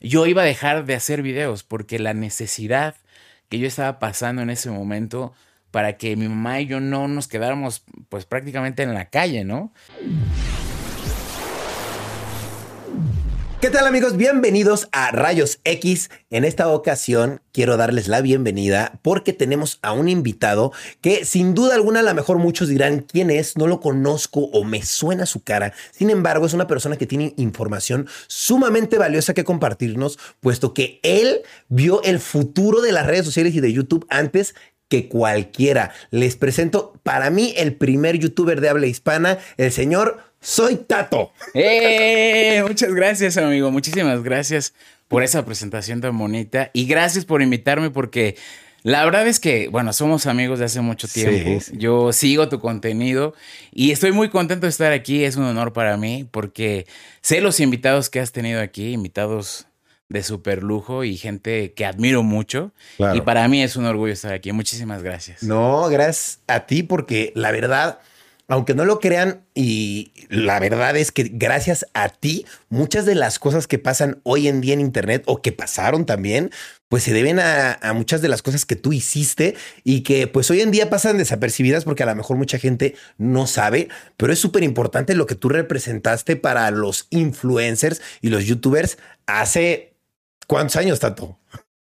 yo 0.00 0.26
iba 0.26 0.42
a 0.42 0.46
dejar 0.46 0.84
de 0.86 0.94
hacer 0.94 1.22
videos 1.22 1.62
porque 1.62 1.98
la 1.98 2.14
necesidad 2.14 2.96
que 3.48 3.58
yo 3.58 3.66
estaba 3.66 3.98
pasando 3.98 4.42
en 4.42 4.50
ese 4.50 4.70
momento 4.70 5.32
para 5.70 5.96
que 5.96 6.16
mi 6.16 6.28
mamá 6.28 6.60
y 6.60 6.66
yo 6.66 6.80
no 6.80 7.06
nos 7.08 7.28
quedáramos 7.28 7.84
pues 8.08 8.24
prácticamente 8.24 8.82
en 8.82 8.94
la 8.94 9.10
calle, 9.10 9.44
¿no? 9.44 9.72
¿Qué 13.60 13.68
tal 13.68 13.86
amigos? 13.86 14.16
Bienvenidos 14.16 14.88
a 14.90 15.10
Rayos 15.10 15.60
X. 15.64 16.08
En 16.30 16.46
esta 16.46 16.68
ocasión 16.68 17.42
quiero 17.52 17.76
darles 17.76 18.08
la 18.08 18.22
bienvenida 18.22 18.98
porque 19.02 19.34
tenemos 19.34 19.78
a 19.82 19.92
un 19.92 20.08
invitado 20.08 20.72
que 21.02 21.26
sin 21.26 21.54
duda 21.54 21.74
alguna 21.74 22.00
a 22.00 22.02
lo 22.02 22.14
mejor 22.14 22.38
muchos 22.38 22.68
dirán 22.68 23.00
quién 23.00 23.28
es, 23.28 23.58
no 23.58 23.66
lo 23.66 23.80
conozco 23.80 24.40
o 24.40 24.64
me 24.64 24.82
suena 24.82 25.26
su 25.26 25.44
cara. 25.44 25.74
Sin 25.90 26.08
embargo, 26.08 26.46
es 26.46 26.54
una 26.54 26.66
persona 26.66 26.96
que 26.96 27.06
tiene 27.06 27.34
información 27.36 28.08
sumamente 28.28 28.96
valiosa 28.96 29.34
que 29.34 29.44
compartirnos, 29.44 30.18
puesto 30.40 30.72
que 30.72 30.98
él 31.02 31.42
vio 31.68 32.02
el 32.02 32.18
futuro 32.18 32.80
de 32.80 32.92
las 32.92 33.06
redes 33.06 33.26
sociales 33.26 33.54
y 33.54 33.60
de 33.60 33.74
YouTube 33.74 34.06
antes 34.08 34.54
que 34.88 35.08
cualquiera. 35.08 35.92
Les 36.10 36.36
presento 36.36 36.94
para 37.02 37.28
mí 37.28 37.52
el 37.58 37.76
primer 37.76 38.18
youtuber 38.18 38.62
de 38.62 38.70
habla 38.70 38.86
hispana, 38.86 39.38
el 39.58 39.70
señor 39.70 40.29
soy 40.40 40.76
Tato. 40.76 41.32
¡Eh! 41.54 42.62
Muchas 42.66 42.94
gracias, 42.94 43.36
amigo. 43.36 43.70
Muchísimas 43.70 44.22
gracias 44.22 44.74
por 45.08 45.22
esa 45.22 45.44
presentación 45.44 46.00
tan 46.00 46.16
bonita. 46.16 46.70
Y 46.72 46.86
gracias 46.86 47.24
por 47.24 47.42
invitarme 47.42 47.90
porque 47.90 48.36
la 48.82 49.04
verdad 49.04 49.26
es 49.26 49.40
que, 49.40 49.68
bueno, 49.68 49.92
somos 49.92 50.26
amigos 50.26 50.58
de 50.58 50.64
hace 50.64 50.80
mucho 50.80 51.06
tiempo. 51.08 51.62
Yo 51.72 52.12
sigo 52.12 52.48
tu 52.48 52.60
contenido 52.60 53.34
y 53.72 53.90
estoy 53.90 54.12
muy 54.12 54.30
contento 54.30 54.66
de 54.66 54.70
estar 54.70 54.92
aquí. 54.92 55.24
Es 55.24 55.36
un 55.36 55.44
honor 55.44 55.72
para 55.72 55.96
mí 55.96 56.26
porque 56.30 56.86
sé 57.20 57.40
los 57.40 57.60
invitados 57.60 58.08
que 58.08 58.20
has 58.20 58.32
tenido 58.32 58.60
aquí, 58.60 58.92
invitados 58.92 59.66
de 60.08 60.22
super 60.22 60.62
lujo 60.62 61.04
y 61.04 61.16
gente 61.16 61.72
que 61.72 61.84
admiro 61.84 62.22
mucho. 62.22 62.72
Y 63.14 63.20
para 63.20 63.46
mí 63.48 63.62
es 63.62 63.76
un 63.76 63.84
orgullo 63.84 64.12
estar 64.12 64.32
aquí. 64.32 64.52
Muchísimas 64.52 65.02
gracias. 65.02 65.42
No, 65.42 65.88
gracias 65.88 66.40
a 66.46 66.66
ti 66.66 66.82
porque 66.82 67.32
la 67.36 67.52
verdad 67.52 68.00
aunque 68.50 68.74
no 68.74 68.84
lo 68.84 68.98
crean, 68.98 69.44
y 69.54 70.12
la 70.28 70.58
verdad 70.58 70.96
es 70.96 71.12
que 71.12 71.30
gracias 71.32 71.86
a 71.94 72.08
ti, 72.08 72.44
muchas 72.68 73.06
de 73.06 73.14
las 73.14 73.38
cosas 73.38 73.68
que 73.68 73.78
pasan 73.78 74.20
hoy 74.24 74.48
en 74.48 74.60
día 74.60 74.74
en 74.74 74.80
Internet 74.80 75.22
o 75.26 75.40
que 75.40 75.52
pasaron 75.52 76.04
también, 76.04 76.50
pues 76.88 77.04
se 77.04 77.12
deben 77.12 77.38
a, 77.38 77.78
muchas 77.94 78.22
de 78.22 78.28
las 78.28 78.42
cosas 78.42 78.66
que 78.66 78.74
tú 78.74 78.92
hiciste 78.92 79.54
y 79.84 80.00
que 80.00 80.26
pues 80.26 80.50
hoy 80.50 80.62
en 80.62 80.72
día 80.72 80.90
pasan 80.90 81.16
desapercibidas 81.16 81.84
porque 81.84 82.02
a 82.02 82.06
lo 82.06 82.16
mejor 82.16 82.36
mucha 82.36 82.58
gente 82.58 82.96
no 83.18 83.46
sabe, 83.46 83.88
pero 84.16 84.32
es 84.32 84.40
súper 84.40 84.64
importante 84.64 85.14
lo 85.14 85.26
que 85.26 85.36
tú 85.36 85.48
representaste 85.48 86.34
para 86.34 86.68
los 86.72 87.06
influencers 87.10 88.02
y 88.20 88.30
los 88.30 88.46
youtubers 88.46 88.98
hace 89.26 89.94
cuántos 90.48 90.74
años, 90.74 90.98
Tato. 90.98 91.38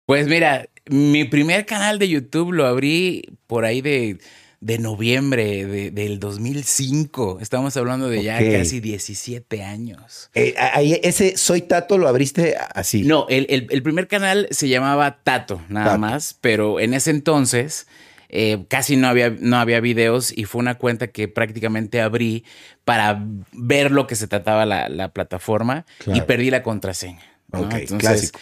Pues 0.07 0.29
mira, 0.29 0.69
mi 0.89 1.25
primer 1.25 1.67
canal 1.67 1.99
de 1.99 2.09
YouTube 2.09 2.53
lo 2.53 2.67
abrí 2.67 3.37
por 3.49 3.65
ahí 3.65 3.81
de 3.81 4.19
de 4.65 4.79
noviembre 4.79 5.67
de, 5.67 5.91
del 5.91 6.19
2005. 6.19 7.39
Estamos 7.43 7.77
hablando 7.77 8.09
de 8.09 8.23
ya 8.23 8.39
casi 8.39 8.81
17 8.81 9.63
años. 9.63 10.31
Eh, 10.35 10.55
ese 11.03 11.37
Soy 11.37 11.61
Tato 11.61 11.99
lo 11.99 12.09
abriste 12.09 12.57
así. 12.75 13.03
No, 13.03 13.27
el, 13.29 13.83
primer 13.83 14.09
canal 14.09 14.49
se 14.51 14.69
llamaba 14.69 15.19
Tato, 15.23 15.61
nada 15.69 15.99
más, 15.99 16.39
pero 16.41 16.81
en 16.81 16.95
ese 16.95 17.11
entonces 17.11 17.87
eh, 18.31 18.65
casi 18.69 18.97
no 18.97 19.07
había, 19.07 19.29
no 19.39 19.59
había 19.59 19.81
videos 19.81 20.33
y 20.35 20.45
fue 20.47 20.61
una 20.61 20.77
cuenta 20.77 21.09
que 21.09 21.29
prácticamente 21.29 22.01
abrí 22.01 22.47
para 22.87 23.23
ver 23.53 23.91
lo 23.91 24.07
que 24.07 24.17
se 24.17 24.29
trataba 24.29 24.65
la, 24.65 25.09
plataforma 25.11 25.85
y 26.07 26.23
perdí 26.23 26.49
la 26.51 26.63
contraseña. 26.63 27.21
Ok, 27.53 27.75
Entonces, 27.75 28.33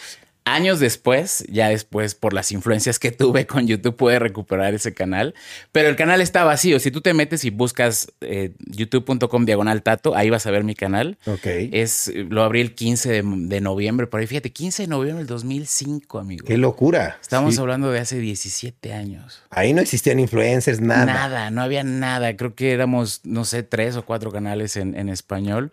Años 0.45 0.81
después, 0.81 1.45
ya 1.49 1.69
después 1.69 2.17
por 2.17 2.33
las 2.33 2.51
influencias 2.51 2.99
que 2.99 3.13
tuve 3.13 3.47
con 3.47 3.69
YouTube, 3.69 3.95
pude 3.95 4.19
recuperar 4.19 4.75
ese 4.75 4.93
canal. 4.93 5.35
Pero 5.71 5.89
el 5.89 5.95
canal 5.95 6.21
está 6.21 6.43
vacío. 6.43 6.81
Si 6.81 6.91
tú 6.91 7.01
te 7.01 7.15
metes 7.15 7.45
y 7.45 7.51
buscas 7.51 8.13
eh, 8.21 8.51
youtube.com 8.67 9.45
diagonal 9.45 9.83
tato, 9.83 10.17
ahí 10.17 10.31
vas 10.31 10.45
a 10.47 10.51
ver 10.51 10.65
mi 10.65 10.75
canal. 10.75 11.17
Ok. 11.27 11.47
Es, 11.73 12.13
lo 12.29 12.43
abrí 12.43 12.61
el 12.61 12.75
15 12.75 13.23
de, 13.23 13.61
noviembre, 13.61 14.09
por 14.09 14.19
ahí 14.19 14.27
fíjate, 14.27 14.51
15 14.51 14.83
de 14.83 14.89
noviembre 14.89 15.19
del 15.19 15.29
2005, 15.29 16.19
amigo. 16.19 16.45
¡Qué 16.45 16.59
locura! 16.59 17.19
Estamos 17.21 17.57
hablando 17.61 17.93
de 17.93 18.01
hace 18.01 18.19
17 18.19 18.93
años. 18.93 19.43
Ahí 19.51 19.73
no 19.73 19.81
existían 19.81 20.19
influencers, 20.19 20.81
nada. 20.81 21.05
Nada, 21.05 21.51
no 21.51 21.63
había 21.63 21.85
nada. 21.85 22.37
Creo 22.37 22.57
que 22.57 22.73
éramos, 22.73 23.21
no 23.23 23.45
sé, 23.45 23.63
tres 23.63 23.95
o 23.95 24.05
cuatro 24.05 24.33
canales 24.33 24.77
en, 24.77 24.97
en 24.99 25.09
español. 25.09 25.73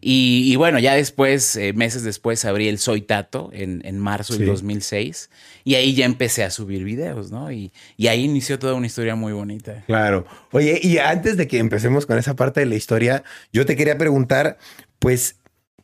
Y, 0.00 0.54
bueno, 0.56 0.78
ya 0.78 0.94
después, 0.94 1.56
eh, 1.56 1.72
meses 1.72 2.04
después, 2.04 2.44
abrí 2.44 2.68
el 2.68 2.78
Soy 2.78 3.00
Tato 3.00 3.50
en, 3.52 3.80
en 3.84 3.98
marzo 3.98 4.36
del 4.36 4.46
2006 4.46 5.30
y 5.64 5.74
ahí 5.74 5.94
ya 5.94 6.04
empecé 6.04 6.44
a 6.44 6.50
subir 6.50 6.84
videos, 6.84 7.32
¿no? 7.32 7.50
Y, 7.50 7.72
y, 7.96 8.08
ahí 8.08 8.24
inició 8.24 8.58
toda 8.58 8.74
una 8.74 8.86
historia 8.86 9.16
muy 9.16 9.32
bonita. 9.32 9.82
Claro. 9.86 10.26
Oye, 10.52 10.78
y 10.82 10.98
antes 10.98 11.36
de 11.36 11.48
que 11.48 11.58
empecemos 11.58 12.06
con 12.06 12.18
esa 12.18 12.36
parte 12.36 12.60
de 12.60 12.66
la 12.66 12.76
historia, 12.76 13.24
yo 13.52 13.64
te 13.64 13.74
quería 13.74 13.96
preguntar, 13.96 14.58
pues, 14.98 15.36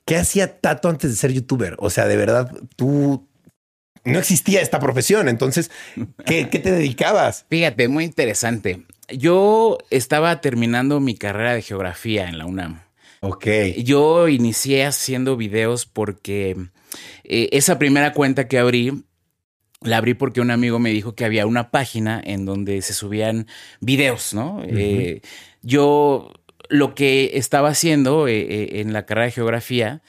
¿qué 0.04 0.16
hacía 0.16 0.60
Tato 0.60 0.88
antes 0.88 1.10
de 1.10 1.16
ser 1.16 1.32
youtuber? 1.32 1.74
O 1.78 1.90
sea, 1.90 2.06
de 2.06 2.16
verdad, 2.16 2.52
tú 2.76 3.26
no 4.04 4.18
existía 4.18 4.60
esta 4.60 4.78
profesión. 4.78 5.28
Entonces, 5.28 5.70
¿qué, 6.26 6.48
¿qué, 6.48 6.58
te 6.58 6.70
dedicabas? 6.70 7.46
Fíjate, 7.50 7.88
muy 7.88 8.04
interesante. 8.04 8.84
Yo 9.08 9.78
estaba 9.90 10.40
terminando 10.40 11.00
mi 11.00 11.16
carrera 11.16 11.54
de 11.54 11.62
geografía 11.62 12.28
en 12.28 12.38
la 12.38 12.46
UNAM. 12.46 12.82
Ok. 13.24 13.46
Yo 13.84 14.26
inicié 14.28 14.84
haciendo 14.84 15.36
videos 15.36 15.86
porque 15.86 16.56
eh, 17.22 17.48
esa 17.52 17.78
primera 17.78 18.12
cuenta 18.14 18.48
que 18.48 18.58
abrí, 18.58 19.04
la 19.80 19.98
abrí 19.98 20.14
porque 20.14 20.40
un 20.40 20.50
amigo 20.50 20.80
me 20.80 20.90
dijo 20.90 21.14
que 21.14 21.24
había 21.24 21.46
una 21.46 21.70
página 21.70 22.20
en 22.24 22.44
donde 22.44 22.82
se 22.82 22.94
subían 22.94 23.46
videos, 23.80 24.34
¿no? 24.34 24.60
Eh, 24.64 25.22
yo 25.62 26.32
lo 26.68 26.96
que 26.96 27.30
estaba 27.34 27.68
haciendo 27.68 28.26
eh, 28.26 28.80
en 28.80 28.92
la 28.92 29.06
carrera 29.06 29.26
de 29.26 29.32
geografía 29.32 30.02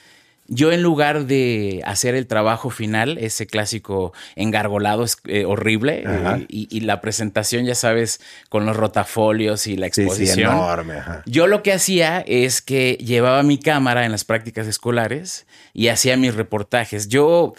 yo 0.46 0.72
en 0.72 0.82
lugar 0.82 1.24
de 1.24 1.82
hacer 1.86 2.14
el 2.14 2.26
trabajo 2.26 2.68
final, 2.68 3.16
ese 3.18 3.46
clásico 3.46 4.12
engargolado 4.36 5.02
es 5.02 5.16
eh, 5.24 5.44
horrible, 5.46 6.04
eh, 6.06 6.46
y, 6.48 6.80
la 6.80 7.00
presentación, 7.00 7.64
ya 7.64 7.74
sabes, 7.74 8.20
con 8.50 8.66
los 8.66 8.76
rotafolios 8.76 9.66
y 9.66 9.76
la 9.76 9.86
exposición. 9.86 10.52
enorme. 10.52 11.00
Yo 11.24 11.46
lo 11.46 11.62
que 11.62 11.72
hacía 11.72 12.20
es 12.26 12.60
que 12.60 12.98
llevaba 13.00 13.42
mi 13.42 13.58
cámara 13.58 14.04
en 14.04 14.12
las 14.12 14.24
prácticas 14.24 14.66
escolares 14.66 15.46
y 15.72 15.88
hacía 15.88 16.16
mis 16.18 16.34
reportajes. 16.34 17.08
Yo 17.08 17.54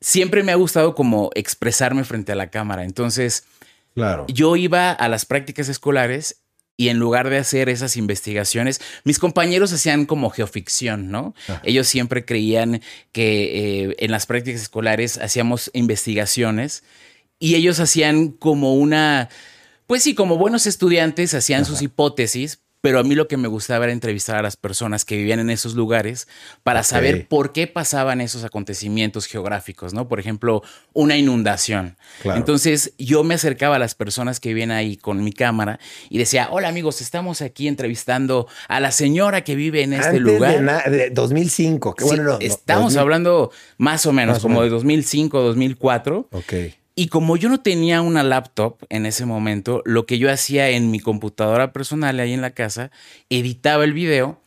siempre 0.00 0.42
me 0.42 0.50
ha 0.50 0.56
gustado 0.56 0.94
como 0.94 1.30
expresarme 1.34 2.02
frente 2.02 2.32
a 2.32 2.36
la 2.36 2.50
cámara. 2.50 2.84
Entonces, 2.84 3.44
claro. 3.94 4.26
yo 4.28 4.56
iba 4.56 4.90
a 4.90 5.08
las 5.08 5.24
prácticas 5.24 5.68
escolares 5.68 6.43
y 6.76 6.88
en 6.88 6.98
lugar 6.98 7.30
de 7.30 7.38
hacer 7.38 7.68
esas 7.68 7.96
investigaciones, 7.96 8.80
mis 9.04 9.18
compañeros 9.18 9.72
hacían 9.72 10.06
como 10.06 10.30
geoficción, 10.30 11.10
¿no? 11.10 11.34
Ellos 11.62 11.86
siempre 11.86 12.24
creían 12.24 12.82
que 13.12 13.84
eh, 13.84 13.96
en 13.98 14.10
las 14.10 14.26
prácticas 14.26 14.62
escolares 14.62 15.18
hacíamos 15.18 15.70
investigaciones 15.72 16.82
y 17.38 17.54
ellos 17.54 17.78
hacían 17.78 18.30
como 18.30 18.74
una, 18.74 19.28
pues 19.86 20.02
sí, 20.02 20.14
como 20.14 20.36
buenos 20.36 20.66
estudiantes, 20.66 21.34
hacían 21.34 21.64
sus 21.64 21.80
hipótesis, 21.80 22.63
pero 22.84 22.98
a 22.98 23.02
mí 23.02 23.14
lo 23.14 23.28
que 23.28 23.38
me 23.38 23.48
gustaba 23.48 23.86
era 23.86 23.94
entrevistar 23.94 24.36
a 24.36 24.42
las 24.42 24.58
personas 24.58 25.06
que 25.06 25.16
vivían 25.16 25.40
en 25.40 25.48
esos 25.48 25.74
lugares 25.74 26.28
para 26.64 26.82
saber 26.82 27.26
por 27.28 27.52
qué 27.52 27.66
pasaban 27.66 28.20
esos 28.20 28.44
acontecimientos 28.44 29.24
geográficos, 29.24 29.94
¿no? 29.94 30.06
Por 30.06 30.20
ejemplo, 30.20 30.62
una 30.92 31.16
inundación. 31.16 31.96
Entonces 32.24 32.92
yo 32.98 33.24
me 33.24 33.36
acercaba 33.36 33.76
a 33.76 33.78
las 33.78 33.94
personas 33.94 34.38
que 34.38 34.50
vivían 34.50 34.70
ahí 34.70 34.98
con 34.98 35.24
mi 35.24 35.32
cámara 35.32 35.80
y 36.10 36.18
decía, 36.18 36.48
hola 36.50 36.68
amigos, 36.68 37.00
estamos 37.00 37.40
aquí 37.40 37.68
entrevistando 37.68 38.48
a 38.68 38.80
la 38.80 38.90
señora 38.90 39.44
que 39.44 39.54
vive 39.54 39.82
en 39.82 39.94
este 39.94 40.20
lugar. 40.20 40.90
De, 40.90 41.08
2005, 41.08 41.94
qué 41.94 42.04
bueno. 42.04 42.36
estamos 42.42 42.98
hablando 42.98 43.50
más 43.78 44.04
o 44.04 44.12
menos 44.12 44.40
como 44.40 44.62
de 44.62 44.68
2005, 44.68 45.40
2004. 45.40 46.28
Ok. 46.32 46.52
Y 46.96 47.08
como 47.08 47.36
yo 47.36 47.48
no 47.48 47.60
tenía 47.60 48.02
una 48.02 48.22
laptop 48.22 48.76
en 48.88 49.04
ese 49.06 49.26
momento, 49.26 49.82
lo 49.84 50.06
que 50.06 50.18
yo 50.18 50.30
hacía 50.30 50.70
en 50.70 50.90
mi 50.90 51.00
computadora 51.00 51.72
personal 51.72 52.20
ahí 52.20 52.32
en 52.32 52.40
la 52.40 52.50
casa, 52.50 52.90
editaba 53.30 53.84
el 53.84 53.92
video 53.92 54.40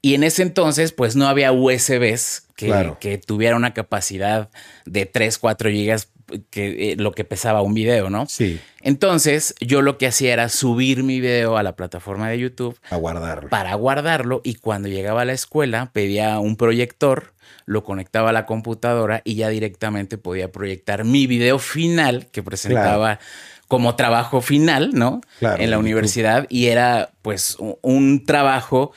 y 0.00 0.14
en 0.14 0.24
ese 0.24 0.42
entonces 0.42 0.92
pues 0.92 1.14
no 1.14 1.28
había 1.28 1.52
USBs 1.52 2.46
que, 2.56 2.94
que 3.00 3.18
tuviera 3.18 3.56
una 3.56 3.74
capacidad 3.74 4.48
de 4.86 5.04
3, 5.04 5.36
4 5.38 5.70
gigas 5.70 6.08
que 6.50 6.92
eh, 6.92 6.96
lo 6.96 7.12
que 7.12 7.24
pesaba 7.24 7.62
un 7.62 7.74
video, 7.74 8.08
¿no? 8.08 8.26
Sí. 8.26 8.60
Entonces, 8.82 9.54
yo 9.60 9.82
lo 9.82 9.98
que 9.98 10.06
hacía 10.06 10.32
era 10.32 10.48
subir 10.48 11.02
mi 11.02 11.20
video 11.20 11.56
a 11.56 11.62
la 11.62 11.74
plataforma 11.74 12.28
de 12.28 12.38
YouTube. 12.38 12.78
A 12.90 12.96
guardarlo. 12.96 13.50
Para 13.50 13.74
guardarlo 13.74 14.40
y 14.44 14.54
cuando 14.54 14.88
llegaba 14.88 15.22
a 15.22 15.24
la 15.24 15.32
escuela 15.32 15.90
pedía 15.92 16.38
un 16.38 16.56
proyector 16.56 17.34
lo 17.70 17.84
conectaba 17.84 18.30
a 18.30 18.32
la 18.32 18.46
computadora 18.46 19.22
y 19.24 19.36
ya 19.36 19.48
directamente 19.48 20.18
podía 20.18 20.50
proyectar 20.50 21.04
mi 21.04 21.28
video 21.28 21.60
final 21.60 22.26
que 22.32 22.42
presentaba 22.42 23.20
como 23.68 23.94
trabajo 23.94 24.40
final, 24.40 24.90
¿no? 24.92 25.20
en 25.40 25.70
la 25.70 25.78
universidad 25.78 26.46
y 26.48 26.66
era 26.66 27.10
pues 27.22 27.56
un 27.82 28.24
trabajo 28.26 28.90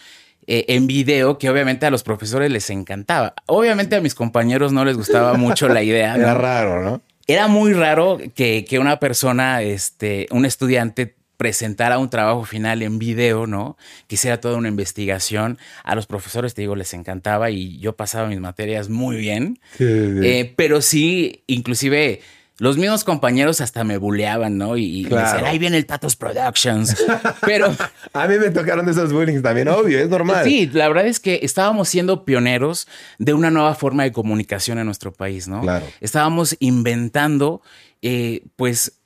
eh, 0.47 0.65
en 0.69 0.87
video 0.87 1.37
que 1.37 1.51
obviamente 1.51 1.85
a 1.85 1.91
los 1.91 2.01
profesores 2.01 2.49
les 2.49 2.71
encantaba. 2.71 3.35
Obviamente 3.45 3.95
a 3.95 4.01
mis 4.01 4.15
compañeros 4.15 4.73
no 4.73 4.83
les 4.85 4.97
gustaba 4.97 5.33
mucho 5.37 5.69
la 5.69 5.83
idea. 5.83 6.15
Era 6.15 6.33
raro, 6.33 6.81
¿no? 6.81 7.01
Era 7.27 7.47
muy 7.47 7.73
raro 7.73 8.17
que, 8.33 8.65
que 8.67 8.79
una 8.79 8.97
persona, 8.99 9.61
este, 9.61 10.25
un 10.31 10.45
estudiante 10.45 11.15
presentara 11.37 11.97
un 11.97 12.09
trabajo 12.09 12.45
final 12.45 12.81
en 12.81 12.99
video, 12.99 13.47
¿no? 13.47 13.77
Quisiera 14.07 14.39
toda 14.39 14.57
una 14.57 14.69
investigación. 14.69 15.57
A 15.83 15.95
los 15.95 16.05
profesores, 16.05 16.53
te 16.53 16.61
digo, 16.61 16.75
les 16.75 16.93
encantaba 16.93 17.49
y 17.49 17.79
yo 17.79 17.95
pasaba 17.95 18.27
mis 18.27 18.39
materias 18.39 18.89
muy 18.89 19.17
bien. 19.17 19.59
Eh, 19.79 20.53
pero 20.55 20.81
sí, 20.81 21.43
inclusive 21.47 22.21
los 22.59 22.77
mismos 22.77 23.03
compañeros 23.03 23.61
hasta 23.61 23.83
me 23.83 23.97
buleaban, 23.97 24.57
¿no? 24.57 24.77
Y, 24.77 25.03
decían, 25.03 25.45
ahí 25.45 25.57
viene 25.57 25.77
el 25.77 25.85
Tatos 25.85 26.15
Productions. 26.15 26.95
Pero. 27.41 27.75
a 28.13 28.27
mí 28.27 28.37
me 28.37 28.51
tocaron 28.51 28.87
esos 28.87 29.11
bullying 29.11 29.41
también, 29.41 29.67
obvio, 29.69 29.99
es 29.99 30.07
normal. 30.07 30.45
Sí, 30.45 30.69
la 30.71 30.87
verdad 30.87 31.07
es 31.07 31.19
que 31.19 31.39
estábamos 31.41 31.89
siendo 31.89 32.25
pioneros 32.25 32.87
de 33.17 33.33
una 33.33 33.49
nueva 33.49 33.73
forma 33.73 34.03
de 34.03 34.11
comunicación 34.11 34.77
en 34.77 34.85
nuestro 34.85 35.11
país, 35.11 35.47
¿no? 35.47 35.61
Claro. 35.61 35.85
Estábamos 35.99 36.55
inventando, 36.59 37.61
eh, 38.03 38.43
pues, 38.55 38.99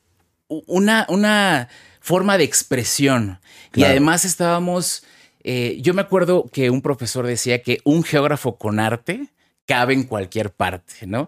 una, 0.49 1.05
una 1.09 1.69
forma 2.07 2.37
de 2.37 2.45
expresión. 2.45 3.41
Y 3.75 3.83
además 3.83 4.23
estábamos. 4.23 5.03
Eh, 5.43 5.77
yo 5.81 5.93
me 5.93 6.01
acuerdo 6.01 6.49
que 6.51 6.69
un 6.69 6.81
profesor 6.81 7.27
decía 7.27 7.61
que 7.61 7.79
un 7.83 8.01
geógrafo 8.01 8.57
con 8.57 8.79
arte 8.79 9.27
cabe 9.65 9.93
en 9.93 10.03
cualquier 10.05 10.51
parte, 10.51 11.05
¿no? 11.05 11.27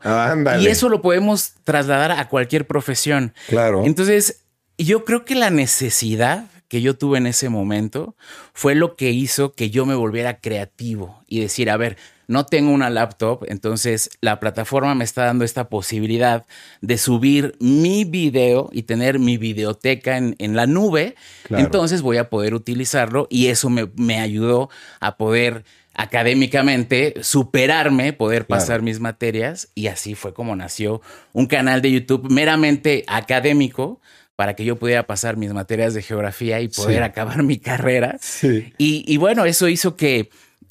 Y 0.62 0.68
eso 0.68 0.88
lo 0.88 1.02
podemos 1.02 1.56
trasladar 1.66 2.12
a 2.12 2.30
cualquier 2.30 2.66
profesión. 2.66 3.34
Claro. 3.50 3.84
Entonces, 3.84 4.46
yo 4.78 5.04
creo 5.04 5.26
que 5.26 5.36
la 5.36 5.50
necesidad 5.50 6.46
que 6.70 6.82
yo 6.82 6.96
tuve 6.96 7.18
en 7.18 7.28
ese 7.28 7.50
momento 7.50 8.16
fue 8.54 8.74
lo 8.74 8.96
que 8.96 9.12
hizo 9.12 9.52
que 9.52 9.70
yo 9.70 9.86
me 9.86 9.96
volviera 9.96 10.40
creativo 10.40 11.22
y 11.28 11.42
decir, 11.42 11.70
a 11.70 11.76
ver, 11.76 11.98
no 12.30 12.46
tengo 12.46 12.72
una 12.72 12.90
laptop, 12.90 13.44
entonces 13.48 14.12
la 14.22 14.40
plataforma 14.40 14.96
me 14.96 15.04
está 15.04 15.26
dando 15.26 15.44
esta 15.44 15.68
posibilidad 15.68 16.46
de 16.82 16.98
subir 16.98 17.56
mi 17.60 18.06
video 18.06 18.70
y 18.72 18.84
tener 18.84 19.20
mi 19.20 19.38
videoteca 19.38 20.18
en, 20.18 20.56
la 20.56 20.68
nube, 20.68 21.16
entonces 21.50 22.02
voy 22.02 22.18
a 22.18 22.30
poder 22.30 22.54
utilizarlo 22.54 23.28
y 23.30 23.48
eso 23.48 23.70
me, 23.70 23.90
me 23.96 24.20
ayudó 24.20 24.70
a 25.00 25.18
poder 25.18 25.66
académicamente, 25.96 27.16
superarme, 27.22 28.14
poder 28.14 28.46
pasar 28.46 28.82
mis 28.82 29.00
materias 29.00 29.70
y 29.76 29.88
así 29.88 30.16
fue 30.16 30.34
como 30.34 30.56
nació 30.56 31.02
un 31.34 31.48
canal 31.48 31.82
de 31.82 31.92
YouTube 31.92 32.30
meramente 32.30 33.04
académico 33.08 34.00
para 34.40 34.56
que 34.56 34.64
yo 34.64 34.78
pudiera 34.78 35.06
pasar 35.06 35.36
mis 35.36 35.52
materias 35.52 35.94
de 35.94 36.02
geografía 36.02 36.62
y 36.62 36.70
poder 36.70 37.04
acabar 37.04 37.44
mi 37.44 37.58
carrera. 37.60 38.18
Y, 38.78 39.18
bueno, 39.18 39.44
eso 39.44 39.68
hizo 39.68 39.98
que 39.98 40.30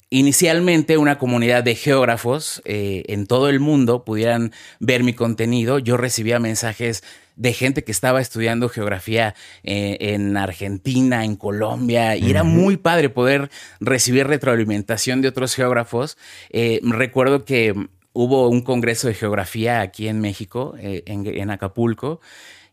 inicialmente 0.09 0.97
una 0.97 1.17
comunidad 1.17 1.63
de 1.63 1.75
geógrafos 1.75 2.61
eh, 2.65 3.03
en 3.07 3.27
todo 3.27 3.49
el 3.49 3.59
mundo 3.59 4.03
pudieran 4.03 4.51
ver 4.79 5.03
mi 5.03 5.13
contenido. 5.13 5.79
Yo 5.79 5.97
recibía 5.97 6.39
mensajes 6.39 7.03
de 7.35 7.53
gente 7.53 7.83
que 7.83 7.91
estaba 7.91 8.19
estudiando 8.19 8.69
geografía 8.69 9.35
eh, 9.63 9.97
en 9.99 10.35
Argentina, 10.35 11.23
en 11.23 11.35
Colombia, 11.35 12.17
y 12.17 12.29
era 12.29 12.43
muy 12.43 12.75
padre 12.77 13.09
poder 13.09 13.49
recibir 13.79 14.27
retroalimentación 14.27 15.21
de 15.21 15.29
otros 15.29 15.55
geógrafos. 15.55 16.17
Eh, 16.49 16.81
recuerdo 16.83 17.45
que 17.45 17.73
hubo 18.11 18.49
un 18.49 18.61
congreso 18.61 19.07
de 19.07 19.13
geografía 19.13 19.79
aquí 19.79 20.07
en 20.07 20.19
México, 20.19 20.75
en 20.79 21.49
Acapulco, 21.51 22.19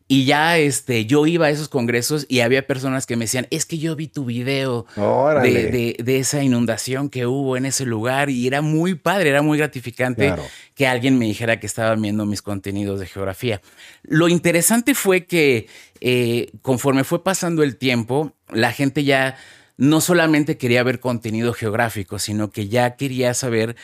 y 0.09 0.23
ya 0.23 0.57
este, 0.57 1.05
yo 1.05 1.25
iba 1.27 1.47
a 1.47 1.49
esos 1.49 1.67
congresos 1.67 2.25
y 2.29 2.39
había 2.39 2.65
personas 2.65 3.05
que 3.05 3.17
me 3.17 3.25
decían, 3.25 3.45
es 3.49 3.65
que 3.65 3.77
yo 3.77 3.95
vi 3.95 4.07
tu 4.07 4.23
video 4.23 4.85
de, 4.95 5.95
de, 5.99 6.17
esa 6.19 6.41
inundación 6.43 7.09
que 7.09 7.25
hubo 7.25 7.57
en 7.57 7.65
ese 7.65 7.85
lugar 7.85 8.29
y 8.29 8.47
era 8.47 8.61
muy 8.61 8.95
padre, 8.95 9.29
era 9.29 9.41
muy 9.41 9.57
gratificante 9.57 10.33
que 10.75 10.87
alguien 10.87 11.19
me 11.19 11.25
dijera 11.25 11.59
que 11.59 11.67
estaba 11.67 11.93
viendo 11.95 12.25
mis 12.25 12.41
contenidos 12.41 13.01
de 13.01 13.07
geografía. 13.07 13.61
Lo 14.03 14.29
interesante 14.29 14.95
fue 14.95 15.25
que 15.25 15.67
eh, 15.99 16.51
conforme 16.61 17.03
fue 17.03 17.21
pasando 17.21 17.61
el 17.61 17.75
tiempo, 17.75 18.31
la 18.49 18.71
gente 18.71 19.03
ya 19.03 19.35
no 19.75 19.99
solamente 19.99 20.57
quería 20.57 20.83
ver 20.83 21.01
contenido 21.01 21.51
geográfico, 21.53 22.17
sino 22.17 22.49
que 22.49 22.69
ya 22.69 22.95
quería 22.95 23.33
saber 23.33 23.75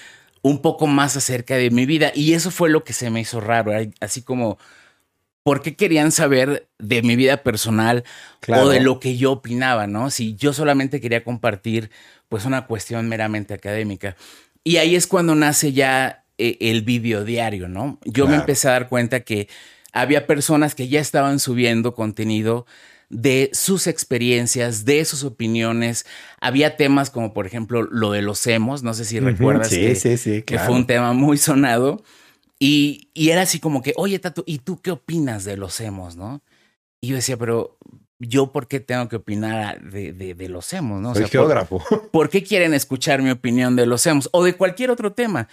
un 0.42 0.62
poco 0.62 0.88
más 0.88 1.18
acerca 1.18 1.56
de 1.56 1.70
mi 1.70 1.86
vida 1.86 2.12
y 2.16 2.34
eso 2.34 2.50
fue 2.50 2.70
lo 2.70 2.86
que 2.86 2.94
se 2.94 3.10
me 3.10 3.20
hizo 3.20 3.42
raro, 3.42 3.74
así 4.00 4.22
como 4.22 4.58
por 5.44 5.62
qué 5.62 5.75
querían 5.75 6.12
saber 6.12 6.68
de 6.80 7.01
mi 7.01 7.16
vida 7.16 7.44
personal 7.44 8.04
o 8.48 8.69
de 8.69 8.80
lo 8.80 9.00
que 9.00 9.18
yo 9.18 9.34
opinaba, 9.34 9.88
¿no? 9.88 10.10
Si 10.10 10.36
yo 10.36 10.54
solamente 10.54 11.01
quería 11.01 11.24
compartir, 11.24 11.92
pues, 12.30 12.45
una 12.45 12.66
cuestión 12.66 13.10
meramente 13.10 13.54
académica. 13.54 14.16
Y 14.63 14.78
ahí 14.78 14.95
es 14.95 15.06
cuando 15.06 15.36
nace 15.36 15.74
ya 15.74 16.24
eh, 16.38 16.57
el 16.62 16.81
video 16.81 17.25
diario, 17.25 17.68
¿no? 17.68 18.00
Yo 18.06 18.28
me 18.28 18.36
empecé 18.36 18.69
a 18.69 18.72
dar 18.72 18.88
cuenta 18.88 19.19
que 19.19 19.50
había 19.92 20.25
personas 20.25 20.75
que 20.75 20.88
ya 20.88 21.01
estaban 21.01 21.40
subiendo 21.40 21.94
contenido 21.94 22.66
de 23.10 23.51
sus 23.54 23.86
experiencias, 23.86 24.86
de 24.86 25.06
sus 25.06 25.24
opiniones. 25.24 26.06
Había 26.42 26.78
temas 26.78 27.10
como, 27.10 27.34
por 27.34 27.46
ejemplo, 27.46 27.84
lo 27.84 28.12
de 28.12 28.22
los 28.22 28.48
hemos, 28.48 28.81
no 28.81 28.94
sé 28.94 29.06
si 29.06 29.19
recuerdas 29.19 29.69
sí, 29.69 29.96
sí, 29.96 30.18
sí, 30.18 30.42
que 30.42 30.57
fue 30.57 30.74
un 30.74 30.88
tema 30.88 31.13
muy 31.13 31.38
sonado. 31.38 32.01
Y, 32.65 33.10
era 33.13 33.42
así 33.42 33.60
como 33.60 33.81
que, 33.81 33.92
oye, 33.98 34.19
Tato, 34.19 34.45
¿y 34.48 34.60
tú 34.60 34.81
qué 34.81 34.92
opinas 34.92 35.44
de 35.44 35.57
los 35.57 35.81
emos, 35.81 36.15
no? 36.15 36.42
Y 37.01 37.10
yo 37.10 37.18
decía, 37.18 37.36
pero 37.36 37.77
yo 38.19 38.54
por 38.54 38.69
qué 38.69 38.80
tengo 38.80 39.10
que 39.10 39.18
opinar 39.18 39.81
de, 39.81 40.13
de, 40.13 40.48
los 40.48 40.71
emos, 40.71 41.01
¿no? 41.01 41.13
Soy 41.13 41.27
geógrafo. 41.27 41.83
Por, 42.13 42.30
qué 42.30 42.42
quieren 42.42 42.74
escuchar 42.74 43.21
mi 43.21 43.31
opinión 43.31 43.75
de 43.75 43.86
los 43.86 44.06
emos 44.07 44.30
o 44.31 44.45
de 44.45 44.56
cualquier 44.56 44.92
otro 44.92 45.12
tema? 45.12 45.50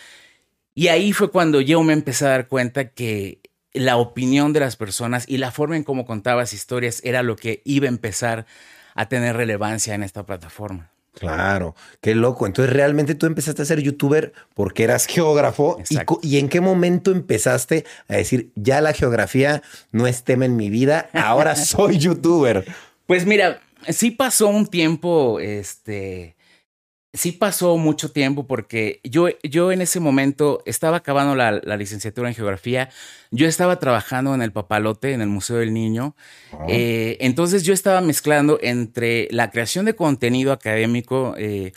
Y 0.73 0.87
ahí 0.87 1.12
fue 1.12 1.33
cuando 1.33 1.61
yo 1.61 1.83
me 1.83 1.95
empecé 1.95 2.27
a 2.27 2.29
dar 2.29 2.47
cuenta 2.47 2.91
que 2.91 3.41
la 3.73 3.97
opinión 3.97 4.53
de 4.53 4.61
las 4.61 4.77
personas 4.77 5.25
y 5.27 5.39
la 5.39 5.51
forma 5.51 5.77
en 5.77 5.83
cómo 5.83 6.07
contabas 6.07 6.53
historias 6.53 7.01
era 7.03 7.25
lo 7.25 7.35
que 7.35 7.61
iba 7.65 7.87
a 7.87 7.89
empezar 7.89 8.47
a 8.95 9.09
tener 9.09 9.35
relevancia 9.35 9.97
en 9.97 10.05
esta 10.05 10.25
plataforma. 10.25 10.93
Claro, 11.15 11.75
qué 12.01 12.15
loco. 12.15 12.47
Entonces, 12.47 12.73
realmente 12.73 13.15
tú 13.15 13.27
empezaste 13.27 13.62
a 13.62 13.65
ser 13.65 13.81
youtuber 13.81 14.33
porque 14.55 14.85
eras 14.85 15.07
geógrafo. 15.09 15.79
Y, 16.23 16.39
en 16.39 16.49
qué 16.49 16.61
momento 16.61 17.11
empezaste 17.11 17.85
a 18.09 18.17
decir, 18.17 18.51
ya 18.55 18.81
la 18.81 18.93
geografía 18.93 19.62
no 19.93 20.07
es 20.07 20.25
tema 20.25 20.45
en 20.45 20.57
mi 20.57 20.71
vida, 20.71 21.11
ahora 21.12 21.57
soy 21.57 21.99
youtuber? 21.99 22.65
Pues 23.07 23.27
mira, 23.27 23.61
sí 23.89 24.11
pasó 24.11 24.49
un 24.49 24.67
tiempo, 24.67 25.41
este, 25.41 26.37
sí 27.12 27.33
pasó 27.33 27.77
mucho 27.77 28.12
tiempo 28.12 28.47
porque 28.47 29.01
yo, 29.03 29.29
yo 29.43 29.73
en 29.73 29.81
ese 29.81 29.99
momento 29.99 30.62
estaba 30.65 30.99
acabando 30.99 31.35
la, 31.35 31.53
licenciatura 31.77 32.29
en 32.29 32.35
geografía, 32.35 32.91
yo 33.31 33.47
estaba 33.47 33.79
trabajando 33.79 34.35
en 34.35 34.43
el 34.43 34.52
Papalote, 34.52 35.12
en 35.12 35.21
el 35.21 35.29
Museo 35.29 35.57
del 35.57 35.73
Niño, 35.73 36.14
eh, 36.69 37.17
entonces 37.21 37.64
yo 37.64 37.75
estaba 37.75 38.00
mezclando 38.00 38.59
entre 38.62 39.29
la 39.31 39.50
creación 39.50 39.87
de 39.87 39.95
contenido 39.95 40.52
académico, 40.52 41.35
eh, 41.37 41.73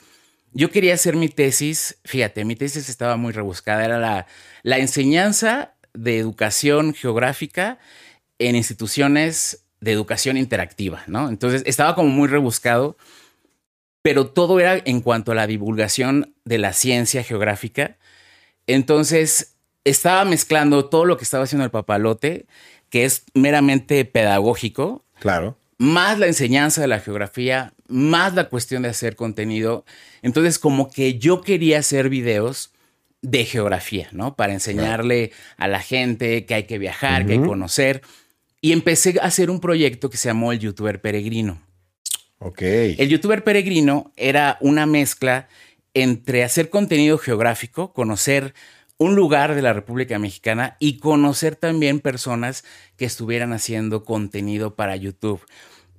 yo 0.51 0.69
quería 0.69 0.93
hacer 0.93 1.15
mi 1.15 1.29
tesis, 1.29 1.97
fíjate, 2.05 2.45
mi 2.45 2.55
tesis 2.55 2.87
estaba 2.87 3.17
muy 3.17 3.33
rebuscada, 3.33 3.83
era 3.85 3.97
la, 3.97 4.27
la 4.61 4.77
enseñanza 4.77 5.73
de 5.93 6.19
educación 6.19 6.93
geográfica 6.93 7.79
en 8.37 8.55
instituciones 8.55 9.65
de 9.81 9.91
educación 9.91 10.37
interactiva, 10.37 11.03
¿no? 11.07 11.27
Entonces 11.27 11.63
estaba 11.65 11.95
como 11.95 12.09
muy 12.09 12.27
rebuscado 12.27 12.97
pero 14.03 14.27
todo 14.27 14.59
era 14.59 14.79
en 14.85 15.01
cuanto 15.01 15.31
a 15.31 15.35
la 15.35 15.47
divulgación 15.47 16.35
de 16.45 16.59
la 16.59 16.73
ciencia 16.73 17.23
geográfica. 17.23 17.97
Entonces, 18.67 19.55
estaba 19.85 20.25
mezclando 20.25 20.85
todo 20.85 21.05
lo 21.05 21.17
que 21.17 21.23
estaba 21.23 21.45
haciendo 21.45 21.65
el 21.65 21.71
papalote, 21.71 22.45
que 22.89 23.05
es 23.05 23.23
meramente 23.33 24.05
pedagógico. 24.05 25.03
Claro. 25.19 25.57
Más 25.77 26.19
la 26.19 26.27
enseñanza 26.27 26.81
de 26.81 26.87
la 26.87 26.99
geografía, 26.99 27.73
más 27.87 28.35
la 28.35 28.49
cuestión 28.49 28.83
de 28.83 28.89
hacer 28.89 29.15
contenido. 29.15 29.85
Entonces, 30.21 30.59
como 30.59 30.91
que 30.91 31.17
yo 31.17 31.41
quería 31.41 31.79
hacer 31.79 32.09
videos 32.09 32.71
de 33.21 33.45
geografía, 33.45 34.09
¿no? 34.11 34.35
Para 34.35 34.51
enseñarle 34.51 35.31
a 35.55 35.69
la 35.69 35.79
gente 35.79 36.45
que 36.45 36.55
hay 36.55 36.63
que 36.63 36.77
viajar, 36.77 37.25
que 37.25 37.33
hay 37.33 37.39
que 37.39 37.47
conocer. 37.47 38.01
Y 38.59 38.73
empecé 38.73 39.17
a 39.21 39.25
hacer 39.25 39.49
un 39.49 39.61
proyecto 39.61 40.09
que 40.09 40.17
se 40.17 40.27
llamó 40.27 40.51
el 40.51 40.59
youtuber 40.59 40.99
peregrino. 40.99 41.61
El 42.99 43.09
youtuber 43.09 43.43
peregrino 43.43 44.11
era 44.15 44.57
una 44.59 44.85
mezcla 44.85 45.47
entre 45.93 46.43
hacer 46.43 46.69
contenido 46.69 47.17
geográfico, 47.17 47.93
conocer 47.93 48.53
un 48.97 49.15
lugar 49.15 49.55
de 49.55 49.61
la 49.61 49.73
República 49.73 50.19
Mexicana 50.19 50.77
y 50.79 50.97
conocer 50.97 51.55
también 51.55 51.99
personas 51.99 52.63
que 52.97 53.05
estuvieran 53.05 53.53
haciendo 53.53 54.03
contenido 54.03 54.75
para 54.75 54.95
YouTube. 54.95 55.41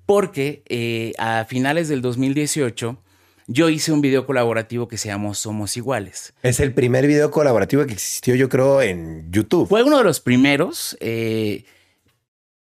Porque 0.07 0.63
eh, 0.69 1.13
a 1.19 1.45
finales 1.45 1.89
del 1.89 2.03
2018 2.03 3.01
yo 3.47 3.69
hice 3.69 3.93
un 3.93 4.01
video 4.01 4.27
colaborativo 4.27 4.89
que 4.89 4.97
se 4.97 5.09
llamó 5.09 5.35
Somos 5.35 5.77
Iguales. 5.77 6.35
Es 6.43 6.61
el 6.61 6.73
primer 6.73 7.07
video 7.07 7.31
colaborativo 7.31 7.85
que 7.87 7.93
existió, 7.93 8.35
yo 8.35 8.49
creo, 8.49 8.81
en 8.81 9.31
YouTube. 9.31 9.69
Fue 9.69 9.83
uno 9.83 9.99
de 9.99 10.05
los 10.05 10.21
primeros. 10.21 10.97
Eh, 11.01 11.65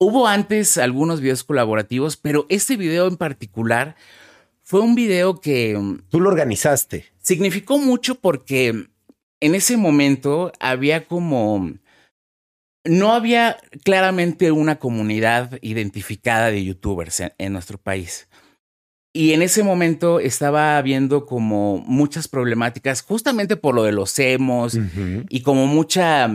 Hubo 0.07 0.27
antes 0.27 0.77
algunos 0.77 1.19
videos 1.19 1.43
colaborativos, 1.43 2.15
pero 2.15 2.45
este 2.49 2.77
video 2.77 3.07
en 3.07 3.17
particular 3.17 3.95
fue 4.61 4.81
un 4.81 4.93
video 4.93 5.41
que... 5.41 5.75
Tú 6.09 6.19
lo 6.19 6.29
organizaste. 6.29 7.05
Significó 7.23 7.79
mucho 7.79 8.13
porque 8.13 8.85
en 9.39 9.55
ese 9.55 9.77
momento 9.77 10.51
había 10.59 11.07
como... 11.07 11.73
No 12.83 13.13
había 13.13 13.57
claramente 13.83 14.51
una 14.51 14.75
comunidad 14.75 15.57
identificada 15.63 16.51
de 16.51 16.63
youtubers 16.63 17.23
en, 17.39 17.53
nuestro 17.53 17.79
país. 17.79 18.27
Y 19.11 19.33
en 19.33 19.41
ese 19.41 19.63
momento 19.63 20.19
estaba 20.19 20.77
habiendo 20.77 21.25
como 21.25 21.79
muchas 21.79 22.27
problemáticas, 22.27 23.01
justamente 23.01 23.55
por 23.55 23.73
lo 23.73 23.81
de 23.81 23.91
los 23.91 24.19
emos 24.19 24.77
y 25.29 25.41
como 25.41 25.65
mucha, 25.65 26.29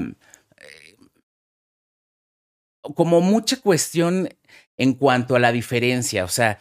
como 2.82 3.20
mucha 3.20 3.56
cuestión 3.60 4.28
en 4.76 4.94
cuanto 4.94 5.36
a 5.36 5.38
la 5.38 5.52
diferencia. 5.52 6.24
O 6.24 6.28
sea, 6.28 6.58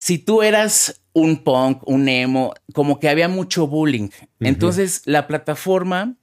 si 0.00 0.18
tú 0.18 0.42
eras 0.42 1.02
un 1.12 1.42
punk, 1.42 1.86
un 1.86 2.08
emo, 2.08 2.54
como 2.72 3.00
que 3.00 3.08
había 3.08 3.28
mucho 3.28 3.66
bullying. 3.66 4.08
Entonces, 4.40 5.02
la 5.04 5.26
plataforma, 5.26 6.16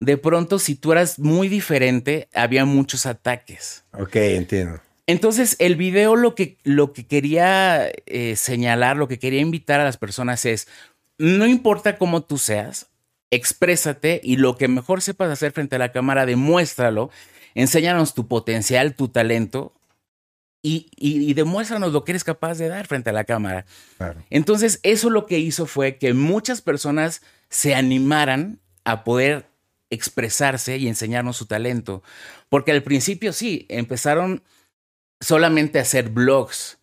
de 0.00 0.16
pronto, 0.16 0.58
si 0.58 0.74
tú 0.74 0.92
eras 0.92 1.18
muy 1.18 1.48
diferente, 1.48 2.28
había 2.34 2.64
muchos 2.64 3.06
ataques. 3.06 3.84
Ok, 3.92 4.16
entiendo. 4.16 4.80
Entonces, 5.06 5.56
el 5.58 5.76
video 5.76 6.16
lo 6.16 6.34
que, 6.34 6.58
lo 6.64 6.92
que 6.92 7.06
quería 7.06 7.90
eh, 8.06 8.36
señalar, 8.36 8.96
lo 8.96 9.08
que 9.08 9.18
quería 9.18 9.40
invitar 9.40 9.80
a 9.80 9.84
las 9.84 9.96
personas 9.96 10.44
es, 10.44 10.66
no 11.18 11.46
importa 11.46 11.98
cómo 11.98 12.22
tú 12.22 12.38
seas, 12.38 12.88
exprésate 13.30 14.20
y 14.22 14.36
lo 14.36 14.56
que 14.56 14.68
mejor 14.68 15.02
sepas 15.02 15.30
hacer 15.30 15.52
frente 15.52 15.76
a 15.76 15.78
la 15.78 15.92
cámara, 15.92 16.24
demuéstralo, 16.24 17.10
enséñanos 17.54 18.14
tu 18.14 18.28
potencial, 18.28 18.94
tu 18.94 19.08
talento 19.08 19.74
y, 20.66 21.34
demuéstranos 21.34 21.92
lo 21.92 22.04
que 22.04 22.12
eres 22.12 22.24
capaz 22.24 22.56
de 22.56 22.68
dar 22.68 22.86
frente 22.86 23.10
a 23.10 23.12
la 23.12 23.24
cámara. 23.24 23.66
Entonces, 24.30 24.80
eso 24.82 25.10
lo 25.10 25.26
que 25.26 25.38
hizo 25.38 25.66
fue 25.66 25.98
que 25.98 26.14
muchas 26.14 26.62
personas 26.62 27.20
se 27.50 27.74
animaran 27.74 28.60
a 28.84 29.04
poder 29.04 29.46
expresarse 29.90 30.78
y 30.78 30.88
enseñarnos 30.88 31.36
su 31.36 31.44
talento. 31.44 32.02
Porque 32.48 32.72
al 32.72 32.82
principio 32.82 33.34
sí, 33.34 33.66
empezaron 33.68 34.42
solamente 35.20 35.78
a 35.78 35.82
hacer 35.82 36.08
blogs, 36.08 36.78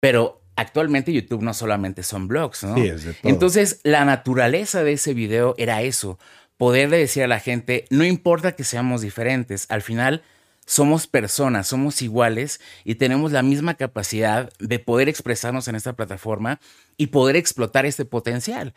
pero 0.00 0.40
actualmente 0.56 1.12
YouTube 1.12 1.42
no 1.42 1.52
solamente 1.52 2.02
son 2.02 2.28
blogs, 2.28 2.64
¿no? 2.64 2.76
Sí, 2.76 2.88
es 2.88 3.04
de 3.04 3.12
todo. 3.12 3.30
Entonces, 3.30 3.80
la 3.82 4.06
naturaleza 4.06 4.82
de 4.82 4.92
ese 4.92 5.12
video 5.12 5.54
era 5.58 5.82
eso, 5.82 6.18
poderle 6.58 6.98
decir 6.98 7.22
a 7.22 7.28
la 7.28 7.40
gente, 7.40 7.86
no 7.88 8.04
importa 8.04 8.52
que 8.52 8.64
seamos 8.64 9.00
diferentes, 9.00 9.66
al 9.70 9.80
final 9.80 10.22
somos 10.66 11.06
personas, 11.06 11.66
somos 11.66 12.02
iguales 12.02 12.60
y 12.84 12.96
tenemos 12.96 13.32
la 13.32 13.42
misma 13.42 13.74
capacidad 13.74 14.52
de 14.58 14.78
poder 14.78 15.08
expresarnos 15.08 15.66
en 15.66 15.76
esta 15.76 15.94
plataforma 15.94 16.60
y 16.98 17.06
poder 17.06 17.36
explotar 17.36 17.86
este 17.86 18.04
potencial. 18.04 18.74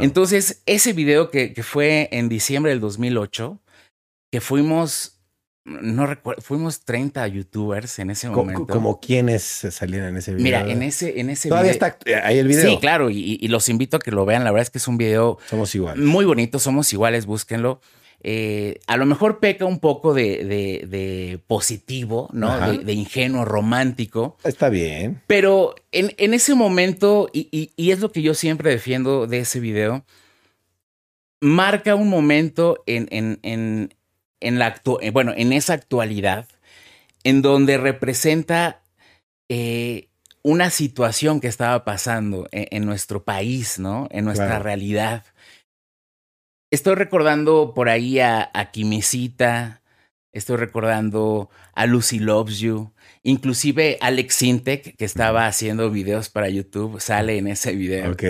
Entonces, 0.00 0.62
ese 0.64 0.94
video 0.94 1.30
que, 1.30 1.52
que, 1.52 1.62
fue 1.62 2.08
en 2.12 2.30
diciembre 2.30 2.70
del 2.70 2.80
2008, 2.80 3.60
que 4.32 4.40
fuimos, 4.40 5.13
no 5.64 6.06
recuerdo, 6.06 6.42
fuimos 6.42 6.80
30 6.80 7.26
youtubers 7.28 7.98
en 7.98 8.10
ese 8.10 8.28
momento. 8.28 8.66
¿Como 8.66 9.00
quiénes 9.00 9.42
salían 9.42 10.04
en 10.06 10.16
ese 10.18 10.32
video? 10.34 10.44
Mira, 10.44 10.70
en 10.70 10.82
ese, 10.82 11.20
en 11.20 11.30
ese 11.30 11.48
Todavía 11.48 11.72
está 11.72 11.98
ahí 12.22 12.38
el 12.38 12.48
video. 12.48 12.68
Sí, 12.68 12.78
claro, 12.78 13.10
y, 13.10 13.38
y, 13.40 13.48
los 13.48 13.68
invito 13.68 13.96
a 13.96 14.00
que 14.00 14.10
lo 14.10 14.24
vean. 14.26 14.44
La 14.44 14.50
verdad 14.50 14.62
es 14.62 14.70
que 14.70 14.78
es 14.78 14.88
un 14.88 14.98
video. 14.98 15.38
Somos 15.48 15.74
iguales. 15.74 16.04
Muy 16.04 16.24
bonito, 16.24 16.58
somos 16.58 16.92
iguales, 16.92 17.26
búsquenlo. 17.26 17.80
Eh, 18.26 18.80
a 18.86 18.96
lo 18.96 19.04
mejor 19.04 19.38
peca 19.38 19.66
un 19.66 19.78
poco 19.78 20.14
de, 20.14 21.40
positivo, 21.46 22.30
¿no? 22.32 22.58
De, 22.78 22.92
ingenuo, 22.94 23.44
romántico. 23.44 24.38
Está 24.44 24.70
bien. 24.70 25.20
Pero 25.26 25.74
en, 25.92 26.32
ese 26.32 26.54
momento, 26.54 27.28
y, 27.34 27.70
es 27.76 28.00
lo 28.00 28.10
que 28.10 28.22
yo 28.22 28.32
siempre 28.32 28.70
defiendo 28.70 29.26
de 29.26 29.40
ese 29.40 29.60
video, 29.60 30.06
marca 31.40 31.94
un 31.94 32.08
momento 32.08 32.82
en, 32.86 33.08
en, 33.42 33.94
la 34.50 34.80
eh, 35.00 35.10
bueno, 35.10 35.32
en 35.36 35.52
esa 35.52 35.74
actualidad, 35.74 36.48
en 37.24 37.42
donde 37.42 37.78
representa 37.78 38.82
eh, 39.48 40.08
una 40.42 40.70
situación 40.70 41.40
que 41.40 41.48
estaba 41.48 41.84
pasando 41.84 42.48
en, 42.52 42.84
nuestro 42.84 43.24
país, 43.24 43.78
¿no? 43.78 44.08
En 44.10 44.24
nuestra 44.26 44.58
realidad. 44.58 45.24
Estoy 46.70 46.96
recordando 46.96 47.72
por 47.74 47.88
ahí 47.88 48.20
a, 48.20 48.50
a 48.52 48.70
Kimisita, 48.70 49.80
estoy 50.34 50.56
recordando 50.56 51.48
a 51.72 51.86
Lucy 51.86 52.18
Loves 52.18 52.58
You, 52.58 52.92
inclusive 53.22 53.96
Alex 54.00 54.34
Sintek, 54.34 54.96
que 54.96 55.04
estaba 55.04 55.46
haciendo 55.46 55.90
videos 55.90 56.28
para 56.28 56.48
YouTube, 56.50 57.00
sale 57.00 57.38
en 57.38 57.46
ese 57.46 57.72
video. 57.74 58.12
Ok. 58.12 58.24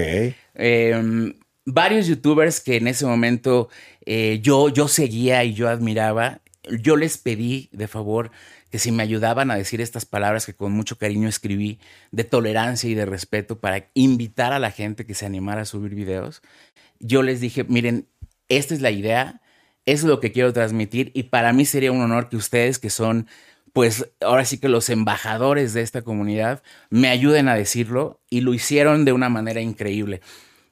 Em, 0.54 1.34
varios 1.66 2.06
youtubers 2.06 2.60
que 2.60 2.76
en 2.76 2.86
ese 2.86 3.06
momento 3.06 3.68
eh, 4.06 4.40
yo, 4.42 4.68
yo 4.68 4.88
seguía 4.88 5.44
y 5.44 5.54
yo 5.54 5.68
admiraba, 5.68 6.40
yo 6.80 6.96
les 6.96 7.18
pedí 7.18 7.68
de 7.72 7.88
favor 7.88 8.30
que 8.70 8.78
si 8.78 8.90
me 8.90 9.02
ayudaban 9.02 9.50
a 9.50 9.56
decir 9.56 9.80
estas 9.80 10.04
palabras 10.04 10.46
que 10.46 10.54
con 10.54 10.72
mucho 10.72 10.98
cariño 10.98 11.28
escribí, 11.28 11.78
de 12.10 12.24
tolerancia 12.24 12.90
y 12.90 12.94
de 12.94 13.06
respeto 13.06 13.60
para 13.60 13.88
invitar 13.94 14.52
a 14.52 14.58
la 14.58 14.70
gente 14.70 15.06
que 15.06 15.14
se 15.14 15.26
animara 15.26 15.62
a 15.62 15.64
subir 15.64 15.94
videos, 15.94 16.42
yo 16.98 17.22
les 17.22 17.40
dije, 17.40 17.64
miren, 17.64 18.08
esta 18.48 18.74
es 18.74 18.80
la 18.80 18.90
idea, 18.90 19.40
es 19.86 20.02
lo 20.02 20.20
que 20.20 20.32
quiero 20.32 20.52
transmitir 20.52 21.12
y 21.14 21.24
para 21.24 21.52
mí 21.52 21.64
sería 21.64 21.92
un 21.92 22.00
honor 22.00 22.28
que 22.28 22.36
ustedes 22.36 22.78
que 22.78 22.90
son 22.90 23.28
pues 23.72 24.08
ahora 24.20 24.44
sí 24.44 24.58
que 24.58 24.68
los 24.68 24.88
embajadores 24.88 25.74
de 25.74 25.82
esta 25.82 26.02
comunidad 26.02 26.62
me 26.90 27.08
ayuden 27.08 27.48
a 27.48 27.56
decirlo 27.56 28.20
y 28.30 28.40
lo 28.40 28.54
hicieron 28.54 29.04
de 29.04 29.12
una 29.12 29.28
manera 29.28 29.60
increíble. 29.60 30.20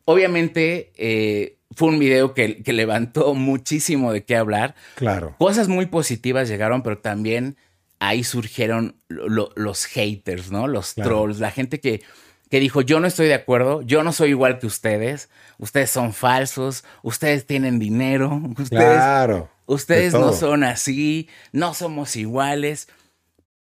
Obviamente 0.05 0.93
eh, 0.97 1.59
fue 1.75 1.89
un 1.89 1.99
video 1.99 2.35
que, 2.35 2.63
levantó 2.67 3.35
muchísimo 3.35 4.13
de 4.13 4.25
qué 4.25 4.37
hablar. 4.37 4.75
Claro. 4.95 5.35
Cosas 5.39 5.69
muy 5.69 5.87
positivas 5.87 6.49
llegaron, 6.49 6.83
pero 6.83 6.99
también 6.99 7.57
ahí 7.99 8.25
surgieron 8.25 8.97
los 9.09 9.85
haters, 9.85 10.51
¿no? 10.51 10.67
Los 10.67 10.95
trolls, 10.95 11.39
la 11.39 11.51
gente 11.51 11.81
que 11.81 12.03
que 12.53 12.61
dijo, 12.61 12.83
yo 12.83 13.01
no 13.01 13.07
estoy 13.07 13.29
de 13.29 13.35
acuerdo, 13.35 13.81
yo 13.81 14.03
no 14.03 14.13
soy 14.13 14.29
igual 14.29 14.59
que 14.59 14.67
ustedes, 14.67 15.31
ustedes 15.57 15.91
son 15.91 16.13
falsos, 16.13 16.85
ustedes 17.03 17.47
tienen 17.47 17.79
dinero, 17.79 18.43
ustedes, 18.59 18.69
claro, 18.69 19.49
ustedes 19.65 20.13
no 20.13 20.35
son 20.35 20.63
así, 20.63 21.31
no 21.53 21.73
somos 21.73 22.15
iguales. 22.15 22.89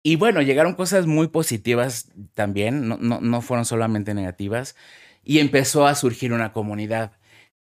Y 0.03 0.17
bueno, 0.17 0.41
llegaron 0.41 0.75
cosas 0.75 1.05
muy 1.05 1.29
positivas 1.29 2.09
también, 2.33 2.89
no, 2.89 2.97
no, 2.97 3.21
no 3.21 3.43
fueron 3.43 3.67
solamente 3.67 4.15
negativas, 4.15 4.75
y 5.23 5.41
empezó 5.41 5.87
a 5.87 5.95
surgir 5.95 6.33
una 6.33 6.55
comunidad. 6.55 7.13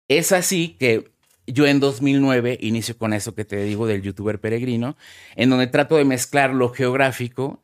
Es 0.09 0.33
así 0.33 0.77
que 0.79 1.11
yo 1.47 1.67
en 1.67 1.81
2009 1.81 2.59
inicio 2.61 2.97
con 2.97 3.13
eso 3.13 3.35
que 3.35 3.45
te 3.45 3.63
digo 3.63 3.87
del 3.87 4.03
youtuber 4.03 4.41
peregrino, 4.41 4.97
en 5.37 5.51
donde 5.51 5.67
trato 5.67 5.97
de 5.97 6.05
mezclar 6.05 6.55
lo 6.55 6.71
geográfico 6.71 7.63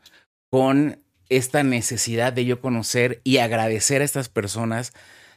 con 0.50 1.00
esta 1.28 1.62
necesidad 1.62 2.32
de 2.32 2.44
yo 2.44 2.60
conocer 2.60 3.20
y 3.24 3.38
agradecer 3.38 4.02
a 4.02 4.04
estas 4.04 4.28
personas 4.28 4.92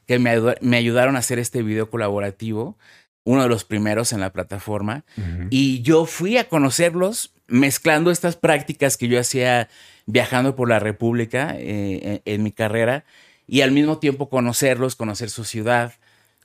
que 0.07 0.19
me, 0.19 0.35
me 0.61 0.77
ayudaron 0.77 1.15
a 1.15 1.19
hacer 1.19 1.37
este 1.37 1.63
video 1.63 1.89
colaborativo, 1.89 2.77
uno 3.23 3.43
de 3.43 3.49
los 3.49 3.63
primeros 3.63 4.13
en 4.13 4.19
la 4.19 4.33
plataforma. 4.33 5.05
Y 5.49 5.81
yo 5.81 6.05
fui 6.05 6.37
a 6.37 6.49
conocerlos 6.49 7.33
mezclando 7.47 8.11
estas 8.11 8.35
prácticas 8.35 8.97
que 8.97 9.07
yo 9.07 9.19
hacía 9.19 9.69
viajando 10.05 10.55
por 10.55 10.69
la 10.69 10.79
República 10.79 11.55
eh, 11.57 12.21
en, 12.25 12.43
mi 12.43 12.51
carrera 12.51 13.05
y 13.45 13.61
al 13.61 13.71
mismo 13.71 13.99
tiempo 13.99 14.29
conocerlos, 14.29 14.95
conocer 14.95 15.29
su 15.29 15.43
ciudad, 15.43 15.93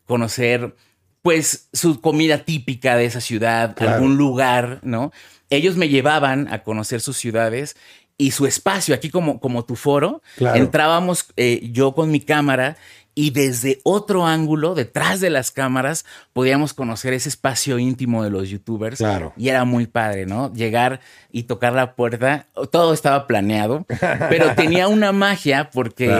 conocer 0.06 0.74
pues 1.22 1.68
su 1.72 2.00
comida 2.00 2.44
típica 2.44 2.96
de 2.96 3.04
esa 3.04 3.20
ciudad, 3.20 3.74
algún 3.82 4.16
lugar, 4.16 4.78
¿no? 4.82 5.12
Ellos 5.50 5.76
me 5.76 5.88
llevaban 5.88 6.46
a 6.52 6.62
conocer 6.62 7.00
sus 7.00 7.16
ciudades 7.16 7.76
y 8.16 8.30
su 8.30 8.46
espacio, 8.46 8.94
aquí 8.94 9.10
como, 9.10 9.40
como 9.40 9.64
tu 9.64 9.76
foro, 9.76 10.22
entrábamos 10.38 11.26
eh, 11.36 11.68
yo 11.72 11.94
con 11.94 12.10
mi 12.10 12.20
cámara 12.20 12.76
y 13.18 13.30
desde 13.30 13.80
otro 13.82 14.26
ángulo, 14.26 14.74
detrás 14.74 15.20
de 15.20 15.30
las 15.30 15.50
cámaras, 15.50 16.04
podíamos 16.32 16.74
conocer 16.74 17.14
ese 17.14 17.30
espacio 17.30 17.78
íntimo 17.78 18.22
de 18.22 18.28
los 18.28 18.50
youtubers. 18.50 18.98
Claro. 18.98 19.32
Y 19.38 19.48
era 19.48 19.64
muy 19.64 19.86
padre, 19.86 20.26
¿no? 20.26 20.52
Llegar 20.52 21.00
y 21.32 21.44
tocar 21.44 21.72
la 21.72 21.94
puerta, 21.94 22.46
todo 22.70 22.92
estaba 22.92 23.26
planeado, 23.26 23.86
pero 24.28 24.54
tenía 24.54 24.86
una 24.86 25.12
magia 25.12 25.70
porque 25.70 26.14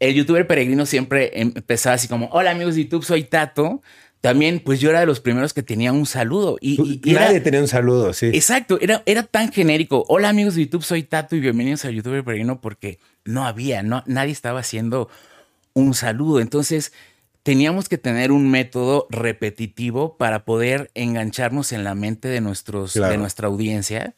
el 0.00 0.14
youtuber 0.14 0.46
peregrino 0.46 0.86
siempre 0.86 1.30
empezaba 1.34 1.94
así 1.94 2.08
como, 2.08 2.28
hola 2.32 2.50
amigos 2.50 2.74
de 2.74 2.84
YouTube, 2.84 3.04
soy 3.04 3.24
Tato 3.24 3.82
también, 4.20 4.60
pues 4.60 4.80
yo 4.80 4.88
era 4.88 5.00
de 5.00 5.06
los 5.06 5.20
primeros 5.20 5.52
que 5.52 5.62
tenía 5.62 5.92
un 5.92 6.06
saludo. 6.06 6.56
Y, 6.58 7.00
nadie 7.04 7.40
tenía 7.40 7.60
un 7.60 7.68
saludo, 7.68 8.14
sí. 8.14 8.30
Exacto, 8.32 8.78
era, 8.80 9.02
era 9.04 9.22
tan 9.24 9.52
genérico. 9.52 10.02
Hola 10.08 10.30
amigos 10.30 10.54
de 10.54 10.62
YouTube, 10.64 10.82
soy 10.82 11.02
Tato 11.02 11.36
y 11.36 11.40
bienvenidos 11.40 11.84
a 11.84 11.90
YouTube 11.90 12.24
Peregrino 12.24 12.58
porque 12.62 12.98
no 13.26 13.46
había, 13.46 13.82
no, 13.82 14.02
nadie 14.06 14.32
estaba 14.32 14.60
haciendo 14.60 15.10
un 15.74 15.92
saludo. 15.92 16.40
Entonces, 16.40 16.94
teníamos 17.42 17.90
que 17.90 17.98
tener 17.98 18.32
un 18.32 18.50
método 18.50 19.06
repetitivo 19.10 20.16
para 20.16 20.46
poder 20.46 20.90
engancharnos 20.94 21.72
en 21.72 21.84
la 21.84 21.94
mente 21.94 22.28
de, 22.28 22.40
nuestros, 22.40 22.94
de 22.94 23.18
nuestra 23.18 23.48
audiencia, 23.48 24.14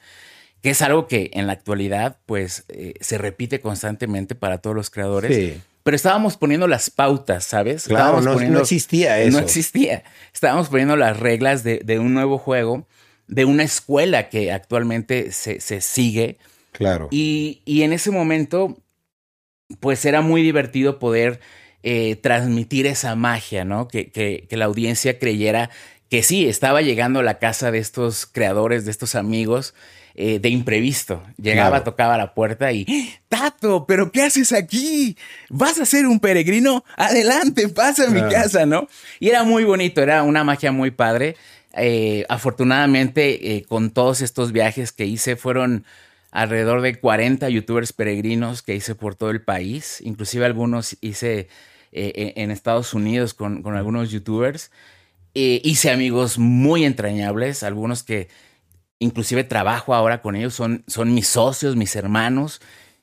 que 0.62 0.70
es 0.70 0.82
algo 0.82 1.06
que 1.06 1.30
en 1.34 1.46
la 1.46 1.52
actualidad, 1.52 2.18
pues, 2.26 2.64
eh, 2.68 2.94
se 3.00 3.18
repite 3.18 3.60
constantemente 3.60 4.34
para 4.34 4.58
todos 4.58 4.74
los 4.74 4.90
creadores. 4.90 5.60
pero 5.82 5.94
estábamos 5.94 6.36
poniendo 6.36 6.66
las 6.66 6.90
pautas, 6.90 7.44
¿sabes? 7.44 7.84
Claro, 7.84 8.20
no, 8.20 8.32
poniendo, 8.32 8.58
no, 8.58 8.62
existía 8.62 9.20
eso. 9.20 9.38
No 9.38 9.44
existía. 9.44 10.02
Estábamos 10.34 10.68
poniendo 10.68 10.96
las 10.96 11.20
reglas 11.20 11.62
de, 11.62 11.80
de 11.84 11.98
un 11.98 12.12
nuevo 12.14 12.38
juego, 12.38 12.88
de 13.28 13.44
una 13.44 13.62
escuela 13.62 14.28
que 14.28 14.50
actualmente 14.50 15.30
se, 15.32 15.60
se 15.60 15.80
sigue. 15.80 16.38
Claro. 16.72 17.08
Y, 17.10 17.62
y, 17.64 17.82
en 17.82 17.92
ese 17.92 18.10
momento, 18.10 18.76
pues 19.78 20.04
era 20.04 20.20
muy 20.20 20.42
divertido 20.42 20.98
poder 20.98 21.40
eh, 21.84 22.16
transmitir 22.16 22.86
esa 22.86 23.14
magia, 23.14 23.64
¿no? 23.64 23.86
Que, 23.86 24.10
que, 24.10 24.46
que 24.50 24.56
la 24.56 24.64
audiencia 24.64 25.20
creyera 25.20 25.70
que 26.08 26.22
sí, 26.22 26.48
estaba 26.48 26.82
llegando 26.82 27.20
a 27.20 27.22
la 27.22 27.38
casa 27.38 27.70
de 27.70 27.78
estos 27.78 28.26
creadores, 28.26 28.84
de 28.84 28.90
estos 28.90 29.14
amigos, 29.14 29.74
eh, 30.18 30.38
de 30.38 30.48
imprevisto. 30.48 31.22
Llegaba, 31.36 31.68
claro. 31.70 31.84
tocaba 31.84 32.16
la 32.16 32.32
puerta 32.34 32.72
y, 32.72 32.86
Tato, 33.28 33.86
pero 33.86 34.10
¿qué 34.10 34.22
haces 34.22 34.52
aquí? 34.52 35.16
¿Vas 35.50 35.78
a 35.78 35.84
ser 35.84 36.06
un 36.06 36.20
peregrino? 36.20 36.84
Adelante, 36.96 37.68
pasa 37.68 38.04
a 38.04 38.10
mi 38.10 38.20
claro. 38.20 38.32
casa, 38.32 38.64
¿no? 38.64 38.88
Y 39.20 39.28
era 39.28 39.44
muy 39.44 39.64
bonito, 39.64 40.00
era 40.00 40.22
una 40.22 40.42
magia 40.42 40.72
muy 40.72 40.90
padre. 40.90 41.36
Eh, 41.76 42.24
afortunadamente, 42.30 43.56
eh, 43.56 43.64
con 43.64 43.90
todos 43.90 44.22
estos 44.22 44.52
viajes 44.52 44.92
que 44.92 45.04
hice, 45.04 45.36
fueron 45.36 45.84
alrededor 46.30 46.80
de 46.80 46.98
40 46.98 47.48
youtubers 47.50 47.92
peregrinos 47.92 48.62
que 48.62 48.74
hice 48.74 48.94
por 48.94 49.14
todo 49.14 49.30
el 49.30 49.42
país. 49.42 50.00
Inclusive 50.02 50.46
algunos 50.46 50.96
hice 51.02 51.48
eh, 51.92 52.32
en 52.36 52.50
Estados 52.50 52.94
Unidos 52.94 53.34
con, 53.34 53.62
con 53.62 53.76
algunos 53.76 54.10
youtubers. 54.10 54.70
hice 55.34 55.90
amigos 55.90 56.38
muy 56.38 56.86
entrañables, 56.86 57.62
algunos 57.62 58.02
que 58.02 58.28
inclusive 58.98 59.44
trabajo 59.44 59.94
ahora 59.94 60.22
con 60.22 60.36
ellos, 60.36 60.54
son, 60.54 60.84
son 60.86 61.14
mis 61.14 61.28
socios, 61.28 61.76
mis 61.76 61.96
hermanos, 61.96 62.60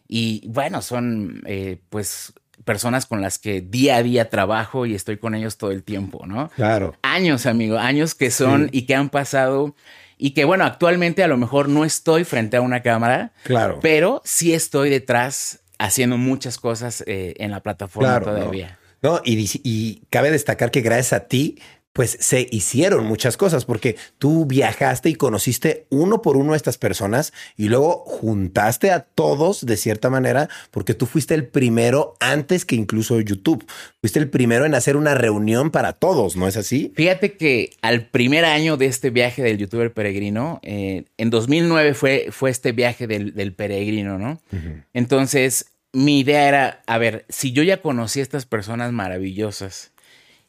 y 0.08 0.44
bueno, 0.48 0.82
son 0.82 1.42
eh, 1.46 1.80
pues 1.90 2.34
personas 2.66 3.06
con 3.06 3.22
las 3.22 3.40
que 3.40 3.62
día 3.62 3.98
a 3.98 4.04
día 4.04 4.30
trabajo 4.30 4.86
y 4.86 4.96
estoy 4.96 5.18
con 5.18 5.36
ellos 5.36 5.58
todo 5.58 5.72
el 5.72 5.84
tiempo, 5.84 6.26
¿no? 6.26 6.50
Claro. 6.56 6.96
Años, 7.02 7.46
amigo, 7.46 7.78
años 7.78 8.16
que 8.16 8.32
son 8.32 8.66
sí. 8.66 8.70
y 8.80 8.82
que 8.86 8.96
han 8.96 9.10
pasado 9.10 9.76
y 10.18 10.32
que 10.32 10.46
bueno, 10.46 10.64
actualmente 10.64 11.24
a 11.24 11.28
lo 11.28 11.38
mejor 11.38 11.68
no 11.68 11.84
estoy 11.84 12.24
frente 12.24 12.58
a 12.58 12.62
una 12.62 12.82
cámara, 12.82 13.34
claro. 13.44 13.80
pero 13.82 14.22
sí 14.24 14.54
estoy 14.54 14.90
detrás 14.90 15.60
haciendo 15.80 16.18
muchas 16.18 16.58
cosas 16.58 17.04
eh, 17.08 17.34
en 17.38 17.52
la 17.52 17.62
plataforma 17.62 18.10
claro, 18.10 18.26
todavía. 18.28 18.80
No, 19.02 19.16
no 19.16 19.22
y, 19.26 19.50
y 19.64 20.04
cabe 20.10 20.32
destacar 20.32 20.72
que 20.72 20.82
gracias 20.82 21.14
a 21.14 21.28
ti 21.28 21.60
pues 21.94 22.18
se 22.20 22.48
hicieron 22.52 23.06
muchas 23.06 23.38
cosas 23.38 23.66
porque 23.66 23.96
tú 24.18 24.46
viajaste 24.46 25.10
y 25.10 25.16
conociste 25.16 25.86
uno 25.90 26.22
por 26.24 26.38
uno 26.38 26.54
a 26.54 26.56
estas 26.56 26.80
personas 26.80 27.34
y 27.56 27.70
luego 27.70 28.04
juntaste 28.06 28.92
a 28.92 29.02
todos 29.02 29.66
de 29.66 29.78
cierta 29.78 30.10
manera 30.10 30.50
porque 30.72 30.96
tú 30.96 31.06
fuiste 31.06 31.36
el 31.36 31.48
primero 31.48 32.16
antes 32.20 32.66
que 32.66 32.76
incluso 32.76 33.22
YouTube. 33.22 33.66
Fuiste 34.02 34.20
el 34.20 34.30
primero 34.30 34.66
en 34.66 34.74
hacer 34.74 34.98
una 34.98 35.14
reunión 35.14 35.70
para 35.70 35.94
todos, 35.94 36.36
¿no 36.36 36.48
es 36.48 36.58
así? 36.58 36.92
Fíjate 36.96 37.38
que 37.38 37.72
al 37.82 38.08
primer 38.08 38.44
año 38.44 38.76
de 38.76 38.88
este 38.88 39.12
viaje 39.12 39.44
del 39.44 39.60
youtuber 39.60 39.94
peregrino, 39.94 40.60
eh, 40.64 41.06
en 41.18 41.30
2009 41.30 41.94
fue, 41.94 42.28
fue 42.32 42.50
este 42.50 42.72
viaje 42.72 43.06
del, 43.06 43.36
del 43.36 43.54
peregrino, 43.54 44.18
¿no? 44.18 44.42
Uh 44.52 44.56
-huh. 44.56 44.84
Entonces, 44.94 45.68
mi 45.94 46.20
idea 46.20 46.48
era, 46.48 46.82
a 46.88 46.98
ver, 46.98 47.26
si 47.30 47.52
yo 47.52 47.62
ya 47.62 47.82
conocí 47.82 48.20
a 48.20 48.24
estas 48.24 48.46
personas 48.46 48.92
maravillosas, 48.92 49.93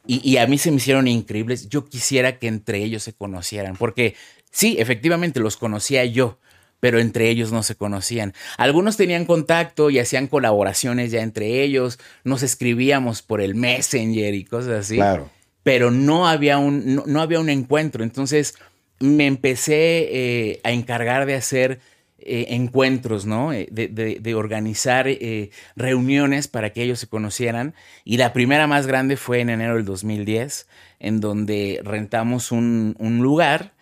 y, 0.06 0.20
y, 0.28 0.36
a 0.36 0.46
mí 0.46 0.58
se 0.58 0.70
me 0.70 0.76
hicieron 0.76 1.08
increíbles. 1.08 1.68
Yo 1.68 1.84
quisiera 1.84 2.38
que 2.38 2.46
entre 2.46 2.82
ellos 2.82 3.02
se 3.02 3.14
conocieran, 3.14 3.76
porque 3.76 4.14
sí, 4.50 4.76
efectivamente 4.78 5.40
los 5.40 5.56
conocía 5.56 6.04
yo, 6.04 6.38
pero 6.80 7.00
entre 7.00 7.30
ellos 7.30 7.50
no 7.50 7.62
se 7.62 7.76
conocían. 7.76 8.34
Algunos 8.58 8.98
tenían 8.98 9.24
contacto 9.24 9.88
y 9.88 9.98
hacían 9.98 10.26
colaboraciones 10.26 11.10
ya 11.10 11.22
entre 11.22 11.62
ellos, 11.62 11.98
nos 12.24 12.42
escribíamos 12.42 13.22
por 13.22 13.40
el 13.40 13.54
Messenger 13.54 14.34
y 14.34 14.44
cosas 14.44 14.80
así. 14.80 14.96
Claro. 14.96 15.30
Pero 15.62 15.90
no 15.90 16.28
había 16.28 16.58
un, 16.58 16.94
no, 16.94 17.04
no 17.06 17.22
había 17.22 17.40
un 17.40 17.48
encuentro. 17.48 18.04
Entonces 18.04 18.54
me 19.00 19.26
empecé 19.26 20.08
eh, 20.12 20.60
a 20.62 20.72
encargar 20.72 21.24
de 21.24 21.34
hacer 21.36 21.80
eh, 22.18 22.46
encuentros, 22.50 23.26
¿no? 23.26 23.50
De, 23.50 23.66
de, 23.68 24.34
organizar 24.34 25.08
eh, 25.08 25.50
reuniones 25.76 26.46
para 26.48 26.70
que 26.72 26.82
ellos 26.82 27.00
se 27.00 27.08
conocieran. 27.08 27.74
Y 28.04 28.18
la 28.18 28.32
primera 28.32 28.66
más 28.66 28.86
grande 28.86 29.16
fue 29.16 29.40
en 29.40 29.50
enero 29.50 29.74
del 29.74 29.84
2010, 29.84 30.68
en 31.00 31.20
donde 31.20 31.80
rentamos 31.84 32.52
un, 32.52 32.94
lugar. 33.20 33.74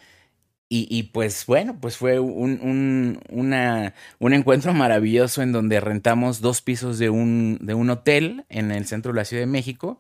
Y, 0.74 1.02
pues 1.12 1.44
bueno, 1.44 1.78
pues 1.78 1.98
fue 1.98 2.18
un, 2.18 3.20
un, 3.28 4.32
encuentro 4.32 4.72
maravilloso 4.72 5.42
en 5.42 5.52
donde 5.52 5.80
rentamos 5.80 6.40
dos 6.40 6.62
pisos 6.62 6.98
de 6.98 7.10
un, 7.10 7.58
de 7.60 7.74
un 7.74 7.90
hotel 7.90 8.46
en 8.48 8.72
el 8.72 8.86
centro 8.86 9.12
de 9.12 9.18
la 9.18 9.26
Ciudad 9.26 9.42
de 9.42 9.46
México. 9.46 9.98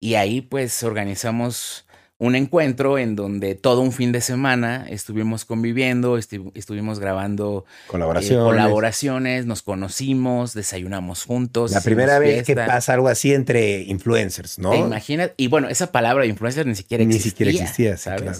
Y 0.00 0.14
ahí 0.14 0.40
pues 0.40 0.84
organizamos 0.84 1.87
un 2.18 2.34
encuentro 2.34 2.98
en 2.98 3.14
donde 3.14 3.54
todo 3.54 3.80
un 3.80 3.92
fin 3.92 4.10
de 4.10 4.20
semana 4.20 4.86
estuvimos 4.88 5.44
conviviendo, 5.44 6.18
estu 6.18 6.50
estuvimos 6.54 6.98
grabando 6.98 7.64
colaboraciones. 7.86 8.44
Eh, 8.44 8.48
colaboraciones, 8.48 9.46
nos 9.46 9.62
conocimos, 9.62 10.52
desayunamos 10.52 11.24
juntos. 11.24 11.70
La 11.70 11.80
primera 11.80 12.18
vez 12.18 12.44
fiesta. 12.44 12.64
que 12.64 12.68
pasa 12.68 12.94
algo 12.94 13.08
así 13.08 13.32
entre 13.32 13.82
influencers, 13.82 14.58
¿no? 14.58 14.70
¿Te 14.70 14.78
imaginas? 14.78 15.30
Y 15.36 15.46
bueno, 15.46 15.68
esa 15.68 15.92
palabra 15.92 16.24
de 16.24 16.30
influencer 16.30 16.66
ni 16.66 16.74
siquiera 16.74 17.04
existía. 17.04 17.24
Ni 17.24 17.30
siquiera 17.30 17.50
existía, 17.52 17.96
¿sabes? 17.96 18.22
Claro. 18.22 18.38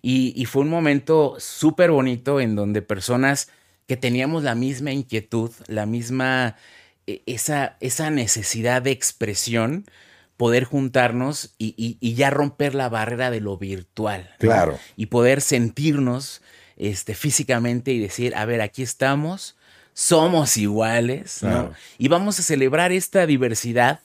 Y, 0.00 0.32
y, 0.36 0.44
fue 0.46 0.62
un 0.62 0.68
momento 0.68 1.36
súper 1.38 1.90
bonito 1.90 2.40
en 2.40 2.54
donde 2.54 2.82
personas 2.82 3.48
que 3.88 3.96
teníamos 3.96 4.44
la 4.44 4.54
misma 4.54 4.92
inquietud, 4.92 5.50
la 5.66 5.86
misma, 5.86 6.56
e, 7.06 7.22
esa, 7.26 7.76
esa 7.80 8.10
necesidad 8.10 8.80
de 8.80 8.92
expresión, 8.92 9.86
poder 10.38 10.64
juntarnos 10.64 11.52
y, 11.58 11.74
y, 11.76 11.98
y, 12.00 12.14
ya 12.14 12.30
romper 12.30 12.74
la 12.74 12.88
barrera 12.88 13.30
de 13.30 13.40
lo 13.40 13.58
virtual. 13.58 14.30
Claro. 14.38 14.72
¿no? 14.72 14.78
Y 14.96 15.06
poder 15.06 15.40
sentirnos 15.40 16.42
este, 16.76 17.14
físicamente 17.14 17.90
y 17.92 17.98
decir, 17.98 18.34
a 18.36 18.44
ver, 18.44 18.62
aquí 18.62 18.82
estamos, 18.82 19.56
somos 19.94 20.56
iguales, 20.56 21.38
claro. 21.40 21.62
¿no? 21.64 21.74
Y 21.98 22.06
vamos 22.06 22.38
a 22.38 22.44
celebrar 22.44 22.92
esta 22.92 23.26
diversidad 23.26 23.98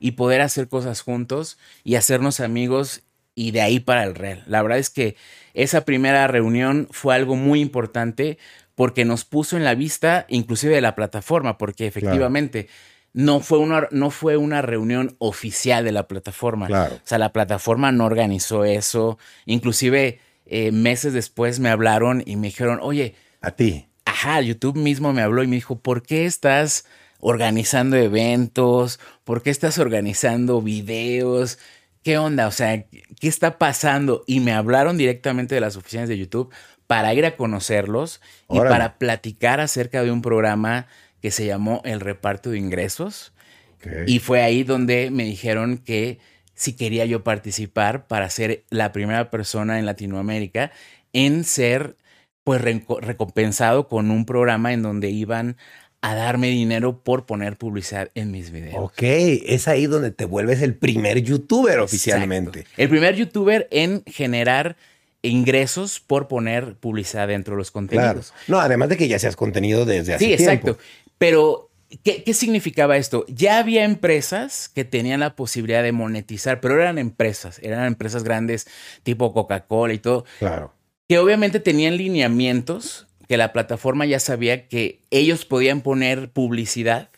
y 0.00 0.12
poder 0.12 0.40
hacer 0.40 0.68
cosas 0.68 1.02
juntos 1.02 1.58
y 1.84 1.96
hacernos 1.96 2.40
amigos 2.40 3.02
y 3.34 3.50
de 3.50 3.60
ahí 3.60 3.78
para 3.78 4.04
el 4.04 4.14
real. 4.14 4.42
La 4.46 4.62
verdad 4.62 4.78
es 4.78 4.88
que 4.88 5.16
esa 5.52 5.84
primera 5.84 6.26
reunión 6.28 6.88
fue 6.92 7.14
algo 7.14 7.36
muy 7.36 7.60
importante 7.60 8.38
porque 8.74 9.04
nos 9.04 9.26
puso 9.26 9.58
en 9.58 9.64
la 9.64 9.74
vista 9.74 10.24
inclusive 10.30 10.74
de 10.74 10.80
la 10.80 10.94
plataforma, 10.94 11.58
porque 11.58 11.86
efectivamente... 11.86 12.64
Claro 12.64 12.93
no 13.14 13.38
fue 13.40 13.58
una, 13.58 13.88
no 13.92 14.10
fue 14.10 14.36
una 14.36 14.60
reunión 14.60 15.14
oficial 15.18 15.84
de 15.84 15.92
la 15.92 16.08
plataforma. 16.08 16.66
Claro. 16.66 16.96
O 16.96 17.06
sea, 17.06 17.16
la 17.16 17.32
plataforma 17.32 17.92
no 17.92 18.04
organizó 18.04 18.64
eso. 18.64 19.18
Inclusive 19.46 20.18
eh, 20.46 20.72
meses 20.72 21.12
después 21.12 21.60
me 21.60 21.70
hablaron 21.70 22.22
y 22.26 22.36
me 22.36 22.48
dijeron, 22.48 22.80
oye. 22.82 23.14
A 23.40 23.52
ti. 23.52 23.86
Ajá, 24.04 24.40
YouTube 24.40 24.76
mismo 24.76 25.12
me 25.12 25.22
habló 25.22 25.44
y 25.44 25.46
me 25.46 25.56
dijo, 25.56 25.78
¿por 25.78 26.02
qué 26.02 26.26
estás 26.26 26.86
organizando 27.20 27.96
eventos? 27.96 28.98
¿Por 29.22 29.42
qué 29.42 29.50
estás 29.50 29.78
organizando 29.78 30.60
videos? 30.60 31.58
¿Qué 32.02 32.18
onda? 32.18 32.48
O 32.48 32.50
sea, 32.50 32.84
¿qué 33.20 33.28
está 33.28 33.58
pasando? 33.58 34.24
Y 34.26 34.40
me 34.40 34.52
hablaron 34.52 34.98
directamente 34.98 35.54
de 35.54 35.60
las 35.60 35.76
oficinas 35.76 36.08
de 36.08 36.18
YouTube 36.18 36.52
para 36.88 37.14
ir 37.14 37.24
a 37.24 37.36
conocerlos 37.36 38.20
Órale. 38.48 38.68
y 38.68 38.72
para 38.72 38.98
platicar 38.98 39.60
acerca 39.60 40.02
de 40.02 40.10
un 40.10 40.20
programa 40.20 40.88
que 41.24 41.30
se 41.30 41.46
llamó 41.46 41.80
El 41.86 42.00
Reparto 42.00 42.50
de 42.50 42.58
Ingresos. 42.58 43.32
Okay. 43.78 44.04
Y 44.06 44.18
fue 44.18 44.42
ahí 44.42 44.62
donde 44.62 45.10
me 45.10 45.24
dijeron 45.24 45.78
que 45.78 46.18
si 46.52 46.74
quería 46.74 47.06
yo 47.06 47.24
participar 47.24 48.06
para 48.06 48.28
ser 48.28 48.64
la 48.68 48.92
primera 48.92 49.30
persona 49.30 49.78
en 49.78 49.86
Latinoamérica 49.86 50.70
en 51.14 51.44
ser 51.44 51.96
pues 52.42 52.60
recompensado 52.60 53.88
con 53.88 54.10
un 54.10 54.26
programa 54.26 54.74
en 54.74 54.82
donde 54.82 55.08
iban 55.08 55.56
a 56.02 56.14
darme 56.14 56.48
dinero 56.48 57.02
por 57.02 57.24
poner 57.24 57.56
publicidad 57.56 58.10
en 58.14 58.30
mis 58.30 58.50
videos. 58.50 58.76
Ok, 58.76 59.00
es 59.00 59.66
ahí 59.66 59.86
donde 59.86 60.10
te 60.10 60.26
vuelves 60.26 60.60
el 60.60 60.74
primer 60.74 61.22
youtuber 61.22 61.72
Exacto. 61.72 61.84
oficialmente. 61.86 62.66
El 62.76 62.90
primer 62.90 63.14
youtuber 63.14 63.66
en 63.70 64.02
generar 64.04 64.76
ingresos 65.22 66.00
por 66.00 66.28
poner 66.28 66.74
publicidad 66.74 67.28
dentro 67.28 67.54
de 67.54 67.58
los 67.58 67.70
contenidos. 67.70 68.32
Claro. 68.32 68.44
No, 68.48 68.60
además 68.60 68.90
de 68.90 68.98
que 68.98 69.08
ya 69.08 69.18
seas 69.18 69.36
contenido 69.36 69.86
desde 69.86 70.12
hace 70.12 70.36
sí, 70.36 70.36
tiempo. 70.36 70.76
Pero, 71.18 71.70
¿qué, 72.02 72.22
¿qué, 72.22 72.34
significaba 72.34 72.96
esto? 72.96 73.24
Ya 73.28 73.58
había 73.58 73.84
empresas 73.84 74.68
que 74.68 74.84
tenían 74.84 75.20
la 75.20 75.36
posibilidad 75.36 75.82
de 75.82 75.92
monetizar, 75.92 76.60
pero 76.60 76.80
eran 76.80 76.98
empresas, 76.98 77.58
eran 77.62 77.86
empresas 77.86 78.24
grandes 78.24 78.66
tipo 79.02 79.32
Coca-Cola 79.32 79.94
y 79.94 79.98
todo. 79.98 80.24
Claro. 80.38 80.72
Que 81.08 81.18
obviamente 81.18 81.60
tenían 81.60 81.96
lineamientos 81.96 83.06
que 83.28 83.36
la 83.36 83.52
plataforma 83.52 84.06
ya 84.06 84.20
sabía 84.20 84.68
que 84.68 85.00
ellos 85.10 85.44
podían 85.44 85.80
poner 85.80 86.30
publicidad 86.30 87.10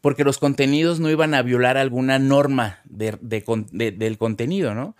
porque 0.00 0.24
los 0.24 0.38
contenidos 0.38 1.00
no 1.00 1.10
iban 1.10 1.34
a 1.34 1.42
violar 1.42 1.76
alguna 1.76 2.18
norma 2.18 2.80
de, 2.84 3.18
de, 3.20 3.44
de, 3.72 3.92
del 3.92 4.18
contenido, 4.18 4.74
¿no? 4.74 4.96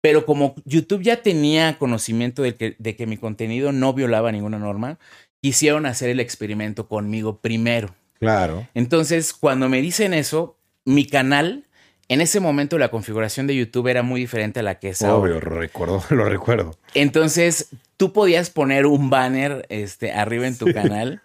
Pero 0.00 0.26
como 0.26 0.54
YouTube 0.64 1.02
ya 1.02 1.22
tenía 1.22 1.78
conocimiento 1.78 2.42
de 2.42 2.56
que, 2.56 2.76
de 2.78 2.96
que 2.96 3.06
mi 3.06 3.18
contenido 3.18 3.72
no 3.72 3.92
violaba 3.92 4.32
ninguna 4.32 4.58
norma, 4.58 4.98
quisieron 5.42 5.84
hacer 5.86 6.08
el 6.08 6.20
experimento 6.20 6.88
conmigo 6.88 7.38
primero. 7.38 7.94
Claro. 8.18 8.68
Entonces, 8.74 9.32
cuando 9.32 9.68
me 9.68 9.82
dicen 9.82 10.14
eso, 10.14 10.56
mi 10.84 11.04
canal, 11.06 11.64
en 12.08 12.20
ese 12.20 12.38
momento 12.40 12.78
la 12.78 12.90
configuración 12.90 13.46
de 13.48 13.56
YouTube 13.56 13.88
era 13.88 14.02
muy 14.02 14.20
diferente 14.20 14.60
a 14.60 14.62
la 14.62 14.78
que 14.78 14.90
es 14.90 15.02
ahora. 15.02 15.34
Obvio, 15.34 15.34
lo 15.40 15.56
recuerdo, 15.58 16.02
lo 16.10 16.24
recuerdo. 16.26 16.78
Entonces, 16.94 17.68
tú 17.96 18.12
podías 18.12 18.50
poner 18.50 18.86
un 18.86 19.10
banner 19.10 19.66
este, 19.68 20.12
arriba 20.12 20.46
en 20.46 20.56
tu 20.56 20.72
canal. 20.72 21.20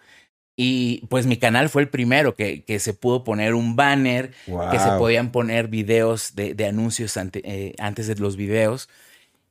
Y 0.60 1.06
pues 1.08 1.26
mi 1.26 1.36
canal 1.36 1.68
fue 1.68 1.82
el 1.82 1.88
primero 1.88 2.34
que, 2.34 2.64
que 2.64 2.80
se 2.80 2.92
pudo 2.92 3.22
poner 3.22 3.54
un 3.54 3.76
banner, 3.76 4.32
que 4.72 4.78
se 4.80 4.88
podían 4.98 5.30
poner 5.30 5.68
videos 5.68 6.34
de, 6.34 6.54
de 6.54 6.66
anuncios 6.66 7.16
ante- 7.16 7.42
eh, 7.44 7.74
antes 7.78 8.08
de 8.08 8.16
los 8.16 8.36
videos. 8.36 8.88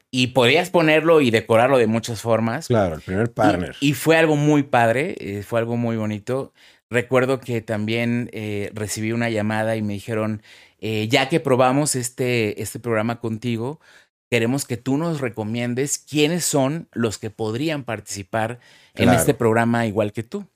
Y 0.09 0.27
podías 0.27 0.69
ponerlo 0.69 1.21
y 1.21 1.31
decorarlo 1.31 1.77
de 1.77 1.87
muchas 1.87 2.21
formas. 2.21 2.67
Claro, 2.67 2.95
el 2.95 3.01
primer 3.01 3.31
partner. 3.31 3.75
Y, 3.81 3.89
y 3.89 3.93
fue 3.93 4.17
algo 4.17 4.35
muy 4.35 4.63
padre, 4.63 5.15
eh, 5.19 5.43
fue 5.43 5.59
algo 5.59 5.75
muy 5.75 5.97
bonito. 5.97 6.53
Recuerdo 6.89 7.39
que 7.39 7.61
también 7.61 8.29
eh, 8.31 8.71
recibí 8.73 9.11
una 9.11 9.29
llamada 9.29 9.75
y 9.75 9.81
me 9.81 9.93
dijeron, 9.93 10.41
eh, 10.79 11.07
ya 11.09 11.27
que 11.27 11.39
probamos 11.39 11.95
este, 11.95 12.61
este 12.61 12.79
programa 12.79 13.19
contigo, 13.19 13.81
queremos 14.29 14.65
que 14.65 14.77
tú 14.77 14.97
nos 14.97 15.19
recomiendes 15.19 15.97
quiénes 15.97 16.45
son 16.45 16.87
los 16.93 17.17
que 17.17 17.29
podrían 17.29 17.83
participar 17.83 18.59
en 18.93 19.09
este 19.09 19.33
programa 19.33 19.85
igual 19.85 20.13
que 20.13 20.23
tú. 20.23 20.47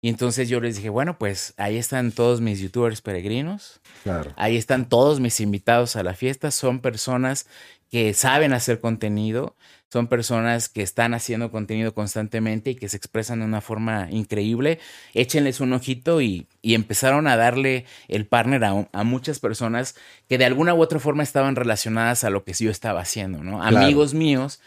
Y 0.00 0.10
entonces 0.10 0.50
yo 0.50 0.60
les 0.60 0.76
dije, 0.76 0.90
bueno, 0.90 1.18
pues 1.18 1.54
ahí 1.56 1.78
están 1.78 2.12
todos 2.12 2.42
mis 2.42 2.60
youtubers 2.60 3.00
peregrinos, 3.00 3.80
claro. 4.02 4.34
ahí 4.36 4.58
están 4.58 4.86
todos 4.86 5.18
mis 5.18 5.40
invitados 5.40 5.96
a 5.96 6.02
la 6.02 6.12
fiesta, 6.12 6.50
son 6.50 6.80
personas 6.80 7.46
que 7.94 8.12
saben 8.12 8.52
hacer 8.52 8.80
contenido, 8.80 9.54
son 9.88 10.08
personas 10.08 10.68
que 10.68 10.82
están 10.82 11.14
haciendo 11.14 11.52
contenido 11.52 11.94
constantemente 11.94 12.70
y 12.70 12.74
que 12.74 12.88
se 12.88 12.96
expresan 12.96 13.38
de 13.38 13.44
una 13.44 13.60
forma 13.60 14.08
increíble. 14.10 14.80
Échenles 15.12 15.60
un 15.60 15.72
ojito 15.72 16.20
y, 16.20 16.48
y 16.60 16.74
empezaron 16.74 17.28
a 17.28 17.36
darle 17.36 17.84
el 18.08 18.26
partner 18.26 18.64
a, 18.64 18.88
a 18.92 19.04
muchas 19.04 19.38
personas 19.38 19.94
que 20.28 20.38
de 20.38 20.44
alguna 20.44 20.74
u 20.74 20.82
otra 20.82 20.98
forma 20.98 21.22
estaban 21.22 21.54
relacionadas 21.54 22.24
a 22.24 22.30
lo 22.30 22.42
que 22.42 22.52
yo 22.54 22.68
estaba 22.68 23.00
haciendo, 23.00 23.44
¿no? 23.44 23.60
Claro. 23.60 23.78
Amigos 23.78 24.12
míos 24.12 24.60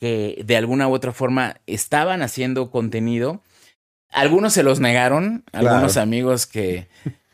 que 0.00 0.42
de 0.44 0.56
alguna 0.56 0.88
u 0.88 0.92
otra 0.92 1.12
forma 1.12 1.60
estaban 1.68 2.20
haciendo 2.20 2.72
contenido. 2.72 3.42
Algunos 4.10 4.54
se 4.54 4.64
los 4.64 4.80
negaron, 4.80 5.44
algunos 5.52 5.92
Claro. 5.92 6.02
amigos 6.02 6.48
que, 6.48 6.88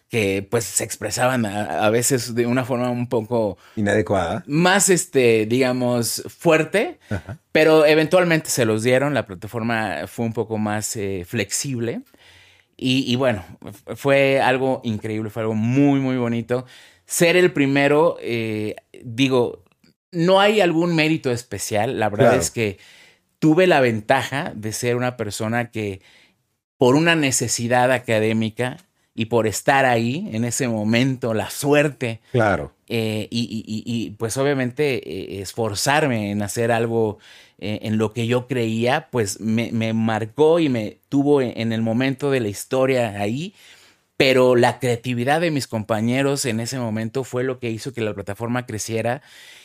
que 0.08 0.46
pues 0.50 0.64
se 0.64 0.84
expresaban 0.84 1.44
a, 1.44 1.84
a 1.86 1.90
veces 1.90 2.34
de 2.34 2.46
una 2.46 2.64
forma 2.64 2.90
un 2.90 3.08
poco 3.08 3.58
Inadecuada. 3.76 4.42
más, 4.46 4.88
este, 4.88 5.44
digamos, 5.46 6.22
fuerte, 6.28 6.98
Ajá. 7.10 7.38
pero 7.52 7.84
eventualmente 7.84 8.48
se 8.48 8.64
los 8.64 8.82
dieron. 8.82 9.12
La 9.14 9.26
plataforma 9.26 10.06
fue 10.06 10.24
un 10.24 10.32
poco 10.32 10.56
más 10.58 10.96
eh, 10.96 11.24
flexible. 11.26 12.00
Y, 12.76 13.04
y 13.12 13.16
bueno, 13.16 13.44
fue 13.96 14.40
algo 14.40 14.80
increíble, 14.84 15.30
fue 15.30 15.42
algo 15.42 15.54
muy, 15.54 16.00
muy 16.00 16.16
bonito. 16.16 16.64
Ser 17.04 17.36
el 17.36 17.52
primero, 17.52 18.16
eh, 18.22 18.76
digo, 19.02 19.64
no 20.12 20.40
hay 20.40 20.60
algún 20.60 20.94
mérito 20.94 21.30
especial. 21.30 21.98
La 22.00 22.08
verdad 22.08 22.26
Claro. 22.28 22.40
es 22.40 22.50
que 22.50 22.78
tuve 23.40 23.66
la 23.66 23.80
ventaja 23.80 24.52
de 24.54 24.72
ser 24.72 24.96
una 24.96 25.16
persona 25.16 25.70
que, 25.70 26.00
por 26.78 26.94
una 26.94 27.14
necesidad 27.14 27.90
académica 27.92 28.76
y 29.18 29.24
por 29.24 29.48
estar 29.48 29.84
ahí 29.84 30.28
en 30.32 30.44
ese 30.44 30.68
momento, 30.68 31.34
la 31.34 31.50
suerte 31.50 32.20
Claro. 32.30 32.72
eh, 32.86 33.26
y, 33.32 33.40
y- 33.66 33.82
y- 33.84 34.10
pues 34.10 34.36
obviamente 34.36 34.82
eh, 35.38 35.40
esforzarme 35.42 36.30
en 36.30 36.40
hacer 36.40 36.70
algo 36.70 37.18
eh, 37.58 37.80
en 37.82 37.98
lo 37.98 38.12
que 38.12 38.28
yo 38.28 38.46
creía, 38.46 39.08
pues 39.10 39.40
me, 39.40 39.72
me 39.72 39.92
marcó 39.92 40.60
y 40.60 40.68
me 40.68 40.98
tuvo 41.08 41.42
en, 41.42 41.52
en 41.60 41.72
el 41.72 41.82
momento 41.82 42.30
de 42.30 42.38
la 42.38 42.48
historia 42.48 43.20
ahí. 43.20 43.54
Pero 44.16 44.54
la 44.54 44.78
creatividad 44.78 45.40
de 45.40 45.50
mis 45.50 45.66
compañeros 45.66 46.44
en 46.44 46.60
ese 46.60 46.78
momento 46.78 47.24
fue 47.24 47.42
lo 47.42 47.58
que 47.58 47.70
hizo 47.70 47.92
que 47.92 48.00
la 48.02 48.14
plataforma 48.14 48.66
creciera. 48.66 49.20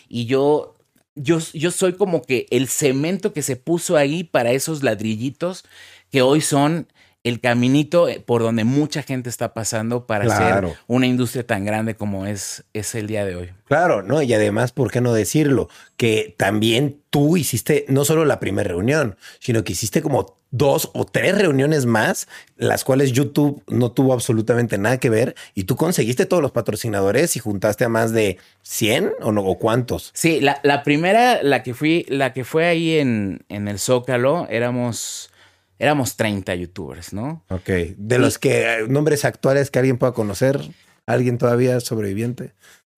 Y 0.09 0.25
yo, 0.25 0.75
yo, 1.13 1.37
yo 1.53 1.69
soy 1.69 1.93
como 1.93 2.23
que 2.23 2.47
el 2.49 2.67
cemento 2.67 3.33
que 3.33 3.43
se 3.43 3.55
puso 3.55 3.97
ahí 3.97 4.23
para 4.23 4.51
esos 4.51 4.81
ladrillitos 4.81 5.63
que 6.11 6.23
hoy 6.23 6.41
son 6.41 6.87
el 7.23 7.39
caminito 7.39 8.09
eh, 8.09 8.21
por 8.25 8.41
donde 8.41 8.63
mucha 8.65 9.01
gente 9.03 9.29
está 9.29 9.53
pasando 9.53 10.05
para 10.05 10.25
Claro. 10.25 10.67
hacer 10.69 10.79
una 10.87 11.07
industria 11.07 11.45
tan 11.47 11.63
grande 11.65 11.95
como 11.95 12.25
es, 12.25 12.63
es 12.73 12.95
el 12.95 13.07
día 13.07 13.23
de 13.25 13.35
hoy. 13.35 13.49
Claro, 13.67 14.01
¿no? 14.03 14.21
Y 14.21 14.33
además, 14.33 14.71
¿por 14.71 14.91
qué 14.91 14.99
no 15.01 15.13
decirlo? 15.13 15.69
Que 15.95 16.35
también 16.37 16.99
tú 17.09 17.37
hiciste 17.37 17.85
no 17.87 18.03
solo 18.05 18.25
la 18.25 18.39
primera 18.39 18.67
reunión, 18.67 19.15
sino 19.39 19.63
que 19.63 19.71
hiciste 19.73 20.01
como 20.01 20.37
dos 20.51 20.91
o 20.93 21.05
tres 21.05 21.35
reuniones 21.35 21.85
más, 21.87 22.27
las 22.57 22.83
cuales 22.83 23.11
YouTube 23.13 23.63
no 23.67 23.91
tuvo 23.91 24.13
absolutamente 24.13 24.77
nada 24.77 24.99
que 24.99 25.09
ver 25.09 25.33
y 25.55 25.63
tú 25.63 25.75
conseguiste 25.75 26.27
todos 26.27 26.43
los 26.43 26.51
patrocinadores 26.51 27.35
y 27.35 27.39
juntaste 27.39 27.85
a 27.85 27.89
más 27.89 28.11
de 28.11 28.37
100 28.61 29.13
o 29.21 29.31
no, 29.31 29.41
o 29.41 29.57
cuántos. 29.57 30.11
Sí, 30.13 30.41
la, 30.41 30.59
la 30.61 30.83
primera, 30.83 31.41
la 31.41 31.63
que 31.63 31.73
fui, 31.73 32.05
la 32.07 32.33
que 32.33 32.43
fue 32.43 32.65
ahí 32.67 32.99
en, 32.99 33.43
en 33.49 33.67
el 33.67 33.79
Zócalo, 33.79 34.45
éramos, 34.49 35.31
éramos 35.79 36.15
30 36.15 36.55
youtubers, 36.55 37.13
¿no? 37.13 37.43
Ok. 37.49 37.69
De 37.97 38.19
los 38.19 38.37
que 38.39 38.63
eh, 38.63 38.87
nombres 38.87 39.25
actuales 39.25 39.71
que 39.71 39.79
alguien 39.79 39.97
pueda 39.97 40.13
conocer, 40.13 40.59
alguien 41.05 41.37
todavía 41.37 41.79
sobreviviente. 41.79 42.53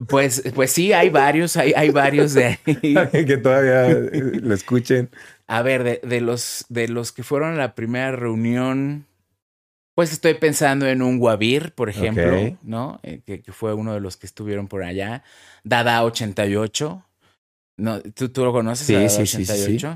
Pues, 0.08 0.42
pues 0.54 0.70
sí, 0.72 0.92
hay 0.92 1.08
varios, 1.08 1.56
hay, 1.56 1.72
hay 1.74 1.90
varios 1.90 2.34
de 2.34 2.58
ahí. 2.66 3.24
que 3.24 3.38
todavía 3.38 3.88
eh, 3.88 4.10
lo 4.42 4.54
escuchen. 4.54 5.10
A 5.46 5.62
ver, 5.62 5.84
de, 5.84 6.00
de 6.02 6.20
los, 6.20 6.66
de 6.68 6.88
los 6.88 7.12
que 7.12 7.22
fueron 7.22 7.54
a 7.54 7.56
la 7.56 7.74
primera 7.74 8.12
reunión, 8.12 9.06
pues 9.94 10.12
estoy 10.12 10.34
pensando 10.34 10.86
en 10.86 11.00
un 11.00 11.18
Guavir, 11.18 11.72
por 11.72 11.88
ejemplo. 11.88 12.58
¿no? 12.62 13.00
Eh, 13.02 13.22
que, 13.24 13.40
que 13.40 13.52
fue 13.52 13.72
uno 13.72 13.94
de 13.94 14.00
los 14.00 14.18
que 14.18 14.26
estuvieron 14.26 14.68
por 14.68 14.84
allá. 14.84 15.22
Dada 15.64 16.04
88. 16.04 17.02
No, 17.78 18.00
¿tú, 18.02 18.28
tú 18.28 18.44
lo 18.44 18.52
conoces? 18.52 18.86
Sí, 18.86 18.92
Dada 18.92 19.08
sí, 19.08 19.26
sí, 19.26 19.46
sí, 19.46 19.78
sí. 19.78 19.88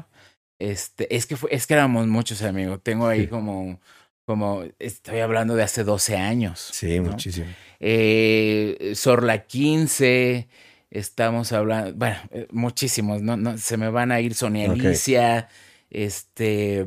88. 0.61 0.73
Este, 0.73 1.15
es 1.17 1.27
que 1.27 1.37
fue, 1.37 1.55
es 1.55 1.67
que 1.67 1.75
éramos 1.75 2.07
muchos 2.07 2.43
amigos. 2.43 2.81
Tengo 2.83 3.07
ahí 3.07 3.23
Sí. 3.23 3.27
como, 3.29 3.81
como, 4.27 4.65
estoy 4.79 5.21
hablando 5.21 5.55
de 5.55 5.63
hace 5.63 5.85
12 5.85 6.17
años. 6.17 6.69
Sí, 6.73 7.01
¿no? 7.01 7.11
muchísimo. 7.11 7.47
Eh, 7.81 8.93
Sorla 8.95 9.45
15, 9.47 10.49
estamos 10.91 11.53
hablando, 11.53 11.95
bueno, 11.95 12.17
eh, 12.31 12.47
muchísimos, 12.51 13.23
no, 13.23 13.37
no, 13.37 13.57
se 13.59 13.77
me 13.77 13.89
van 13.91 14.13
a 14.13 14.21
ir 14.21 14.35
Sonia. 14.35 14.71
Alicia, 14.71 15.49
este, 15.89 16.87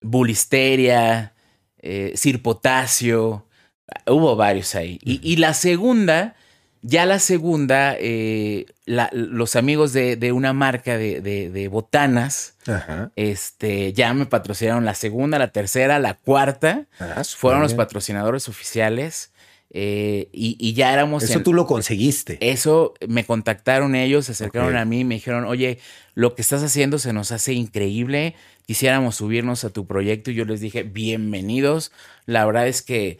Bulisteria, 0.00 1.34
eh, 1.78 2.12
Sir 2.16 2.42
Potasio, 2.42 3.46
hubo 4.06 4.36
varios 4.36 4.74
ahí. 4.74 4.98
Y, 5.02 5.20
y 5.22 5.36
la 5.36 5.54
segunda, 5.54 6.36
ya 6.86 7.06
la 7.06 7.18
segunda, 7.18 7.96
eh, 7.98 8.66
la- 8.84 9.08
los 9.12 9.56
amigos 9.56 9.94
de, 9.94 10.16
de 10.16 10.32
una 10.32 10.52
marca 10.52 10.98
de, 10.98 11.22
de- 11.22 11.48
de 11.48 11.68
botanas, 11.68 12.56
Ajá. 12.66 13.10
este, 13.16 13.94
ya 13.94 14.12
me 14.12 14.26
patrocinaron 14.26 14.84
la 14.84 14.94
segunda, 14.94 15.38
la 15.38 15.48
tercera, 15.48 15.98
la 15.98 16.12
cuarta 16.14 16.84
Ah, 17.00 17.22
fueron 17.24 17.62
los 17.62 17.72
patrocinadores 17.72 18.48
oficiales 18.50 19.30
eh, 19.76 20.28
y, 20.32 20.56
y 20.60 20.74
ya 20.74 20.92
éramos 20.92 21.24
Eso 21.24 21.38
en- 21.38 21.42
tú 21.42 21.54
lo 21.54 21.66
conseguiste. 21.66 22.36
eso 22.40 22.92
me 23.08 23.24
contactaron 23.24 23.94
ellos, 23.94 24.26
se 24.26 24.32
acercaron 24.32 24.76
a 24.76 24.84
mí 24.84 25.04
me 25.04 25.14
dijeron, 25.16 25.46
oye, 25.46 25.78
lo 26.14 26.34
que 26.34 26.42
estás 26.42 26.62
haciendo 26.62 26.98
se 26.98 27.12
nos 27.14 27.32
hace 27.32 27.54
increíble, 27.54 28.34
quisiéramos 28.66 29.16
subirnos 29.16 29.64
a 29.64 29.70
tu 29.70 29.86
proyecto 29.86 30.30
y 30.30 30.34
yo 30.34 30.44
les 30.44 30.60
dije, 30.60 30.82
bienvenidos, 30.84 31.92
la 32.26 32.44
verdad 32.44 32.68
es 32.68 32.82
que 32.82 33.18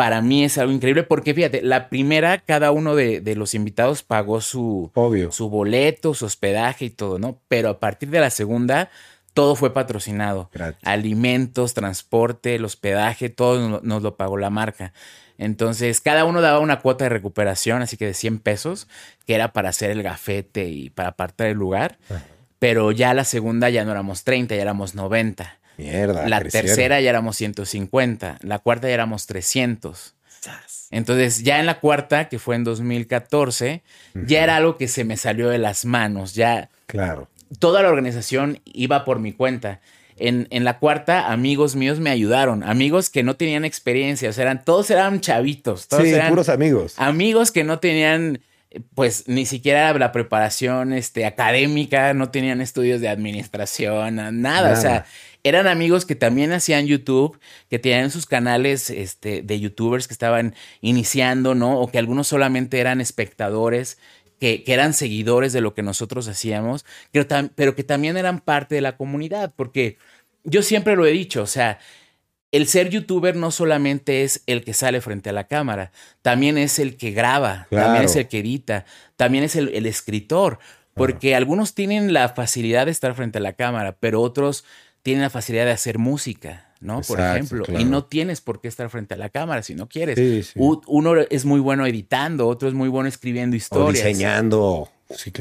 para 0.00 0.22
mí 0.22 0.44
es 0.44 0.56
algo 0.56 0.72
increíble 0.72 1.02
porque 1.02 1.34
fíjate, 1.34 1.60
la 1.60 1.90
primera, 1.90 2.38
cada 2.38 2.70
uno 2.70 2.96
de, 2.96 3.20
de 3.20 3.36
los 3.36 3.54
invitados 3.54 4.02
pagó 4.02 4.40
su, 4.40 4.90
Obvio. 4.94 5.30
su 5.30 5.50
boleto, 5.50 6.14
su 6.14 6.24
hospedaje 6.24 6.86
y 6.86 6.90
todo, 6.90 7.18
¿no? 7.18 7.38
Pero 7.48 7.68
a 7.68 7.80
partir 7.80 8.08
de 8.08 8.18
la 8.18 8.30
segunda, 8.30 8.88
todo 9.34 9.56
fue 9.56 9.74
patrocinado 9.74 10.48
alimentos, 10.84 11.74
transporte, 11.74 12.54
el 12.54 12.64
hospedaje, 12.64 13.28
todo 13.28 13.68
nos, 13.68 13.82
nos 13.82 14.02
lo 14.02 14.16
pagó 14.16 14.38
la 14.38 14.48
marca. 14.48 14.94
Entonces, 15.36 16.00
cada 16.00 16.24
uno 16.24 16.40
daba 16.40 16.60
una 16.60 16.80
cuota 16.80 17.04
de 17.04 17.10
recuperación, 17.10 17.82
así 17.82 17.98
que 17.98 18.06
de 18.06 18.14
100 18.14 18.38
pesos, 18.38 18.88
que 19.26 19.34
era 19.34 19.52
para 19.52 19.68
hacer 19.68 19.90
el 19.90 20.02
gafete 20.02 20.70
y 20.70 20.88
para 20.88 21.10
apartar 21.10 21.48
el 21.48 21.58
lugar. 21.58 21.98
Ajá. 22.08 22.24
Pero 22.58 22.90
ya 22.92 23.12
la 23.12 23.24
segunda 23.24 23.68
ya 23.68 23.84
no 23.84 23.90
éramos 23.90 24.24
30, 24.24 24.54
ya 24.54 24.62
éramos 24.62 24.94
90. 24.94 25.59
Mierda. 25.80 26.28
la 26.28 26.40
crecieron. 26.40 26.66
tercera 26.68 27.00
ya 27.00 27.10
éramos 27.10 27.36
150. 27.36 28.38
La 28.42 28.58
cuarta 28.58 28.88
ya 28.88 28.94
éramos 28.94 29.26
300. 29.26 30.14
Entonces, 30.92 31.42
ya 31.44 31.60
en 31.60 31.66
la 31.66 31.78
cuarta, 31.78 32.28
que 32.28 32.38
fue 32.38 32.56
en 32.56 32.64
2014, 32.64 33.82
ya 34.26 34.42
era 34.42 34.56
algo 34.56 34.76
que 34.76 34.88
se 34.88 35.04
me 35.04 35.16
salió 35.16 35.48
de 35.48 35.58
las 35.58 35.84
manos. 35.84 36.34
Ya 36.34 36.68
Claro. 36.86 37.28
toda 37.60 37.82
la 37.82 37.88
organización 37.90 38.60
iba 38.64 39.04
por 39.04 39.18
mi 39.20 39.32
cuenta. 39.32 39.80
En, 40.16 40.48
en 40.50 40.64
la 40.64 40.78
cuarta, 40.78 41.30
amigos 41.32 41.76
míos 41.76 41.98
me 42.00 42.10
ayudaron, 42.10 42.62
amigos 42.62 43.08
que 43.08 43.22
no 43.22 43.36
tenían 43.36 43.64
experiencia, 43.64 44.28
o 44.28 44.32
sea, 44.34 44.42
eran, 44.42 44.64
todos 44.64 44.90
eran 44.90 45.20
chavitos, 45.20 45.88
todos 45.88 46.02
Sí, 46.02 46.10
eran 46.10 46.28
puros 46.28 46.50
amigos. 46.50 46.92
amigos 46.98 47.50
que 47.52 47.64
no 47.64 47.78
tenían, 47.78 48.40
pues, 48.94 49.28
ni 49.28 49.46
siquiera 49.46 49.94
la 49.94 50.12
preparación 50.12 50.92
este, 50.92 51.24
académica, 51.24 52.12
no 52.12 52.28
tenían 52.30 52.60
estudios 52.60 53.00
de 53.00 53.08
administración, 53.08 54.16
nada. 54.16 54.30
Nada. 54.32 54.72
O 54.72 54.76
sea, 54.80 55.06
eran 55.42 55.66
amigos 55.66 56.04
que 56.04 56.14
también 56.14 56.52
hacían 56.52 56.86
YouTube, 56.86 57.38
que 57.68 57.78
tenían 57.78 58.10
sus 58.10 58.26
canales 58.26 58.90
este, 58.90 59.42
de 59.42 59.60
YouTubers 59.60 60.06
que 60.06 60.14
estaban 60.14 60.54
iniciando, 60.80 61.54
¿no? 61.54 61.80
O 61.80 61.90
que 61.90 61.98
algunos 61.98 62.28
solamente 62.28 62.78
eran 62.78 63.00
espectadores. 63.00 63.98
Que, 64.38 64.64
que 64.64 64.72
eran 64.72 64.94
seguidores 64.94 65.52
de 65.52 65.60
lo 65.60 65.74
que 65.74 65.82
nosotros 65.82 66.26
hacíamos, 66.26 66.86
pero, 67.12 67.26
pero 67.54 67.74
que 67.74 67.84
también 67.84 68.16
eran 68.16 68.40
parte 68.40 68.74
de 68.74 68.80
la 68.80 68.96
comunidad, 68.96 69.52
porque 69.54 69.98
yo 70.44 70.62
siempre 70.62 70.96
lo 70.96 71.04
he 71.04 71.10
dicho, 71.10 71.42
o 71.42 71.46
sea, 71.46 71.78
el 72.52 72.66
ser 72.66 72.90
youtuber 72.90 73.36
no 73.36 73.50
solamente 73.50 74.24
es 74.24 74.42
el 74.46 74.64
que 74.64 74.74
sale 74.74 75.00
frente 75.00 75.30
a 75.30 75.32
la 75.32 75.46
cámara, 75.46 75.92
también 76.22 76.58
es 76.58 76.78
el 76.78 76.96
que 76.96 77.12
graba, 77.12 77.68
también 77.70 78.04
es 78.04 78.16
el 78.16 78.26
que 78.28 78.40
edita, 78.40 78.86
también 79.16 79.44
es 79.44 79.54
el, 79.54 79.86
escritor, 79.86 80.58
porque 80.94 81.36
algunos 81.36 81.74
tienen 81.74 82.12
la 82.12 82.28
facilidad 82.30 82.86
de 82.86 82.92
estar 82.92 83.14
frente 83.14 83.38
a 83.38 83.42
la 83.42 83.52
cámara, 83.52 83.96
pero 84.00 84.20
otros 84.20 84.64
tienen 85.02 85.22
la 85.22 85.30
facilidad 85.30 85.64
de 85.66 85.72
hacer 85.72 85.98
música. 85.98 86.66
¿no? 86.80 87.02
por 87.02 87.20
ejemplo, 87.20 87.64
y 87.78 87.84
no 87.84 88.04
tienes 88.04 88.40
por 88.40 88.60
qué 88.60 88.66
estar 88.66 88.88
frente 88.88 89.12
a 89.12 89.18
la 89.18 89.28
cámara 89.28 89.62
si 89.62 89.74
no 89.74 89.86
quieres. 89.88 90.54
Uno 90.54 91.16
es 91.16 91.44
muy 91.44 91.60
bueno 91.60 91.86
editando, 91.86 92.48
otro 92.48 92.68
es 92.68 92.74
muy 92.74 92.88
bueno 92.88 93.08
escribiendo 93.08 93.54
historias. 93.54 94.02
O 94.02 94.08
diseñando. 94.08 94.88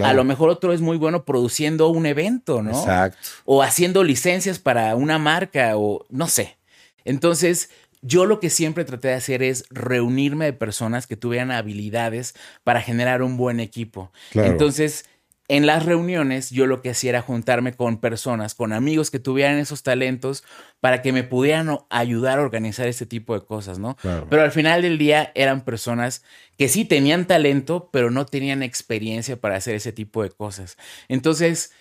A 0.04 0.13
lo 0.13 0.24
mejor 0.24 0.50
otro 0.50 0.74
es 0.74 0.82
muy 0.82 0.98
bueno 0.98 1.24
produciendo 1.26 1.89
un 1.89 2.06
evento, 2.06 2.62
¿no? 2.62 2.72
Exacto. 2.72 3.17
O 3.45 3.62
haciendo 3.62 4.04
licencias 4.04 4.60
para 4.60 4.95
una 4.95 5.17
marca 5.17 5.78
o 5.78 6.06
no 6.10 6.28
sé. 6.28 6.58
Entonces, 7.06 7.69
yo 8.02 8.26
lo 8.26 8.39
que 8.39 8.50
siempre 8.50 8.84
traté 8.84 9.10
de 9.10 9.13
hacer 9.13 9.43
es 9.43 9.65
reunirme 9.69 10.45
de 10.45 10.54
personas 10.54 11.06
que 11.06 11.17
tuvieran 11.17 11.52
habilidades 11.52 12.34
para 12.63 12.82
generar 12.82 13.22
un 13.22 13.38
buen 13.38 13.60
equipo. 13.60 14.12
Entonces, 14.34 15.06
en 15.49 15.65
las 15.65 15.85
reuniones 15.85 16.51
yo 16.51 16.65
lo 16.67 16.81
que 16.81 16.91
hacía 16.91 17.09
era 17.09 17.21
juntarme 17.21 17.73
con 17.73 17.99
personas, 17.99 18.55
con 18.55 18.71
amigos 18.71 19.12
que 19.12 19.19
tuvieran 19.19 19.57
esos 19.57 19.83
talentos 19.83 20.43
para 20.79 21.01
que 21.01 21.12
me 21.12 21.23
pudieran 21.23 21.79
ayudar 21.89 22.39
a 22.39 22.43
organizar 22.43 22.88
este 22.88 23.05
tipo 23.05 23.33
de 23.33 23.45
cosas, 23.45 23.79
¿no? 23.79 23.97
Pero 24.29 24.41
al 24.41 24.51
final 24.51 24.83
del 24.83 24.97
día 24.97 25.31
eran 25.35 25.65
personas 25.65 26.23
que 26.57 26.69
sí 26.69 26.85
tenían 26.85 27.25
talento, 27.25 27.89
pero 27.91 28.12
no 28.12 28.25
tenían 28.25 28.63
experiencia 28.63 29.35
para 29.35 29.57
hacer 29.57 29.75
ese 29.75 29.91
tipo 29.91 30.23
de 30.23 30.29
cosas. 30.29 30.77
Entonces, 31.09 31.71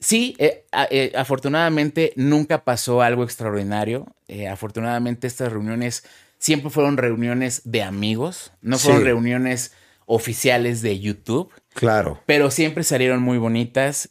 Sí, 0.00 0.34
eh, 0.38 0.64
eh, 0.90 1.12
afortunadamente 1.14 2.14
nunca 2.16 2.64
pasó 2.64 3.02
algo 3.02 3.22
extraordinario. 3.22 4.06
Eh, 4.28 4.48
afortunadamente 4.48 5.26
estas 5.26 5.52
reuniones 5.52 6.04
siempre 6.38 6.70
fueron 6.70 6.96
reuniones 6.96 7.60
de 7.64 7.82
amigos, 7.82 8.50
no 8.62 8.78
fueron 8.78 9.04
reuniones 9.04 9.72
oficiales 10.10 10.82
de 10.82 10.98
YouTube. 10.98 11.52
Claro. 11.72 12.20
Pero 12.26 12.50
siempre 12.50 12.82
salieron 12.82 13.22
muy 13.22 13.38
bonitas. 13.38 14.08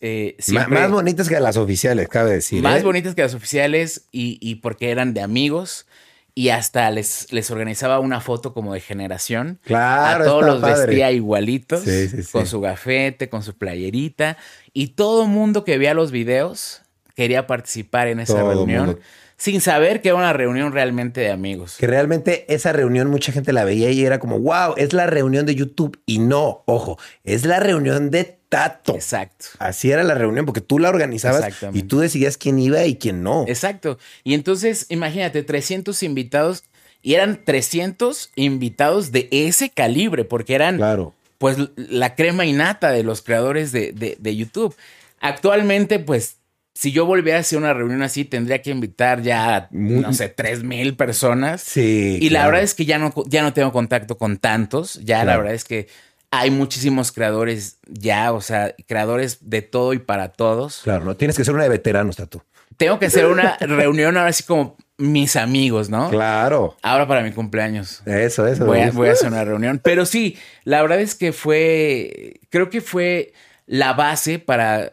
más 0.69 0.89
bonitas 0.91 1.27
que 1.27 1.37
las 1.41 1.57
oficiales, 1.57 2.07
cabe 2.07 2.31
decir. 2.31 2.63
Más 2.63 2.83
bonitas 2.83 3.15
que 3.15 3.21
las 3.21 3.33
oficiales 3.33 4.05
y, 4.11 4.39
y 4.41 4.55
porque 4.55 4.91
eran 4.91 5.13
de 5.13 5.21
amigos 5.21 5.85
y 6.33 6.49
hasta 6.49 6.89
les, 6.89 7.33
les 7.33 7.51
organizaba 7.51 7.99
una 7.99 8.21
foto 8.21 8.53
como 8.53 8.73
de 8.73 8.79
generación. 8.79 9.59
Claro. 9.65 10.23
A 10.23 10.25
todos 10.25 10.45
los 10.45 10.61
vestía 10.61 11.11
igualitos, 11.11 11.83
con 12.31 12.47
su 12.47 12.61
gafete, 12.61 13.27
con 13.27 13.43
su 13.43 13.57
playerita. 13.57 14.37
Y 14.71 14.89
todo 14.89 15.27
mundo 15.27 15.65
que 15.65 15.77
veía 15.77 15.93
los 15.93 16.11
videos 16.11 16.81
quería 17.13 17.45
participar 17.45 18.07
en 18.07 18.21
esa 18.21 18.41
reunión 18.41 18.99
sin 19.39 19.61
saber 19.61 20.01
que 20.01 20.09
era 20.09 20.17
una 20.17 20.33
reunión 20.33 20.73
realmente 20.73 21.21
de 21.21 21.31
amigos. 21.31 21.77
Que 21.79 21.87
realmente 21.87 22.45
esa 22.53 22.73
reunión 22.73 23.09
mucha 23.09 23.31
gente 23.31 23.53
la 23.53 23.63
veía 23.63 23.89
y 23.89 24.05
era 24.05 24.19
como, 24.19 24.37
wow, 24.37 24.73
es 24.75 24.91
la 24.91 25.07
reunión 25.07 25.45
de 25.45 25.55
YouTube. 25.55 25.97
Y 26.05 26.19
no, 26.19 26.63
ojo, 26.65 26.99
es 27.23 27.45
la 27.45 27.61
reunión 27.61 28.11
de 28.11 28.37
Tato. 28.49 28.93
Exacto. 28.93 29.45
Así 29.59 29.91
era 29.91 30.03
la 30.03 30.13
reunión, 30.13 30.45
porque 30.45 30.59
tú 30.59 30.77
la 30.77 30.89
organizabas 30.89 31.53
y 31.73 31.83
tú 31.83 31.99
decidías 31.99 32.35
quién 32.35 32.59
iba 32.59 32.83
y 32.83 32.97
quién 32.97 33.23
no. 33.23 33.45
Exacto. 33.47 33.97
Y 34.25 34.33
entonces, 34.33 34.85
imagínate, 34.89 35.41
300 35.41 36.03
invitados 36.03 36.65
y 37.01 37.13
eran 37.13 37.45
300 37.45 38.31
invitados 38.35 39.13
de 39.13 39.29
ese 39.31 39.69
calibre, 39.69 40.25
porque 40.25 40.55
eran 40.55 40.75
claro. 40.75 41.13
pues 41.37 41.57
la 41.77 42.15
crema 42.15 42.45
innata 42.45 42.91
de 42.91 43.03
los 43.03 43.21
creadores 43.21 43.71
de, 43.71 43.93
de, 43.93 44.17
de 44.19 44.35
YouTube. 44.35 44.75
Actualmente, 45.21 45.99
pues 45.99 46.39
si 46.79 46.93
yo 46.93 47.05
volviera 47.05 47.39
a 47.39 47.41
hacer 47.41 47.59
una 47.59 47.73
reunión 47.73 48.01
así, 48.03 48.23
tendría 48.23 48.61
que 48.61 48.69
invitar 48.69 49.21
ya, 49.21 49.67
no 49.69 50.13
sé, 50.13 50.29
tres 50.29 50.63
mil 50.63 50.95
personas. 50.95 51.59
Sí. 51.59 52.17
Y 52.21 52.29
la 52.29 52.45
verdad 52.45 52.61
es 52.61 52.73
que 52.73 52.85
ya 52.85 52.97
no, 52.97 53.13
ya 53.27 53.41
no 53.41 53.51
tengo 53.51 53.73
contacto 53.73 54.17
con 54.17 54.37
tantos. 54.37 54.93
Ya 55.03 55.25
la 55.25 55.35
verdad 55.35 55.53
es 55.53 55.65
que 55.65 55.89
hay 56.31 56.51
muchísimos 56.51 57.11
creadores 57.11 57.79
ya, 57.85 58.31
o 58.31 58.39
sea, 58.39 58.73
creadores 58.87 59.49
de 59.49 59.61
todo 59.61 59.91
y 59.91 59.99
para 59.99 60.29
todos. 60.29 60.79
Claro, 60.85 61.03
no 61.03 61.17
tienes 61.17 61.35
que 61.35 61.43
ser 61.43 61.53
una 61.53 61.63
de 61.63 61.69
veteranos, 61.69 62.15
Tatu. 62.15 62.41
Tengo 62.77 62.97
que 62.97 63.07
hacer 63.07 63.25
una 63.25 63.57
reunión 63.59 64.15
ahora 64.15 64.29
así 64.29 64.43
como 64.43 64.77
mis 64.97 65.35
amigos, 65.35 65.89
¿no? 65.89 66.09
Claro. 66.09 66.77
Ahora 66.81 67.05
para 67.09 67.23
mi 67.23 67.33
cumpleaños. 67.33 68.03
Eso, 68.05 68.47
eso. 68.47 68.65
Voy 68.65 68.79
a, 68.79 68.91
voy 68.91 69.09
a 69.09 69.11
hacer 69.11 69.27
una 69.27 69.43
reunión. 69.43 69.81
Pero 69.83 70.05
sí, 70.05 70.37
la 70.63 70.81
verdad 70.81 71.01
es 71.01 71.13
que 71.13 71.33
fue, 71.33 72.39
creo 72.49 72.69
que 72.69 72.79
fue 72.79 73.33
la 73.65 73.91
base 73.91 74.39
para 74.39 74.91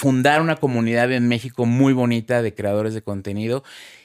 fundar 0.00 0.40
una 0.40 0.56
comunidad 0.56 1.12
en 1.12 1.28
México 1.28 1.66
muy 1.66 1.92
bonita 1.92 2.40
de 2.40 2.54
creadores 2.54 2.94
de 2.94 3.02
contenido. 3.02 3.62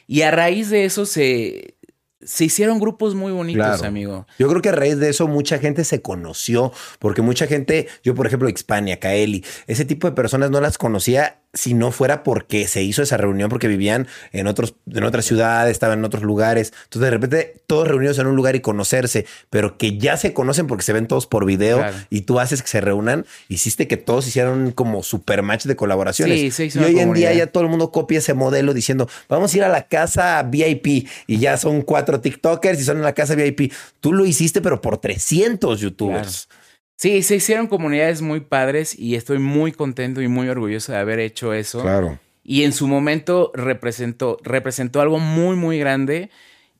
Y 0.07 0.23
a 0.23 0.31
raíz 0.31 0.69
de 0.69 0.83
eso 0.83 1.05
se, 1.05 1.77
se 2.21 2.43
hicieron 2.43 2.79
grupos 2.79 3.15
muy 3.15 3.31
bonitos, 3.31 3.81
amigo. 3.81 4.27
Yo 4.37 4.49
creo 4.49 4.61
que 4.61 4.67
a 4.67 4.73
raíz 4.73 4.99
de 4.99 5.09
eso 5.09 5.25
mucha 5.29 5.57
gente 5.57 5.85
se 5.85 6.01
conoció, 6.01 6.73
porque 6.99 7.21
mucha 7.21 7.47
gente, 7.47 7.87
yo 8.03 8.13
por 8.13 8.27
ejemplo, 8.27 8.49
Hispania, 8.49 8.99
Kaeli, 8.99 9.45
ese 9.67 9.85
tipo 9.85 10.05
de 10.05 10.13
personas 10.13 10.51
no 10.51 10.59
las 10.59 10.77
conocía 10.77 11.39
si 11.55 11.73
no 11.73 11.91
fuera 11.91 12.23
porque 12.23 12.67
se 12.67 12.83
hizo 12.83 13.01
esa 13.01 13.17
reunión, 13.17 13.49
porque 13.49 13.67
vivían 13.67 14.07
en, 14.33 14.47
otros, 14.47 14.75
en 14.91 15.03
otras 15.03 15.25
ciudades, 15.25 15.71
estaban 15.71 15.99
en 15.99 16.05
otros 16.05 16.23
lugares. 16.23 16.73
Entonces, 16.83 17.01
de 17.01 17.11
repente, 17.11 17.53
todos 17.65 17.87
reunidos 17.87 18.19
en 18.19 18.27
un 18.27 18.35
lugar 18.35 18.55
y 18.55 18.59
conocerse, 18.59 19.25
pero 19.49 19.77
que 19.77 19.97
ya 19.97 20.17
se 20.17 20.33
conocen 20.33 20.67
porque 20.67 20.83
se 20.83 20.93
ven 20.93 21.07
todos 21.07 21.25
por 21.27 21.45
video 21.45 21.83
y 22.09 22.21
tú 22.21 22.39
haces 22.39 22.61
que 22.61 22.67
se 22.67 22.81
reúnan, 22.81 23.25
hiciste 23.47 23.87
que 23.87 23.97
todos 23.97 24.27
hicieran 24.27 24.71
como 24.71 25.01
super 25.01 25.41
match 25.41 25.65
de 25.65 25.75
colaboraciones. 25.75 26.53
Sí, 26.53 26.69
y 26.73 26.77
hoy 26.79 26.99
en 26.99 27.13
día 27.13 27.33
ya 27.33 27.47
todo 27.47 27.63
el 27.63 27.69
mundo 27.69 27.91
copia 27.91 28.19
ese 28.19 28.33
modelo 28.33 28.73
diciendo, 28.73 29.09
vamos 29.29 29.53
a 29.53 29.57
ir 29.57 29.63
a 29.63 29.69
la 29.69 29.87
casa 29.87 30.43
VIP 30.43 31.07
y 31.27 31.37
ya 31.39 31.57
son 31.57 31.81
cuatro 31.81 32.19
TikTokers 32.19 32.79
y 32.79 32.83
son 32.83 32.97
en 32.97 33.03
la 33.03 33.13
casa 33.13 33.35
VIP. 33.35 33.71
Tú 34.01 34.13
lo 34.13 34.25
hiciste, 34.25 34.61
pero 34.61 34.81
por 34.81 34.97
300 34.97 35.79
YouTubers. 35.79 36.49
Sí, 36.95 37.21
se 37.23 37.35
hicieron 37.35 37.67
comunidades 37.67 38.21
muy 38.21 38.39
padres 38.39 38.97
y 38.97 39.15
estoy 39.15 39.39
muy 39.39 39.71
contento 39.71 40.21
y 40.21 40.27
muy 40.27 40.47
orgulloso 40.47 40.93
de 40.93 40.97
haber 40.97 41.19
hecho 41.19 41.53
eso. 41.53 41.81
Claro. 41.81 42.19
Y 42.43 42.63
en 42.63 42.73
su 42.73 42.87
momento 42.87 43.51
representó, 43.53 44.37
representó 44.43 45.01
algo 45.01 45.19
muy, 45.19 45.55
muy 45.55 45.79
grande. 45.79 46.29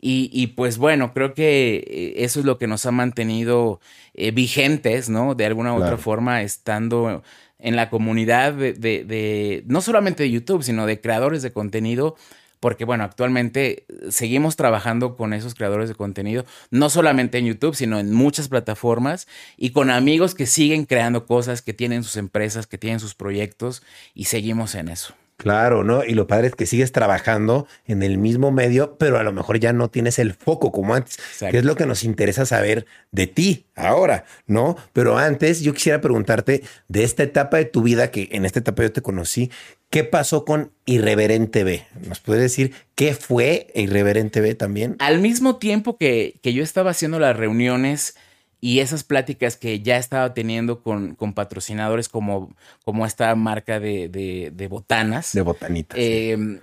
Y, 0.07 0.47
pues 0.55 0.77
bueno, 0.77 1.15
creo 1.15 1.33
que 1.33 1.77
eh, 1.77 2.13
eso 2.23 2.39
es 2.39 2.45
lo 2.45 2.59
que 2.59 2.67
nos 2.67 2.85
ha 2.85 2.91
mantenido 2.91 3.79
eh, 4.13 4.29
vigentes, 4.29 5.09
¿no? 5.09 5.33
De 5.33 5.47
alguna 5.47 5.73
u 5.73 5.77
otra 5.77 5.97
forma, 5.97 6.43
estando 6.43 7.23
en 7.57 7.75
la 7.75 7.89
comunidad 7.89 8.53
de, 8.53 8.73
de, 8.73 9.63
no 9.65 9.81
solamente 9.81 10.21
de 10.21 10.29
YouTube, 10.29 10.61
sino 10.61 10.85
de 10.85 11.01
creadores 11.01 11.41
de 11.41 11.51
contenido 11.51 12.17
porque 12.65 12.83
bueno, 12.83 13.03
actualmente 13.03 13.85
seguimos 14.09 14.55
trabajando 14.55 15.15
con 15.15 15.33
esos 15.33 15.53
creadores 15.53 15.87
de 15.87 15.93
contenido, 15.93 16.45
no 16.71 16.89
solamente 16.89 17.37
en 17.37 17.45
YouTube, 17.45 17.75
sino 17.75 17.99
en 17.99 18.11
muchas 18.11 18.47
plataformas 18.47 19.27
y 19.55 19.69
con 19.69 19.91
amigos 19.91 20.33
que 20.33 20.47
siguen 20.47 20.85
creando 20.85 21.27
cosas, 21.27 21.61
que 21.61 21.75
tienen 21.75 22.01
sus 22.01 22.17
empresas, 22.17 22.65
que 22.65 22.79
tienen 22.79 22.99
sus 22.99 23.13
proyectos 23.13 23.83
y 24.15 24.23
seguimos 24.23 24.73
en 24.73 24.89
eso. 24.89 25.13
Claro, 25.37 25.83
¿no? 25.83 26.03
Y 26.03 26.13
lo 26.13 26.27
padre 26.27 26.47
es 26.47 26.55
que 26.55 26.65
sigues 26.65 26.91
trabajando 26.91 27.67
en 27.85 28.01
el 28.03 28.17
mismo 28.17 28.51
medio, 28.51 28.97
pero 28.97 29.19
a 29.19 29.23
lo 29.23 29.33
mejor 29.33 29.59
ya 29.59 29.73
no 29.73 29.89
tienes 29.89 30.17
el 30.17 30.33
foco 30.33 30.71
como 30.71 30.95
antes, 30.95 31.19
que 31.39 31.57
es 31.57 31.65
lo 31.65 31.75
que 31.75 31.85
nos 31.85 32.03
interesa 32.03 32.45
saber 32.45 32.87
de 33.11 33.27
ti 33.27 33.67
ahora, 33.75 34.23
¿no? 34.47 34.77
Pero 34.93 35.17
antes 35.17 35.61
yo 35.61 35.73
quisiera 35.73 35.99
preguntarte 35.99 36.63
de 36.87 37.03
esta 37.03 37.23
etapa 37.23 37.57
de 37.57 37.65
tu 37.65 37.83
vida, 37.83 38.11
que 38.11 38.29
en 38.31 38.45
esta 38.45 38.59
etapa 38.59 38.83
yo 38.83 38.93
te 38.93 39.01
conocí, 39.01 39.51
¿Qué 39.95 40.03
pasó 40.03 40.43
con 40.43 40.73
Irreverente 40.83 41.63
B? 41.63 41.87
¿Nos 42.05 42.19
puedes 42.19 42.41
decir 42.41 42.73
qué 42.95 43.13
fue 43.13 43.67
Irreverente 43.75 44.41
B 44.41 44.53
también? 44.53 44.97
Al 44.99 45.19
mismo 45.21 45.55
tiempo 45.55 45.95
que, 45.95 46.37
que 46.43 46.51
yo 46.51 46.63
estaba 46.63 46.91
haciendo 46.91 47.17
las 47.17 47.37
reuniones 47.37 48.17
y 48.59 48.81
esas 48.81 49.05
pláticas 49.05 49.55
que 49.55 49.79
ya 49.79 49.95
estaba 49.95 50.33
teniendo 50.33 50.83
con, 50.83 51.15
con 51.15 51.31
patrocinadores 51.31 52.09
como, 52.09 52.53
como 52.83 53.05
esta 53.05 53.33
marca 53.35 53.79
de, 53.79 54.09
de, 54.09 54.67
botanas. 54.67 55.31
De 55.31 55.39
botanitas. 55.39 55.97
Em, 55.97 56.59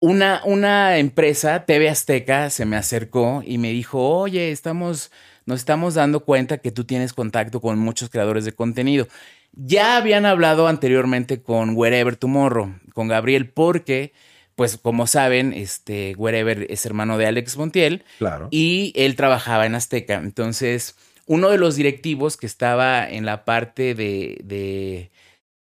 una, 0.00 0.40
una 0.44 0.98
empresa, 0.98 1.64
TV 1.66 1.88
Azteca, 1.88 2.50
se 2.50 2.64
me 2.64 2.76
acercó 2.76 3.42
y 3.44 3.58
me 3.58 3.72
dijo, 3.72 4.08
oye, 4.08 4.52
estamos, 4.52 5.10
nos 5.46 5.58
estamos 5.58 5.94
dando 5.94 6.24
cuenta 6.24 6.58
que 6.58 6.70
tú 6.70 6.84
tienes 6.84 7.12
contacto 7.12 7.60
con 7.60 7.80
muchos 7.80 8.08
creadores 8.08 8.44
de 8.44 8.52
contenido. 8.52 9.08
Ya 9.52 9.96
habían 9.96 10.26
hablado 10.26 10.66
anteriormente 10.66 11.42
con 11.42 11.76
Wherever 11.76 12.16
Tomorrow, 12.16 12.74
con 12.94 13.08
Gabriel, 13.08 13.50
porque, 13.50 14.12
pues 14.54 14.78
como 14.78 15.06
saben, 15.06 15.52
este 15.52 16.14
Wherever 16.16 16.66
es 16.70 16.86
hermano 16.86 17.18
de 17.18 17.26
Alex 17.26 17.56
Montiel. 17.56 18.04
Claro. 18.18 18.48
Y 18.50 18.92
él 18.96 19.14
trabajaba 19.14 19.66
en 19.66 19.74
Azteca. 19.74 20.14
Entonces, 20.14 20.96
uno 21.26 21.50
de 21.50 21.58
los 21.58 21.76
directivos 21.76 22.36
que 22.36 22.46
estaba 22.46 23.08
en 23.08 23.26
la 23.26 23.44
parte 23.44 23.94
de, 23.94 24.38
de 24.42 25.10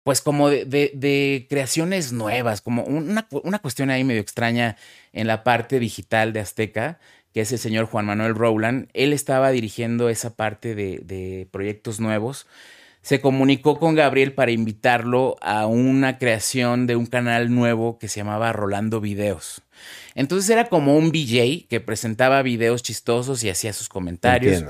pues 0.03 0.21
como 0.21 0.51
de, 0.51 1.47
creaciones 1.51 2.13
nuevas, 2.13 2.61
como 2.61 2.85
una, 2.85 3.27
una, 3.31 3.59
cuestión 3.59 3.91
ahí 3.91 4.05
medio 4.05 4.21
extraña 4.21 4.77
en 5.13 5.27
la 5.27 5.43
parte 5.43 5.81
digital 5.81 6.33
de 6.33 6.41
Azteca, 6.41 7.01
que 7.35 7.41
es 7.41 7.51
el 7.51 7.59
señor 7.59 7.87
Juan 7.87 8.07
Manuel 8.07 8.35
Rowland. 8.35 8.89
Él 8.95 9.13
estaba 9.13 9.51
dirigiendo 9.51 10.09
esa 10.09 10.37
parte 10.37 10.75
de, 10.75 11.01
de 11.03 11.49
proyectos 11.51 11.99
nuevos. 11.99 12.47
Se 13.07 13.21
comunicó 13.21 13.79
con 13.79 13.95
Gabriel 13.95 14.33
para 14.33 14.51
invitarlo 14.51 15.37
a 15.41 15.67
una 15.67 16.19
creación 16.19 16.89
de 16.89 16.97
un 16.97 17.07
canal 17.07 17.55
nuevo 17.55 18.01
que 18.01 18.09
se 18.09 18.19
llamaba 18.19 18.53
Rolando 18.53 19.01
Videos. 19.01 19.63
Entonces 20.17 20.51
era 20.51 20.65
como 20.65 20.97
un 20.97 21.11
VJ 21.11 21.69
que 21.69 21.79
presentaba 21.79 22.43
videos 22.43 22.83
chistosos 22.83 23.45
y 23.45 23.49
hacía 23.49 23.73
sus 23.73 23.89
comentarios. 23.89 24.65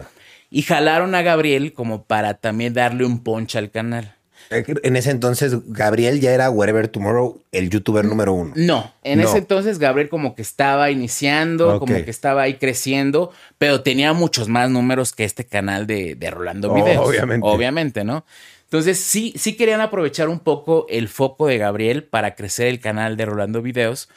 Y 0.51 0.61
jalaron 0.61 1.15
a 1.15 1.23
Gabriel 1.23 1.73
como 1.73 2.05
para 2.05 2.35
también 2.35 2.75
darle 2.75 3.07
un 3.07 3.23
punch 3.23 3.57
al 3.57 3.71
canal. 3.71 4.16
En 4.51 4.97
ese 4.97 5.11
entonces, 5.11 5.57
Gabriel 5.67 6.21
ya 6.21 6.33
era 6.33 6.51
Wherever 6.51 6.89
Tomorrow, 6.89 7.43
el 7.53 7.71
youtuber 7.71 8.05
número 8.05 8.33
uno. 8.33 8.53
No, 8.55 8.93
en 9.03 9.21
ese 9.21 9.39
entonces 9.39 9.79
Gabriel 9.79 10.09
como 10.09 10.35
que 10.35 10.43
estaba 10.43 10.91
iniciando, 10.91 11.79
como 11.79 11.95
que 11.95 12.11
estaba 12.11 12.43
ahí 12.43 12.55
creciendo, 12.55 13.33
pero 13.59 13.83
tenía 13.83 14.13
muchos 14.13 14.49
más 14.49 14.71
números 14.71 15.13
que 15.13 15.25
este 15.25 15.45
canal 15.45 15.87
de, 15.87 16.17
Rolando 16.31 16.73
Videos. 16.75 17.07
obviamente. 17.07 17.47
Obviamente, 17.47 18.05
¿no? 18.05 18.25
Entonces 18.65 18.99
sí, 18.99 19.33
sí 19.37 19.57
querían 19.57 19.81
aprovechar 19.81 20.29
un 20.29 20.41
poco 20.41 20.87
el 20.89 21.09
foco 21.09 21.47
de 21.47 21.59
Gabriel 21.59 22.03
para 22.05 22.35
crecer 22.35 22.67
el 22.67 22.81
canal 22.81 23.17
de 23.17 23.25
Rolando 23.25 23.63
Videos. 23.63 24.09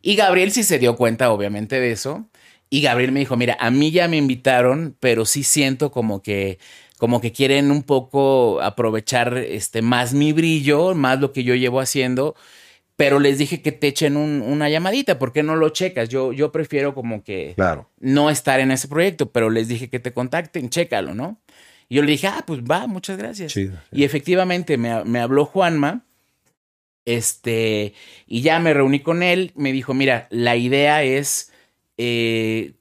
Y 0.00 0.16
Gabriel 0.16 0.50
sí 0.52 0.62
se 0.62 0.78
dio 0.78 0.96
cuenta, 0.96 1.30
obviamente, 1.30 1.78
de 1.78 1.92
eso. 1.92 2.26
Y 2.70 2.82
Gabriel 2.82 3.12
me 3.12 3.20
dijo, 3.20 3.36
mira, 3.36 3.56
a 3.60 3.70
mí 3.70 3.90
ya 3.90 4.08
me 4.08 4.16
invitaron, 4.16 4.94
pero 5.00 5.24
sí 5.24 5.42
siento 5.42 5.90
como 5.90 6.22
que 6.22 6.58
como 6.98 7.20
que 7.20 7.32
quieren 7.32 7.70
un 7.70 7.84
poco 7.84 8.60
aprovechar 8.60 9.38
este, 9.38 9.82
más 9.82 10.12
mi 10.12 10.32
brillo, 10.32 10.94
más 10.94 11.20
lo 11.20 11.32
que 11.32 11.44
yo 11.44 11.54
llevo 11.54 11.80
haciendo, 11.80 12.34
pero 12.96 13.20
les 13.20 13.38
dije 13.38 13.62
que 13.62 13.70
te 13.70 13.86
echen 13.86 14.16
una 14.16 14.68
llamadita, 14.68 15.20
¿por 15.20 15.32
qué 15.32 15.44
no 15.44 15.54
lo 15.54 15.68
checas? 15.68 16.08
Yo, 16.08 16.32
yo 16.32 16.50
prefiero 16.50 16.94
como 16.94 17.22
que 17.22 17.54
no 18.00 18.28
estar 18.28 18.58
en 18.58 18.72
ese 18.72 18.88
proyecto, 18.88 19.30
pero 19.30 19.50
les 19.50 19.68
dije 19.68 19.88
que 19.88 20.00
te 20.00 20.12
contacten, 20.12 20.68
chécalo, 20.68 21.14
¿no? 21.14 21.40
Y 21.88 21.94
yo 21.94 22.02
le 22.02 22.10
dije, 22.10 22.26
ah, 22.26 22.42
pues 22.44 22.60
va, 22.60 22.88
muchas 22.88 23.16
gracias. 23.16 23.56
Y 23.56 24.02
efectivamente 24.02 24.76
me, 24.76 25.04
me, 25.04 25.20
habló 25.20 25.44
Juanma, 25.44 26.04
este, 27.04 27.94
y 28.26 28.42
ya 28.42 28.58
me 28.58 28.74
reuní 28.74 28.98
con 28.98 29.22
él, 29.22 29.52
me 29.54 29.72
dijo, 29.72 29.94
mira, 29.94 30.26
la 30.30 30.56
idea 30.56 31.04
es 31.04 31.52
eh, 31.96 32.74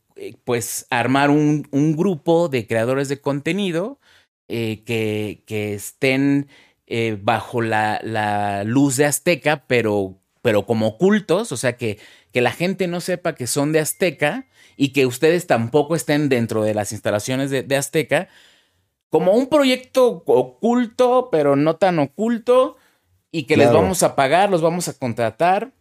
pues 0.43 0.87
armar 0.89 1.29
un, 1.29 1.67
un, 1.69 1.95
grupo 1.95 2.49
de 2.49 2.65
creadores 2.65 3.07
de 3.07 3.21
contenido 3.21 3.99
eh, 4.47 4.83
que, 4.85 5.43
que, 5.45 5.73
estén 5.73 6.47
eh, 6.85 7.17
bajo 7.21 7.61
la, 7.61 7.99
la, 8.03 8.63
luz 8.63 8.97
de 8.97 9.05
Azteca, 9.05 9.65
pero, 9.67 10.15
pero 10.41 10.65
como 10.65 10.87
ocultos, 10.87 11.51
o 11.51 11.57
sea, 11.57 11.77
que, 11.77 11.99
que 12.31 12.41
la 12.41 12.51
gente 12.51 12.87
no 12.87 13.01
sepa 13.01 13.35
que 13.35 13.47
son 13.47 13.71
de 13.71 13.79
Azteca 13.79 14.47
y 14.77 14.89
que 14.93 15.05
ustedes 15.05 15.47
tampoco 15.47 15.95
estén 15.95 16.29
dentro 16.29 16.63
de 16.63 16.73
las 16.73 16.91
instalaciones 16.91 17.49
de, 17.49 17.63
de 17.63 17.75
Azteca, 17.75 18.29
como 19.09 19.33
un 19.33 19.47
proyecto 19.47 20.23
oculto, 20.25 21.29
pero 21.31 21.55
no 21.55 21.77
tan 21.77 21.99
oculto, 21.99 22.77
y 23.31 23.43
que 23.43 23.57
les 23.57 23.71
vamos 23.71 24.03
a 24.03 24.15
pagar, 24.15 24.49
los 24.49 24.61
vamos 24.61 24.87
a 24.87 24.93
contratar 24.93 25.73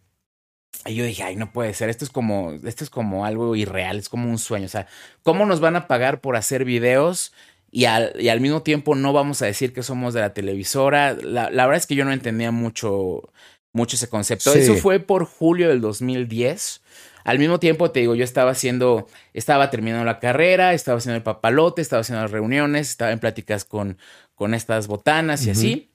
y 0.85 0.95
yo 0.95 1.05
dije, 1.05 1.23
ay, 1.23 1.35
no 1.35 1.51
puede 1.51 1.73
ser, 1.73 1.89
esto 1.89 2.05
es 2.05 2.11
como, 2.11 2.51
esto 2.51 2.83
es 2.83 2.89
como 2.89 3.25
algo 3.25 3.55
irreal, 3.55 3.97
es 3.97 4.09
como 4.09 4.29
un 4.29 4.37
sueño. 4.37 4.65
O 4.65 4.69
sea, 4.69 4.87
¿cómo 5.23 5.45
nos 5.45 5.59
van 5.59 5.75
a 5.75 5.87
pagar 5.87 6.21
por 6.21 6.35
hacer 6.35 6.65
videos? 6.65 7.33
Y 7.69 7.85
al, 7.85 8.13
y 8.19 8.29
al 8.29 8.39
mismo 8.39 8.63
tiempo 8.63 8.95
no 8.95 9.13
vamos 9.13 9.41
a 9.41 9.45
decir 9.45 9.73
que 9.73 9.83
somos 9.83 10.13
de 10.13 10.21
la 10.21 10.33
televisora. 10.33 11.13
La, 11.13 11.49
la 11.49 11.65
verdad 11.65 11.77
es 11.77 11.87
que 11.87 11.95
yo 11.95 12.05
no 12.05 12.13
entendía 12.13 12.51
mucho, 12.51 13.31
mucho 13.73 13.95
ese 13.95 14.09
concepto. 14.09 14.53
Eso 14.53 14.75
fue 14.75 14.99
por 14.99 15.25
julio 15.25 15.69
del 15.69 15.81
2010. 15.81 16.81
Al 17.23 17.39
mismo 17.39 17.59
tiempo, 17.59 17.91
te 17.91 17.99
digo, 17.99 18.15
yo 18.15 18.23
estaba 18.23 18.51
haciendo, 18.51 19.07
estaba 19.33 19.69
terminando 19.69 20.05
la 20.05 20.19
carrera, 20.19 20.73
estaba 20.73 20.97
haciendo 20.97 21.17
el 21.17 21.23
papalote, 21.23 21.81
estaba 21.81 21.99
haciendo 21.99 22.21
las 22.21 22.31
reuniones, 22.31 22.89
estaba 22.89 23.11
en 23.11 23.19
pláticas 23.19 23.65
con, 23.65 23.97
con 24.33 24.53
estas 24.53 24.87
botanas 24.87 25.45
y 25.45 25.49
así. 25.49 25.91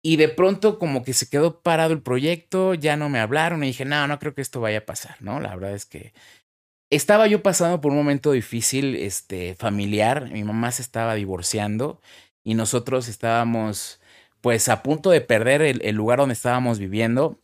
Y 0.00 0.16
de 0.16 0.28
pronto 0.28 0.78
como 0.78 1.04
que 1.04 1.12
se 1.12 1.28
quedó 1.28 1.60
parado 1.60 1.92
el 1.92 2.02
proyecto, 2.02 2.74
ya 2.74 2.96
no 2.96 3.08
me 3.08 3.20
hablaron 3.20 3.62
y 3.62 3.68
dije, 3.68 3.84
no, 3.84 4.08
no 4.08 4.18
creo 4.18 4.34
que 4.34 4.40
esto 4.40 4.60
vaya 4.60 4.78
a 4.78 4.86
pasar, 4.86 5.16
¿no? 5.20 5.38
La 5.38 5.54
verdad 5.54 5.74
es 5.74 5.84
que 5.84 6.12
estaba 6.96 7.26
yo 7.26 7.42
pasando 7.42 7.80
por 7.80 7.90
un 7.90 7.98
momento 7.98 8.32
difícil, 8.32 8.96
este, 8.96 9.54
familiar. 9.54 10.30
Mi 10.30 10.44
mamá 10.44 10.70
se 10.72 10.82
estaba 10.82 11.14
divorciando 11.14 12.00
y 12.44 12.54
nosotros 12.54 13.08
estábamos, 13.08 14.00
pues, 14.40 14.68
a 14.68 14.82
punto 14.82 15.10
de 15.10 15.22
perder 15.22 15.62
el, 15.62 15.94
lugar 15.96 16.18
donde 16.18 16.34
estábamos 16.34 16.78
viviendo. 16.78 17.38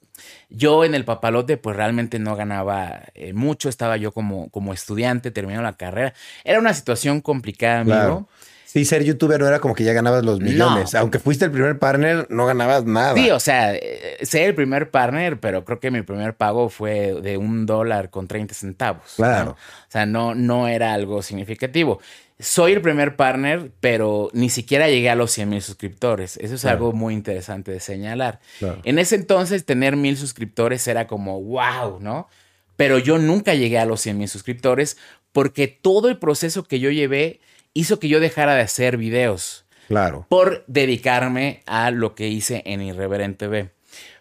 Yo 0.50 0.84
en 0.84 0.94
el 0.94 1.04
papalote, 1.04 1.56
pues 1.56 1.76
realmente 1.76 2.18
no 2.18 2.36
ganaba 2.36 3.04
eh, 3.14 3.32
mucho. 3.32 3.68
Estaba 3.68 3.96
yo 3.96 4.12
como, 4.12 4.50
como 4.50 4.74
estudiante, 4.74 5.30
terminando 5.30 5.62
la 5.62 5.76
carrera. 5.76 6.12
Era 6.44 6.58
una 6.58 6.74
situación 6.74 7.20
complicada, 7.22 7.80
amigo. 7.80 8.28
Sí, 8.68 8.84
ser 8.84 9.02
youtuber 9.02 9.40
no 9.40 9.48
era 9.48 9.60
como 9.60 9.74
que 9.74 9.82
ya 9.82 9.94
ganabas 9.94 10.26
los 10.26 10.40
millones. 10.40 10.94
Aunque 10.94 11.18
fuiste 11.18 11.46
el 11.46 11.50
primer 11.50 11.78
partner, 11.78 12.26
no 12.28 12.44
ganabas 12.44 12.84
nada. 12.84 13.14
Sí, 13.14 13.30
o 13.30 13.40
sea, 13.40 13.74
eh, 13.74 14.18
ser 14.20 14.42
el 14.42 14.54
primer 14.54 14.90
partner, 14.90 15.40
pero 15.40 15.64
creo 15.64 15.80
que 15.80 15.90
mi 15.90 16.02
primer 16.02 16.36
pago 16.36 16.68
fue 16.68 17.18
de 17.22 17.38
un 17.38 17.64
dólar 17.64 18.10
con 18.10 18.28
30 18.28 18.52
centavos. 18.52 19.14
Claro. 19.16 19.52
O 19.52 19.90
sea, 19.90 20.04
no, 20.04 20.34
no 20.34 20.68
era 20.68 20.92
algo 20.92 21.22
significativo. 21.22 21.98
Soy 22.40 22.72
el 22.72 22.82
primer 22.82 23.16
partner, 23.16 23.70
pero 23.80 24.28
ni 24.34 24.50
siquiera 24.50 24.86
llegué 24.90 25.08
a 25.08 25.14
los 25.14 25.30
100 25.30 25.48
mil 25.48 25.62
suscriptores. 25.62 26.36
Eso 26.36 26.56
es 26.56 26.66
algo 26.66 26.92
muy 26.92 27.14
interesante 27.14 27.72
de 27.72 27.80
señalar. 27.80 28.38
En 28.84 28.98
ese 28.98 29.14
entonces, 29.14 29.64
tener 29.64 29.96
mil 29.96 30.18
suscriptores 30.18 30.86
era 30.86 31.06
como 31.06 31.42
wow, 31.42 32.00
¿no? 32.00 32.28
Pero 32.76 32.98
yo 32.98 33.16
nunca 33.16 33.54
llegué 33.54 33.78
a 33.78 33.86
los 33.86 34.02
100 34.02 34.18
mil 34.18 34.28
suscriptores 34.28 34.98
porque 35.32 35.68
todo 35.68 36.10
el 36.10 36.18
proceso 36.18 36.64
que 36.64 36.80
yo 36.80 36.90
llevé 36.90 37.40
hizo 37.74 37.98
que 37.98 38.08
yo 38.08 38.20
dejara 38.20 38.54
de 38.54 38.62
hacer 38.62 38.96
videos. 38.96 39.64
Claro. 39.88 40.26
Por 40.28 40.64
dedicarme 40.66 41.62
a 41.66 41.90
lo 41.90 42.14
que 42.14 42.28
hice 42.28 42.62
en 42.66 42.82
Irreverente 42.82 43.46
B. 43.46 43.70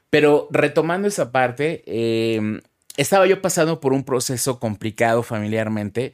Pero 0.09 0.47
retomando 0.51 1.07
esa 1.07 1.31
parte, 1.31 1.83
em, 1.85 2.61
estaba 2.95 3.27
yo 3.27 3.41
pasando 3.41 3.79
por 3.79 3.93
un 3.93 4.03
proceso 4.03 4.59
complicado 4.59 5.23
familiarmente 5.23 6.13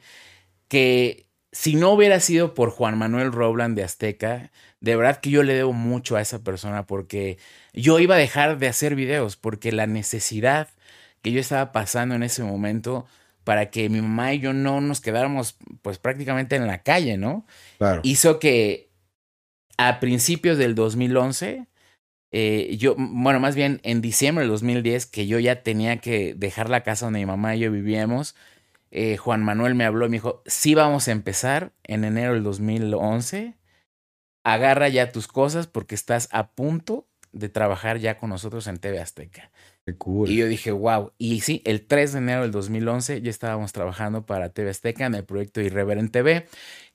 que 0.68 1.26
si 1.52 1.76
no 1.76 1.90
hubiera 1.90 2.18
sido 2.18 2.52
por 2.52 2.70
Juan 2.70 2.98
Manuel 2.98 3.30
Rowland 3.30 3.76
de 3.76 3.84
Azteca, 3.84 4.50
de 4.80 4.96
verdad 4.96 5.20
que 5.20 5.30
yo 5.30 5.44
le 5.44 5.54
debo 5.54 5.72
mucho 5.72 6.16
a 6.16 6.20
esa 6.20 6.42
persona 6.42 6.84
porque 6.84 7.38
yo 7.72 8.00
iba 8.00 8.16
a 8.16 8.18
dejar 8.18 8.58
de 8.58 8.66
hacer 8.66 8.96
videos 8.96 9.36
porque 9.36 9.70
la 9.70 9.86
necesidad 9.86 10.68
que 11.22 11.30
yo 11.30 11.40
estaba 11.40 11.70
pasando 11.70 12.16
en 12.16 12.24
ese 12.24 12.42
momento 12.42 13.06
para 13.44 13.70
que 13.70 13.88
mi 13.88 14.00
mamá 14.00 14.34
y 14.34 14.40
yo 14.40 14.52
no 14.52 14.80
nos 14.80 15.00
quedáramos 15.00 15.56
pues 15.82 15.98
prácticamente 15.98 16.56
en 16.56 16.66
la 16.66 16.82
calle, 16.82 17.16
¿no? 17.16 17.46
Claro. 17.78 18.00
Hizo 18.02 18.38
que 18.38 18.90
a 19.76 20.00
principios 20.00 20.58
del 20.58 20.74
2011, 20.74 21.66
eh, 22.32 22.76
yo, 22.78 22.94
bueno, 22.98 23.40
más 23.40 23.54
bien 23.54 23.80
en 23.84 24.00
diciembre 24.00 24.42
del 24.42 24.50
2010, 24.50 25.06
que 25.06 25.26
yo 25.26 25.38
ya 25.38 25.62
tenía 25.62 25.98
que 25.98 26.34
dejar 26.34 26.70
la 26.70 26.82
casa 26.82 27.06
donde 27.06 27.20
mi 27.20 27.26
mamá 27.26 27.54
y 27.54 27.60
yo 27.60 27.70
vivíamos, 27.70 28.34
eh, 28.90 29.16
Juan 29.16 29.42
Manuel 29.42 29.74
me 29.74 29.84
habló 29.84 30.06
y 30.06 30.08
me 30.08 30.16
dijo, 30.16 30.42
sí 30.46 30.74
vamos 30.74 31.08
a 31.08 31.12
empezar 31.12 31.72
en 31.82 32.04
enero 32.04 32.34
del 32.34 32.44
2011, 32.44 33.54
agarra 34.44 34.88
ya 34.88 35.10
tus 35.10 35.26
cosas 35.26 35.66
porque 35.66 35.94
estás 35.94 36.28
a 36.32 36.52
punto 36.52 37.06
de 37.32 37.48
trabajar 37.48 37.98
ya 37.98 38.18
con 38.18 38.30
nosotros 38.30 38.66
en 38.68 38.78
TV 38.78 39.00
Azteca. 39.00 39.50
Y 40.30 40.36
yo 40.36 40.46
dije, 40.46 40.70
wow. 40.70 41.12
Y 41.18 41.40
sí, 41.40 41.62
el 41.64 41.82
3 41.86 42.12
de 42.12 42.18
enero 42.18 42.42
del 42.42 42.50
2011 42.50 43.20
ya 43.22 43.30
estábamos 43.30 43.72
trabajando 43.72 44.24
para 44.24 44.48
TV 44.48 44.70
Azteca 44.70 45.06
en 45.06 45.14
el 45.14 45.24
proyecto 45.24 45.60
Irreverent 45.60 46.10
TV, 46.10 46.46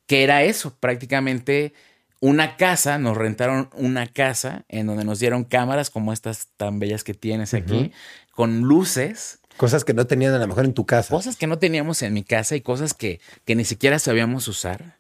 que 0.08 0.24
era 0.24 0.44
eso, 0.44 0.76
prácticamente 0.80 1.74
una 2.20 2.58
casa, 2.58 2.98
nos 2.98 3.16
rentaron 3.16 3.70
una 3.74 4.08
casa 4.08 4.66
en 4.68 4.88
donde 4.88 5.06
nos 5.06 5.20
dieron 5.20 5.44
cámaras 5.44 5.90
como 5.90 6.12
estas 6.12 6.48
tan 6.58 6.80
bellas 6.80 7.04
que 7.04 7.14
tienes 7.14 7.54
aquí, 7.54 7.92
con 8.32 8.62
luces. 8.62 9.40
Cosas 9.56 9.86
que 9.86 9.94
no 9.94 10.08
tenían 10.08 10.34
a 10.34 10.40
lo 10.40 10.48
mejor 10.48 10.66
en 10.66 10.74
tu 10.74 10.86
casa. 10.86 11.14
Cosas 11.14 11.36
que 11.36 11.48
no 11.48 11.60
teníamos 11.60 12.02
en 12.02 12.14
mi 12.14 12.24
casa 12.24 12.56
y 12.56 12.62
cosas 12.62 12.94
que, 12.94 13.22
que 13.46 13.56
ni 13.56 13.66
siquiera 13.66 14.00
sabíamos 14.00 14.48
usar 14.48 14.98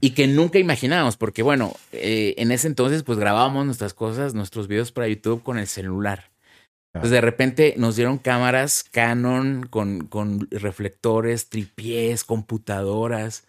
y 0.00 0.10
que 0.10 0.26
nunca 0.26 0.58
imaginábamos, 0.58 1.16
porque 1.16 1.42
bueno, 1.42 1.74
eh, 1.92 2.34
en 2.38 2.50
ese 2.50 2.66
entonces 2.66 3.02
pues 3.02 3.18
grabábamos 3.18 3.66
nuestras 3.66 3.94
cosas, 3.94 4.34
nuestros 4.34 4.68
videos 4.68 4.92
para 4.92 5.08
YouTube 5.08 5.42
con 5.42 5.58
el 5.58 5.66
celular. 5.66 6.33
Entonces 6.94 7.10
de 7.10 7.20
repente 7.20 7.74
nos 7.76 7.96
dieron 7.96 8.18
cámaras 8.18 8.84
Canon 8.84 9.66
con, 9.68 10.06
con 10.06 10.46
reflectores, 10.52 11.48
tripiés, 11.48 12.22
computadoras. 12.22 13.44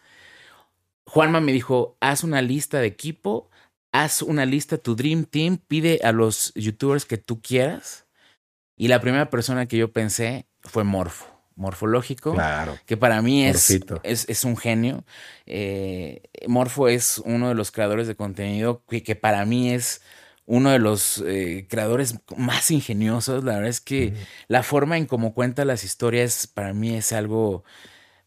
Juanma 1.05 1.39
me 1.39 1.51
dijo, 1.51 1.95
haz 1.99 2.23
una 2.23 2.41
lista 2.41 2.79
de 2.79 2.87
equipo, 2.87 3.51
haz 3.91 4.23
una 4.23 4.47
lista, 4.47 4.79
tu 4.79 4.95
Dream 4.95 5.25
Team, 5.25 5.59
pide 5.67 5.99
a 6.03 6.11
los 6.11 6.53
youtubers 6.55 7.05
que 7.05 7.17
tú 7.17 7.39
quieras. 7.39 8.07
Y 8.75 8.87
la 8.87 8.99
primera 8.99 9.29
persona 9.29 9.67
que 9.67 9.77
yo 9.77 9.93
pensé 9.93 10.47
fue 10.63 10.83
Morfo, 10.83 11.27
morfológico, 11.55 12.33
claro. 12.33 12.79
que 12.87 12.97
para 12.97 13.21
mí 13.21 13.45
es, 13.45 13.79
es, 14.03 14.43
un 14.43 14.57
genio. 14.57 15.05
Eh, 15.45 16.23
Morfo 16.47 16.87
es 16.87 17.19
uno 17.23 17.49
de 17.49 17.55
los 17.55 17.71
creadores 17.71 18.07
de 18.07 18.15
contenido 18.15 18.83
que, 18.89 19.03
que 19.03 19.15
para 19.15 19.45
mí 19.45 19.71
es 19.71 20.01
uno 20.45 20.69
de 20.71 20.79
los 20.79 21.23
eh, 21.25 21.65
creadores 21.69 22.15
más 22.37 22.69
ingeniosos. 22.71 23.43
La 23.43 23.55
verdad 23.55 23.69
es 23.69 23.81
que 23.81 24.13
la 24.47 24.63
forma 24.63 24.97
en 24.97 25.05
cómo 25.05 25.33
cuenta 25.33 25.65
las 25.65 25.83
historias 25.83 26.47
para 26.47 26.73
mí 26.73 26.95
es 26.95 27.11
algo... 27.13 27.63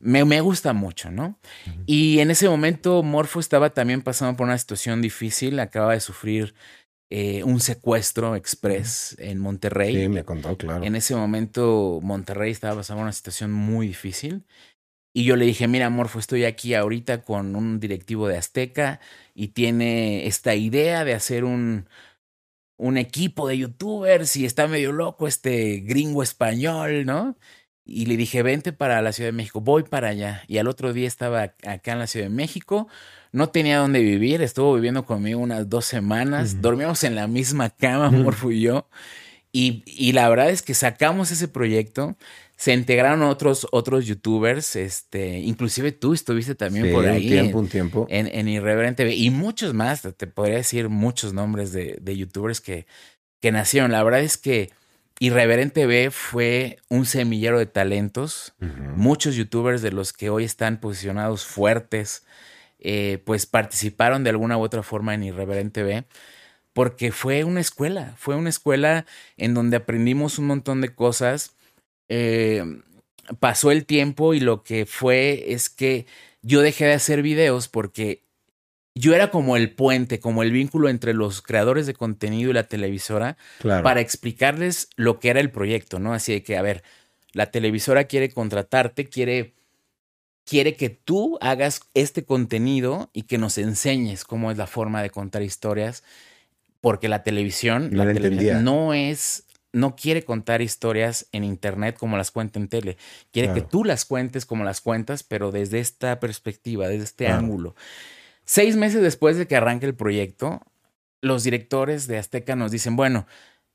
Me, 0.00 0.24
me 0.24 0.40
gusta 0.40 0.72
mucho, 0.72 1.10
¿no? 1.10 1.40
Y 1.84 2.20
en 2.20 2.30
ese 2.30 2.48
momento 2.48 3.02
Morfo 3.02 3.40
estaba 3.40 3.70
también 3.70 4.02
pasando 4.02 4.36
por 4.36 4.46
una 4.46 4.56
situación 4.56 5.02
difícil, 5.02 5.58
acaba 5.58 5.94
de 5.94 6.00
sufrir 6.00 6.54
eh, 7.10 7.42
un 7.42 7.58
secuestro 7.58 8.36
express 8.36 9.16
en 9.18 9.38
Monterrey. 9.40 9.96
Sí, 9.96 10.08
me 10.08 10.24
contó, 10.24 10.56
claro. 10.56 10.84
En 10.84 10.94
ese 10.94 11.16
momento 11.16 11.98
Monterrey 12.02 12.52
estaba 12.52 12.76
pasando 12.76 13.02
una 13.02 13.12
situación 13.12 13.50
muy 13.50 13.88
difícil. 13.88 14.44
Y 15.14 15.24
yo 15.24 15.34
le 15.34 15.46
dije, 15.46 15.66
mira, 15.66 15.90
Morfo, 15.90 16.18
estoy 16.18 16.44
aquí 16.44 16.74
ahorita 16.74 17.22
con 17.22 17.56
un 17.56 17.80
directivo 17.80 18.28
de 18.28 18.36
Azteca 18.36 19.00
y 19.34 19.48
tiene 19.48 20.26
esta 20.26 20.54
idea 20.54 21.04
de 21.04 21.14
hacer 21.14 21.44
un, 21.44 21.88
un 22.78 22.96
equipo 22.96 23.48
de 23.48 23.58
youtubers 23.58 24.36
y 24.36 24.46
está 24.46 24.66
medio 24.68 24.92
loco 24.92 25.28
este 25.28 25.80
gringo 25.80 26.22
español, 26.22 27.04
¿no? 27.04 27.36
Y 27.84 28.06
le 28.06 28.16
dije, 28.16 28.42
vente 28.42 28.72
para 28.72 29.02
la 29.02 29.12
Ciudad 29.12 29.28
de 29.28 29.32
México, 29.32 29.60
voy 29.60 29.82
para 29.82 30.08
allá. 30.08 30.42
Y 30.46 30.58
al 30.58 30.68
otro 30.68 30.92
día 30.92 31.08
estaba 31.08 31.42
acá 31.42 31.92
en 31.92 31.98
la 31.98 32.06
Ciudad 32.06 32.26
de 32.26 32.34
México, 32.34 32.86
no 33.32 33.48
tenía 33.48 33.78
dónde 33.78 34.00
vivir, 34.00 34.42
estuvo 34.42 34.74
viviendo 34.74 35.04
conmigo 35.04 35.40
unas 35.40 35.68
dos 35.68 35.84
semanas, 35.84 36.62
dormíamos 36.62 37.02
en 37.04 37.14
la 37.14 37.26
misma 37.26 37.70
cama, 37.70 38.10
Morfo 38.10 38.50
y 38.52 38.60
yo. 38.62 38.88
Y, 39.52 39.82
y 39.86 40.12
la 40.12 40.28
verdad 40.28 40.50
es 40.50 40.62
que 40.62 40.74
sacamos 40.74 41.30
ese 41.30 41.48
proyecto 41.48 42.16
se 42.58 42.72
integraron 42.72 43.22
otros, 43.22 43.68
otros 43.70 44.04
youtubers, 44.04 44.74
este, 44.74 45.38
inclusive 45.38 45.92
tú 45.92 46.12
estuviste 46.12 46.56
también 46.56 46.92
por 46.92 47.06
ahí. 47.06 47.22
Un 47.22 47.30
tiempo, 47.30 47.58
un 47.60 47.68
tiempo. 47.68 48.06
En, 48.10 48.26
en 48.26 48.48
Irreverente 48.48 49.14
y 49.14 49.30
muchos 49.30 49.74
más, 49.74 50.02
te 50.02 50.26
podría 50.26 50.56
decir 50.56 50.88
muchos 50.88 51.32
nombres 51.32 51.70
de, 51.70 51.96
de 52.00 52.16
youtubers 52.16 52.60
que, 52.60 52.88
que 53.40 53.52
nacieron. 53.52 53.92
La 53.92 54.02
verdad 54.02 54.22
es 54.22 54.36
que 54.36 54.72
Irreverente 55.20 55.86
B 55.86 56.10
fue 56.10 56.78
un 56.88 57.06
semillero 57.06 57.60
de 57.60 57.66
talentos. 57.66 58.54
Muchos 58.96 59.36
youtubers 59.36 59.80
de 59.80 59.92
los 59.92 60.12
que 60.12 60.28
hoy 60.28 60.42
están 60.42 60.80
posicionados 60.80 61.46
fuertes, 61.46 62.24
eh, 62.80 63.22
pues 63.24 63.46
participaron 63.46 64.24
de 64.24 64.30
alguna 64.30 64.58
u 64.58 64.62
otra 64.62 64.82
forma 64.82 65.14
en 65.14 65.22
Irreverente 65.22 65.84
B, 65.84 66.06
porque 66.72 67.12
fue 67.12 67.44
una 67.44 67.60
escuela, 67.60 68.14
fue 68.16 68.34
una 68.34 68.48
escuela 68.48 69.06
en 69.36 69.54
donde 69.54 69.76
aprendimos 69.76 70.40
un 70.40 70.48
montón 70.48 70.80
de 70.80 70.92
cosas 70.92 71.54
eh, 72.08 72.64
pasó 73.40 73.70
el 73.70 73.84
tiempo 73.84 74.34
y 74.34 74.40
lo 74.40 74.62
que 74.62 74.86
fue 74.86 75.52
es 75.52 75.68
que 75.68 76.06
yo 76.42 76.60
dejé 76.62 76.86
de 76.86 76.94
hacer 76.94 77.22
videos 77.22 77.68
porque 77.68 78.22
yo 78.94 79.14
era 79.14 79.30
como 79.30 79.56
el 79.56 79.74
puente, 79.74 80.18
como 80.18 80.42
el 80.42 80.50
vínculo 80.50 80.88
entre 80.88 81.14
los 81.14 81.40
creadores 81.40 81.86
de 81.86 81.94
contenido 81.94 82.50
y 82.50 82.54
la 82.54 82.64
televisora 82.64 83.36
para 83.62 84.00
explicarles 84.00 84.88
lo 84.96 85.20
que 85.20 85.28
era 85.28 85.40
el 85.40 85.50
proyecto, 85.50 86.00
¿no? 86.00 86.14
Así 86.14 86.32
de 86.32 86.42
que, 86.42 86.56
a 86.56 86.62
ver, 86.62 86.82
la 87.32 87.50
televisora 87.50 88.04
quiere 88.04 88.30
contratarte, 88.30 89.06
quiere, 89.08 89.54
quiere 90.44 90.74
que 90.74 90.90
tú 90.90 91.38
hagas 91.40 91.82
este 91.94 92.24
contenido 92.24 93.10
y 93.12 93.22
que 93.22 93.38
nos 93.38 93.56
enseñes 93.58 94.24
cómo 94.24 94.50
es 94.50 94.58
la 94.58 94.66
forma 94.66 95.00
de 95.02 95.10
contar 95.10 95.42
historias, 95.42 96.02
porque 96.80 97.08
la 97.08 97.22
televisión, 97.22 97.90
no, 97.92 98.04
la 98.04 98.12
televisión 98.12 98.64
no 98.64 98.94
es 98.94 99.44
no 99.72 99.96
quiere 99.96 100.24
contar 100.24 100.62
historias 100.62 101.26
en 101.32 101.44
internet 101.44 101.96
como 101.98 102.16
las 102.16 102.30
cuenta 102.30 102.58
en 102.58 102.68
tele. 102.68 102.96
Quiere 103.32 103.52
que 103.52 103.60
tú 103.60 103.84
las 103.84 104.04
cuentes 104.04 104.46
como 104.46 104.64
las 104.64 104.80
cuentas, 104.80 105.22
pero 105.22 105.50
desde 105.50 105.78
esta 105.80 106.20
perspectiva, 106.20 106.88
desde 106.88 107.04
este 107.04 107.28
ángulo. 107.28 107.74
Seis 108.44 108.76
meses 108.76 109.02
después 109.02 109.36
de 109.36 109.46
que 109.46 109.56
arranque 109.56 109.86
el 109.86 109.94
proyecto, 109.94 110.62
los 111.20 111.44
directores 111.44 112.06
de 112.06 112.18
Azteca 112.18 112.56
nos 112.56 112.70
dicen, 112.70 112.96
bueno, 112.96 113.26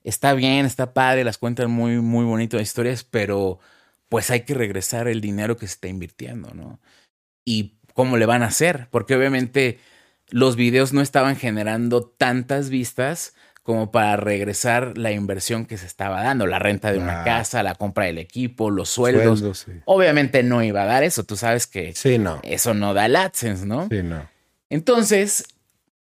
está 0.03 0.33
bien, 0.33 0.65
está 0.65 0.93
padre, 0.93 1.23
las 1.23 1.37
cuentan 1.37 1.69
muy, 1.69 1.97
muy 2.01 2.25
bonito 2.25 2.59
historias, 2.59 3.03
pero 3.03 3.59
pues 4.09 4.31
hay 4.31 4.41
que 4.41 4.53
regresar 4.53 5.07
el 5.07 5.21
dinero 5.21 5.57
que 5.57 5.67
se 5.67 5.73
está 5.73 5.87
invirtiendo, 5.87 6.53
¿no? 6.53 6.79
Y 7.45 7.75
cómo 7.93 8.17
le 8.17 8.25
van 8.25 8.43
a 8.43 8.47
hacer, 8.47 8.87
porque 8.91 9.15
obviamente 9.15 9.79
los 10.29 10.55
videos 10.55 10.93
no 10.93 11.01
estaban 11.01 11.35
generando 11.35 12.03
tantas 12.03 12.69
vistas 12.69 13.35
como 13.63 13.91
para 13.91 14.17
regresar 14.17 14.97
la 14.97 15.13
inversión 15.13 15.65
que 15.65 15.77
se 15.77 15.85
estaba 15.85 16.21
dando, 16.21 16.45
la 16.45 16.59
renta 16.59 16.91
de 16.91 16.99
una 16.99 17.23
casa, 17.23 17.63
la 17.63 17.75
compra 17.75 18.05
del 18.05 18.17
equipo, 18.17 18.69
los 18.69 18.89
sueldos. 18.89 19.65
Obviamente 19.85 20.43
no 20.43 20.61
iba 20.61 20.83
a 20.83 20.85
dar 20.85 21.03
eso, 21.03 21.23
tú 21.23 21.37
sabes 21.37 21.65
que 21.65 21.93
no. 22.19 22.41
eso 22.43 22.73
no 22.73 22.93
da 22.93 23.05
el 23.05 23.15
AdSense, 23.15 23.65
¿no? 23.65 23.87
Sí, 23.89 24.03
no. 24.03 24.29
Entonces, 24.69 25.45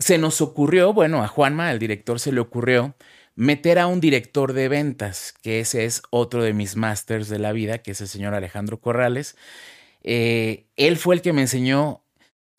se 0.01 0.19
nos 0.19 0.41
ocurrió, 0.41 0.93
bueno, 0.93 1.23
a 1.23 1.29
Juanma, 1.29 1.71
el 1.71 1.79
director, 1.79 2.19
se 2.19 2.33
le 2.33 2.41
ocurrió 2.41 2.97
meter 3.37 3.79
a 3.79 3.87
un 3.87 4.01
director 4.01 4.55
de 4.55 4.69
ventas, 4.69 5.33
que 5.41 5.61
ese 5.61 5.85
es 5.85 6.03
otro 6.11 6.43
de 6.43 6.53
mis 6.55 6.75
masters 6.75 7.29
de 7.29 7.39
la 7.39 7.53
vida, 7.53 7.79
que 7.79 7.93
es 7.93 8.01
el 8.01 8.09
señor 8.09 8.35
Alejandro 8.35 8.81
Corrales. 8.81 9.37
Eh, 10.03 10.67
él 10.77 10.97
fue 10.97 11.15
el 11.15 11.23
que 11.23 11.33
me 11.33 11.43
enseñó 11.43 12.03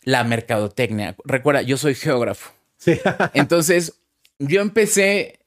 la 0.03 0.23
mercadotecnia. 0.23 1.17
Recuerda, 1.25 1.61
yo 1.61 1.75
soy 1.75 1.93
geógrafo. 1.93 2.53
Sí. 2.77 2.99
Entonces, 3.33 3.99
yo 4.39 4.61
empecé 4.61 5.39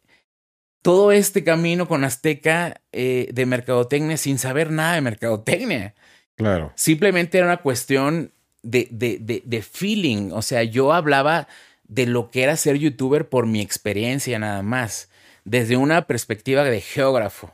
todo 0.83 1.11
este 1.11 1.43
camino 1.43 1.89
con 1.89 2.05
Azteca 2.05 2.81
eh, 2.93 3.29
de 3.33 3.47
mercadotecnia 3.47 4.17
sin 4.17 4.39
saber 4.39 4.71
nada 4.71 4.95
de 4.95 5.01
mercadotecnia. 5.01 5.95
Claro. 6.37 6.73
Simplemente 6.77 7.39
era 7.39 7.47
una 7.47 7.57
cuestión 7.57 8.33
de, 8.63 8.89
de, 8.91 9.19
de, 9.21 9.43
de, 9.45 9.63
feeling. 9.63 10.31
O 10.33 10.43
sea, 10.43 10.63
yo 10.63 10.93
hablaba 10.93 11.49
de 11.89 12.07
lo 12.07 12.31
que 12.31 12.43
era 12.43 12.57
ser 12.57 12.77
youtuber 12.77 13.29
por 13.29 13.47
mi 13.47 13.61
experiencia 13.61 14.39
nada 14.39 14.63
más, 14.63 15.09
desde 15.45 15.77
una 15.77 16.07
perspectiva 16.07 16.65
de 16.65 16.81
geógrafo. 16.81 17.53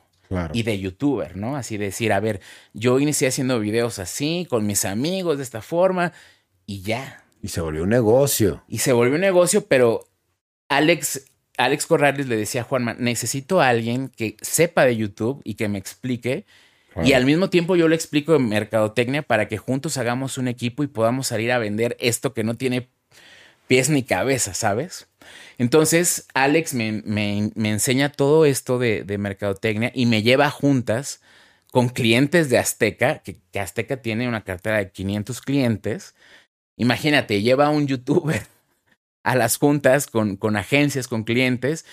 Y 0.54 0.62
de 0.62 0.78
youtuber, 0.78 1.36
¿no? 1.36 1.56
Así 1.56 1.76
decir, 1.76 2.10
a 2.12 2.18
ver, 2.18 2.40
yo 2.72 2.98
inicié 2.98 3.28
haciendo 3.28 3.60
videos 3.60 3.98
así, 3.98 4.46
con 4.48 4.66
mis 4.66 4.86
amigos, 4.86 5.36
de 5.36 5.42
esta 5.42 5.60
forma, 5.60 6.14
y 6.64 6.80
ya. 6.80 7.22
Y 7.42 7.48
se 7.48 7.60
volvió 7.60 7.82
un 7.82 7.90
negocio. 7.90 8.62
Y 8.66 8.78
se 8.78 8.94
volvió 8.94 9.16
un 9.16 9.20
negocio, 9.20 9.66
pero 9.66 10.06
Alex, 10.72 11.26
Alex 11.58 11.86
Corrales 11.86 12.28
le 12.28 12.36
decía 12.36 12.62
a 12.62 12.64
Juanma, 12.64 12.94
necesito 12.94 13.60
a 13.60 13.68
alguien 13.68 14.08
que 14.08 14.36
sepa 14.40 14.86
de 14.86 14.96
YouTube 14.96 15.42
y 15.44 15.54
que 15.54 15.68
me 15.68 15.78
explique. 15.78 16.46
Y 17.04 17.12
al 17.12 17.26
mismo 17.26 17.50
tiempo 17.50 17.76
yo 17.76 17.88
le 17.88 17.94
explico 17.94 18.34
en 18.36 18.48
mercadotecnia 18.48 19.22
para 19.22 19.48
que 19.48 19.58
juntos 19.58 19.96
hagamos 19.98 20.38
un 20.38 20.48
equipo 20.48 20.82
y 20.82 20.86
podamos 20.86 21.26
salir 21.26 21.52
a 21.52 21.58
vender 21.58 21.96
esto 22.00 22.34
que 22.34 22.44
no 22.44 22.54
tiene 22.54 22.88
pies 23.66 23.90
ni 23.90 24.02
cabeza, 24.02 24.54
¿sabes? 24.54 25.08
Entonces, 25.58 26.26
Alex 26.34 26.74
me, 26.74 27.02
me, 27.04 27.50
enseña 27.68 28.10
todo 28.10 28.44
esto 28.44 28.78
de, 28.78 29.04
de, 29.04 29.18
mercadotecnia 29.18 29.90
y 29.94 30.06
me 30.06 30.22
lleva 30.22 30.50
juntas 30.50 31.22
con 31.70 31.88
clientes 31.88 32.50
de 32.50 32.58
Azteca, 32.58 33.20
que, 33.20 33.36
que 33.52 33.60
Azteca 33.60 33.98
tiene 33.98 34.28
una 34.28 34.44
cartera 34.44 34.78
de 34.78 34.90
500 34.90 35.40
clientes. 35.40 36.14
Imagínate, 36.76 37.40
lleva 37.42 37.66
a 37.66 37.70
un 37.70 37.86
youtuber 37.86 38.42
a 39.22 39.36
las 39.36 39.56
juntas 39.56 40.06
con, 40.06 40.36
con 40.36 40.56
agencias, 40.56 41.08
con 41.08 41.24
clientes. 41.24 41.84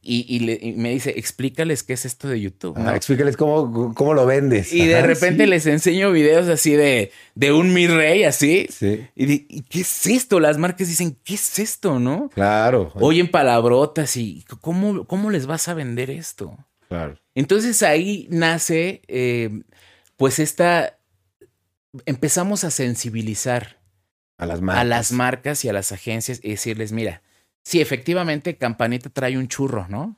Y, 0.00 0.74
me 0.76 0.90
dice, 0.90 1.10
explícales 1.18 1.82
qué 1.82 1.92
es 1.92 2.06
esto 2.06 2.28
de 2.28 2.40
YouTube. 2.40 2.78
explícales 2.94 3.36
cómo, 3.36 3.92
cómo 3.94 4.14
lo 4.14 4.24
vendes. 4.24 4.72
Y 4.72 4.86
de 4.86 5.02
repente 5.02 5.46
les 5.46 5.66
enseño 5.66 6.12
videos 6.12 6.48
así 6.48 6.72
de, 6.72 7.10
de 7.34 7.52
un 7.52 7.74
mi 7.74 7.88
rey, 7.88 8.24
así. 8.24 8.68
Sí. 8.70 9.06
Y, 9.16 9.62
qué 9.62 9.80
es 9.80 10.06
esto? 10.06 10.40
Las 10.40 10.56
marcas 10.56 10.88
dicen, 10.88 11.18
¿qué 11.24 11.34
es 11.34 11.58
esto? 11.58 11.98
¿No? 11.98 12.30
Claro. 12.32 12.92
Oyen 12.94 13.30
palabrotas 13.30 14.16
y 14.16 14.44
¿cómo, 14.60 15.04
cómo 15.04 15.30
les 15.30 15.46
vas 15.46 15.68
a 15.68 15.74
vender 15.74 16.10
esto? 16.10 16.56
Claro. 16.88 17.18
Entonces 17.34 17.82
ahí 17.82 18.28
nace, 18.30 19.02
eh, 19.08 19.50
pues 20.16 20.38
esta, 20.38 20.96
empezamos 22.06 22.64
a 22.64 22.70
sensibilizar 22.70 23.77
a 24.38 24.46
las 24.46 24.62
marcas. 24.62 24.80
A 24.80 24.84
las 24.84 25.12
marcas 25.12 25.64
y 25.64 25.68
a 25.68 25.72
las 25.72 25.92
agencias 25.92 26.40
y 26.42 26.50
decirles, 26.50 26.92
mira, 26.92 27.22
sí, 27.64 27.80
efectivamente 27.80 28.56
Campanita 28.56 29.10
trae 29.10 29.36
un 29.36 29.48
churro, 29.48 29.86
¿no? 29.88 30.16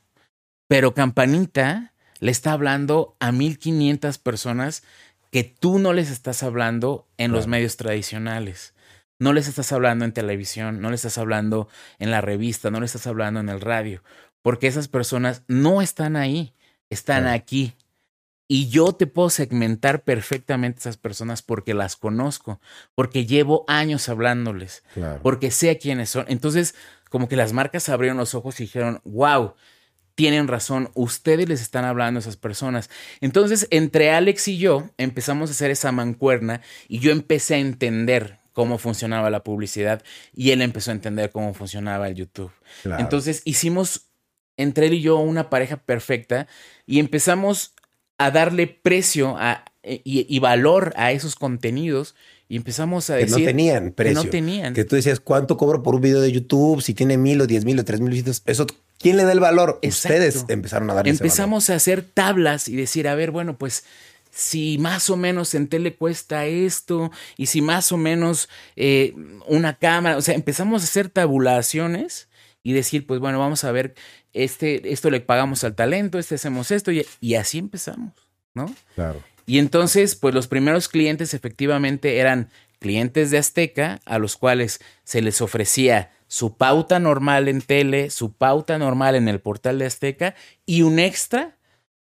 Pero 0.69 0.95
Campanita 0.95 1.95
le 2.21 2.31
está 2.31 2.53
hablando 2.53 3.17
a 3.19 3.33
1500 3.33 4.19
personas 4.19 4.85
que 5.31 5.45
tú 5.45 5.79
no 5.79 5.93
les 5.93 6.11
estás 6.11 6.43
hablando 6.43 7.09
en 7.17 7.33
los 7.33 7.47
medios 7.47 7.77
tradicionales. 7.77 8.75
No 9.19 9.33
les 9.33 9.49
estás 9.49 9.73
hablando 9.73 10.05
en 10.05 10.13
televisión, 10.13 10.81
no 10.81 10.91
les 10.91 11.01
estás 11.01 11.19
hablando 11.19 11.69
en 11.99 12.11
la 12.11 12.21
revista, 12.21 12.71
no 12.71 12.81
les 12.81 12.95
estás 12.95 13.07
hablando 13.07 13.41
en 13.41 13.49
el 13.49 13.61
radio, 13.61 14.03
porque 14.43 14.67
esas 14.67 14.89
personas 14.89 15.43
no 15.47 15.83
están 15.83 16.17
ahí, 16.17 16.55
están 16.89 17.27
aquí. 17.27 17.75
Y 18.53 18.69
yo 18.69 18.93
te 18.93 19.07
puedo 19.07 19.31
segmentar 19.31 20.03
perfectamente 20.03 20.79
a 20.79 20.81
esas 20.81 20.97
personas 20.97 21.41
porque 21.41 21.73
las 21.73 21.95
conozco, 21.95 22.61
porque 22.97 23.25
llevo 23.25 23.65
años 23.69 24.09
hablándoles, 24.09 24.83
porque 25.23 25.53
sé 25.53 25.79
quiénes 25.79 26.11
son. 26.11 26.25
Entonces, 26.27 26.75
como 27.11 27.29
que 27.29 27.37
las 27.37 27.53
marcas 27.53 27.89
abrieron 27.89 28.19
los 28.19 28.35
ojos 28.35 28.59
y 28.59 28.65
dijeron, 28.65 29.01
wow, 29.05 29.55
tienen 30.17 30.49
razón, 30.49 30.91
ustedes 30.95 31.49
les 31.49 31.63
están 31.63 31.85
hablando 31.85 32.19
a 32.19 32.23
esas 32.23 32.37
personas. 32.37 32.91
Entonces, 33.21 33.69
entre 33.71 34.11
Alex 34.11 34.49
y 34.49 34.59
yo 34.59 34.91
empezamos 34.99 35.51
a 35.51 35.53
hacer 35.53 35.71
esa 35.71 35.93
mancuerna 35.93 36.61
y 36.89 36.99
yo 36.99 37.13
empecé 37.13 37.55
a 37.55 37.59
entender 37.59 38.41
cómo 38.53 38.79
funcionaba 38.79 39.31
la 39.31 39.45
publicidad 39.45 40.03
y 40.35 40.51
él 40.51 40.61
empezó 40.63 40.91
a 40.91 40.95
entender 40.95 41.31
cómo 41.31 41.55
funcionaba 41.55 42.09
el 42.09 42.17
YouTube. 42.17 42.51
Entonces, 42.99 43.43
hicimos 43.45 44.09
entre 44.57 44.89
él 44.89 44.95
y 44.95 45.03
yo 45.03 45.19
una 45.19 45.51
pareja 45.51 45.77
perfecta 45.77 46.49
y 46.85 46.99
empezamos 46.99 47.77
a 48.21 48.31
darle 48.31 48.67
precio 48.67 49.37
a, 49.39 49.65
y, 49.83 50.27
y 50.29 50.39
valor 50.41 50.93
a 50.97 51.11
esos 51.11 51.37
contenidos 51.37 52.15
y 52.51 52.57
empezamos 52.57 53.09
a 53.09 53.15
decir. 53.15 53.35
Que 53.35 53.41
no 53.41 53.47
tenían 53.47 53.93
precio. 53.93 54.21
Que 54.21 54.27
no 54.27 54.31
tenían. 54.31 54.75
Que 54.75 54.85
tú 54.85 54.97
decías, 54.97 55.21
¿cuánto 55.21 55.57
cobro 55.57 55.83
por 55.83 55.95
un 55.95 56.03
video 56.03 56.21
de 56.21 56.31
YouTube? 56.31 56.83
Si 56.83 56.93
tiene 56.93 57.17
mil 57.17 57.41
o 57.41 57.47
diez 57.47 57.65
mil 57.65 57.79
o 57.79 57.85
tres 57.85 58.01
mil 58.01 58.11
visitas. 58.11 58.43
Eso, 58.45 58.67
¿quién 58.99 59.17
le 59.17 59.25
da 59.25 59.33
el 59.33 59.41
valor? 59.41 59.79
Exacto. 59.81 60.19
Ustedes 60.19 60.45
empezaron 60.49 60.91
a 60.91 60.95
darle 60.95 61.11
Empezamos 61.11 61.65
ese 61.65 61.73
a 61.73 61.77
hacer 61.77 62.03
tablas 62.03 62.69
y 62.69 62.77
decir, 62.77 63.09
a 63.09 63.15
ver, 63.15 63.31
bueno, 63.31 63.57
pues 63.57 63.85
si 64.31 64.77
más 64.77 65.09
o 65.09 65.17
menos 65.17 65.55
en 65.55 65.67
tele 65.69 65.95
cuesta 65.95 66.45
esto 66.45 67.11
y 67.39 67.47
si 67.47 67.63
más 67.63 67.91
o 67.91 67.97
menos 67.97 68.51
eh, 68.77 69.15
una 69.47 69.79
cámara, 69.79 70.19
o 70.19 70.23
sea, 70.23 70.35
empezamos 70.35 70.83
a 70.83 70.85
hacer 70.85 71.09
tabulaciones 71.09 72.29
y 72.63 72.73
decir, 72.73 73.07
pues 73.07 73.21
bueno, 73.21 73.39
vamos 73.39 73.65
a 73.65 73.73
ver, 73.73 73.95
este, 74.33 74.93
esto 74.93 75.11
le 75.11 75.21
pagamos 75.21 75.65
al 75.65 75.75
talento, 75.75 76.19
este 76.19 76.35
hacemos 76.35 76.71
esto 76.71 76.93
y, 76.93 77.07
y 77.21 77.35
así 77.35 77.59
empezamos, 77.59 78.13
¿no? 78.55 78.73
Claro. 78.95 79.23
Y 79.47 79.59
entonces, 79.59 80.15
pues 80.15 80.35
los 80.35 80.47
primeros 80.47 80.89
clientes 80.89 81.35
efectivamente 81.35 82.19
eran 82.19 82.51
clientes 82.79 83.31
de 83.31 83.39
Azteca, 83.39 84.01
a 84.05 84.19
los 84.19 84.37
cuales 84.37 84.81
se 85.05 85.23
les 85.23 85.41
ofrecía 85.41 86.13
su 86.27 86.57
pauta 86.57 87.01
normal 87.01 87.49
en 87.49 87.61
tele, 87.61 88.11
su 88.11 88.33
pauta 88.33 88.79
normal 88.79 89.17
en 89.17 89.29
el 89.29 89.41
portal 89.41 89.79
de 89.79 89.87
Azteca 89.87 90.35
y 90.65 90.83
un 90.83 90.99
extra 90.99 91.57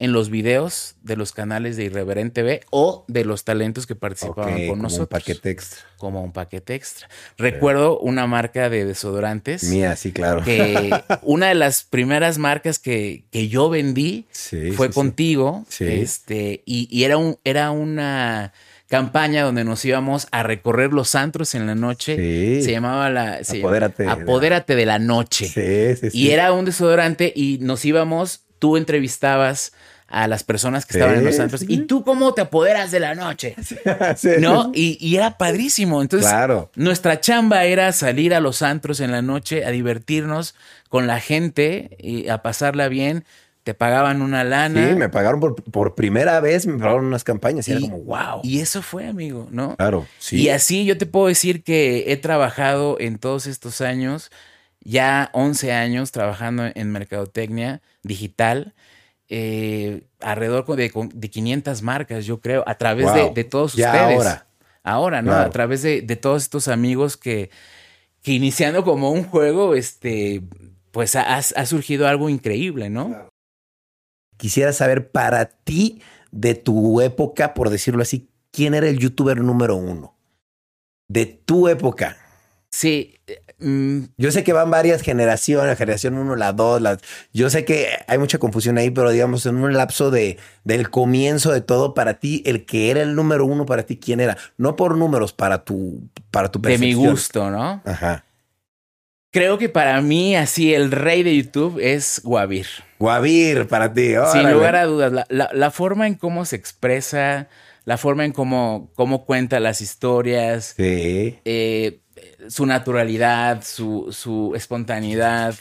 en 0.02 0.14
los 0.14 0.30
videos 0.30 0.96
de 1.04 1.18
los 1.18 1.34
canales 1.34 1.76
de 1.76 1.84
Irreverente 1.84 2.42
B 2.42 2.62
o 2.70 3.04
de 3.10 3.26
los 3.26 3.44
talentos 3.44 3.86
que 3.86 3.96
participaban 3.96 4.54
con 4.54 4.68
como 4.68 4.84
nosotros. 4.84 5.00
un 5.08 5.08
paquete 5.08 5.50
extra. 5.50 5.80
Como 5.98 6.24
un 6.24 6.32
paquete 6.32 6.74
extra. 6.74 7.10
Recuerdo 7.38 8.00
una 8.00 8.26
marca 8.26 8.70
de 8.70 8.86
desodorantes. 8.86 9.64
Mía, 9.66 9.96
sí, 9.98 10.14
claro. 10.14 10.42
Que 10.44 10.90
una 11.24 11.50
de 11.50 11.56
las 11.56 11.84
primeras 11.84 12.38
marcas 12.38 12.80
que, 12.80 13.26
que 13.32 13.50
yo 13.50 13.70
vendí 13.70 14.26
Sí, 14.32 14.72
fue 14.72 14.88
sí, 14.88 14.94
contigo. 14.94 15.66
Sí. 15.68 15.84
Este, 15.86 16.64
y, 16.66 16.88
y 16.90 17.04
era, 17.04 17.18
un, 17.18 17.38
era 17.44 17.72
una 17.72 18.54
campaña 18.88 19.44
donde 19.44 19.66
nos 19.66 19.84
íbamos 19.84 20.28
a 20.32 20.44
recorrer 20.44 20.94
los 20.94 21.14
antros 21.14 21.54
en 21.56 21.68
la 21.68 21.76
noche. 21.76 22.16
Sí. 22.16 22.64
Se 22.64 22.72
llamaba 22.72 23.10
la. 23.10 23.44
se 23.44 23.60
Apodérate 23.60 24.04
llama- 24.06 24.16
de 24.16 24.18
la- 24.20 24.24
Apodérate 24.24 24.76
de 24.78 24.86
la 24.86 24.98
noche. 25.00 25.46
Sí, 25.46 26.00
sí, 26.00 26.10
sí. 26.12 26.18
Y 26.18 26.30
era 26.32 26.54
un 26.54 26.64
desodorante 26.64 27.34
y 27.36 27.58
nos 27.60 27.84
íbamos, 27.84 28.46
tú 28.60 28.78
entrevistabas 28.78 29.74
a 30.10 30.28
las 30.28 30.44
personas 30.44 30.86
que 30.86 30.98
estaban 30.98 31.16
en 31.20 31.26
los 31.26 31.40
antros. 31.40 31.64
¿Y 31.68 31.80
tú 31.86 32.04
cómo 32.04 32.34
te 32.34 32.42
apoderas 32.42 32.92
de 32.92 33.00
la 33.00 33.16
noche? 33.16 33.56
Sí. 34.18 34.30
¿No? 34.40 34.72
Y, 34.74 34.98
y 35.00 35.16
era 35.18 35.38
padrísimo. 35.38 36.02
Entonces, 36.02 36.30
Claro. 36.30 36.72
nuestra 36.76 37.20
chamba 37.22 37.66
era 37.66 37.92
salir 37.92 38.34
a 38.34 38.40
los 38.40 38.62
antros 38.62 39.00
en 39.00 39.12
la 39.12 39.22
noche 39.22 39.66
a 39.66 39.70
divertirnos 39.72 40.56
con 40.90 41.06
la 41.08 41.20
gente 41.20 41.96
y 42.00 42.28
a 42.30 42.42
pasarla 42.42 42.88
bien. 42.88 43.24
Te 43.64 43.74
pagaban 43.76 44.22
una 44.24 44.44
lana. 44.44 44.90
Sí, 44.90 44.96
me 44.96 45.10
pagaron 45.10 45.40
por, 45.40 45.56
por 45.64 45.94
primera 45.94 46.40
vez, 46.40 46.66
me 46.66 46.80
pagaron 46.80 47.06
unas 47.06 47.24
campañas 47.24 47.68
y, 47.68 47.72
era 47.72 47.82
Y- 47.82 47.84
como, 47.84 48.00
wow. 48.00 48.42
Y 48.44 48.62
eso 48.62 48.82
fue, 48.82 49.06
amigo, 49.08 49.48
¿no? 49.52 49.76
claro, 49.76 50.08
sí. 50.18 50.38
Y 50.42 50.50
así 50.50 50.86
yo 50.86 50.98
te 50.98 51.06
puedo 51.06 51.28
decir 51.28 51.62
que 51.64 52.06
he 52.12 52.18
trabajado 52.18 52.98
en 53.00 53.20
todos 53.20 53.46
estos 53.46 53.82
años, 53.82 54.32
ya 54.82 55.30
11 55.34 55.74
años 55.74 56.12
trabajando 56.12 56.64
en 56.74 56.92
mercadotecnia 56.92 57.82
digital, 58.02 58.74
eh, 59.30 60.04
alrededor 60.20 60.66
de, 60.76 60.92
de 61.14 61.30
500 61.30 61.82
marcas, 61.82 62.26
yo 62.26 62.40
creo, 62.42 62.64
a 62.68 62.76
través 62.76 63.14
de, 63.14 63.22
Wow. 63.24 63.34
de 63.34 63.44
todos 63.44 63.74
Ya 63.74 63.92
ustedes. 63.92 64.16
ahora. 64.18 64.48
Ahora, 64.84 65.22
¿no? 65.22 65.32
Claro. 65.32 65.46
A 65.46 65.50
través 65.52 65.82
de, 65.84 66.02
de 66.02 66.16
todos 66.16 66.44
estos 66.44 66.68
amigos 66.68 67.16
que, 67.18 67.50
que 68.24 68.32
iniciando 68.32 68.84
como 68.84 69.12
un 69.12 69.24
juego, 69.24 69.76
este, 69.76 70.42
pues 70.92 71.16
ha, 71.16 71.36
ha 71.38 71.66
surgido 71.66 72.08
algo 72.08 72.30
increíble, 72.30 72.90
¿no? 72.90 73.30
Quisiera 74.38 74.74
saber 74.74 75.12
para 75.12 75.46
ti, 75.46 76.02
de 76.32 76.56
tu 76.56 77.02
época, 77.02 77.54
por 77.54 77.70
decirlo 77.70 78.02
así, 78.02 78.30
¿quién 78.52 78.74
era 78.74 78.88
el 78.88 79.00
youtuber 79.00 79.38
número 79.42 79.76
uno? 79.76 80.16
De 81.10 81.26
tu 81.26 81.68
época. 81.68 82.18
Sí. 82.72 83.16
Mm, 83.60 84.00
Yo 84.18 84.32
sé 84.32 84.44
que 84.44 84.54
van 84.54 84.70
varias 84.72 85.02
generaciones, 85.02 85.68
la 85.68 85.76
generación 85.76 86.16
1, 86.18 86.36
la 86.36 86.54
2, 86.54 86.82
la... 86.82 86.98
yo 87.34 87.50
sé 87.50 87.66
que 87.66 87.88
hay 88.08 88.18
mucha 88.18 88.38
confusión 88.38 88.78
ahí, 88.78 88.90
pero 88.90 89.12
digamos, 89.12 89.46
en 89.46 89.56
un 89.58 89.74
lapso 89.74 90.12
de, 90.12 90.38
del 90.64 90.90
comienzo 90.90 91.52
de 91.52 91.62
todo, 91.62 91.94
para 91.94 92.16
ti, 92.20 92.42
el 92.46 92.66
que 92.66 92.92
era 92.92 93.02
el 93.02 93.16
número 93.16 93.46
uno 93.46 93.66
para 93.66 93.84
ti, 93.84 93.98
¿quién 93.98 94.20
era? 94.20 94.38
No 94.58 94.76
por 94.76 94.98
números, 94.98 95.34
para 95.34 95.64
tu, 95.64 96.10
para 96.32 96.50
tu 96.50 96.60
de 96.62 96.70
mi 96.78 96.78
percepción. 96.78 97.12
gusto, 97.12 97.50
¿no? 97.52 97.82
Ajá. 97.86 98.26
Creo 99.32 99.60
que 99.60 99.70
para 99.70 100.02
mí, 100.02 100.36
así, 100.36 100.74
el 100.74 100.90
rey 100.92 101.22
de 101.22 101.36
YouTube 101.38 101.80
es 101.80 102.20
Guavir. 102.24 102.66
Guavir, 102.98 103.68
para 103.68 103.94
ti. 103.94 104.08
Sin 104.08 104.18
órale. 104.18 104.52
lugar 104.54 104.76
a 104.76 104.86
dudas, 104.86 105.12
la, 105.14 105.26
la- 105.30 105.52
la 105.54 105.70
forma 105.72 106.08
en 106.08 106.16
cómo 106.16 106.46
se 106.46 106.56
expresa, 106.56 107.48
la 107.86 107.98
forma 107.98 108.26
en 108.26 108.32
cómo, 108.32 108.92
cómo 108.96 109.26
cuenta 109.26 109.60
las 109.60 109.82
historias, 109.82 110.74
Sí, 110.76 111.38
eh, 111.46 112.00
su 112.48 112.66
naturalidad, 112.66 113.64
su, 113.64 114.08
su 114.12 114.54
espontaneidad. 114.56 115.56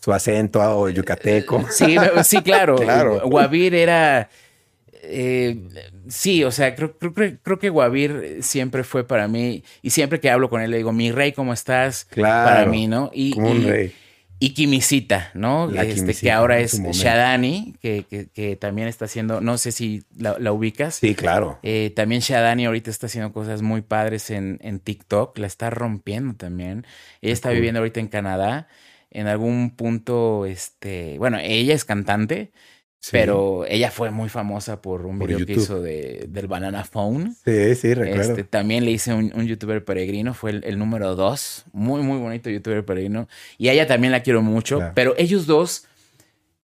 su 0.00 0.12
acento 0.12 0.60
o 0.60 0.88
yucateco. 0.88 1.64
Sí, 1.70 1.96
sí, 2.24 2.42
claro. 2.42 2.76
Claro. 2.80 3.20
Guavir 3.28 3.74
era. 3.74 4.28
eh, 5.04 5.58
sí, 6.08 6.44
o 6.44 6.50
sea, 6.50 6.74
creo, 6.74 6.96
creo, 6.98 7.12
creo- 7.42 7.58
que 7.58 7.68
Guavir 7.70 8.38
siempre 8.40 8.84
fue 8.84 9.06
para 9.06 9.28
mí, 9.28 9.62
y 9.82 9.90
siempre 9.90 10.20
que 10.20 10.30
hablo 10.30 10.48
con 10.48 10.60
él 10.62 10.70
le 10.70 10.76
digo, 10.78 10.92
mi 10.92 11.10
rey, 11.12 11.32
¿cómo 11.32 11.52
estás? 11.52 12.04
Claro, 12.06 12.48
Para 12.50 12.66
mí, 12.66 12.86
¿no? 12.86 13.10
Y, 13.12 13.32
Como 13.32 13.50
un 13.50 13.62
y- 13.62 13.70
rey. 13.70 13.94
Y 14.42 14.54
Kimisita, 14.54 15.30
¿no? 15.34 15.70
La 15.70 15.82
este, 15.82 16.00
Kimisita, 16.00 16.20
que 16.26 16.32
ahora 16.32 16.58
es. 16.58 16.82
Shadani, 16.82 17.76
que, 17.80 18.04
que, 18.10 18.26
que 18.26 18.56
también 18.56 18.88
está 18.88 19.04
haciendo, 19.04 19.40
no 19.40 19.56
sé 19.56 19.70
si 19.70 20.02
la, 20.16 20.36
la 20.40 20.52
ubicas. 20.52 20.96
Sí, 20.96 21.14
claro. 21.14 21.60
Eh, 21.62 21.92
también 21.94 22.22
Shadani 22.22 22.66
ahorita 22.66 22.90
está 22.90 23.06
haciendo 23.06 23.32
cosas 23.32 23.62
muy 23.62 23.82
padres 23.82 24.30
en, 24.30 24.58
en 24.60 24.80
TikTok, 24.80 25.38
la 25.38 25.46
está 25.46 25.70
rompiendo 25.70 26.34
también. 26.34 26.84
Ella 27.20 27.32
está 27.32 27.50
viviendo 27.50 27.78
ahorita 27.78 28.00
en 28.00 28.08
Canadá. 28.08 28.66
En 29.12 29.28
algún 29.28 29.76
punto, 29.76 30.44
este, 30.44 31.18
bueno, 31.18 31.38
ella 31.40 31.74
es 31.74 31.84
cantante, 31.84 32.50
Sí. 33.04 33.10
pero 33.10 33.64
ella 33.66 33.90
fue 33.90 34.12
muy 34.12 34.28
famosa 34.28 34.80
por 34.80 35.06
un 35.06 35.18
Por 35.18 35.26
video 35.26 35.44
que 35.44 35.54
hizo 35.54 35.80
de, 35.82 36.26
del 36.28 36.46
Banana 36.46 36.84
Phone. 36.84 37.34
Sí, 37.44 37.74
sí, 37.74 37.94
recuerdo. 37.94 38.30
Este, 38.30 38.44
también 38.44 38.84
le 38.84 38.92
hice 38.92 39.12
un, 39.12 39.32
un 39.34 39.44
youtuber 39.44 39.84
peregrino, 39.84 40.34
fue 40.34 40.50
el, 40.52 40.62
el 40.64 40.78
número 40.78 41.16
dos. 41.16 41.64
Muy, 41.72 42.00
muy 42.02 42.18
bonito 42.18 42.48
youtuber 42.48 42.84
peregrino. 42.84 43.26
Y 43.58 43.68
a 43.68 43.72
ella 43.72 43.88
también 43.88 44.12
la 44.12 44.22
quiero 44.22 44.40
mucho, 44.40 44.76
Claro. 44.78 44.92
pero 44.94 45.14
ellos 45.18 45.46
dos 45.46 45.88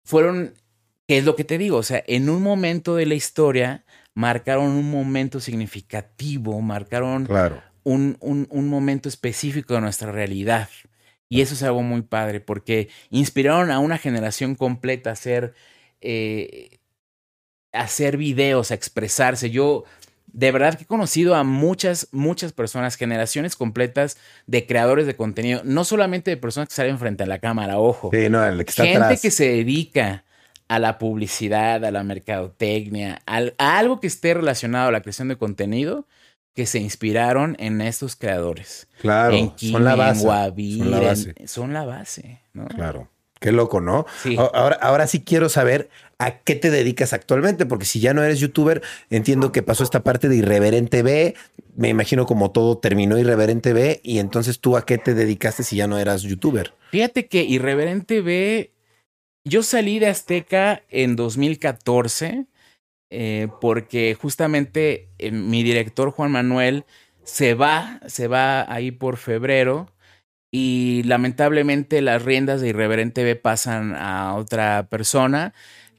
fueron, 0.05 0.55
¿qué 1.07 1.19
es 1.19 1.25
lo 1.25 1.37
que 1.37 1.45
te 1.45 1.59
digo? 1.59 1.77
O 1.77 1.83
sea, 1.83 2.03
en 2.07 2.31
un 2.31 2.43
momento 2.43 2.97
de 2.97 3.05
la 3.05 3.15
historia 3.15 3.85
marcaron 4.15 4.71
un 4.71 4.91
momento 4.91 5.39
significativo, 5.39 6.61
marcaron 6.63 7.27
Claro. 7.27 7.61
un, 7.85 8.17
un- 8.21 8.47
un 8.51 8.69
momento 8.69 9.09
específico 9.09 9.75
de 9.75 9.83
nuestra 9.83 10.11
realidad. 10.13 10.71
Y 11.29 11.43
eso 11.43 11.53
es 11.55 11.63
algo 11.63 11.83
muy 11.83 12.01
padre, 12.03 12.41
porque 12.41 12.89
inspiraron 13.11 13.71
a 13.71 13.79
una 13.79 13.99
generación 13.99 14.55
completa 14.55 15.11
a 15.11 15.15
hacer, 15.15 15.55
eh, 16.03 16.79
a 17.73 17.83
hacer 17.83 18.17
videos, 18.17 18.71
a 18.71 18.75
expresarse. 18.75 19.51
Yo 19.51 19.85
de 20.27 20.51
verdad 20.53 20.77
que 20.77 20.85
he 20.85 20.87
conocido 20.87 21.35
a 21.35 21.45
muchas, 21.45 22.09
muchas 22.13 22.53
personas, 22.53 22.97
generaciones 22.97 23.55
completas 23.57 24.17
de 24.47 24.67
creadores 24.67 25.07
de 25.07 25.15
contenido, 25.17 25.61
no 25.65 25.85
solamente 25.85 26.31
de 26.31 26.37
personas 26.39 26.69
que 26.69 26.75
salen 26.75 26.99
frente 26.99 27.23
a 27.25 27.27
la 27.27 27.39
cámara, 27.39 27.79
ojo. 27.79 28.11
Sí, 28.13 28.29
no, 28.31 28.45
el 28.47 28.65
que 28.65 28.71
está 28.71 28.85
Gente 28.85 29.05
atrás. 29.05 29.21
que 29.21 29.31
se 29.31 29.49
dedica 29.49 30.25
a 30.69 30.79
la 30.79 30.99
publicidad, 30.99 31.85
a 31.85 31.91
la 31.91 32.03
mercadotecnia, 32.03 33.21
al- 33.27 33.55
a 33.59 33.79
algo 33.79 34.01
que 34.01 34.07
esté 34.07 34.33
relacionado 34.33 34.89
a 34.89 34.93
la 34.93 35.03
creación 35.03 35.29
de 35.29 35.37
contenido, 35.37 36.07
que 36.55 36.65
se 36.67 36.79
inspiraron 36.79 37.57
en 37.59 37.81
estos 37.83 38.17
creadores. 38.17 38.87
Claro, 39.01 39.35
en 39.35 39.51
Kimi, 39.51 39.73
son 39.73 39.85
la 39.85 39.93
en 39.93 39.99
base. 39.99 40.23
Guavir, 40.25 40.79
son 40.79 40.91
la 40.91 40.97
en- 40.99 41.05
base. 41.05 41.35
son 41.47 41.73
la 41.75 41.85
base, 41.85 42.41
¿no? 42.55 42.67
Claro. 42.69 43.09
Qué 43.43 43.53
loco, 43.53 43.81
¿no? 43.81 44.07
Sí. 44.23 44.37
Ahora, 44.39 44.77
ahora 44.81 45.07
sí 45.07 45.23
quiero 45.23 45.49
saber 45.49 45.91
a 46.19 46.39
qué 46.39 46.55
te 46.55 46.71
dedicas 46.71 47.13
actualmente, 47.13 47.67
porque 47.67 47.85
si 47.85 47.99
ya 48.01 48.15
no 48.15 48.23
eres 48.23 48.39
youtuber, 48.39 48.81
entiendo 49.11 49.51
que 49.51 49.63
pasó 49.63 49.83
esta 49.83 50.05
parte 50.05 50.29
de 50.29 50.37
Irreverente 50.37 51.03
B. 51.03 51.35
Me 51.77 51.89
imagino 51.89 52.25
como 52.25 52.53
todo 52.53 52.79
terminó 52.79 53.19
Irreverente 53.19 53.73
B. 53.73 54.01
Y 54.05 54.21
entonces 54.21 54.61
tú 54.61 54.77
a 54.77 54.87
qué 54.87 54.97
te 54.97 55.15
dedicaste 55.15 55.65
si 55.65 55.77
ya 55.77 55.89
no 55.89 55.99
eras 55.99 56.23
youtuber. 56.23 56.73
Fíjate 56.93 57.27
que 57.27 57.43
Irreverente 57.43 58.21
B, 58.21 58.71
yo 59.45 59.65
salí 59.65 59.99
de 59.99 60.07
Azteca 60.07 60.83
en 60.89 61.17
2014 61.17 62.47
eh, 63.15 63.49
porque 63.61 64.17
justamente 64.19 65.11
eh, 65.19 65.33
mi 65.33 65.63
director 65.63 66.13
Juan 66.13 66.31
Manuel 66.31 66.87
se 67.25 67.53
va, 67.53 68.01
se 68.07 68.27
va 68.27 68.73
ahí 68.73 68.91
por 68.91 69.19
febrero 69.19 69.93
y 70.55 71.03
lamentablemente 71.05 72.03
las 72.03 72.23
riendas 72.23 72.61
de 72.61 72.69
Irreverente 72.69 73.25
B 73.25 73.37
pasan 73.37 73.97
a 73.97 74.35
otra 74.35 74.87
persona 74.91 75.55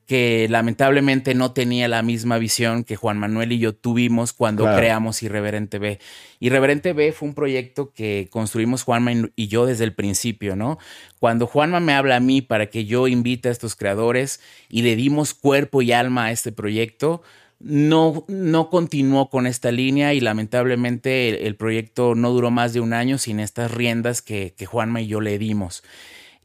que 0.06 0.48
lamentablemente 0.50 1.34
no 1.34 1.54
tenía 1.54 1.88
la 1.88 2.04
misma 2.04 2.38
visión 2.38 2.84
que 2.84 2.96
Juan 2.96 3.18
Manuel 3.18 3.54
y 3.54 3.60
yo 3.60 3.74
tuvimos 3.74 4.32
cuando 4.34 4.66
creamos 4.66 5.24
Irreverente 5.24 5.80
B. 5.80 5.98
Irreverente 6.40 6.94
B 6.94 7.14
fue 7.14 7.30
un 7.30 7.34
proyecto 7.34 7.94
que 7.94 8.28
construimos 8.30 8.84
Juanma 8.84 9.12
y 9.36 9.48
yo 9.48 9.66
desde 9.66 9.86
el 9.86 9.94
principio, 9.94 10.56
¿no? 10.56 10.78
Cuando 11.20 11.48
Juanma 11.48 11.80
me 11.80 11.94
habla 11.94 12.18
a 12.18 12.20
mí 12.20 12.42
para 12.42 12.68
que 12.68 12.86
yo 12.86 13.08
invite 13.08 13.48
a 13.48 13.52
estos 13.52 13.76
creadores 13.76 14.42
y 14.70 14.82
le 14.82 14.96
dimos 14.96 15.34
cuerpo 15.34 15.82
y 15.82 15.94
alma 15.94 16.26
a 16.26 16.32
este 16.32 16.52
proyecto, 16.52 17.24
no, 17.60 18.26
no 18.28 18.70
continuó 18.70 19.30
con 19.30 19.48
esta 19.48 19.72
línea 19.72 20.14
y 20.14 20.20
lamentablemente 20.20 21.48
el, 21.48 21.56
proyecto 21.56 22.16
no 22.16 22.32
duró 22.32 22.52
más 22.52 22.74
de 22.74 22.82
un 22.82 22.94
año 22.94 23.18
sin 23.18 23.40
estas 23.40 23.72
riendas 23.72 24.22
que, 24.22 24.54
Juanma 24.66 25.02
y 25.02 25.08
yo 25.08 25.22
le 25.22 25.38
dimos. 25.38 25.84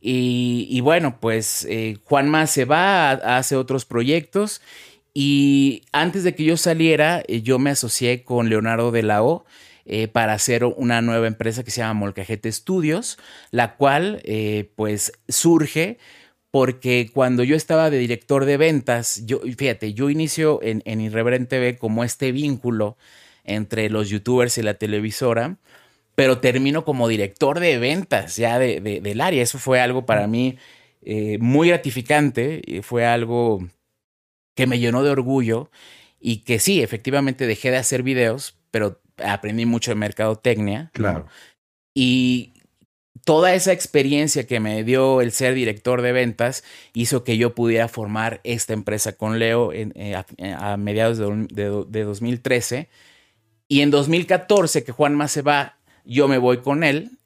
Y, 0.01 0.81
bueno, 0.81 1.19
pues 1.21 1.67
eh, 1.69 1.99
Juanma 2.05 2.47
se 2.47 2.65
va, 2.65 3.11
hace 3.11 3.57
otros 3.57 3.85
proyectos 3.85 4.63
y 5.13 5.83
antes 5.93 6.23
de 6.23 6.35
que 6.35 6.45
yo 6.45 6.57
saliera, 6.57 7.23
eh, 7.27 7.43
yo 7.43 7.59
me 7.59 7.71
asocié 7.71 8.23
con 8.23 8.49
Leonardo 8.49 8.93
de 8.93 9.03
la 9.03 9.23
O. 9.23 9.45
Eh, 9.91 10.07
para 10.07 10.35
hacer 10.35 10.67
una 10.67 11.01
nueva 11.01 11.27
empresa 11.27 11.65
que 11.65 11.71
se 11.71 11.81
llama 11.81 11.95
Molcajete 11.95 12.53
Studios, 12.53 13.17
la 13.51 13.77
cual 13.77 14.21
pues 14.77 15.13
surge 15.31 15.97
porque 16.51 17.11
cuando 17.13 17.45
yo 17.45 17.57
estaba 17.57 17.91
de 17.91 17.99
director 17.99 18.45
de 18.45 18.57
ventas, 18.57 19.27
yo, 19.27 19.41
fíjate, 19.41 19.93
yo 19.93 20.11
inicio 20.11 20.61
en, 20.63 20.83
en 20.85 21.01
Irreverente 21.01 21.57
TV 21.57 21.79
como 21.79 22.05
este 22.05 22.33
vínculo 22.33 22.97
entre 23.45 23.91
los 23.91 24.09
youtubers 24.09 24.59
y 24.59 24.63
la 24.63 24.75
televisora, 24.75 25.57
pero 26.15 26.39
termino 26.39 26.85
como 26.85 27.09
director 27.09 27.61
de 27.61 27.79
ventas 27.79 28.37
ya 28.37 28.59
de, 28.59 28.81
del 28.81 29.21
área. 29.21 29.43
Eso 29.43 29.59
fue 29.59 29.81
algo 29.81 30.05
para 30.07 30.27
mí 30.27 30.59
eh, 31.03 31.39
muy 31.39 31.69
gratificante, 31.69 32.61
y 32.65 32.83
fue 32.83 33.07
algo 33.07 33.67
que 34.55 34.67
me 34.67 34.79
llenó 34.79 35.03
de 35.03 35.11
orgullo 35.11 35.71
y 36.21 36.39
que 36.39 36.59
sí, 36.59 36.83
efectivamente 36.83 37.47
dejé 37.47 37.71
de 37.71 37.77
hacer 37.77 38.03
videos, 38.03 38.59
pero 38.71 39.01
aprendí 39.25 39.67
mucho 39.67 39.91
de 39.91 39.95
mercadotecnia. 39.95 40.91
Claro. 40.93 41.27
Y 41.95 42.53
toda 43.29 43.53
esa 43.53 43.73
experiencia 43.73 44.47
que 44.47 44.59
me 44.59 44.83
dio 44.85 45.21
el 45.21 45.33
ser 45.33 45.53
director 45.53 46.01
de 46.01 46.13
ventas 46.13 46.65
hizo 46.95 47.25
que 47.25 47.37
yo 47.37 47.55
pudiera 47.55 47.87
formar 47.87 48.41
esta 48.43 48.73
empresa 48.73 49.19
con 49.19 49.39
Leo 49.39 49.75
en, 49.75 49.93
eh, 49.97 50.15
a, 50.15 50.79
mediados 50.79 51.19
de, 51.19 51.47
de, 51.51 51.85
de, 51.87 52.05
2013. 52.05 52.89
Y 53.69 53.83
en 53.83 53.91
2014, 53.91 54.83
que 54.83 54.93
Juanma 54.93 55.29
se 55.29 55.43
va 55.43 55.77
yo 56.07 56.27
me 56.27 56.39
voy 56.39 56.63
con 56.63 56.85
él 56.85 57.19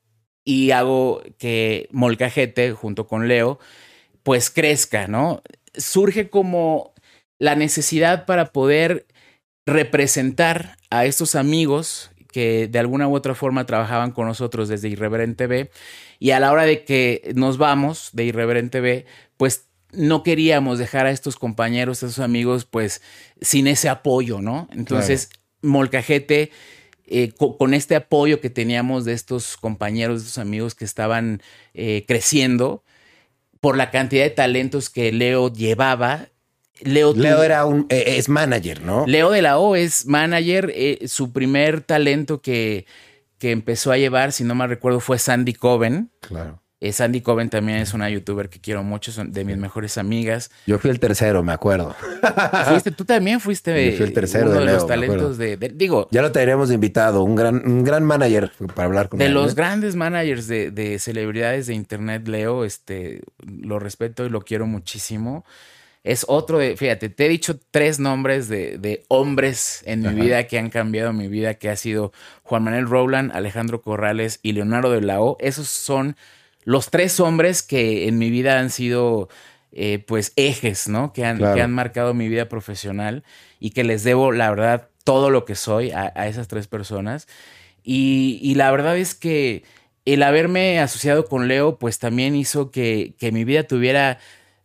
y 0.44 0.72
hago 0.72 1.22
que 1.38 1.88
Molcajete, 1.92 2.72
junto 2.72 3.06
con 3.06 3.28
Leo, 3.28 3.60
pues 4.24 4.50
crezca, 4.50 5.06
¿no? 5.06 5.40
Surge 5.72 6.30
como 6.30 6.94
la 7.38 7.54
necesidad 7.54 8.26
para 8.26 8.46
poder 8.46 9.06
representar 9.66 10.78
a 10.90 11.04
estos 11.04 11.36
amigos 11.36 12.10
que 12.32 12.66
de 12.66 12.78
alguna 12.78 13.06
u 13.06 13.14
otra 13.14 13.34
forma 13.34 13.66
trabajaban 13.66 14.10
con 14.10 14.26
nosotros 14.26 14.68
desde 14.68 14.88
Irreverente 14.88 15.46
B 15.46 15.70
y 16.18 16.30
a 16.30 16.40
la 16.40 16.50
hora 16.50 16.64
de 16.64 16.84
que 16.84 17.32
nos 17.36 17.58
vamos 17.58 18.10
de 18.12 18.24
Irreverente 18.24 18.80
B, 18.80 19.06
pues 19.36 19.68
no 19.92 20.22
queríamos 20.22 20.78
dejar 20.78 21.06
a 21.06 21.10
estos 21.10 21.36
compañeros, 21.36 22.02
a 22.02 22.06
estos 22.06 22.24
amigos, 22.24 22.64
pues 22.64 23.02
sin 23.40 23.66
ese 23.66 23.88
apoyo, 23.88 24.40
¿no? 24.40 24.68
Entonces, 24.72 25.30
Molcajete 25.60 26.50
eh, 27.06 27.32
con, 27.32 27.74
este 27.74 27.94
apoyo 27.94 28.40
que 28.40 28.50
teníamos 28.50 29.04
de 29.04 29.12
estos 29.12 29.56
compañeros, 29.56 30.22
de 30.22 30.28
estos 30.28 30.38
amigos 30.38 30.74
que 30.74 30.84
estaban 30.84 31.42
eh, 31.74 32.04
creciendo, 32.08 32.84
por 33.60 33.76
la 33.76 33.90
cantidad 33.90 34.24
de 34.24 34.30
talentos 34.30 34.90
que 34.90 35.12
Leo 35.12 35.52
llevaba. 35.52 36.28
Leo, 36.84 37.14
Leo 37.14 37.42
era 37.42 37.64
un, 37.64 37.86
eh, 37.88 38.16
es 38.18 38.28
manager, 38.28 38.82
¿no? 38.82 39.04
Leo 39.06 39.30
de 39.30 39.42
la 39.42 39.58
O 39.58 39.76
es 39.76 40.06
manager. 40.06 40.72
su 41.06 41.32
primer 41.32 41.80
talento 41.80 42.40
que, 42.40 42.86
que 43.38 43.50
empezó 43.50 43.92
a 43.92 43.98
llevar, 43.98 44.32
si 44.32 44.44
no 44.44 44.54
mal 44.54 44.68
recuerdo, 44.68 45.00
fue 45.00 45.18
Sandy 45.18 45.54
Coven. 45.54 46.10
Claro. 46.20 46.62
Eh, 46.82 46.90
Sandy 46.92 47.20
Coven 47.20 47.48
también 47.48 47.78
es 47.78 47.94
una 47.94 48.10
youtuber 48.10 48.48
que 48.48 48.60
quiero 48.60 48.82
mucho, 48.82 49.12
son 49.12 49.30
de 49.30 49.44
mis 49.44 49.56
mejores 49.56 49.98
amigas. 49.98 50.50
Yo 50.66 50.80
fui 50.80 50.90
el 50.90 50.98
tercero, 50.98 51.40
me 51.44 51.52
acuerdo. 51.52 51.94
Fuiste, 52.66 52.90
tú 52.90 53.04
también 53.04 53.38
fuiste 53.38 53.92
Yo 53.92 53.96
fui 53.96 54.06
el 54.06 54.12
tercero 54.12 54.50
uno 54.50 54.58
de, 54.58 54.66
los 54.66 54.84
talentos 54.88 55.38
de, 55.38 55.56
digo. 55.56 56.08
Ya 56.10 56.22
lo 56.22 56.32
tenemos 56.32 56.72
invitado, 56.72 57.22
un 57.22 57.36
gran, 57.36 57.62
un 57.64 57.84
gran 57.84 58.02
manager 58.02 58.50
para 58.74 58.86
hablar 58.86 59.08
con 59.08 59.20
de 59.20 59.26
él. 59.26 59.30
De 59.30 59.34
los 59.40 59.54
grandes 59.54 59.94
managers 59.94 60.48
de, 60.48 60.72
de, 60.72 60.98
celebridades 60.98 61.68
de 61.68 61.74
internet, 61.74 62.26
Leo, 62.26 62.64
este, 62.64 63.22
lo 63.46 63.78
respeto 63.78 64.26
y 64.26 64.28
lo 64.28 64.40
quiero 64.40 64.66
muchísimo. 64.66 65.44
Es 66.04 66.24
otro 66.28 66.58
de, 66.58 66.76
fíjate, 66.76 67.08
te 67.10 67.26
he 67.26 67.28
dicho 67.28 67.60
tres 67.70 68.00
nombres 68.00 68.48
de, 68.48 68.76
de 68.78 69.04
hombres 69.06 69.82
en 69.86 70.02
mi 70.02 70.20
vida 70.20 70.48
que 70.48 70.58
han 70.58 70.68
cambiado 70.68 71.12
mi 71.12 71.28
vida, 71.28 71.54
que 71.54 71.70
ha 71.70 71.76
sido 71.76 72.12
Juan 72.42 72.64
Manuel 72.64 72.88
Rowland, 72.88 73.30
Alejandro 73.32 73.82
Corrales 73.82 74.40
y 74.42 74.52
Leonardo 74.52 74.90
de 74.90 75.00
la 75.00 75.20
O. 75.20 75.36
Esos 75.38 75.68
son 75.68 76.16
los 76.64 76.90
tres 76.90 77.20
hombres 77.20 77.62
que 77.62 78.08
en 78.08 78.18
mi 78.18 78.30
vida 78.30 78.58
han 78.58 78.70
sido 78.70 79.28
eh, 79.70 80.04
pues 80.06 80.32
ejes, 80.36 80.88
¿no? 80.88 81.12
Que 81.12 81.24
han, 81.24 81.38
que 81.38 81.62
han 81.62 81.72
marcado 81.72 82.14
mi 82.14 82.28
vida 82.28 82.48
profesional 82.48 83.24
y 83.58 83.70
que 83.70 83.84
les 83.84 84.04
debo, 84.04 84.32
la 84.32 84.50
verdad, 84.50 84.88
todo 85.04 85.30
lo 85.30 85.44
que 85.44 85.54
soy 85.54 85.92
a, 85.92 86.08
esas 86.26 86.48
tres 86.48 86.66
personas. 86.66 87.26
Y, 87.82 88.54
la 88.56 88.70
verdad 88.70 88.96
es 88.96 89.14
que 89.14 89.64
el 90.04 90.22
haberme 90.22 90.78
asociado 90.80 91.26
con 91.26 91.48
Leo, 91.48 91.78
pues 91.78 91.98
también 91.98 92.36
hizo 92.36 92.70
que, 92.70 93.14
que 93.18 93.32
mi 93.32 93.44
vida 93.44 93.64
tuviera 93.64 94.18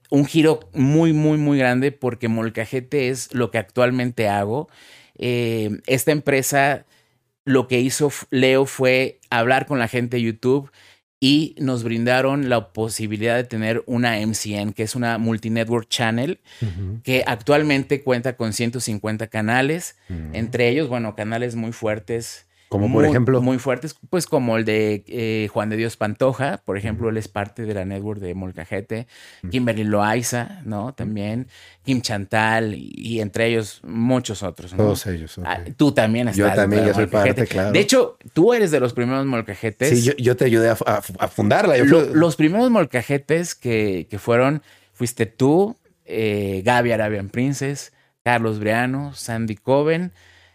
un 0.09 0.25
giro 0.25 0.69
muy, 0.73 1.13
muy, 1.13 1.37
muy 1.37 1.57
grande 1.57 1.91
porque 1.91 2.27
Molcajete 2.27 3.09
es 3.09 3.33
lo 3.33 3.51
que 3.51 3.57
actualmente 3.57 4.27
hago. 4.27 4.69
Eh, 5.17 5.79
esta 5.87 6.11
empresa, 6.11 6.85
lo 7.45 7.67
que 7.67 7.79
hizo 7.79 8.11
Leo 8.29 8.65
fue 8.65 9.19
hablar 9.29 9.65
con 9.65 9.79
la 9.79 9.87
gente 9.87 10.17
de 10.17 10.23
YouTube 10.23 10.71
y 11.19 11.55
nos 11.57 11.83
brindaron 11.83 12.47
la 12.47 12.73
posibilidad 12.73 13.35
de 13.35 13.43
tener 13.43 13.83
una 13.87 14.19
MCN, 14.19 14.73
que 14.73 14.83
es 14.83 14.95
una 14.95 15.17
multinetwork 15.17 15.89
channel, 15.89 16.39
que 17.03 17.23
actualmente 17.25 18.03
cuenta 18.03 18.37
con 18.37 18.53
150 18.53 19.27
canales, 19.27 19.95
entre 20.33 20.69
ellos, 20.69 20.87
bueno, 20.89 21.15
canales 21.15 21.55
muy 21.55 21.71
fuertes 21.71 22.46
como 22.69 22.91
por 22.91 23.05
ejemplo. 23.05 23.41
Muy 23.41 23.59
fuertes, 23.59 23.95
pues 24.09 24.25
como 24.25 24.57
el 24.57 24.65
de 24.65 25.03
eh, 25.07 25.47
Juan 25.51 25.69
de 25.69 25.77
Dios 25.77 25.95
Pantoja, 25.95 26.61
por 26.65 26.77
ejemplo, 26.77 27.09
él 27.09 27.17
es 27.17 27.27
parte 27.27 27.63
de 27.63 27.73
la 27.73 27.85
network 27.85 28.19
de 28.19 28.33
Molcajete, 28.33 29.07
Kimberly 29.49 29.83
Loaiza, 29.83 30.61
¿no? 30.65 30.93
También, 30.93 31.47
Kim 31.83 32.01
Chantal 32.01 32.75
y, 32.75 33.21
entre 33.21 33.47
ellos 33.47 33.81
muchos 33.83 34.43
otros. 34.43 34.73
¿no? 34.73 34.77
Todos 34.77 35.07
ellos. 35.07 35.39
Ah, 35.43 35.61
tú 35.77 35.91
también 35.93 36.27
estás. 36.27 36.49
Yo 36.49 36.55
también, 36.55 36.85
yo 36.85 36.93
soy 36.93 37.07
parte, 37.07 37.47
claro. 37.47 37.71
De 37.71 37.79
hecho, 37.79 38.17
tú 38.33 38.53
eres 38.53 38.71
de 38.71 38.79
los 38.79 38.93
primeros 38.93 39.25
molcajetes. 39.25 39.89
Sí, 39.89 40.13
yo, 40.17 40.35
te 40.35 40.45
ayudé 40.45 40.69
a, 40.69 41.01
fundarla. 41.01 41.77
los 41.77 42.35
primeros 42.35 42.69
molcajetes 42.69 43.55
que, 43.55 44.07
que 44.09 44.19
fueron, 44.19 44.61
fuiste 44.93 45.25
tú, 45.25 45.77
eh, 46.05 46.61
Gaby 46.65 46.91
Arabian 46.91 47.29
Princess, 47.29 47.93
Carlos 48.23 48.59
Briano, 48.59 49.13
Sandy 49.13 49.55
Coven 49.55 50.11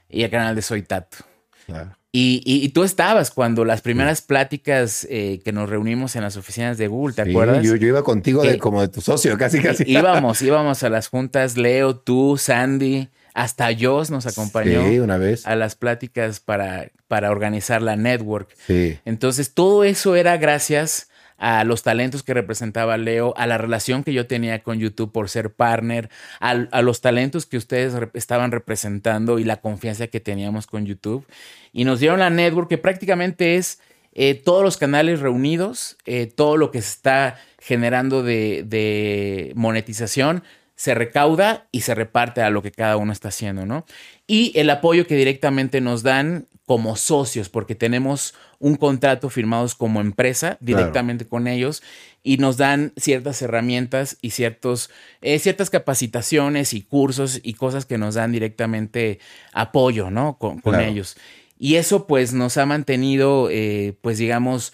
y 0.09 0.25
el 0.25 0.31
canal 0.31 0.55
de 0.55 0.63
Soy 0.63 0.83
Tato. 0.83 1.19
Claro. 1.67 1.97
Y, 2.15 2.69
tú 2.71 2.85
estabas 2.85 3.31
cuando 3.31 3.65
las 3.65 3.81
primeras 3.81 4.21
pláticas 4.21 5.07
eh, 5.09 5.41
que 5.43 5.51
nos 5.53 5.71
reunimos 5.71 6.15
en 6.15 6.23
las 6.23 6.37
oficinas 6.37 6.77
de 6.77 6.87
Google, 6.87 7.15
¿te 7.15 7.23
acuerdas? 7.23 7.65
Yo, 7.65 7.75
yo 7.77 7.89
iba 7.89 8.03
contigo 8.03 8.43
de, 8.43 8.59
como 8.59 8.83
de 8.83 8.89
tu 8.89 9.01
socio, 9.01 9.39
casi, 9.39 9.61
casi. 9.61 9.85
Íbamos, 9.87 10.43
íbamos 10.43 10.83
a 10.83 10.91
las 10.91 11.09
juntas, 11.09 11.57
Leo, 11.57 11.97
tú, 11.97 12.37
Sandy, 12.37 13.09
hasta 13.33 13.71
Joss 13.79 14.11
nos 14.11 14.27
acompañó. 14.27 14.87
Sí, 14.87 14.99
una 14.99 15.17
vez. 15.17 15.47
A 15.47 15.57
las 15.57 15.75
pláticas 15.75 16.41
para, 16.41 16.91
para 17.09 17.31
organizar 17.31 17.81
la 17.81 17.97
network. 17.97 18.55
Sí. 18.67 18.99
Entonces, 19.07 19.55
todo 19.55 19.83
eso 19.83 20.15
era 20.15 20.37
gracias 20.37 21.09
a 21.43 21.65
los 21.65 21.83
talentos 21.83 22.23
que 22.23 22.35
representaba 22.35 22.97
Leo, 22.97 23.35
a 23.37 23.49
la 23.49 23.59
relación 23.59 24.05
que 24.05 24.13
yo 24.13 24.29
tenía 24.29 24.63
con 24.63 24.79
YouTube 24.79 25.11
por 25.11 25.29
ser 25.29 25.53
partner, 25.53 26.09
a, 26.39 26.55
los 26.83 27.01
talentos 27.01 27.47
que 27.47 27.57
ustedes 27.57 27.95
estaban 28.15 28.53
representando 28.53 29.41
y 29.41 29.45
la 29.45 29.57
confianza 29.57 30.07
que 30.07 30.21
teníamos 30.21 30.69
con 30.69 30.87
YouTube. 30.87 31.27
Y 31.73 31.85
nos 31.85 31.99
dieron 31.99 32.21
la 32.21 32.31
network 32.31 32.69
que 32.69 32.79
prácticamente 32.79 33.57
es 33.57 33.81
eh, 34.13 34.35
todos 34.35 34.63
los 34.63 34.77
canales 34.77 35.19
reunidos, 35.19 35.97
eh, 36.07 36.27
todo 36.27 36.57
lo 36.57 36.71
que 36.71 36.81
se 36.81 36.91
está 36.91 37.41
generando 37.59 38.23
de, 38.23 38.63
de 38.65 39.53
monetización 39.57 40.45
se 40.77 40.95
recauda 40.95 41.67
y 41.73 41.81
se 41.81 41.97
reparte 41.97 42.41
a 42.43 42.51
lo 42.51 42.63
que 42.63 42.71
cada 42.71 42.97
uno 42.97 43.13
está 43.13 43.29
haciendo, 43.29 43.67
¿no? 43.67 43.85
Y 44.29 44.53
el 44.55 44.71
apoyo 44.71 45.09
que 45.09 45.17
directamente 45.17 45.81
nos 45.81 46.05
dan 46.05 46.47
como 46.67 46.97
socios, 46.97 47.49
porque 47.49 47.75
tenemos 47.75 48.35
un 48.59 48.77
contrato 48.77 49.29
firmados 49.31 49.75
como 49.75 50.01
empresa 50.01 50.59
directamente 50.61 51.27
con 51.27 51.49
ellos 51.49 51.83
y 52.23 52.37
nos 52.37 52.57
dan 52.57 52.93
ciertas 52.97 53.43
herramientas 53.43 54.17
y 54.23 54.31
ciertos, 54.31 54.91
eh, 55.21 55.39
ciertas 55.39 55.71
capacitaciones 55.71 56.73
y 56.73 56.83
cursos 56.83 57.41
y 57.43 57.55
cosas 57.55 57.85
que 57.85 57.99
nos 57.99 58.15
dan 58.15 58.31
directamente 58.31 59.19
apoyo, 59.53 60.11
¿no? 60.11 60.39
Con, 60.39 60.63
ellos. 60.81 61.17
Y 61.59 61.77
eso 61.77 62.07
pues 62.07 62.33
nos 62.33 62.57
ha 62.57 62.67
mantenido, 62.67 63.49
eh, 63.51 63.97
pues 64.01 64.19
digamos, 64.19 64.73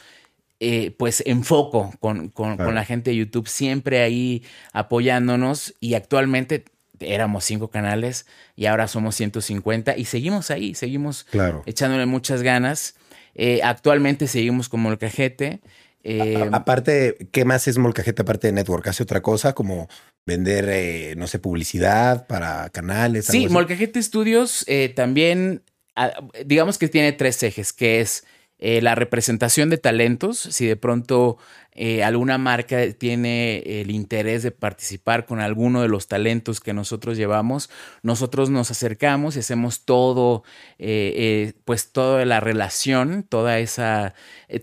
eh, 0.60 0.94
pues 0.98 1.22
enfoco 1.24 1.92
con, 2.00 2.28
con, 2.28 2.56
con, 2.56 2.74
la 2.74 2.84
gente 2.84 3.10
de 3.10 3.16
YouTube, 3.16 3.48
siempre 3.48 4.02
ahí 4.02 4.42
apoyándonos 4.72 5.74
y 5.80 5.94
actualmente 5.94 6.64
éramos 7.00 7.44
cinco 7.44 7.68
canales 7.68 8.26
y 8.56 8.66
ahora 8.66 8.88
somos 8.88 9.14
150 9.16 9.96
y 9.96 10.04
seguimos 10.04 10.50
ahí, 10.50 10.74
seguimos 10.74 11.26
echándole 11.66 12.06
muchas 12.06 12.42
ganas. 12.42 12.94
Eh, 13.34 13.60
actualmente 13.62 14.26
seguimos 14.26 14.68
como 14.68 14.90
el 14.90 14.98
cajete. 14.98 15.60
Eh, 16.02 16.48
aparte, 16.52 17.16
¿qué 17.32 17.44
más 17.44 17.68
es 17.68 17.78
Molcajete 17.78 18.22
aparte 18.22 18.48
de 18.48 18.52
Network? 18.52 18.86
¿Hace 18.88 19.02
otra 19.02 19.20
cosa 19.20 19.52
como 19.54 19.88
vender, 20.26 21.16
no 21.16 21.26
sé, 21.26 21.38
publicidad 21.38 22.26
para 22.26 22.68
canales? 22.70 23.26
Sí, 23.26 23.48
Molcajete 23.48 24.02
Studios 24.02 24.66
también, 24.94 25.62
ah, 25.96 26.12
digamos 26.44 26.78
que 26.78 26.88
tiene 26.88 27.12
tres 27.12 27.42
ejes, 27.42 27.72
que 27.72 28.00
es 28.00 28.24
eh, 28.60 28.82
la 28.82 28.96
representación 28.96 29.70
de 29.70 29.78
talentos, 29.78 30.36
si 30.38 30.66
de 30.66 30.74
pronto 30.74 31.38
eh, 31.74 32.02
alguna 32.02 32.38
marca 32.38 32.92
tiene 32.92 33.58
el 33.58 33.92
interés 33.92 34.42
de 34.42 34.50
participar 34.50 35.26
con 35.26 35.38
alguno 35.38 35.80
de 35.80 35.86
los 35.86 36.08
talentos 36.08 36.58
que 36.58 36.72
nosotros 36.72 37.16
llevamos, 37.16 37.70
nosotros 38.02 38.50
nos 38.50 38.72
acercamos 38.72 39.36
y 39.36 39.40
hacemos 39.40 39.84
todo, 39.84 40.42
eh, 40.80 41.52
pues 41.64 41.92
toda 41.92 42.24
la 42.24 42.40
relación, 42.40 43.22
toda 43.22 43.60
esa, 43.60 44.14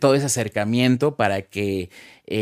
todo 0.02 0.16
ese 0.16 0.26
acercamiento 0.26 1.16
para 1.16 1.44
que 1.44 1.90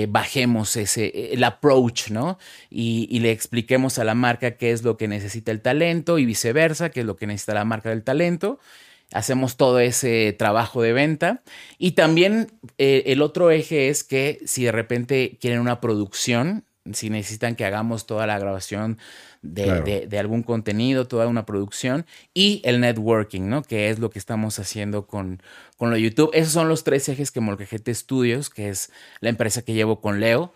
bajemos 0.08 0.76
ese, 0.78 1.34
el 1.34 1.43
approach, 1.43 2.10
¿no? 2.10 2.39
Y, 2.70 3.06
y, 3.12 3.20
le 3.20 3.32
expliquemos 3.32 3.99
a 3.99 4.06
la 4.06 4.16
marca 4.16 4.51
qué 4.51 4.72
es 4.72 4.82
lo 4.82 4.95
que 4.95 5.10
necesita 5.10 5.51
el 5.51 5.62
talento 5.62 6.20
y 6.20 6.26
viceversa, 6.26 6.89
qué 6.89 7.01
es 7.01 7.06
lo 7.06 7.18
que 7.18 7.28
necesita 7.28 7.54
la 7.54 7.66
marca 7.66 7.89
del 7.89 8.01
talento 8.01 8.60
hacemos 9.14 9.57
todo 9.57 9.80
ese 9.80 10.36
trabajo 10.38 10.82
de 10.82 10.93
venta. 10.93 11.43
Y 11.78 11.91
también 11.91 12.51
eh, 12.78 13.03
el 13.07 13.22
otro 13.22 13.51
eje 13.51 13.89
es 13.89 14.03
que 14.03 14.39
si 14.45 14.64
de 14.64 14.72
repente 14.72 15.38
quieren 15.39 15.59
una 15.59 15.80
producción, 15.80 16.66
si 16.91 17.09
necesitan 17.09 17.55
que 17.55 17.66
hagamos 17.66 18.05
toda 18.05 18.28
la 18.28 18.38
grabación 18.38 18.97
de, 19.41 20.07
algún 20.20 20.43
contenido, 20.43 21.07
toda 21.07 21.28
una 21.28 21.45
producción, 21.45 22.05
y 22.34 22.61
el 22.66 22.80
networking, 22.80 23.47
¿no? 23.47 23.61
Que 23.61 23.89
es 23.89 23.99
lo 23.99 24.09
que 24.09 24.20
estamos 24.20 24.59
haciendo 24.59 25.07
con, 25.07 25.41
con 25.78 25.91
lo 25.91 25.97
YouTube. 25.97 26.32
Esos 26.34 26.53
son 26.53 26.68
los 26.68 26.84
tres 26.84 27.07
ejes 27.09 27.32
que 27.32 27.39
Molcajete 27.39 27.93
Studios, 27.93 28.49
que 28.49 28.70
es 28.70 28.91
la 29.22 29.30
empresa 29.30 29.61
que 29.61 29.74
llevo 29.74 30.01
con 30.01 30.20
Leo, 30.20 30.53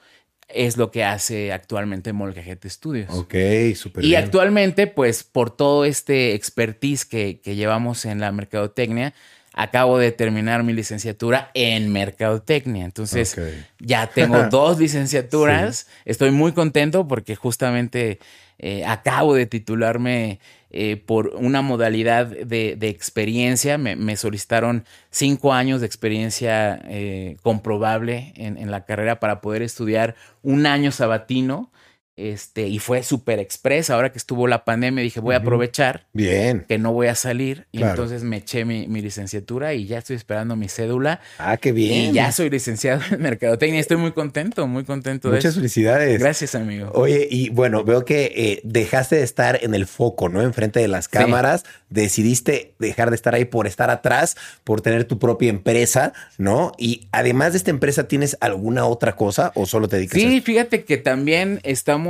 es 0.48 0.78
lo 0.78 0.92
que 0.92 1.04
hace 1.04 1.52
actualmente 1.52 2.14
Molcajete 2.14 2.70
Studios. 2.70 3.10
Ok, 3.12 3.36
súper 3.76 4.06
Y 4.06 4.16
actualmente, 4.16 4.88
pues 4.88 5.24
por 5.24 5.52
todo 5.52 5.86
este 5.86 6.34
expertise 6.34 7.06
que, 7.06 7.40
que, 7.42 7.56
llevamos 7.56 8.06
en 8.06 8.20
la 8.20 8.32
mercadotecnia, 8.32 9.14
acabo 9.58 9.98
de 9.98 10.12
terminar 10.12 10.64
mi 10.64 10.72
licenciatura 10.72 11.50
en 11.54 11.92
mercadotecnia. 11.92 12.86
Entonces, 12.86 13.36
ya 13.80 14.08
tengo 14.08 14.44
dos 14.52 14.80
licenciaturas. 14.80 15.88
Estoy 16.06 16.32
muy 16.32 16.54
contento 16.54 17.08
porque 17.08 17.36
justamente 17.36 18.20
eh, 18.60 18.86
acabo 18.86 19.34
de 19.34 19.48
titularme 19.48 20.40
eh, 20.80 20.96
por 20.96 21.30
una 21.38 21.64
modalidad 21.64 22.28
de, 22.28 22.78
experiencia. 22.82 23.80
Me, 23.80 24.16
solicitaron 24.16 24.86
cinco 25.10 25.52
años 25.52 25.82
de 25.82 25.88
experiencia 25.88 26.80
eh, 26.86 27.38
comprobable 27.42 28.32
en, 28.36 28.70
la 28.70 28.86
carrera 28.86 29.20
para 29.20 29.42
poder 29.42 29.64
estudiar 29.64 30.14
un 30.44 30.68
año 30.68 30.92
sabatino 30.92 31.72
este, 32.18 32.68
y 32.68 32.80
fue 32.80 33.04
súper 33.04 33.38
express. 33.40 33.92
Ahora 33.92 34.12
que 34.12 34.18
estuvo 34.18 34.48
la 34.48 34.66
pandemia, 34.66 35.04
dije, 35.04 35.20
voy 35.20 35.36
a 35.36 35.38
aprovechar. 35.38 36.08
Bien. 36.14 36.66
Que 36.68 36.80
no 36.80 36.92
voy 36.92 37.08
a 37.08 37.16
salir. 37.16 37.68
Y 37.72 37.84
entonces 37.84 38.24
me 38.24 38.38
eché 38.38 38.66
mi, 38.66 38.88
licenciatura 38.88 39.76
y 39.76 39.86
ya 39.86 40.00
estoy 40.00 40.16
esperando 40.16 40.56
mi 40.56 40.68
cédula. 40.68 41.22
Ah, 41.38 41.58
qué 41.58 41.72
bien. 41.72 42.10
Y 42.10 42.14
ya 42.14 42.32
soy 42.32 42.50
licenciado 42.50 43.02
en 43.12 43.22
Mercadotecnia. 43.22 43.80
Estoy 43.80 43.98
muy 43.98 44.12
contento, 44.12 44.66
muy 44.66 44.84
contento 44.84 45.30
Muchas 45.30 45.56
felicidades. 45.56 46.20
Gracias, 46.20 46.56
amigo. 46.56 46.92
Oye, 46.96 47.28
y 47.30 47.50
bueno, 47.50 47.84
veo 47.84 48.04
que 48.04 48.34
eh, 48.36 48.62
dejaste 48.64 49.18
de 49.18 49.24
estar 49.24 49.60
en 49.62 49.76
el 49.76 49.86
foco, 49.86 50.28
¿no? 50.28 50.42
Enfrente 50.42 50.80
de 50.80 50.88
las 50.88 51.08
cámaras. 51.08 51.64
Decidiste 51.90 52.74
dejar 52.80 53.12
de 53.12 53.16
estar 53.16 53.36
ahí 53.36 53.46
por 53.46 53.68
estar 53.68 53.92
atrás, 53.92 54.36
por 54.64 54.82
tener 54.82 55.06
tu 55.06 55.20
propia 55.20 55.50
empresa, 55.50 56.14
¿no? 56.40 56.72
Y 56.80 57.08
además 57.12 57.54
de 57.54 57.60
esta 57.60 57.70
empresa, 57.70 58.08
¿tienes 58.08 58.38
alguna 58.42 58.86
otra 58.88 59.16
cosa 59.16 59.52
o 59.54 59.68
solo 59.68 59.88
te 59.88 59.98
dedicas 59.98 60.20
sí, 60.20 60.28
Sí, 60.28 60.42
fíjate 60.42 60.84
que 60.84 60.98
también 60.98 61.60
estamos 61.64 62.07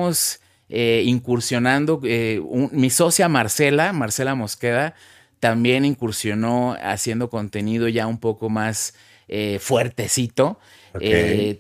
eh, 0.70 1.04
incursionando. 1.06 2.02
Eh, 2.04 2.42
mi 2.72 2.90
socia 2.90 3.30
Marcela, 3.30 3.94
Marcela 3.94 4.36
Mosqueda, 4.36 4.96
también 5.40 5.86
incursionó 5.86 6.76
haciendo 6.82 7.30
contenido 7.30 7.88
ya 7.88 8.08
un 8.08 8.20
poco 8.20 8.50
más 8.50 8.94
eh, 9.28 9.60
fuertecito. 9.60 10.60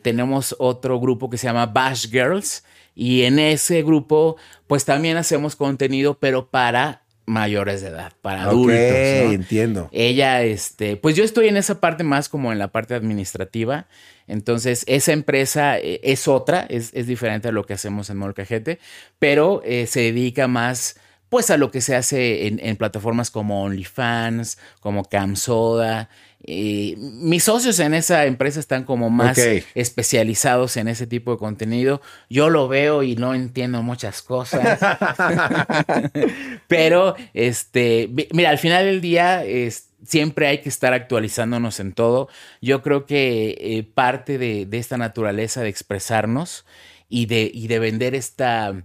tenemos 0.01 0.55
otro 0.57 0.99
grupo 0.99 1.29
que 1.29 1.38
se 1.38 1.47
llama 1.47 1.67
Bash 1.67 2.09
Girls 2.09 2.63
y 2.95 3.21
en 3.23 3.38
ese 3.38 3.83
grupo 3.83 4.38
pues 4.65 4.83
también 4.83 5.15
hacemos 5.17 5.55
contenido 5.55 6.17
pero 6.19 6.49
para 6.49 7.03
mayores 7.28 7.82
de 7.82 7.89
edad, 7.89 8.13
para 8.21 8.43
adultos. 8.43 8.73
entiendo. 8.75 9.89
Ella, 9.91 10.41
este, 10.41 10.95
pues 10.95 11.15
yo 11.15 11.23
estoy 11.23 11.49
en 11.49 11.57
esa 11.57 11.80
parte 11.80 12.03
más 12.03 12.30
como 12.30 12.51
en 12.51 12.57
la 12.57 12.69
parte 12.69 12.95
administrativa. 12.95 13.88
Entonces, 14.28 14.84
esa 14.88 15.11
empresa 15.11 15.78
eh, 15.78 15.99
es 16.03 16.28
otra, 16.28 16.65
es, 16.69 16.91
diferente 17.05 17.49
a 17.49 17.51
lo 17.51 17.65
que 17.65 17.73
hacemos 17.73 18.09
en 18.09 18.17
Molcajete, 18.17 18.80
pero 19.19 19.61
eh, 19.63 19.86
se 19.88 20.01
dedica 20.01 20.47
más 20.47 20.99
pues 21.30 21.49
a 21.49 21.57
lo 21.57 21.71
que 21.71 21.82
se 21.82 21.95
hace 21.95 22.47
en, 22.47 22.75
plataformas 22.78 23.32
como 23.32 23.63
OnlyFans, 23.63 24.57
como 24.80 25.03
Camsoda. 25.03 26.09
Eh, 26.43 26.95
mis 26.97 27.43
socios 27.43 27.79
en 27.79 27.93
esa 27.93 28.25
empresa 28.25 28.59
están 28.59 28.83
como 28.83 29.09
más 29.09 29.38
especializados 29.75 30.77
en 30.77 30.88
ese 30.88 31.07
tipo 31.07 31.31
de 31.31 31.38
contenido. 31.38 32.01
Yo 32.29 32.49
lo 32.49 32.67
veo 32.67 33.03
y 33.03 33.15
no 33.15 33.33
entiendo 33.33 33.81
muchas 33.83 34.21
cosas. 34.21 34.79
Pero, 36.67 37.15
este, 37.33 38.09
mira, 38.31 38.49
al 38.49 38.59
final 38.59 38.85
del 38.85 39.01
día, 39.01 39.43
siempre 40.05 40.47
hay 40.47 40.59
que 40.59 40.69
estar 40.69 40.93
actualizándonos 40.93 41.79
en 41.79 41.93
todo. 41.93 42.29
Yo 42.61 42.81
creo 42.81 43.05
que 43.05 43.57
eh, 43.59 43.83
parte 43.83 44.38
de, 44.38 44.65
de, 44.65 44.77
esta 44.77 44.97
naturaleza 44.97 45.61
de 45.61 45.69
expresarnos 45.69 46.65
y 47.09 47.25
de, 47.25 47.49
y 47.53 47.67
de 47.67 47.79
vender 47.79 48.15
esta 48.15 48.83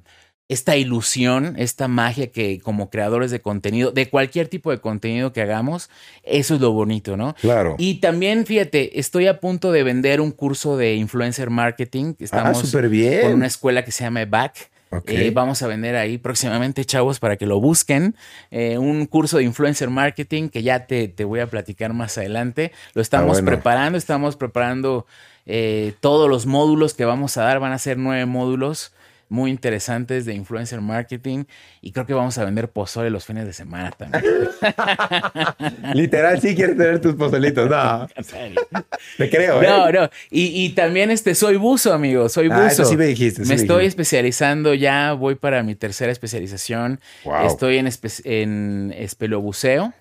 esta 0.53 0.77
ilusión, 0.77 1.55
esta 1.57 1.89
magia 1.89 2.31
que 2.31 2.61
como 2.61 2.91
creadores 2.91 3.31
de 3.31 3.41
contenido, 3.41 3.91
de 3.91 4.11
cualquier 4.11 4.49
tipo 4.49 4.71
de 4.71 4.79
contenido 4.79 5.33
que 5.33 5.41
hagamos, 5.41 5.89
eso 6.25 6.55
es 6.55 6.61
lo 6.61 6.73
bonito, 6.73 7.17
¿no? 7.17 7.35
Claro. 7.41 7.75
Y 7.79 7.97
también, 8.01 8.45
fíjate, 8.45 9.01
estoy 9.01 9.29
a 9.29 9.41
punto 9.41 9.73
de 9.73 9.83
vender 9.83 10.21
un 10.21 10.31
curso 10.31 10.77
de 10.77 10.95
influencer 10.95 11.49
marketing. 11.49 12.13
Ah, 12.13 12.17
Estamos 12.21 12.75
ah, 12.75 12.81
bien. 12.83 13.23
con 13.23 13.33
una 13.33 13.47
escuela 13.47 13.85
que 13.85 13.93
se 13.93 14.05
llama 14.05 14.25
Back. 14.27 14.71
Eh, 15.07 15.31
vamos 15.33 15.63
a 15.63 15.67
vender 15.69 15.97
ahí 15.97 16.19
próximamente, 16.19 16.85
chavos, 16.85 17.19
para 17.19 17.39
que 17.39 17.47
lo 17.47 17.59
busquen. 17.59 18.15
Eh, 18.51 18.77
un 18.77 19.07
curso 19.07 19.39
de 19.39 19.45
influencer 19.45 19.89
marketing 19.89 20.51
que 20.51 20.63
ya 20.63 20.87
te, 20.87 21.09
te 21.09 21.25
voy 21.25 21.41
a 21.41 21.47
platicar 21.47 21.95
más 21.95 22.19
adelante. 22.19 22.73
Lo 22.93 23.01
estamos 23.01 23.39
ah, 23.41 23.43
preparando, 23.43 23.97
estamos 23.97 24.37
preparando 24.37 25.07
eh, 25.47 25.95
todos 26.01 26.29
los 26.29 26.45
módulos 26.45 26.93
que 26.93 27.07
vamos 27.07 27.39
a 27.39 27.45
dar. 27.45 27.59
Van 27.59 27.73
a 27.73 27.79
ser 27.79 27.97
nueve 27.97 28.27
módulos 28.27 28.93
muy 29.33 29.51
interesantes 29.51 30.27
de 30.27 30.35
influencer 30.35 30.83
marketing 30.83 31.45
y 31.81 31.91
creo 31.91 32.05
que 32.05 32.13
vamos 32.13 32.37
a 32.37 32.45
vender 32.45 32.71
pozole 32.71 33.09
los 33.09 33.25
fines 33.25 33.47
de 33.47 33.55
semana 33.55 33.91
también. 33.91 34.25
Literal, 35.95 36.39
sí 36.39 36.55
quieres 36.55 36.77
tener 36.77 37.01
tus 37.01 37.15
pozolitos, 37.15 37.69
no. 37.69 38.07
Te 39.17 39.31
creo, 39.31 39.63
¿eh? 39.63 39.67
No, 39.67 39.91
no. 39.91 40.11
Y, 40.31 40.69
también 40.75 41.11
este, 41.11 41.35
soy 41.35 41.57
buzo, 41.57 41.95
amigo, 41.95 42.29
soy 42.29 42.49
buzo. 42.49 42.61
Ah, 42.61 42.67
eso 42.67 42.85
sí 42.85 42.97
me 42.97 43.07
dijiste. 43.07 43.45
me, 43.47 43.55
estoy 43.55 43.87
especializando 43.87 44.75
ya, 44.75 45.15
voy 45.15 45.35
para 45.35 45.63
mi 45.63 45.75
tercera 45.75 46.13
especialización. 46.13 47.01
Estoy 47.47 47.79
en, 47.79 47.89
en 48.25 48.95
espelobuceo. 48.97 49.95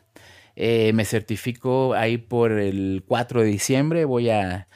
Eh, 0.58 0.92
me 0.94 1.06
certifico 1.06 1.94
ahí 1.94 2.18
por 2.18 2.52
el 2.52 3.04
4 3.08 3.44
de 3.44 3.48
diciembre. 3.48 4.04
Voy 4.04 4.30
a 4.30 4.68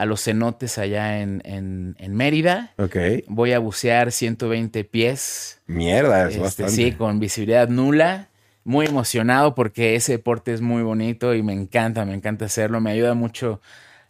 a 0.00 0.06
los 0.06 0.24
cenotes 0.24 0.78
allá 0.78 1.20
en, 1.20 1.42
en, 1.44 2.14
Mérida. 2.14 2.72
Ok. 2.78 2.96
Voy 3.28 3.52
a 3.52 3.58
bucear 3.58 4.12
120 4.12 4.82
pies. 4.84 5.60
Mierda, 5.66 6.22
es 6.22 6.28
este, 6.30 6.40
bastante. 6.40 6.72
Sí, 6.72 6.92
con 6.92 7.20
visibilidad 7.20 7.68
nula. 7.68 8.28
Muy 8.64 8.86
emocionado 8.86 9.54
porque 9.54 9.96
ese 9.96 10.12
deporte 10.12 10.54
es 10.54 10.62
muy 10.62 10.82
bonito 10.82 11.34
y 11.34 11.42
me 11.42 11.52
encanta, 11.52 12.06
me 12.06 12.14
encanta 12.14 12.46
hacerlo. 12.46 12.80
Me 12.80 12.92
ayuda 12.92 13.12
mucho 13.12 13.60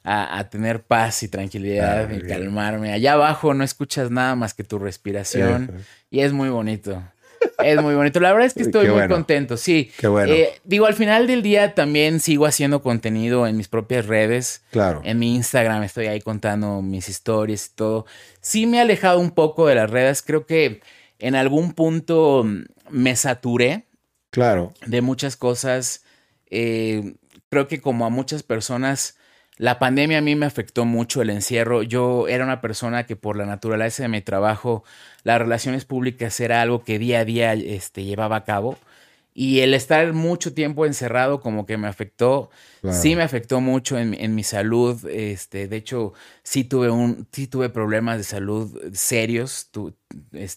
a, 0.05 0.49
tener 0.49 0.83
paz 0.83 1.25
y 1.25 1.29
tranquilidad 1.29 2.09
ah, 2.09 2.15
y 2.15 2.23
calmarme. 2.23 2.93
Allá 2.93 3.15
abajo 3.15 3.53
no 3.53 3.65
escuchas 3.65 4.13
nada 4.13 4.37
más 4.37 4.55
que 4.55 4.63
tu 4.63 4.79
respiración 4.79 5.73
y 6.09 6.21
es 6.21 6.33
muy 6.33 6.51
bonito. 6.51 7.03
Es 7.65 7.81
muy 7.81 7.95
bonito. 7.95 8.21
La 8.21 8.33
verdad 8.33 8.47
es 8.47 8.55
que 8.55 8.63
estoy 8.63 8.89
muy 8.89 9.09
contento. 9.09 9.57
Sí. 9.57 9.91
Qué 9.99 10.09
bueno. 10.09 10.33
Eh, 10.33 10.61
digo, 10.65 10.87
al 10.87 10.95
final 10.95 11.27
del 11.27 11.43
día 11.43 11.75
también 11.75 12.21
sigo 12.21 12.47
haciendo 12.47 12.83
contenido 12.83 13.47
en 13.47 13.57
mis 13.57 13.69
propias 13.69 14.07
redes. 14.07 14.63
Claro. 14.71 15.01
En 15.05 15.19
mi 15.19 15.35
Instagram 15.35 15.83
estoy 15.83 16.07
ahí 16.07 16.21
contando 16.21 16.83
mis 16.83 17.09
historias 17.09 17.67
y 17.67 17.75
todo. 17.75 18.07
Sí 18.41 18.67
me 18.67 18.79
he 18.79 18.81
alejado 18.81 19.21
un 19.21 19.31
poco 19.31 19.67
de 19.67 19.75
las 19.75 19.91
redes. 19.91 20.23
Creo 20.23 20.47
que 20.47 20.81
en 21.19 21.35
algún 21.35 21.73
punto 21.73 22.47
me 22.89 23.17
saturé. 23.17 23.87
Claro. 24.31 24.73
De 24.87 25.01
muchas 25.01 25.37
cosas. 25.37 26.05
Eh, 26.51 27.15
creo 27.49 27.69
que 27.69 27.81
como 27.81 28.07
a 28.07 28.11
muchas 28.11 28.43
personas 28.43 29.17
La 29.61 29.79
pandemia 29.79 30.17
a 30.17 30.21
mí 30.23 30.37
me 30.37 30.47
afectó 30.47 30.87
mucho 30.87 31.21
el 31.21 31.29
encierro. 31.29 31.83
Yo 31.83 32.29
era 32.29 32.45
una 32.45 32.63
persona 32.63 33.05
que 33.05 33.15
por 33.15 33.37
la 33.37 33.45
naturaleza 33.45 34.03
de 34.03 34.09
mi 34.09 34.23
trabajo, 34.23 34.85
las 35.23 35.39
relaciones 35.39 35.85
públicas 35.85 36.41
era 36.41 36.63
algo 36.63 36.83
que 36.83 36.99
día 36.99 37.19
a 37.19 37.25
día 37.27 37.53
este, 37.53 38.05
llevaba 38.05 38.37
a 38.37 38.45
cabo. 38.45 38.79
Y 39.35 39.61
el 39.61 39.75
estar 39.75 40.15
mucho 40.15 40.55
tiempo 40.55 40.87
encerrado 40.87 41.43
como 41.43 41.67
que 41.67 41.77
me 41.77 41.89
afectó, 41.89 42.49
sí 42.91 43.15
me 43.17 43.23
afectó 43.23 43.61
mucho 43.61 43.99
en, 43.99 44.35
mi 44.35 44.45
salud. 44.45 45.07
Este, 45.11 45.69
de 45.69 45.77
hecho, 45.77 46.15
sí 46.43 46.65
tuve 46.65 46.89
un, 46.89 47.29
sí 47.31 47.47
tuve 47.47 47.69
problemas 47.69 48.17
de 48.17 48.25
salud 48.25 48.75
serios. 48.95 49.69
Tu, 49.71 49.95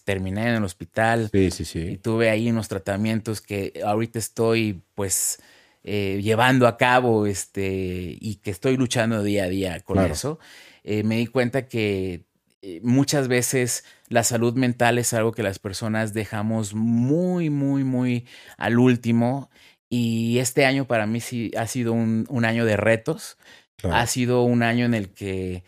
terminé 0.04 0.48
en 0.48 0.54
el 0.54 0.64
hospital. 0.64 1.28
Sí, 1.30 1.50
sí, 1.50 1.66
sí. 1.66 1.78
Y 1.80 1.96
tuve 1.98 2.30
ahí 2.30 2.48
unos 2.48 2.68
tratamientos 2.68 3.42
que 3.42 3.82
ahorita 3.84 4.18
estoy, 4.18 4.80
pues, 4.94 5.40
eh, 5.86 6.20
llevando 6.22 6.66
a 6.66 6.78
cabo, 6.78 7.26
este, 7.26 8.16
y 8.18 8.36
que 8.36 8.50
estoy 8.50 8.78
luchando 8.78 9.22
día 9.22 9.44
a 9.44 9.48
día 9.48 9.80
con 9.80 9.98
eso. 9.98 10.38
Eh, 10.82 11.02
me 11.02 11.16
di 11.16 11.26
cuenta 11.26 11.68
que 11.68 12.24
eh, 12.62 12.80
muchas 12.82 13.28
veces 13.28 13.84
la 14.08 14.24
salud 14.24 14.54
mental 14.54 14.96
es 14.98 15.12
algo 15.12 15.32
que 15.32 15.42
las 15.42 15.58
personas 15.58 16.14
dejamos 16.14 16.72
muy, 16.74 17.50
muy, 17.50 17.84
muy 17.84 18.26
al 18.56 18.78
último. 18.78 19.50
Y 19.90 20.38
este 20.38 20.64
año 20.64 20.86
para 20.86 21.06
mí 21.06 21.20
sí 21.20 21.50
ha 21.54 21.66
sido 21.66 21.92
un, 21.92 22.44
año 22.46 22.64
de 22.64 22.78
retos. 22.78 23.36
Ha 23.82 24.06
sido 24.06 24.42
un 24.44 24.62
año 24.62 24.86
en 24.86 24.94
el 24.94 25.10
que 25.10 25.64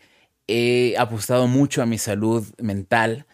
he 0.47 0.95
apostado 0.97 1.45
mucho 1.47 1.83
a 1.83 1.85
mi 1.85 1.99
salud 1.99 2.43
mental. 2.57 3.27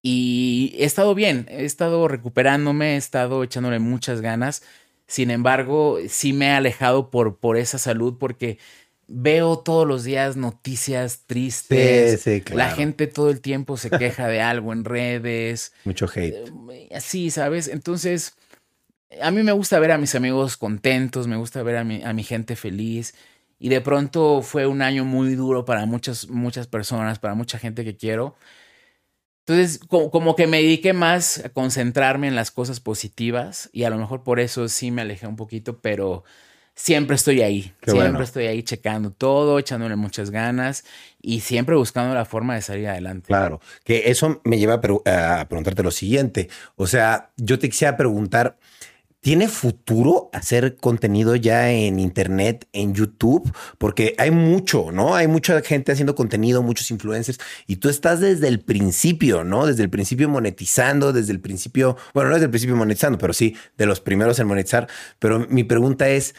Y 0.00 0.74
he 0.78 0.84
estado 0.84 1.14
bien, 1.14 1.46
he 1.50 1.64
estado 1.66 2.08
recuperándome, 2.08 2.94
he 2.94 2.96
estado 2.96 3.44
echándole 3.44 3.78
muchas 3.78 4.22
ganas. 4.22 4.62
Sin 5.06 5.30
embargo, 5.30 5.98
sí 6.08 6.32
me 6.32 6.46
he 6.46 6.50
alejado 6.52 7.10
por, 7.10 7.38
por 7.38 7.56
esa 7.56 7.78
salud 7.78 8.16
porque 8.18 8.58
veo 9.06 9.58
todos 9.58 9.86
los 9.86 10.04
días 10.04 10.36
noticias 10.36 11.24
tristes. 11.26 12.22
Sí, 12.22 12.42
sí, 12.46 12.54
La 12.54 12.70
gente 12.70 13.06
todo 13.06 13.30
el 13.30 13.40
tiempo 13.40 13.76
se 13.76 13.90
queja 13.90 14.28
de 14.28 14.40
algo 14.40 14.72
en 14.72 14.84
redes. 14.84 15.72
Mucho 15.84 16.06
hate. 16.06 16.48
Eh, 16.72 16.88
así, 16.94 17.30
¿sabes? 17.30 17.68
Entonces, 17.68 18.34
a 19.20 19.30
mí 19.30 19.42
me 19.42 19.52
gusta 19.52 19.78
ver 19.78 19.92
a 19.92 19.98
mis 19.98 20.14
amigos 20.14 20.56
contentos, 20.56 21.26
me 21.26 21.36
gusta 21.36 21.62
ver 21.62 21.76
a 21.76 21.84
mi, 21.84 22.02
a 22.02 22.12
mi 22.12 22.22
gente 22.22 22.56
feliz. 22.56 23.14
Y 23.58 23.68
de 23.68 23.80
pronto 23.80 24.42
fue 24.42 24.66
un 24.66 24.82
año 24.82 25.04
muy 25.04 25.34
duro 25.34 25.64
para 25.64 25.86
muchas, 25.86 26.28
muchas 26.28 26.66
personas, 26.66 27.18
para 27.18 27.34
mucha 27.34 27.58
gente 27.58 27.84
que 27.84 27.96
quiero. 27.96 28.36
Entonces, 29.46 29.78
como, 29.88 30.36
que 30.36 30.46
me 30.46 30.62
dediqué 30.62 30.94
más 30.94 31.44
a 31.44 31.50
concentrarme 31.50 32.28
en 32.28 32.34
las 32.34 32.50
cosas 32.50 32.80
positivas 32.80 33.68
y 33.74 33.84
a 33.84 33.90
lo 33.90 33.98
mejor 33.98 34.22
por 34.22 34.40
eso 34.40 34.68
sí 34.68 34.90
me 34.90 35.02
alejé 35.02 35.26
un 35.26 35.36
poquito, 35.36 35.80
pero 35.80 36.24
siempre 36.74 37.14
estoy 37.14 37.42
ahí, 37.42 37.74
siempre 37.86 38.24
estoy 38.24 38.46
ahí 38.46 38.62
checando 38.62 39.10
todo, 39.10 39.58
echándole 39.58 39.96
muchas 39.96 40.30
ganas 40.30 40.86
y 41.20 41.40
siempre 41.40 41.74
buscando 41.76 42.14
la 42.14 42.24
forma 42.24 42.54
de 42.54 42.62
salir 42.62 42.88
adelante. 42.88 43.26
Claro, 43.26 43.60
que 43.84 44.10
eso 44.10 44.40
me 44.44 44.58
lleva 44.58 44.80
a, 45.04 45.40
a 45.40 45.48
preguntarte 45.48 45.82
lo 45.82 45.90
siguiente. 45.90 46.48
O 46.76 46.86
sea, 46.86 47.30
yo 47.36 47.58
te 47.58 47.68
quisiera 47.68 47.98
preguntar, 47.98 48.56
¿Tiene 49.24 49.48
futuro 49.48 50.28
hacer 50.34 50.76
contenido 50.76 51.34
ya 51.34 51.70
en 51.70 51.98
Internet, 51.98 52.68
en 52.74 52.92
YouTube? 52.92 53.50
Porque 53.78 54.14
hay 54.18 54.30
mucho, 54.30 54.92
¿no? 54.92 55.14
Hay 55.14 55.28
mucha 55.28 55.62
gente 55.62 55.92
haciendo 55.92 56.14
contenido, 56.14 56.62
muchos 56.62 56.90
influencers, 56.90 57.38
y 57.66 57.76
tú 57.76 57.88
estás 57.88 58.20
desde 58.20 58.48
el 58.48 58.60
principio, 58.60 59.42
¿no? 59.42 59.64
Desde 59.64 59.82
el 59.82 59.88
principio 59.88 60.28
monetizando, 60.28 61.14
desde 61.14 61.32
el 61.32 61.40
principio, 61.40 61.96
bueno, 62.12 62.28
no 62.28 62.34
desde 62.34 62.44
el 62.44 62.50
principio 62.50 62.76
monetizando, 62.76 63.16
pero 63.16 63.32
sí 63.32 63.56
de 63.78 63.86
los 63.86 63.98
primeros 63.98 64.38
en 64.40 64.46
monetizar. 64.46 64.88
Pero 65.20 65.46
mi 65.48 65.64
pregunta 65.64 66.06
es, 66.10 66.34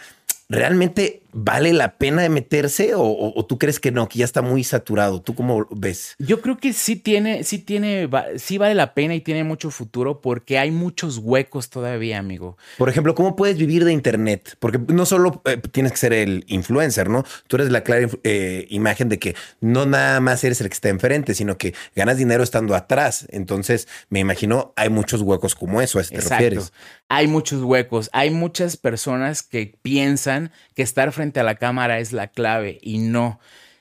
¿realmente 0.48 1.24
vale 1.38 1.74
la 1.74 1.98
pena 1.98 2.28
meterse 2.30 2.94
o, 2.96 3.46
tú 3.48 3.60
crees 3.60 3.82
que 3.82 3.92
no, 3.92 4.08
que 4.08 4.20
ya 4.20 4.26
está 4.26 4.42
muy 4.42 4.64
saturado? 4.64 5.22
¿Tú 5.22 5.36
cómo 5.36 5.68
ves? 5.70 6.16
Yo 6.18 6.42
creo 6.42 6.58
que 6.58 6.72
sí 6.72 6.96
tiene, 6.96 7.44
sí 7.44 7.60
tiene, 7.60 8.10
sí 8.38 8.58
vale 8.58 8.74
la 8.74 8.94
pena 8.94 9.16
y 9.16 9.22
tiene 9.22 9.44
mucho 9.44 9.70
futuro 9.70 10.22
porque 10.22 10.58
hay 10.58 10.72
muchos 10.72 11.18
huecos 11.18 11.70
todavía, 11.70 12.20
amigo. 12.20 12.58
Por 12.78 12.88
ejemplo, 12.88 13.14
¿cómo 13.16 13.36
puedes 13.36 13.58
vivir 13.58 13.84
de 13.84 13.92
Internet? 13.92 14.56
Porque 14.60 14.80
no 14.88 15.06
solo 15.06 15.42
eh, 15.44 15.58
tienes 15.58 15.92
que 15.92 15.98
ser 15.98 16.14
el 16.14 16.46
influencer, 16.48 17.10
¿no? 17.10 17.26
Tú 17.48 17.58
eres 17.58 17.70
la 17.70 17.84
clara 17.84 18.08
eh, 18.24 18.66
imagen 18.70 19.10
de 19.10 19.20
que 19.20 19.36
no 19.60 19.86
nada 19.86 20.22
más 20.22 20.42
eres 20.46 20.62
el 20.62 20.70
que 20.70 20.74
está 20.74 20.88
enfrente, 20.88 21.34
sino 21.34 21.58
que 21.58 21.76
ganas 21.98 22.18
dinero 22.18 22.44
estando 22.44 22.76
atrás. 22.76 23.28
Entonces, 23.30 23.90
me 24.08 24.22
imagino, 24.22 24.72
hay 24.78 24.90
muchos 24.90 25.22
huecos 25.22 25.54
como 25.54 25.82
eso, 25.82 26.00
¿a 26.00 26.02
eso 26.02 26.12
te 26.12 26.22
refieres? 26.22 26.72
Hay 27.10 27.28
muchos 27.28 27.62
huecos. 27.62 28.10
Hay 28.14 28.32
muchas 28.32 28.78
personas 28.78 29.44
que 29.44 29.78
piensan 29.82 30.52
que 30.74 30.82
estar 30.82 31.12
frente 31.12 31.25
a 31.40 31.44
la 31.44 31.56
cámara 31.56 32.00
es 32.00 32.14
la 32.14 32.28
clave 32.28 32.80
y 32.82 33.00
no. 33.00 33.40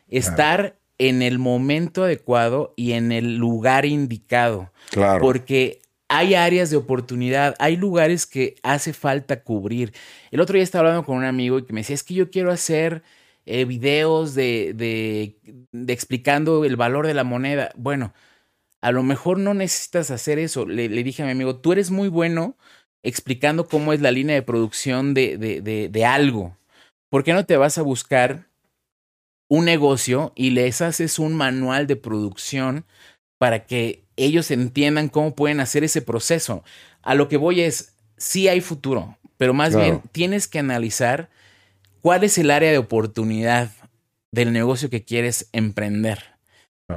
Estar 0.09 0.77
en 0.99 1.23
el 1.23 1.39
momento 1.39 2.05
adecuado 2.05 2.73
y 2.77 2.93
en 2.93 3.13
el 3.13 3.37
lugar 3.37 3.85
indicado. 3.85 4.71
Claro. 4.91 5.21
Porque 5.21 5.81
hay 6.09 6.35
áreas 6.35 6.71
de 6.71 6.77
oportunidad, 6.77 7.55
hay 7.59 7.77
lugares 7.77 8.27
que 8.27 8.57
hace 8.63 8.93
falta 8.93 9.43
cubrir. 9.43 9.93
El 10.31 10.41
otro 10.41 10.55
día 10.55 10.63
estaba 10.63 10.89
hablando 10.89 11.07
con 11.07 11.17
un 11.17 11.25
amigo 11.25 11.59
y 11.59 11.65
que 11.65 11.73
me 11.73 11.81
decía, 11.81 11.95
es 11.95 12.05
que 12.05 12.15
yo 12.15 12.31
quiero 12.31 12.51
hacer 12.53 13.03
eh, 13.47 13.65
videos 13.65 14.35
de, 14.35 14.73
de, 14.75 15.37
de, 15.73 15.93
explicando 15.93 16.65
el 16.65 16.77
valor 16.77 17.07
de 17.07 17.15
la 17.15 17.25
moneda. 17.25 17.71
Bueno, 17.77 18.15
a 18.81 18.93
lo 18.93 19.03
mejor 19.03 19.39
no 19.39 19.55
necesitas 19.55 20.11
hacer 20.11 20.39
eso. 20.39 20.67
Le, 20.67 20.89
le, 20.89 21.03
dije 21.03 21.23
a 21.23 21.27
mi 21.27 21.33
amigo, 21.33 21.57
tú 21.57 21.73
eres 21.73 21.91
muy 21.91 22.09
bueno 22.09 22.57
explicando 23.03 23.67
cómo 23.67 23.93
es 23.93 24.01
la 24.01 24.11
línea 24.11 24.35
de 24.35 24.43
producción 24.43 25.15
de, 25.15 25.37
de 25.91 26.05
algo. 26.05 26.57
¿Por 27.15 27.23
qué 27.23 27.33
no 27.33 27.47
te 27.47 27.57
vas 27.57 27.79
a 27.79 27.83
buscar 27.83 28.49
un 29.49 29.67
negocio 29.67 30.33
y 30.35 30.51
les 30.51 30.83
haces 30.83 31.21
un 31.21 31.33
manual 31.33 31.87
de 31.87 31.95
producción 31.95 32.85
para 33.39 33.67
que 33.67 34.03
ellos 34.17 34.51
entiendan 34.51 35.09
cómo 35.09 35.37
pueden 35.37 35.61
hacer 35.61 35.85
ese 35.85 36.03
proceso? 36.03 36.65
A 37.03 37.15
lo 37.15 37.29
que 37.29 37.37
voy 37.37 37.61
es, 37.61 37.95
sí 38.17 38.49
hay 38.49 38.61
futuro, 38.61 39.17
pero 39.37 39.55
más 39.55 39.77
bien 39.77 40.03
tienes 40.11 40.49
que 40.49 40.59
analizar 40.59 41.31
cuál 42.01 42.25
es 42.25 42.37
el 42.37 42.51
área 42.51 42.73
de 42.73 42.79
oportunidad 42.79 43.71
del 44.33 44.53
negocio 44.53 44.91
que 44.91 45.05
quieres 45.05 45.49
emprender. 45.53 46.19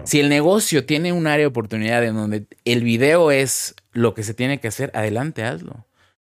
Si 0.03 0.19
el 0.19 0.29
negocio 0.29 0.87
tiene 0.87 1.13
un 1.13 1.27
área 1.27 1.43
de 1.43 1.51
oportunidad 1.51 2.03
en 2.03 2.15
donde 2.15 2.47
el 2.65 2.81
video 2.83 3.29
es 3.29 3.75
lo 3.91 4.15
que 4.15 4.23
se 4.23 4.33
tiene 4.33 4.59
que 4.59 4.69
hacer, 4.69 4.89
adelante, 4.95 5.43
hazlo. 5.43 5.85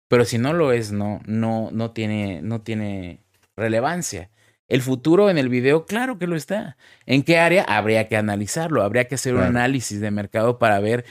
Pero 0.09 0.25
si 0.25 0.37
no 0.37 0.51
lo 0.51 0.73
es, 0.73 0.91
no, 0.91 1.21
no, 1.25 1.69
no 1.71 1.91
tiene, 1.91 2.41
no 2.41 2.59
tiene 2.59 3.21
relevancia. 3.57 4.29
El 4.69 4.81
futuro 4.81 5.29
en 5.29 5.37
el 5.37 5.49
video, 5.49 5.85
claro 5.85 6.17
que 6.17 6.27
lo 6.27 6.35
está. 6.35 6.77
¿En 7.05 7.23
qué 7.23 7.39
área? 7.39 7.63
Habría 7.63 8.07
que 8.07 8.17
analizarlo, 8.17 8.83
habría 8.83 9.07
que 9.07 9.15
hacer 9.15 9.33
un 9.33 9.43
análisis 9.43 10.01
de 10.01 10.11
mercado 10.11 10.59
para 10.59 10.79
ver 10.79 11.05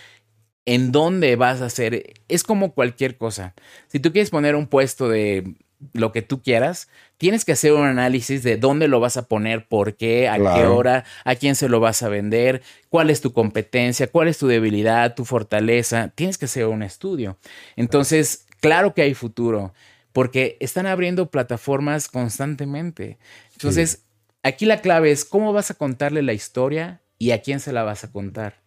en 0.66 0.92
dónde 0.92 1.36
vas 1.36 1.62
a 1.62 1.66
hacer. 1.66 2.14
Es 2.28 2.42
como 2.42 2.72
cualquier 2.72 3.16
cosa. 3.16 3.54
Si 3.86 3.98
tú 3.98 4.12
quieres 4.12 4.30
poner 4.30 4.56
un 4.56 4.66
puesto 4.66 5.08
de 5.08 5.54
lo 5.92 6.12
que 6.12 6.20
tú 6.22 6.42
quieras, 6.42 6.88
tienes 7.16 7.44
que 7.44 7.52
hacer 7.52 7.72
un 7.72 7.84
análisis 7.84 8.42
de 8.42 8.56
dónde 8.56 8.88
lo 8.88 9.00
vas 9.00 9.16
a 9.16 9.26
poner, 9.26 9.66
por 9.68 9.96
qué, 9.96 10.28
a 10.28 10.36
qué 10.36 10.66
hora, 10.66 11.04
a 11.24 11.34
quién 11.34 11.54
se 11.54 11.68
lo 11.68 11.80
vas 11.80 12.02
a 12.02 12.08
vender, 12.08 12.62
cuál 12.90 13.08
es 13.08 13.20
tu 13.22 13.32
competencia, 13.32 14.06
cuál 14.06 14.28
es 14.28 14.38
tu 14.38 14.48
debilidad, 14.48 15.14
tu 15.14 15.24
fortaleza. 15.24 16.12
Tienes 16.14 16.36
que 16.36 16.44
hacer 16.44 16.66
un 16.66 16.82
estudio. 16.82 17.38
Entonces, 17.76 18.46
claro 18.60 18.92
que 18.92 19.02
hay 19.02 19.14
futuro 19.14 19.72
porque 20.16 20.56
están 20.60 20.86
abriendo 20.86 21.30
plataformas 21.30 22.08
constantemente. 22.08 23.18
Entonces, 23.52 24.06
aquí 24.42 24.64
la 24.64 24.80
clave 24.80 25.10
es 25.10 25.26
cómo 25.26 25.52
vas 25.52 25.70
a 25.70 25.74
contarle 25.74 26.22
la 26.22 26.32
historia 26.32 27.02
y 27.18 27.32
a 27.32 27.42
quién 27.42 27.60
se 27.60 27.70
la 27.70 27.82
vas 27.82 28.02
a 28.02 28.10
contar. 28.10 28.62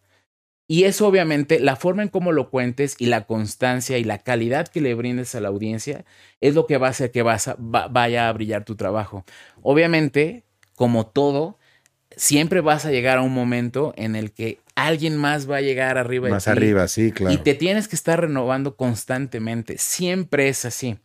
Y 0.68 0.84
eso 0.84 1.08
obviamente, 1.08 1.60
la 1.60 1.76
forma 1.76 2.04
en 2.04 2.10
cómo 2.10 2.34
lo 2.34 2.52
cuentes 2.52 2.96
y 3.00 3.08
la 3.08 3.26
constancia 3.26 3.98
y 3.98 4.04
la 4.04 4.20
calidad 4.20 4.68
que 4.68 4.80
le 4.80 4.94
brindes 4.94 5.34
a 5.34 5.42
la 5.42 5.48
audiencia 5.48 6.06
es 6.40 6.54
lo 6.54 6.68
que 6.68 6.78
va 6.78 6.86
a 6.86 6.92
hacer 6.92 7.10
que 7.10 7.24
vas 7.24 7.50
vaya 7.58 8.30
a 8.30 8.34
brillar 8.34 8.64
tu 8.64 8.76
trabajo. 8.76 9.26
Obviamente, 9.64 10.44
como 10.76 11.08
todo, 11.08 11.58
siempre 12.16 12.62
vas 12.62 12.86
a 12.86 12.92
llegar 12.92 13.18
a 13.18 13.24
un 13.24 13.34
momento 13.34 13.96
en 13.98 14.16
el 14.16 14.34
que 14.34 14.60
alguien 14.76 15.18
más 15.18 15.50
va 15.50 15.58
a 15.58 15.62
llegar 15.62 15.98
arriba 15.98 16.30
más 16.30 16.48
arriba, 16.48 16.88
sí, 16.88 17.12
claro. 17.12 17.34
Y 17.34 17.38
te 17.38 17.56
tienes 17.56 17.88
que 17.88 17.96
estar 17.96 18.22
renovando 18.22 18.76
constantemente. 18.76 19.80
Siempre 19.80 20.48
es 20.48 20.64
así. 20.66 21.00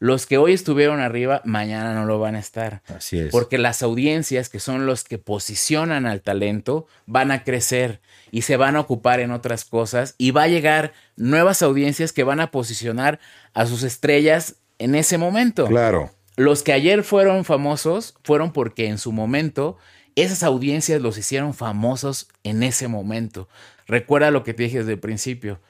Los 0.00 0.24
que 0.24 0.38
hoy 0.38 0.54
estuvieron 0.54 1.00
arriba, 1.00 1.42
mañana 1.44 1.92
no 1.92 2.06
lo 2.06 2.18
van 2.18 2.34
a 2.34 2.38
estar. 2.38 2.80
Así 2.88 3.18
es. 3.18 3.30
Porque 3.30 3.58
las 3.58 3.82
audiencias, 3.82 4.48
que 4.48 4.58
son 4.58 4.86
los 4.86 5.04
que 5.04 5.18
posicionan 5.18 6.06
al 6.06 6.22
talento, 6.22 6.86
van 7.04 7.30
a 7.30 7.44
crecer 7.44 8.00
y 8.30 8.42
se 8.42 8.56
van 8.56 8.76
a 8.76 8.80
ocupar 8.80 9.20
en 9.20 9.30
otras 9.30 9.66
cosas 9.66 10.14
y 10.16 10.30
va 10.30 10.44
a 10.44 10.48
llegar 10.48 10.94
nuevas 11.16 11.60
audiencias 11.60 12.14
que 12.14 12.24
van 12.24 12.40
a 12.40 12.50
posicionar 12.50 13.20
a 13.52 13.66
sus 13.66 13.82
estrellas 13.82 14.56
en 14.78 14.94
ese 14.94 15.18
momento. 15.18 15.66
Claro. 15.66 16.10
Los 16.36 16.62
que 16.62 16.72
ayer 16.72 17.04
fueron 17.04 17.44
famosos 17.44 18.14
fueron 18.24 18.54
porque 18.54 18.86
en 18.86 18.96
su 18.96 19.12
momento 19.12 19.76
esas 20.16 20.42
audiencias 20.42 21.02
los 21.02 21.18
hicieron 21.18 21.52
famosos 21.52 22.28
en 22.42 22.62
ese 22.62 22.88
momento. 22.88 23.50
Recuerda 23.86 24.30
lo 24.30 24.44
que 24.44 24.54
te 24.54 24.62
dije 24.62 24.78
desde 24.78 24.92
el 24.92 24.98
principio. 24.98 25.60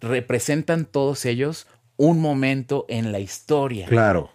representan 0.00 0.84
todos 0.84 1.24
ellos 1.26 1.68
un 1.96 2.20
momento 2.20 2.86
en 2.88 3.12
la 3.12 3.20
historia. 3.20 3.86
Claro. 3.86 4.30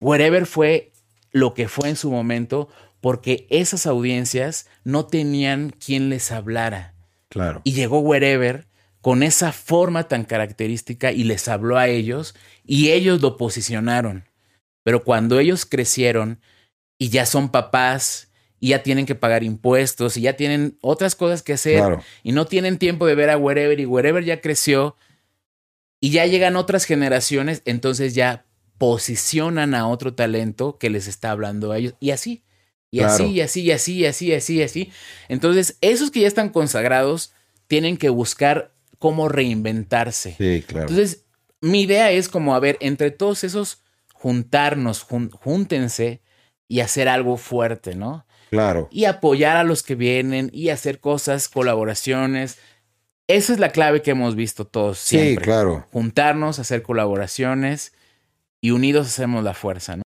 Wherever 0.00 0.46
fue 0.46 0.92
lo 1.30 1.54
que 1.54 1.68
fue 1.68 1.88
en 1.88 1.96
su 1.96 2.10
momento 2.10 2.68
porque 3.00 3.46
esas 3.50 3.86
audiencias 3.86 4.66
no 4.82 5.06
tenían 5.06 5.70
quien 5.70 6.08
les 6.08 6.32
hablara. 6.32 6.94
Claro. 7.28 7.60
Y 7.64 7.72
llegó 7.72 7.98
Wherever 7.98 8.66
con 9.00 9.22
esa 9.22 9.52
forma 9.52 10.08
tan 10.08 10.24
característica 10.24 11.12
y 11.12 11.24
les 11.24 11.48
habló 11.48 11.76
a 11.76 11.88
ellos 11.88 12.34
y 12.64 12.92
ellos 12.92 13.20
lo 13.20 13.36
posicionaron. 13.36 14.24
Pero 14.82 15.04
cuando 15.04 15.38
ellos 15.38 15.66
crecieron 15.66 16.40
y 16.96 17.10
ya 17.10 17.26
son 17.26 17.50
papás 17.50 18.30
y 18.60 18.68
ya 18.68 18.82
tienen 18.82 19.04
que 19.04 19.14
pagar 19.14 19.42
impuestos 19.42 20.16
y 20.16 20.22
ya 20.22 20.36
tienen 20.36 20.78
otras 20.80 21.16
cosas 21.16 21.42
que 21.42 21.52
hacer 21.52 21.98
y 22.22 22.32
no 22.32 22.46
tienen 22.46 22.78
tiempo 22.78 23.06
de 23.06 23.14
ver 23.14 23.28
a 23.28 23.36
Wherever 23.36 23.78
y 23.78 23.84
Wherever 23.84 24.24
ya 24.24 24.40
creció 24.40 24.96
y 26.04 26.10
ya 26.10 26.26
llegan 26.26 26.56
otras 26.56 26.84
generaciones, 26.84 27.62
entonces 27.64 28.14
ya 28.14 28.44
posicionan 28.76 29.74
a 29.74 29.88
otro 29.88 30.12
talento 30.12 30.76
que 30.76 30.90
les 30.90 31.08
está 31.08 31.30
hablando 31.30 31.72
a 31.72 31.78
ellos 31.78 31.94
y 31.98 32.10
así. 32.10 32.44
Y 32.90 33.00
así, 33.00 33.24
y 33.30 33.40
así, 33.40 33.62
y 33.62 33.72
así, 33.72 33.94
y 33.94 34.04
así, 34.04 34.26
y 34.26 34.34
así, 34.34 34.54
y 34.56 34.62
así. 34.62 34.92
Entonces, 35.30 35.78
esos 35.80 36.10
que 36.10 36.20
ya 36.20 36.28
están 36.28 36.50
consagrados 36.50 37.32
tienen 37.68 37.96
que 37.96 38.10
buscar 38.10 38.74
cómo 38.98 39.30
reinventarse. 39.30 40.34
Sí, 40.36 40.62
claro. 40.66 40.90
Entonces, 40.90 41.24
mi 41.62 41.80
idea 41.80 42.10
es 42.10 42.28
como, 42.28 42.54
a 42.54 42.60
ver, 42.60 42.76
entre 42.80 43.10
todos 43.10 43.42
esos, 43.42 43.78
juntarnos, 44.12 45.00
júntense 45.04 46.20
y 46.68 46.80
hacer 46.80 47.08
algo 47.08 47.38
fuerte, 47.38 47.94
¿no? 47.94 48.26
Claro. 48.50 48.88
Y 48.92 49.06
apoyar 49.06 49.56
a 49.56 49.64
los 49.64 49.82
que 49.82 49.94
vienen 49.94 50.50
y 50.52 50.68
hacer 50.68 51.00
cosas, 51.00 51.48
colaboraciones. 51.48 52.58
Esa 53.28 53.54
es 53.54 53.58
la 53.58 53.70
clave 53.70 54.02
que 54.02 54.10
hemos 54.10 54.36
visto 54.36 54.66
todos 54.66 54.98
siempre. 54.98 55.30
Sí, 55.30 55.36
claro. 55.38 55.86
Juntarnos, 55.92 56.58
hacer 56.58 56.82
colaboraciones 56.82 57.94
y 58.60 58.70
unidos 58.70 59.06
hacemos 59.06 59.42
la 59.42 59.54
fuerza, 59.54 59.96
¿no? 59.96 60.04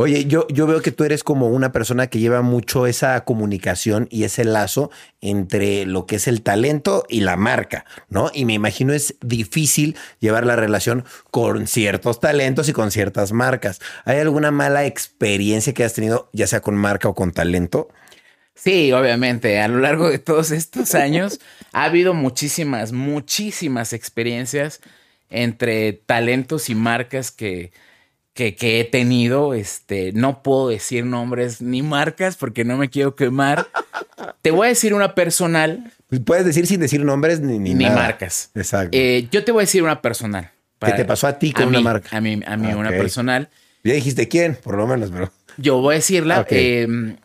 Oye, 0.00 0.26
yo, 0.26 0.46
yo 0.46 0.68
veo 0.68 0.80
que 0.80 0.92
tú 0.92 1.02
eres 1.02 1.24
como 1.24 1.48
una 1.48 1.72
persona 1.72 2.06
que 2.06 2.20
lleva 2.20 2.40
mucho 2.40 2.86
esa 2.86 3.24
comunicación 3.24 4.06
y 4.12 4.22
ese 4.22 4.44
lazo 4.44 4.92
entre 5.20 5.86
lo 5.86 6.06
que 6.06 6.14
es 6.14 6.28
el 6.28 6.42
talento 6.42 7.04
y 7.08 7.22
la 7.22 7.36
marca, 7.36 7.84
¿no? 8.08 8.30
Y 8.32 8.44
me 8.44 8.52
imagino 8.54 8.92
es 8.92 9.16
difícil 9.20 9.96
llevar 10.20 10.46
la 10.46 10.54
relación 10.54 11.04
con 11.32 11.66
ciertos 11.66 12.20
talentos 12.20 12.68
y 12.68 12.72
con 12.72 12.92
ciertas 12.92 13.32
marcas. 13.32 13.80
¿Hay 14.04 14.18
alguna 14.18 14.52
mala 14.52 14.86
experiencia 14.86 15.74
que 15.74 15.82
has 15.82 15.94
tenido, 15.94 16.30
ya 16.32 16.46
sea 16.46 16.60
con 16.60 16.76
marca 16.76 17.08
o 17.08 17.16
con 17.16 17.32
talento? 17.32 17.88
Sí, 18.62 18.92
obviamente. 18.92 19.60
A 19.60 19.68
lo 19.68 19.78
largo 19.78 20.10
de 20.10 20.18
todos 20.18 20.50
estos 20.50 20.94
años 20.94 21.40
ha 21.72 21.84
habido 21.84 22.14
muchísimas, 22.14 22.92
muchísimas 22.92 23.92
experiencias 23.92 24.80
entre 25.30 25.92
talentos 25.92 26.68
y 26.70 26.74
marcas 26.74 27.30
que 27.30 27.72
que, 28.56 28.80
he 28.80 28.84
tenido. 28.84 29.54
Este, 29.54 30.12
no 30.12 30.42
puedo 30.42 30.68
decir 30.68 31.04
nombres 31.04 31.60
ni 31.60 31.82
marcas 31.82 32.36
porque 32.36 32.64
no 32.64 32.76
me 32.76 32.88
quiero 32.88 33.14
quemar. 33.16 33.66
te 34.42 34.50
voy 34.50 34.66
a 34.66 34.68
decir 34.68 34.94
una 34.94 35.14
personal. 35.14 35.92
Pues 36.08 36.20
puedes 36.20 36.44
decir 36.44 36.66
sin 36.66 36.80
decir 36.80 37.04
nombres 37.04 37.40
ni, 37.40 37.58
ni, 37.58 37.74
ni 37.74 37.86
marcas. 37.86 38.50
Exacto. 38.54 38.96
Eh, 38.96 39.28
yo 39.30 39.44
te 39.44 39.52
voy 39.52 39.62
a 39.62 39.64
decir 39.64 39.82
una 39.82 40.00
personal. 40.00 40.50
¿Qué 40.78 40.92
te 40.92 41.04
pasó 41.04 41.26
a 41.26 41.38
ti 41.38 41.52
con 41.52 41.68
una 41.68 41.80
marca? 41.80 42.16
A 42.16 42.20
mí, 42.20 42.40
a 42.46 42.56
mí 42.56 42.72
una 42.72 42.90
personal. 42.90 43.48
Ya 43.82 43.94
dijiste 43.94 44.28
quién, 44.28 44.56
por 44.62 44.76
lo 44.76 44.86
menos, 44.86 45.10
pero. 45.10 45.32
Yo 45.56 45.80
voy 45.80 45.94
a 45.94 45.96
decirla. 45.96 46.46
Em, 46.50 47.16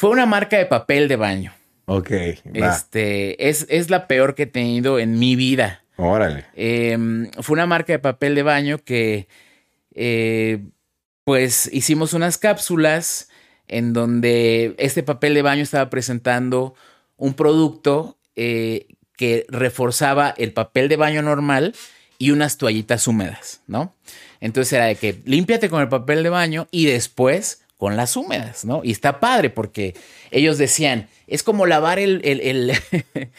fue 0.00 0.08
una 0.08 0.24
marca 0.24 0.56
de 0.56 0.64
papel 0.64 1.08
de 1.08 1.16
baño. 1.16 1.52
Ok. 1.84 2.10
Este 2.54 3.50
es, 3.50 3.66
es 3.68 3.90
la 3.90 4.06
peor 4.06 4.34
que 4.34 4.44
he 4.44 4.46
tenido 4.46 4.98
en 4.98 5.18
mi 5.18 5.36
vida. 5.36 5.84
Órale. 5.96 6.46
Em, 6.54 7.30
fue 7.42 7.52
una 7.52 7.66
marca 7.66 7.92
de 7.92 7.98
papel 7.98 8.34
de 8.34 8.42
baño 8.42 8.78
que 8.78 9.28
eh, 9.94 10.64
pues 11.24 11.68
hicimos 11.70 12.14
unas 12.14 12.38
cápsulas 12.38 13.28
en 13.68 13.92
donde 13.92 14.74
este 14.78 15.02
papel 15.02 15.34
de 15.34 15.42
baño 15.42 15.62
estaba 15.62 15.90
presentando 15.90 16.74
un 17.18 17.34
producto 17.34 18.16
eh, 18.36 18.86
que 19.18 19.44
reforzaba 19.50 20.30
el 20.38 20.54
papel 20.54 20.88
de 20.88 20.96
baño 20.96 21.20
normal 21.20 21.74
y 22.16 22.30
unas 22.30 22.56
toallitas 22.56 23.06
húmedas, 23.06 23.60
¿no? 23.66 23.94
Entonces 24.40 24.72
era 24.72 24.86
de 24.86 24.94
que 24.96 25.20
límpiate 25.26 25.68
con 25.68 25.82
el 25.82 25.90
papel 25.90 26.22
de 26.22 26.30
baño 26.30 26.68
y 26.70 26.86
después 26.86 27.66
con 27.80 27.96
las 27.96 28.14
húmedas, 28.14 28.66
¿no? 28.66 28.82
Y 28.84 28.92
está 28.92 29.20
padre 29.20 29.48
porque 29.48 29.94
ellos 30.30 30.58
decían, 30.58 31.08
es 31.26 31.42
como 31.42 31.64
lavar 31.64 31.98
el, 31.98 32.20
el 32.22 32.72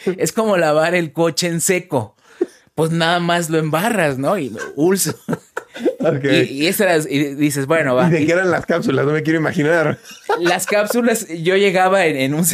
es 0.18 0.32
como 0.32 0.56
lavar 0.56 0.96
el 0.96 1.12
coche 1.12 1.46
en 1.46 1.60
seco. 1.60 2.16
Pues 2.74 2.90
nada 2.90 3.20
más 3.20 3.50
lo 3.50 3.58
embarras, 3.58 4.18
¿no? 4.18 4.36
Y 4.36 4.54
ulso. 4.74 5.14
Y, 6.24 6.66
y, 6.66 7.34
dices, 7.36 7.66
bueno, 7.66 7.94
va. 7.94 8.08
¿Y 8.08 8.10
de 8.10 8.26
qué 8.26 8.32
eran 8.32 8.50
las 8.50 8.66
cápsulas? 8.66 9.06
No 9.06 9.12
me 9.12 9.22
quiero 9.22 9.38
imaginar. 9.38 9.98
Las 10.40 10.66
cápsulas, 10.66 11.28
yo 11.28 11.56
llegaba 11.56 12.04
en, 12.04 12.34
un. 12.34 12.44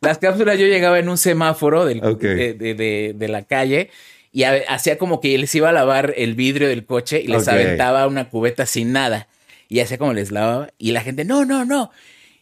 Las 0.00 0.18
cápsulas, 0.18 0.58
yo 0.58 0.66
llegaba 0.66 0.98
en 0.98 1.08
un 1.08 1.16
semáforo 1.16 1.86
del, 1.86 2.00
de, 2.00 3.28
la 3.28 3.42
calle 3.44 3.90
y 4.32 4.42
hacía 4.42 4.98
como 4.98 5.20
que 5.20 5.38
les 5.38 5.54
iba 5.54 5.70
a 5.70 5.72
lavar 5.72 6.12
el 6.16 6.34
vidrio 6.34 6.68
del 6.68 6.84
coche 6.84 7.22
y 7.22 7.28
les 7.28 7.46
aventaba 7.46 8.06
una 8.06 8.28
cubeta 8.28 8.66
sin 8.66 8.92
nada. 8.92 9.28
Y 9.68 9.80
hacía 9.80 9.98
como 9.98 10.12
les 10.12 10.30
lavaba. 10.30 10.68
Y 10.78 10.92
la 10.92 11.00
gente, 11.00 11.24
no, 11.24 11.44
no, 11.44 11.64
no. 11.64 11.90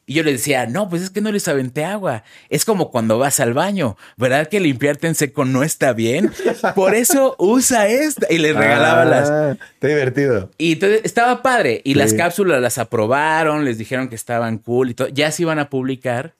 Y 0.07 0.15
yo 0.15 0.23
le 0.23 0.33
decía, 0.33 0.67
no, 0.67 0.89
pues 0.91 1.03
es 1.03 1.11
que 1.11 1.23
no 1.23 1.33
les 1.33 1.49
aventé 1.49 1.85
agua. 1.85 2.25
Es 2.51 2.67
como 2.67 2.91
cuando 2.91 3.19
vas 3.19 3.41
al 3.41 3.55
baño, 3.55 3.97
¿verdad 4.17 4.49
que 4.49 4.61
limpiarte 4.61 5.07
en 5.07 5.15
seco 5.15 5.47
no 5.47 5.63
está 5.63 5.95
bien? 5.95 6.31
Por 6.75 6.95
eso 6.95 7.35
usa 7.39 7.89
esta. 7.89 8.27
Y 8.31 8.39
les 8.39 8.55
regalaba 8.55 9.03
ah, 9.03 9.05
las. 9.05 9.59
Está 9.75 9.89
divertido. 9.89 10.51
Y 10.59 10.73
entonces 10.73 11.01
estaba 11.05 11.43
padre. 11.43 11.81
Y 11.85 11.95
las 11.95 12.13
cápsulas 12.13 12.61
las 12.61 12.77
aprobaron, 12.77 13.65
les 13.65 13.79
dijeron 13.79 14.09
que 14.09 14.15
estaban 14.15 14.59
cool 14.59 14.91
y 14.91 14.95
todo. 14.95 15.09
Ya 15.09 15.31
se 15.31 15.43
iban 15.43 15.59
a 15.59 15.71
publicar. 15.71 16.35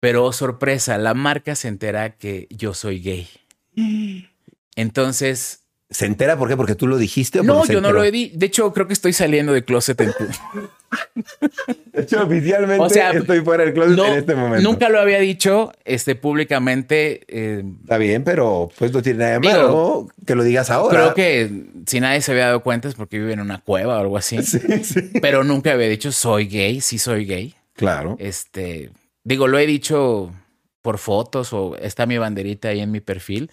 Pero 0.00 0.24
oh, 0.24 0.32
sorpresa, 0.32 0.96
la 0.96 1.12
marca 1.14 1.54
se 1.54 1.68
entera 1.68 2.16
que 2.16 2.48
yo 2.50 2.74
soy 2.74 3.00
gay. 3.00 3.28
Entonces 4.74 5.60
¿Se 5.90 6.06
entera 6.06 6.38
por 6.38 6.48
qué? 6.48 6.56
¿Porque 6.56 6.76
tú 6.76 6.86
lo 6.86 6.98
dijiste? 6.98 7.42
no, 7.42 7.66
yo 7.66 7.80
no 7.80 7.92
lo 7.92 8.04
he 8.04 8.12
dicho. 8.12 8.38
De 8.38 8.46
hecho, 8.46 8.72
creo 8.72 8.86
que 8.86 8.92
estoy 8.92 9.12
saliendo 9.12 9.52
de 9.52 9.64
closet 9.64 10.00
en 10.00 10.12
tu... 10.12 10.24
De 11.92 12.02
hecho, 12.02 12.22
oficialmente 12.24 13.00
estoy 13.14 13.40
fuera 13.40 13.64
del 13.64 13.74
closet 13.74 13.98
en 13.98 14.14
este 14.14 14.34
momento. 14.34 14.68
Nunca 14.68 14.88
lo 14.88 15.00
había 15.00 15.18
dicho 15.18 15.72
este, 15.84 16.14
públicamente. 16.14 17.22
Eh, 17.28 17.62
Está 17.82 17.98
bien, 17.98 18.24
pero 18.24 18.70
pues 18.76 18.92
no 18.92 19.02
tiene 19.02 19.20
nada 19.20 19.32
de 19.32 19.40
malo 19.40 20.08
que 20.26 20.34
lo 20.34 20.42
digas 20.42 20.70
ahora. 20.70 20.96
Creo 20.96 21.14
que 21.14 21.64
si 21.86 22.00
nadie 22.00 22.22
se 22.22 22.32
había 22.32 22.46
dado 22.46 22.62
cuenta 22.62 22.88
es 22.88 22.94
porque 22.94 23.18
vive 23.18 23.32
en 23.32 23.40
una 23.40 23.58
cueva 23.58 23.98
o 23.98 24.00
algo 24.00 24.16
así. 24.16 24.38
Sí, 24.50 24.58
sí. 24.84 25.10
Pero 25.20 25.44
nunca 25.44 25.72
había 25.72 25.88
dicho 25.88 26.10
soy 26.12 26.46
gay, 26.46 26.80
sí 26.80 26.98
soy 26.98 27.24
gay. 27.24 27.54
Claro. 27.74 28.16
Este, 28.18 28.90
digo, 29.22 29.46
lo 29.46 29.58
he 29.58 29.66
dicho 29.66 30.32
por 30.82 30.98
fotos 30.98 31.52
o 31.52 31.76
está 31.76 32.06
mi 32.06 32.18
banderita 32.18 32.68
ahí 32.68 32.80
en 32.80 32.90
mi 32.90 33.00
perfil, 33.00 33.50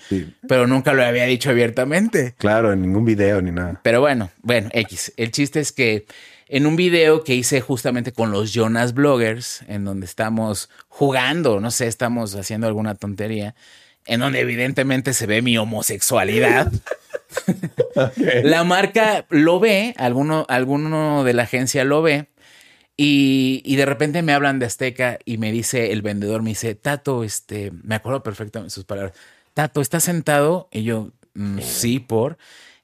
pero 0.47 0.67
nunca 0.67 0.93
lo 0.93 1.03
había 1.03 1.25
dicho 1.25 1.49
abiertamente. 1.49 2.35
Claro, 2.37 2.71
en 2.73 2.81
ningún 2.81 3.05
video 3.05 3.41
ni 3.41 3.51
nada. 3.51 3.79
Pero 3.83 4.01
bueno, 4.01 4.29
bueno, 4.41 4.69
X. 4.73 5.13
El 5.17 5.31
chiste 5.31 5.59
es 5.59 5.71
que 5.71 6.05
en 6.47 6.65
un 6.65 6.75
video 6.75 7.23
que 7.23 7.35
hice 7.35 7.59
justamente 7.59 8.13
con 8.13 8.31
los 8.31 8.53
Jonas 8.53 8.93
Bloggers, 8.93 9.63
en 9.67 9.83
donde 9.83 10.05
estamos 10.05 10.69
jugando, 10.87 11.59
no 11.59 11.71
sé, 11.71 11.87
estamos 11.87 12.35
haciendo 12.35 12.67
alguna 12.67 12.95
tontería, 12.95 13.55
en 14.05 14.21
donde 14.21 14.39
evidentemente 14.39 15.13
se 15.13 15.27
ve 15.27 15.41
mi 15.41 15.57
homosexualidad. 15.57 16.71
La 18.43 18.63
marca 18.63 19.25
lo 19.29 19.59
ve, 19.59 19.93
alguno, 19.97 20.45
alguno 20.47 21.25
de 21.25 21.33
la 21.33 21.43
agencia 21.43 21.83
lo 21.83 22.01
ve 22.01 22.27
y, 22.99 23.75
de 23.75 23.85
repente 23.85 24.23
me 24.23 24.33
hablan 24.33 24.57
de 24.57 24.65
Azteca 24.65 25.19
y 25.23 25.37
me 25.37 25.51
dice 25.51 25.91
el 25.91 26.01
vendedor, 26.01 26.41
me 26.41 26.49
dice, 26.49 26.73
Tato, 26.73 27.23
este, 27.23 27.71
me 27.83 27.93
acuerdo 27.93 28.23
perfectamente 28.23 28.73
sus 28.73 28.85
palabras, 28.85 29.13
Tato, 29.53 29.81
¿estás 29.81 30.03
sentado? 30.03 30.67
Y 30.71 30.83
yo, 30.83 31.11
mm, 31.35 31.59
sí, 31.59 31.99
por. 31.99 32.37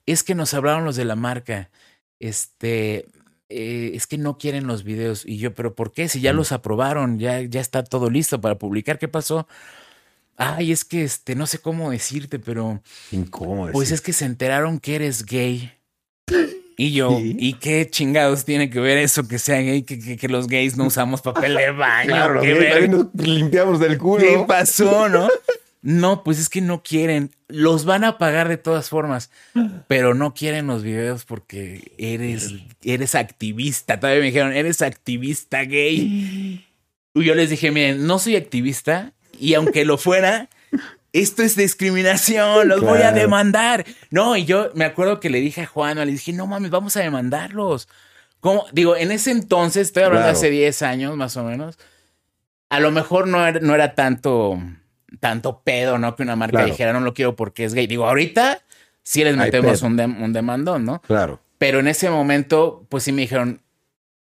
Es 0.06 0.24
que 0.24 0.36
nos 0.36 0.54
hablaron 0.54 0.86
los 0.86 0.96
de 0.96 1.06
la 1.06 1.16
marca. 1.16 1.72
Este, 2.20 3.08
eh, 3.50 3.92
es 3.96 4.06
que 4.06 4.18
no 4.18 4.38
quieren 4.38 4.68
los 4.68 4.84
videos. 4.84 5.26
Y 5.26 5.38
yo, 5.38 5.54
pero 5.54 5.76
¿por 5.76 5.92
qué? 5.92 6.08
Si 6.08 6.22
ya 6.22 6.34
los 6.34 6.52
aprobaron, 6.52 7.20
ya, 7.20 7.42
ya 7.42 7.62
está 7.62 7.84
todo 7.84 8.10
listo 8.10 8.40
para 8.40 8.58
publicar, 8.58 9.00
¿qué 9.00 9.08
pasó? 9.08 9.48
Ay, 10.38 10.72
es 10.72 10.86
que 10.86 11.04
este, 11.04 11.36
no 11.36 11.48
sé 11.48 11.60
cómo 11.60 11.92
decirte, 11.92 12.40
pero. 12.40 12.82
Incómodo. 13.12 13.72
Pues 13.72 13.92
es 13.92 14.02
que 14.02 14.14
se 14.14 14.26
enteraron 14.26 14.80
que 14.80 14.96
eres 14.96 15.26
gay. 15.26 15.72
Y 16.78 16.94
yo, 16.94 17.20
¿y 17.22 17.54
qué 17.54 17.88
chingados 17.90 18.46
tiene 18.46 18.70
que 18.70 18.80
ver 18.80 18.98
eso 18.98 19.28
que 19.28 19.40
sea 19.40 19.62
gay, 19.62 19.84
que, 19.84 20.18
que, 20.18 20.28
los 20.28 20.48
gays 20.48 20.78
no 20.78 20.86
usamos 20.86 21.22
papel 21.22 21.56
de 21.56 21.72
baño? 21.72 22.08
Claro, 22.08 22.42
que 22.42 22.88
nos 22.88 23.08
limpiamos 23.14 23.80
del 23.80 23.98
culo. 23.98 24.24
¿Qué 24.24 24.44
pasó, 24.48 25.10
no? 25.10 25.30
No, 25.84 26.24
pues 26.24 26.40
es 26.40 26.48
que 26.48 26.62
no 26.62 26.82
quieren. 26.82 27.32
Los 27.50 27.84
van 27.84 28.06
a 28.06 28.18
pagar 28.18 28.48
de 28.48 28.58
todas 28.58 28.90
formas, 28.90 29.30
pero 29.88 30.14
no 30.14 30.34
quieren 30.34 30.66
los 30.66 30.82
videos 30.82 31.26
porque 31.26 31.92
eres, 31.98 32.54
eres 32.84 33.16
activista. 33.16 34.00
Todavía 34.00 34.22
me 34.22 34.28
dijeron, 34.28 34.54
eres 34.54 34.82
activista 34.82 35.64
gay. 35.64 36.66
Y 37.14 37.24
yo 37.24 37.36
les 37.36 37.50
dije, 37.50 37.70
miren, 37.70 38.08
no 38.08 38.18
soy 38.18 38.38
activista 38.38 39.12
y 39.38 39.56
aunque 39.56 39.84
lo 39.84 39.98
fuera, 39.98 40.50
esto 41.14 41.44
es 41.44 41.56
discriminación, 41.56 42.68
los 42.68 42.82
voy 42.82 43.04
a 43.04 43.12
demandar. 43.12 43.86
No, 44.10 44.36
y 44.36 44.46
yo 44.46 44.72
me 44.74 44.84
acuerdo 44.84 45.20
que 45.20 45.30
le 45.30 45.40
dije 45.40 45.62
a 45.62 45.68
Juan, 45.68 45.98
le 45.98 46.08
dije, 46.08 46.34
no 46.34 46.48
mames, 46.48 46.72
vamos 46.72 46.98
a 46.98 47.02
demandarlos. 47.02 47.88
como, 48.40 48.66
digo, 48.72 48.98
en 48.98 49.12
ese 49.12 49.30
entonces, 49.32 49.88
estoy 49.88 50.04
hablando 50.04 50.26
de 50.26 50.34
hace 50.34 50.50
10 50.50 50.82
años 50.82 51.16
más 51.16 51.38
o 51.38 51.44
menos, 51.44 51.78
a 52.70 52.80
lo 52.80 52.90
mejor 52.90 53.28
no 53.28 53.46
era, 53.46 53.60
no 53.60 53.76
era 53.76 53.94
tanto, 53.94 54.60
tanto 55.20 55.62
pedo, 55.64 56.00
¿no? 56.00 56.16
Que 56.16 56.24
una 56.24 56.36
marca 56.36 56.66
dijera, 56.66 56.92
no 56.92 57.00
lo 57.02 57.14
quiero 57.14 57.36
porque 57.36 57.64
es 57.64 57.76
gay. 57.76 57.86
Digo, 57.86 58.08
ahorita 58.08 58.62
sí 59.04 59.24
les 59.24 59.38
metemos 59.38 59.84
un, 59.84 60.00
un 60.00 60.34
demandón, 60.34 60.84
¿no? 60.84 61.00
Claro. 61.04 61.40
Pero 61.60 61.80
en 61.80 61.88
ese 61.88 62.10
momento, 62.10 62.88
pues 62.90 63.04
sí 63.04 63.12
me 63.12 63.22
dijeron, 63.22 63.62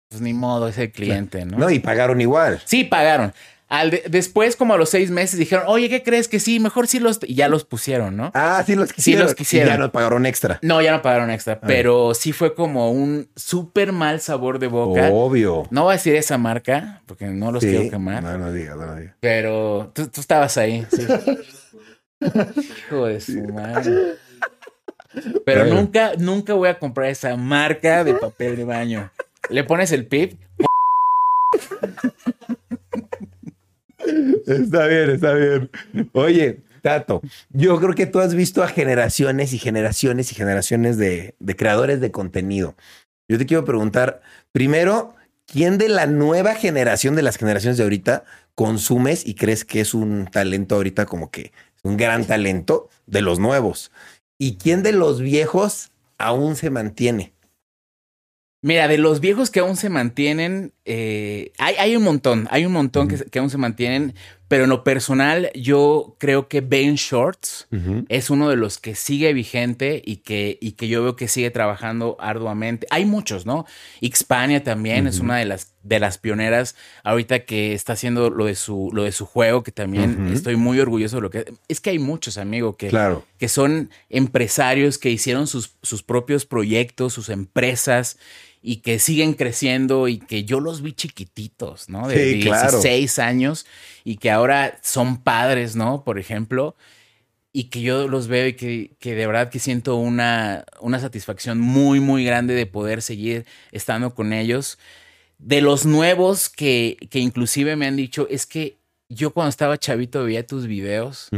pues 0.09 0.21
ni 0.21 0.33
modo, 0.33 0.67
es 0.67 0.79
el 0.79 0.91
cliente, 0.91 1.45
¿no? 1.45 1.59
No, 1.59 1.69
y 1.69 1.77
pagaron 1.77 2.19
igual. 2.19 2.59
Sí, 2.65 2.83
pagaron 2.83 3.31
después, 4.07 4.55
como 4.55 4.73
a 4.73 4.77
los 4.77 4.89
seis 4.89 5.11
meses, 5.11 5.37
dijeron, 5.37 5.65
oye, 5.67 5.89
¿qué 5.89 6.01
crees 6.01 6.27
que 6.27 6.39
sí? 6.39 6.59
Mejor 6.59 6.87
sí 6.87 6.99
los... 6.99 7.19
Y 7.23 7.35
ya 7.35 7.47
los 7.47 7.65
pusieron, 7.65 8.17
¿no? 8.17 8.31
Ah, 8.33 8.63
sí 8.65 8.75
los 8.75 8.91
quisieron. 8.91 9.21
Sí 9.21 9.23
los 9.25 9.35
quisieron. 9.35 9.69
ya 9.69 9.77
no 9.77 9.91
pagaron 9.91 10.25
extra. 10.25 10.59
No, 10.63 10.81
ya 10.81 10.91
no 10.91 11.01
pagaron 11.01 11.29
extra, 11.29 11.59
pero 11.59 12.13
sí 12.15 12.31
fue 12.31 12.55
como 12.55 12.91
un 12.91 13.29
súper 13.35 13.91
mal 13.91 14.21
sabor 14.21 14.57
de 14.59 14.67
boca. 14.67 15.09
Obvio. 15.11 15.67
No 15.69 15.83
voy 15.83 15.93
a 15.93 15.97
decir 15.97 16.15
esa 16.15 16.37
marca, 16.37 17.01
porque 17.05 17.27
no 17.27 17.51
los 17.51 17.63
quiero 17.63 17.89
quemar. 17.89 18.23
No, 18.23 18.37
no 18.37 18.51
digas, 18.51 18.75
no 18.75 18.87
lo 18.87 18.95
digas. 18.95 19.15
Pero 19.19 19.91
tú, 19.93 20.09
estabas 20.19 20.57
ahí. 20.57 20.85
Sí. 20.91 21.05
Hijo 22.89 23.05
de 23.05 23.21
su 23.21 23.43
madre. 23.47 24.15
Pero 25.45 25.65
nunca, 25.65 26.13
nunca 26.17 26.53
voy 26.53 26.69
a 26.69 26.79
comprar 26.79 27.09
esa 27.09 27.35
marca 27.35 28.03
de 28.03 28.15
papel 28.15 28.55
de 28.55 28.63
baño. 28.63 29.11
Le 29.49 29.63
pones 29.63 29.91
el 29.91 30.05
pip. 30.05 30.39
Está 34.47 34.87
bien, 34.87 35.09
está 35.11 35.33
bien. 35.33 35.69
Oye, 36.13 36.61
Tato, 36.81 37.21
yo 37.49 37.79
creo 37.79 37.93
que 37.93 38.05
tú 38.05 38.19
has 38.19 38.33
visto 38.33 38.63
a 38.63 38.67
generaciones 38.67 39.53
y 39.53 39.57
generaciones 39.57 40.31
y 40.31 40.35
generaciones 40.35 40.97
de, 40.97 41.35
creadores 41.57 41.99
de 41.99 42.11
contenido. 42.11 42.75
Yo 43.27 43.37
te 43.37 43.45
quiero 43.45 43.65
preguntar, 43.65 44.21
primero, 44.51 45.15
¿quién 45.45 45.77
de 45.77 45.89
la 45.89 46.05
nueva 46.07 46.55
generación, 46.55 47.15
de 47.15 47.21
las 47.21 47.37
generaciones 47.37 47.77
de 47.77 47.83
ahorita, 47.83 48.23
consumes 48.55 49.25
y 49.25 49.35
crees 49.35 49.65
que 49.65 49.81
es 49.81 49.93
un 49.93 50.27
talento 50.27 50.75
ahorita 50.75 51.05
como 51.05 51.29
que 51.31 51.51
un 51.83 51.97
gran 51.97 52.25
talento 52.25 52.89
de 53.05 53.21
los 53.21 53.39
nuevos? 53.39 53.91
¿Y 54.37 54.55
quién 54.55 54.83
de 54.83 54.93
los 54.93 55.21
viejos 55.21 55.91
aún 56.17 56.55
se 56.55 56.69
mantiene? 56.69 57.33
Mira, 58.61 58.89
de 58.89 58.97
los 58.97 59.21
viejos 59.21 59.51
que 59.51 59.61
aún 59.61 59.77
se 59.77 59.89
mantienen, 59.89 60.73
eh, 60.83 61.53
hay, 61.59 61.75
hay, 61.75 61.95
un 61.95 62.03
montón, 62.03 62.47
hay 62.51 62.65
un 62.65 62.73
montón 62.73 63.07
que, 63.07 63.15
que, 63.15 63.39
aún 63.39 63.49
se 63.49 63.57
mantienen, 63.57 64.15
pero 64.49 64.65
en 64.65 64.69
lo 64.71 64.83
personal 64.83 65.49
yo 65.53 66.17
creo 66.17 66.49
que 66.49 66.59
Ben 66.59 66.95
Shorts 66.95 67.67
es 68.09 68.29
uno 68.31 68.49
de 68.49 68.57
los 68.57 68.79
que 68.79 68.95
sigue 68.95 69.31
vigente 69.31 70.01
y 70.03 70.17
que, 70.17 70.57
y 70.59 70.71
que 70.71 70.87
yo 70.87 71.03
veo 71.03 71.15
que 71.15 71.27
sigue 71.27 71.51
trabajando 71.51 72.17
arduamente. 72.19 72.87
Hay 72.89 73.05
muchos, 73.05 73.45
¿no? 73.45 73.65
Xpania 74.01 74.63
también 74.63 75.05
es 75.05 75.19
una 75.19 75.37
de 75.37 75.45
las, 75.45 75.75
de 75.83 75.99
las 75.99 76.17
pioneras 76.17 76.75
ahorita 77.03 77.45
que 77.45 77.73
está 77.73 77.93
haciendo 77.93 78.31
lo 78.31 78.45
de 78.45 78.55
su, 78.55 78.89
lo 78.91 79.03
de 79.03 79.11
su 79.11 79.27
juego, 79.27 79.61
que 79.61 79.71
también 79.71 80.31
estoy 80.33 80.55
muy 80.55 80.79
orgulloso 80.79 81.17
de 81.17 81.21
lo 81.21 81.29
que... 81.29 81.53
Es 81.67 81.79
que 81.79 81.91
hay 81.91 81.99
muchos, 81.99 82.39
amigos, 82.39 82.75
que, 82.75 82.91
que 83.37 83.47
son 83.47 83.91
empresarios 84.09 84.97
que 84.97 85.11
hicieron 85.11 85.45
sus, 85.45 85.75
sus 85.83 86.01
propios 86.01 86.47
proyectos, 86.47 87.13
sus 87.13 87.29
empresas 87.29 88.17
y 88.61 88.77
que 88.77 88.99
siguen 88.99 89.33
creciendo 89.33 90.07
y 90.07 90.19
que 90.19 90.43
yo 90.43 90.59
los 90.59 90.81
vi 90.81 90.93
chiquititos, 90.93 91.89
¿no? 91.89 92.07
De 92.07 92.33
16 92.33 93.19
años 93.19 93.65
y 94.03 94.17
que 94.17 94.31
ahora 94.31 94.79
son 94.81 95.23
padres, 95.23 95.75
¿no? 95.75 96.03
Por 96.03 96.19
ejemplo, 96.19 96.75
y 97.51 97.65
que 97.65 97.81
yo 97.81 98.07
los 98.07 98.27
veo 98.27 98.47
y 98.47 98.53
que, 98.53 98.91
que 98.99 99.15
de 99.15 99.27
verdad 99.27 99.49
que 99.49 99.59
siento 99.59 99.95
una, 99.95 100.65
una 100.81 100.99
satisfacción 100.99 101.59
muy, 101.59 101.99
muy 101.99 102.23
grande 102.25 102.53
de 102.53 102.65
poder 102.65 103.01
seguir 103.01 103.45
estando 103.71 104.13
con 104.13 104.33
ellos. 104.33 104.77
De 105.37 105.61
los 105.61 105.85
nuevos 105.85 106.49
que, 106.49 106.97
que 107.09 107.19
inclusive 107.19 107.75
me 107.75 107.87
han 107.87 107.95
dicho, 107.95 108.27
es 108.29 108.45
que 108.45 108.77
yo 109.07 109.31
cuando 109.31 109.49
estaba 109.49 109.77
chavito 109.77 110.23
veía 110.25 110.45
tus 110.45 110.67
videos. 110.67 111.29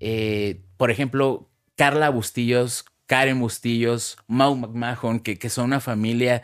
Eh, 0.00 0.60
por 0.76 0.90
ejemplo, 0.90 1.50
Carla 1.76 2.08
Bustillos 2.10 2.84
Karen 3.06 3.40
Bustillos, 3.40 4.16
Mau 4.26 4.54
McMahon, 4.56 5.20
que, 5.20 5.38
que 5.38 5.50
son 5.50 5.66
una 5.66 5.80
familia 5.80 6.42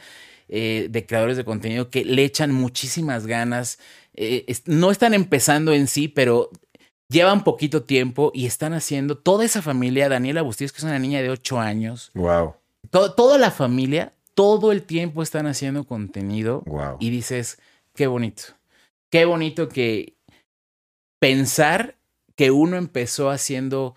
eh, 0.48 0.88
de 0.90 1.06
creadores 1.06 1.36
de 1.36 1.44
contenido 1.44 1.90
que 1.90 2.04
le 2.04 2.24
echan 2.24 2.52
muchísimas 2.52 3.26
ganas. 3.26 3.78
Eh, 4.14 4.52
no 4.66 4.90
están 4.90 5.14
empezando 5.14 5.72
en 5.72 5.86
sí, 5.86 6.08
pero 6.08 6.50
llevan 7.08 7.44
poquito 7.44 7.84
tiempo 7.84 8.32
y 8.34 8.46
están 8.46 8.74
haciendo 8.74 9.16
toda 9.16 9.44
esa 9.44 9.62
familia, 9.62 10.08
Daniela 10.08 10.42
Bustillos, 10.42 10.72
que 10.72 10.78
es 10.78 10.84
una 10.84 10.98
niña 10.98 11.22
de 11.22 11.30
8 11.30 11.60
años. 11.60 12.10
Wow. 12.14 12.54
toda 12.90 13.38
la 13.38 13.50
familia, 13.50 14.12
todo 14.34 14.72
el 14.72 14.82
tiempo 14.82 15.22
están 15.22 15.46
haciendo 15.46 15.84
contenido. 15.84 16.62
Wow. 16.66 16.96
Y 16.98 17.10
dices, 17.10 17.60
qué 17.94 18.06
bonito. 18.06 18.42
Qué 19.10 19.24
bonito 19.24 19.68
que 19.68 20.14
pensar 21.20 21.96
que 22.34 22.50
uno 22.50 22.76
empezó 22.76 23.30
haciendo 23.30 23.94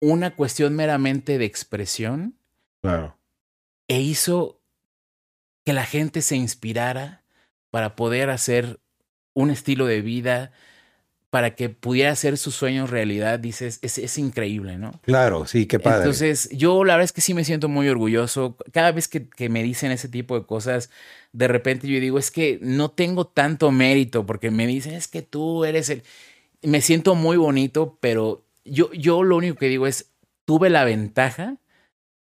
una 0.00 0.34
cuestión 0.34 0.74
meramente 0.74 1.38
de 1.38 1.44
expresión. 1.44 2.36
Claro. 2.80 3.16
E 3.88 4.00
hizo 4.00 4.60
que 5.64 5.72
la 5.72 5.84
gente 5.84 6.22
se 6.22 6.36
inspirara 6.36 7.24
para 7.70 7.96
poder 7.96 8.30
hacer 8.30 8.80
un 9.34 9.50
estilo 9.50 9.86
de 9.86 10.00
vida, 10.00 10.52
para 11.30 11.54
que 11.54 11.68
pudiera 11.68 12.10
hacer 12.10 12.38
sus 12.38 12.54
sueños 12.54 12.90
realidad, 12.90 13.38
dices, 13.38 13.78
es, 13.82 13.98
es, 13.98 14.16
increíble, 14.16 14.78
¿no? 14.78 14.98
Claro, 15.02 15.46
sí, 15.46 15.66
qué 15.66 15.78
padre. 15.78 15.98
Entonces, 15.98 16.48
yo 16.52 16.84
la 16.84 16.94
verdad 16.94 17.04
es 17.04 17.12
que 17.12 17.20
sí 17.20 17.34
me 17.34 17.44
siento 17.44 17.68
muy 17.68 17.88
orgulloso. 17.88 18.56
Cada 18.72 18.92
vez 18.92 19.08
que, 19.08 19.28
que, 19.28 19.50
me 19.50 19.62
dicen 19.62 19.92
ese 19.92 20.08
tipo 20.08 20.38
de 20.38 20.46
cosas, 20.46 20.90
de 21.32 21.48
repente 21.48 21.86
yo 21.86 22.00
digo, 22.00 22.18
es 22.18 22.30
que 22.30 22.58
no 22.62 22.90
tengo 22.90 23.26
tanto 23.26 23.70
mérito, 23.70 24.24
porque 24.24 24.50
me 24.50 24.66
dicen, 24.66 24.94
es 24.94 25.06
que 25.06 25.22
tú 25.22 25.64
eres 25.64 25.90
el... 25.90 26.02
Me 26.62 26.80
siento 26.80 27.14
muy 27.14 27.36
bonito, 27.36 27.98
pero 28.00 28.47
yo, 28.70 28.92
yo 28.92 29.22
lo 29.22 29.36
único 29.36 29.56
que 29.56 29.68
digo 29.68 29.86
es, 29.86 30.12
tuve 30.44 30.70
la 30.70 30.84
ventaja 30.84 31.56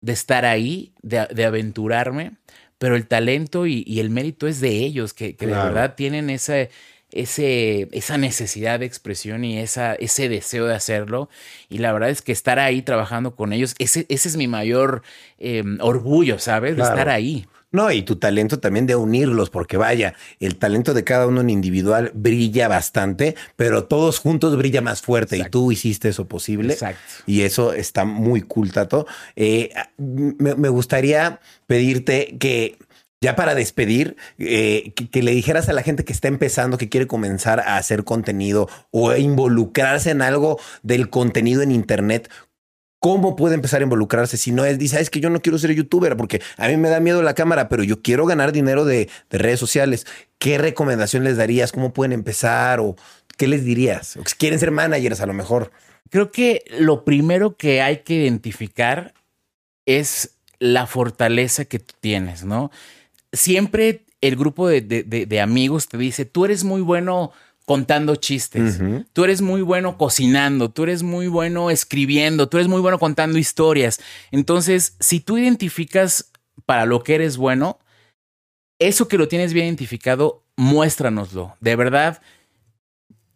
de 0.01 0.12
estar 0.12 0.45
ahí, 0.45 0.95
de, 1.03 1.26
de 1.26 1.45
aventurarme, 1.45 2.39
pero 2.78 2.97
el 2.97 3.07
talento 3.07 3.66
y, 3.66 3.85
y, 3.87 4.01
el 4.01 4.11
mérito 4.11 4.47
es 4.47 4.61
de 4.61 4.70
ellos, 4.70 5.12
que, 5.12 5.37
que 5.37 5.47
de 5.47 5.53
verdad 5.53 5.95
tienen 5.95 6.31
ese, 6.31 6.70
ese, 7.12 7.89
esa 7.93 8.16
necesidad 8.16 8.81
de 8.81 8.87
expresión 8.87 9.45
y 9.45 9.59
esa, 9.59 9.95
ese 9.95 10.28
deseo 10.28 10.66
de 10.66 10.74
hacerlo. 10.74 11.28
Y 11.68 11.78
la 11.78 11.93
verdad 11.93 12.11
es 12.11 12.22
que 12.22 12.33
estar 12.33 12.59
ahí 12.59 12.83
trabajando 12.83 13.37
con 13.37 13.53
ellos, 13.53 13.74
ese, 13.78 14.07
ese 14.09 14.28
es 14.28 14.37
mi 14.37 14.49
mayor 14.49 15.03
eh, 15.39 15.62
orgullo, 15.81 16.39
¿sabes? 16.39 16.76
De 16.76 16.83
estar 16.83 17.09
ahí. 17.09 17.47
No, 17.73 17.91
y 17.93 18.03
tu 18.03 18.16
talento 18.16 18.59
también 18.59 18.87
de 18.87 18.97
unirlos, 18.97 19.51
porque 19.51 19.77
vaya, 19.77 20.14
el 20.41 20.57
talento 20.57 20.93
de 20.95 21.05
cada 21.05 21.27
uno 21.27 21.41
en 21.41 21.51
individual 21.51 22.11
brilla 22.14 22.68
bastante, 22.68 23.37
pero 23.57 23.85
todos 23.85 24.18
juntos 24.18 24.57
brilla 24.57 24.81
más 24.81 25.03
fuerte 25.03 25.39
y 25.39 25.45
tú 25.45 25.71
hiciste 25.71 26.09
eso 26.09 26.27
posible. 26.27 26.73
Exacto. 26.73 27.01
Y 27.27 27.43
eso 27.43 27.73
está 27.73 28.05
muy 28.05 28.43
cool, 28.43 28.73
Tato. 28.73 29.07
Eh, 29.37 29.71
me, 29.99 30.55
me 30.55 30.68
gustaría 30.68 31.41
pedirte 31.66 32.37
que 32.39 32.77
ya 33.23 33.37
para 33.37 33.55
despedir, 33.55 34.16
eh, 34.39 34.95
que, 34.95 35.23
le 35.23 35.33
dijeras 35.33 35.68
a 35.68 35.75
la 35.75 35.83
gente 35.83 36.05
que 36.05 36.12
está 36.12 36.29
empezando, 36.29 36.79
que 36.79 36.89
quiere 36.89 37.07
comenzar 37.07 37.61
a 37.61 37.77
hacer 37.77 38.05
contenido 38.05 38.68
o 38.91 39.14
involucrarse 39.14 40.11
en 40.11 40.23
algo 40.23 40.59
del 40.83 41.11
contenido 41.11 41.61
en 41.61 41.71
Internet, 41.71 42.31
¿Cómo 43.01 43.35
puede 43.35 43.55
empezar 43.55 43.81
a 43.81 43.85
involucrarse 43.85 44.37
si 44.37 44.53
no 44.53 44.67
es, 44.67 44.79
dice, 44.79 45.01
es 45.01 45.09
que 45.09 45.21
yo 45.21 45.31
no 45.31 45.41
quiero 45.41 45.59
ser 45.59 45.75
youtuber 45.75 46.19
porque 46.19 46.43
a 46.59 46.68
mí 46.68 46.77
me 46.77 46.91
da 46.91 47.01
miedo 47.01 47.22
la 47.22 47.35
cámara, 47.35 47.71
pero 47.71 47.83
yo 47.83 48.03
quiero 48.03 48.27
ganar 48.27 48.53
dinero 48.53 48.85
de, 48.85 49.09
redes 49.31 49.59
sociales? 49.59 50.07
¿Qué 50.39 50.59
recomendación 50.59 51.25
les 51.25 51.39
darías? 51.39 51.72
¿Cómo 51.72 51.95
pueden 51.95 52.13
empezar? 52.13 52.79
¿O 52.81 52.97
qué 53.39 53.49
les 53.49 53.64
dirías? 53.64 54.18
¿O 54.18 54.22
quieren 54.37 54.59
ser 54.59 54.71
managers 54.71 55.22
a 55.22 55.27
lo 55.27 55.33
mejor? 55.33 55.72
Creo 56.11 56.31
que 56.31 56.63
lo 56.79 57.05
primero 57.05 57.57
que 57.57 57.81
hay 57.81 57.99
que 57.99 58.14
identificar 58.14 59.14
es 59.87 60.37
la 60.59 60.87
fortaleza 60.87 61.64
que 61.64 61.79
tú 61.79 61.95
tienes, 62.01 62.45
¿no? 62.45 62.71
Siempre 63.33 64.05
el 64.21 64.37
grupo 64.37 64.68
de 64.68 65.41
amigos 65.41 65.89
te 65.89 65.97
dice, 65.97 66.27
tú 66.27 66.45
eres 66.45 66.64
muy 66.64 66.83
bueno 66.83 67.33
contando 67.71 68.17
chistes. 68.17 68.80
Tú 69.13 69.22
eres 69.22 69.42
muy 69.42 69.63
bueno 69.63 69.97
cocinando, 69.97 70.72
tú 70.72 70.83
eres 70.83 71.05
muy 71.05 71.29
bueno 71.29 71.71
escribiendo, 71.71 72.49
tú 72.49 72.57
eres 72.57 72.67
muy 72.67 72.80
bueno 72.80 72.99
contando 72.99 73.38
historias. 73.38 74.01
Entonces, 74.33 74.97
si 74.99 75.21
tú 75.21 75.38
identificas 75.38 76.33
para 76.67 76.84
lo 76.84 77.05
que 77.05 77.14
eres 77.14 77.37
bueno, 77.37 77.79
eso 78.80 79.07
que 79.07 79.18
lo 79.18 79.29
tienes 79.29 79.53
bien 79.53 79.67
identificado, 79.67 80.42
muéstranoslo. 80.57 81.55
De 81.61 81.76
verdad, 81.76 82.21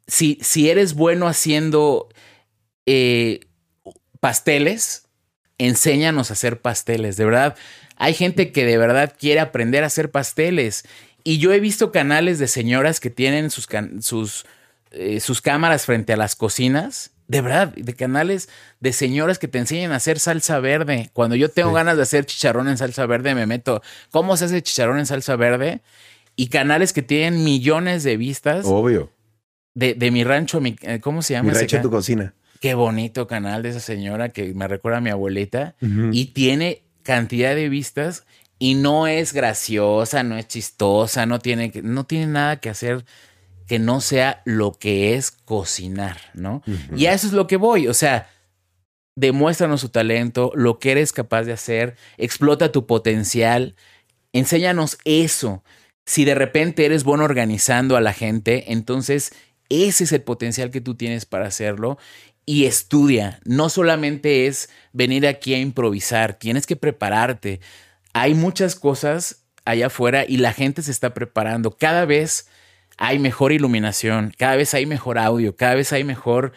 si, 0.08 0.40
si 0.42 0.68
eres 0.68 0.94
bueno 0.94 1.28
haciendo 1.28 2.08
eh, 2.86 3.38
pasteles, 4.18 5.06
enséñanos 5.58 6.30
a 6.30 6.32
hacer 6.32 6.60
pasteles. 6.60 7.16
De 7.16 7.24
verdad, 7.24 7.54
hay 7.94 8.14
gente 8.14 8.50
que 8.50 8.64
de 8.64 8.78
verdad 8.78 9.14
quiere 9.16 9.38
aprender 9.38 9.84
a 9.84 9.86
hacer 9.86 10.10
pasteles 10.10 10.82
y 11.24 11.38
yo 11.38 11.52
he 11.52 11.60
visto 11.60 11.90
canales 11.90 12.38
de 12.38 12.46
señoras 12.46 13.00
que 13.00 13.10
tienen 13.10 13.50
sus, 13.50 13.66
sus, 14.00 14.44
eh, 14.90 15.20
sus 15.20 15.40
cámaras 15.40 15.86
frente 15.86 16.12
a 16.12 16.16
las 16.16 16.36
cocinas 16.36 17.12
De 17.26 17.40
verdad, 17.40 17.72
de 17.74 17.94
canales 17.94 18.50
de 18.80 18.92
señoras 18.92 19.38
que 19.38 19.48
te 19.48 19.58
enseñan 19.58 19.92
a 19.92 19.96
hacer 19.96 20.18
salsa 20.18 20.60
verde. 20.60 21.10
Cuando 21.14 21.34
yo 21.36 21.48
tengo 21.48 21.72
ganas 21.72 21.96
de 21.96 22.02
hacer 22.02 22.26
chicharrón 22.26 22.68
en 22.68 22.76
salsa 22.76 23.06
verde, 23.06 23.34
me 23.34 23.46
meto, 23.46 23.82
¿cómo 24.10 24.36
se 24.36 24.44
hace 24.44 24.62
chicharrón 24.62 24.98
en 24.98 25.06
salsa 25.06 25.34
verde? 25.36 25.80
Y 26.36 26.48
canales 26.48 26.92
que 26.92 27.00
tienen 27.00 27.42
millones 27.42 28.04
de 28.04 28.18
vistas. 28.18 28.66
Obvio. 28.66 29.10
De, 29.74 29.94
de 29.94 30.10
mi 30.10 30.22
rancho, 30.22 30.60
mi, 30.60 30.76
eh, 30.82 31.00
¿cómo 31.00 31.22
se 31.22 31.32
llama? 31.32 31.50
Mi 31.50 31.58
rancho 31.58 31.76
en 31.76 31.82
tu 31.82 31.90
cocina. 31.90 32.34
Qué 32.60 32.74
bonito 32.74 33.26
canal 33.26 33.62
de 33.62 33.70
esa 33.70 33.80
señora 33.80 34.28
que 34.28 34.52
me 34.54 34.68
recuerda 34.68 34.98
a 34.98 35.00
mi 35.00 35.10
abuelita. 35.10 35.74
Y 36.12 36.26
tiene 36.26 36.82
cantidad 37.02 37.54
de 37.54 37.68
vistas 37.68 38.24
y 38.58 38.74
no 38.74 39.06
es 39.06 39.32
graciosa, 39.32 40.22
no 40.22 40.36
es 40.36 40.48
chistosa, 40.48 41.26
no 41.26 41.38
tiene, 41.38 41.72
no 41.82 42.04
tiene 42.04 42.26
nada 42.26 42.60
que 42.60 42.70
hacer 42.70 43.04
que 43.66 43.78
no 43.78 44.00
sea 44.00 44.42
lo 44.44 44.72
que 44.72 45.14
es 45.14 45.30
cocinar, 45.30 46.18
¿no? 46.34 46.62
Y 46.94 47.06
a 47.06 47.14
eso 47.14 47.26
es 47.26 47.32
lo 47.32 47.46
que 47.46 47.56
voy, 47.56 47.88
o 47.88 47.94
sea, 47.94 48.28
demuéstranos 49.16 49.80
su 49.80 49.88
talento, 49.88 50.52
lo 50.54 50.78
que 50.78 50.92
eres 50.92 51.12
capaz 51.12 51.44
de 51.44 51.52
hacer, 51.52 51.96
explota 52.18 52.72
tu 52.72 52.86
potencial, 52.86 53.74
enséñanos 54.32 54.98
eso. 55.04 55.64
Si 56.04 56.24
de 56.24 56.34
repente 56.34 56.84
eres 56.84 57.04
bueno 57.04 57.24
organizando 57.24 57.96
a 57.96 58.02
la 58.02 58.12
gente, 58.12 58.72
entonces 58.72 59.32
ese 59.70 60.04
es 60.04 60.12
el 60.12 60.22
potencial 60.22 60.70
que 60.70 60.82
tú 60.82 60.94
tienes 60.94 61.24
para 61.24 61.46
hacerlo 61.46 61.96
y 62.44 62.66
estudia. 62.66 63.40
No 63.44 63.70
solamente 63.70 64.46
es 64.46 64.68
venir 64.92 65.26
aquí 65.26 65.54
a 65.54 65.58
improvisar, 65.58 66.34
tienes 66.34 66.66
que 66.66 66.76
prepararte. 66.76 67.60
Hay 68.14 68.34
muchas 68.34 68.74
cosas 68.74 69.44
allá 69.66 69.88
afuera 69.88 70.24
y 70.26 70.38
la 70.38 70.52
gente 70.52 70.82
se 70.82 70.90
está 70.90 71.12
preparando. 71.12 71.76
Cada 71.76 72.06
vez 72.06 72.48
hay 72.96 73.18
mejor 73.18 73.52
iluminación, 73.52 74.32
cada 74.38 74.56
vez 74.56 74.72
hay 74.72 74.86
mejor 74.86 75.18
audio, 75.18 75.56
cada 75.56 75.74
vez 75.74 75.92
hay 75.92 76.04
mejor 76.04 76.52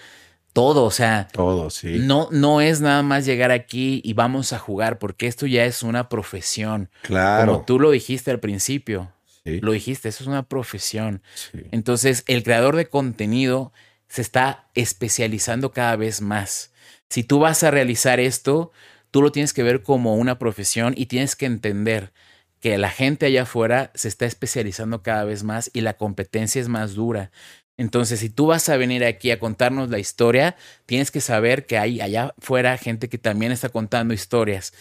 todo, 0.54 0.86
o 0.86 0.92
sea, 0.92 1.28
todo, 1.32 1.70
sí. 1.70 2.00
No 2.00 2.30
no 2.32 2.62
es 2.62 2.82
nada 2.82 3.04
más 3.04 3.26
llegar 3.26 3.52
aquí 3.52 4.02
y 4.04 4.14
vamos 4.14 4.54
a 4.54 4.60
jugar 4.60 4.98
porque 4.98 5.28
esto 5.28 5.46
ya 5.46 5.66
es 5.66 5.84
una 5.84 6.10
profesión. 6.10 6.90
Claro. 7.04 7.52
Como 7.54 7.66
tú 7.66 7.80
lo 7.80 7.92
dijiste 7.92 8.32
al 8.32 8.40
principio. 8.40 9.12
Sí. 9.44 9.60
Lo 9.62 9.72
dijiste, 9.72 10.10
eso 10.10 10.24
es 10.24 10.28
una 10.28 10.44
profesión. 10.44 11.22
Sí. 11.36 11.60
Entonces, 11.72 12.24
el 12.28 12.44
creador 12.44 12.76
de 12.76 12.90
contenido 12.90 13.72
se 14.10 14.22
está 14.22 14.66
especializando 14.74 15.72
cada 15.72 15.96
vez 15.96 16.22
más. 16.22 16.72
Si 17.10 17.24
tú 17.24 17.40
vas 17.40 17.64
a 17.64 17.72
realizar 17.72 18.20
esto, 18.20 18.72
tú 19.12 19.22
lo 19.22 19.32
tienes 19.32 19.54
que 19.54 19.64
ver 19.64 19.84
como 19.84 20.16
una 20.16 20.40
profesión 20.40 20.94
y 20.98 21.08
tienes 21.08 21.36
que 21.36 21.46
entender 21.46 22.12
que 22.60 22.78
la 22.78 22.90
gente 22.90 23.28
allá 23.28 23.44
afuera 23.44 23.92
se 23.96 24.08
está 24.08 24.26
especializando 24.26 25.04
cada 25.04 25.24
vez 25.24 25.44
más 25.44 25.70
y 25.74 25.82
la 25.82 25.96
competencia 25.96 26.60
es 26.60 26.70
más 26.70 26.96
dura. 26.96 27.32
Entonces, 27.78 28.20
si 28.20 28.30
tú 28.30 28.48
vas 28.48 28.68
a 28.70 28.78
venir 28.78 29.06
aquí 29.06 29.30
a 29.30 29.40
contarnos 29.40 29.90
la 29.90 30.00
historia, 30.00 30.56
tienes 30.88 31.12
que 31.12 31.22
saber 31.22 31.68
que 31.68 31.78
hay 31.78 32.02
allá 32.02 32.34
afuera 32.38 32.78
gente 32.78 33.08
que 33.08 33.20
también 33.20 33.52
está 33.52 33.70
contando 33.70 34.16
historias. 34.16 34.74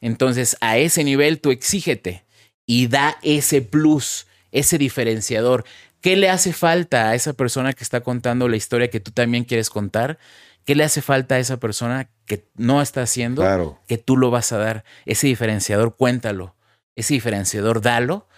Entonces, 0.00 0.56
a 0.60 0.78
ese 0.78 1.02
nivel 1.02 1.40
tú 1.40 1.50
exígete 1.50 2.24
y 2.66 2.86
da 2.86 3.18
ese 3.22 3.60
plus, 3.60 4.26
ese 4.52 4.78
diferenciador. 4.78 5.64
¿Qué 6.04 6.16
le 6.16 6.28
hace 6.28 6.52
falta 6.52 7.08
a 7.08 7.14
esa 7.14 7.32
persona 7.32 7.72
que 7.72 7.82
está 7.82 8.02
contando 8.02 8.46
la 8.46 8.56
historia 8.56 8.90
que 8.90 9.00
tú 9.00 9.10
también 9.10 9.44
quieres 9.44 9.70
contar? 9.70 10.18
¿Qué 10.66 10.74
le 10.74 10.84
hace 10.84 11.00
falta 11.00 11.36
a 11.36 11.38
esa 11.38 11.56
persona 11.56 12.10
que 12.26 12.46
no 12.56 12.82
está 12.82 13.00
haciendo? 13.00 13.40
Claro. 13.40 13.80
Que 13.88 13.96
tú 13.96 14.18
lo 14.18 14.30
vas 14.30 14.52
a 14.52 14.58
dar. 14.58 14.84
Ese 15.06 15.28
diferenciador, 15.28 15.96
cuéntalo 15.96 16.54
ese 16.94 17.14
diferenciador, 17.14 17.80
dalo 17.80 18.28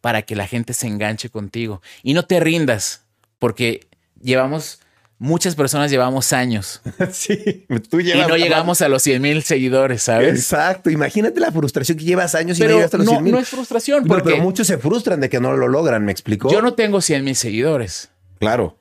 para 0.00 0.22
que 0.22 0.36
la 0.36 0.46
gente 0.46 0.72
se 0.72 0.86
enganche 0.86 1.28
contigo. 1.28 1.82
Y 2.04 2.14
no 2.14 2.26
te 2.26 2.38
rindas, 2.38 3.06
porque 3.40 3.88
llevamos, 4.20 4.78
muchas 5.18 5.54
personas 5.54 5.90
llevamos 5.90 6.32
años. 6.32 6.82
Sí, 7.12 7.66
tú 7.90 8.00
llevas. 8.00 8.26
Y 8.26 8.30
no 8.30 8.36
llegamos 8.36 8.82
a 8.82 8.88
los 8.88 9.02
100 9.02 9.22
mil 9.22 9.42
seguidores, 9.42 10.02
¿sabes? 10.02 10.34
Exacto. 10.38 10.90
Imagínate 10.90 11.40
la 11.40 11.50
frustración 11.52 11.96
que 11.98 12.04
llevas 12.04 12.34
años 12.34 12.58
y 12.58 12.60
pero 12.60 12.72
no 12.72 12.76
llegaste 12.78 12.96
a 12.96 12.98
los 12.98 13.06
no, 13.06 13.12
100 13.12 13.24
mil. 13.24 13.32
no 13.32 13.38
es 13.38 13.48
frustración, 13.48 14.02
Pero, 14.02 14.14
porque 14.14 14.30
pero 14.30 14.42
muchos 14.42 14.66
se 14.66 14.78
frustran 14.78 15.20
de 15.20 15.28
que 15.28 15.40
no 15.40 15.56
lo 15.56 15.68
logran, 15.68 16.04
¿me 16.04 16.12
explicó? 16.12 16.50
yo 16.50 16.60
no 16.62 16.74
tengo 16.74 17.00
100 17.00 17.24
mil 17.24 17.36
seguidores. 17.36 18.10
Claro, 18.38 18.78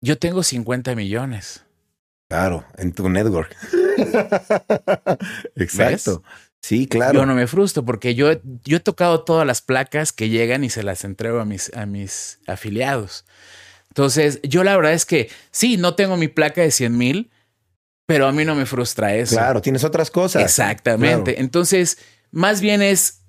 Yo 0.00 0.16
tengo 0.18 0.42
50 0.44 0.94
millones. 0.94 1.64
claro, 2.28 2.64
en 2.76 2.92
tu 2.92 3.08
network. 3.08 3.56
Exacto. 5.56 6.22
Sí, 6.60 6.86
claro. 6.86 7.20
Yo 7.20 7.26
no 7.26 7.34
me 7.34 7.46
frustro 7.46 7.84
porque 7.84 8.14
yo, 8.14 8.32
yo 8.64 8.76
he 8.78 8.80
tocado 8.80 9.22
todas 9.22 9.46
las 9.46 9.62
placas 9.62 10.12
que 10.12 10.28
llegan 10.28 10.64
y 10.64 10.70
se 10.70 10.82
las 10.82 11.04
entrego 11.04 11.40
a 11.40 11.44
mis, 11.44 11.72
a 11.74 11.86
mis 11.86 12.40
afiliados. 12.46 13.24
Entonces, 13.90 14.40
yo 14.42 14.64
la 14.64 14.76
verdad 14.76 14.92
es 14.92 15.06
que 15.06 15.30
sí, 15.50 15.76
no 15.76 15.94
tengo 15.94 16.16
mi 16.16 16.28
placa 16.28 16.60
de 16.60 16.70
100 16.70 16.96
mil, 16.96 17.30
pero 18.06 18.26
a 18.26 18.32
mí 18.32 18.44
no 18.44 18.54
me 18.54 18.66
frustra 18.66 19.14
eso. 19.14 19.36
Claro, 19.36 19.60
tienes 19.60 19.84
otras 19.84 20.10
cosas. 20.10 20.42
Exactamente. 20.42 21.32
Claro. 21.32 21.44
Entonces, 21.44 21.98
más 22.30 22.60
bien 22.60 22.80
es 22.82 23.20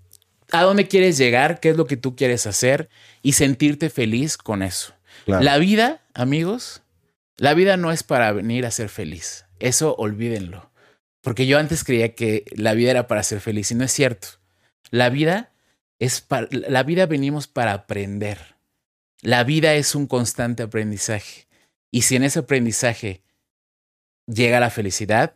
a 0.51 0.63
dónde 0.63 0.87
quieres 0.87 1.17
llegar, 1.17 1.59
qué 1.59 1.69
es 1.71 1.77
lo 1.77 1.85
que 1.85 1.97
tú 1.97 2.15
quieres 2.15 2.47
hacer 2.47 2.89
y 3.21 3.33
sentirte 3.33 3.89
feliz 3.89 4.37
con 4.37 4.63
eso. 4.63 4.93
Claro. 5.25 5.43
La 5.43 5.57
vida, 5.57 6.01
amigos, 6.13 6.81
la 7.37 7.53
vida 7.53 7.77
no 7.77 7.91
es 7.91 8.03
para 8.03 8.31
venir 8.31 8.65
a 8.65 8.71
ser 8.71 8.89
feliz. 8.89 9.45
Eso 9.59 9.95
olvídenlo. 9.95 10.69
Porque 11.21 11.45
yo 11.45 11.59
antes 11.59 11.83
creía 11.83 12.15
que 12.15 12.45
la 12.55 12.73
vida 12.73 12.91
era 12.91 13.07
para 13.07 13.23
ser 13.23 13.41
feliz 13.41 13.71
y 13.71 13.75
no 13.75 13.83
es 13.83 13.91
cierto. 13.91 14.27
La 14.89 15.09
vida 15.09 15.51
es 15.99 16.21
para, 16.21 16.47
la 16.51 16.83
vida 16.83 17.05
venimos 17.05 17.47
para 17.47 17.73
aprender. 17.73 18.48
La 19.21 19.43
vida 19.43 19.73
es 19.75 19.95
un 19.95 20.07
constante 20.07 20.63
aprendizaje. 20.63 21.47
Y 21.91 22.03
si 22.03 22.15
en 22.15 22.23
ese 22.23 22.39
aprendizaje 22.39 23.21
llega 24.27 24.59
la 24.59 24.69
felicidad, 24.69 25.33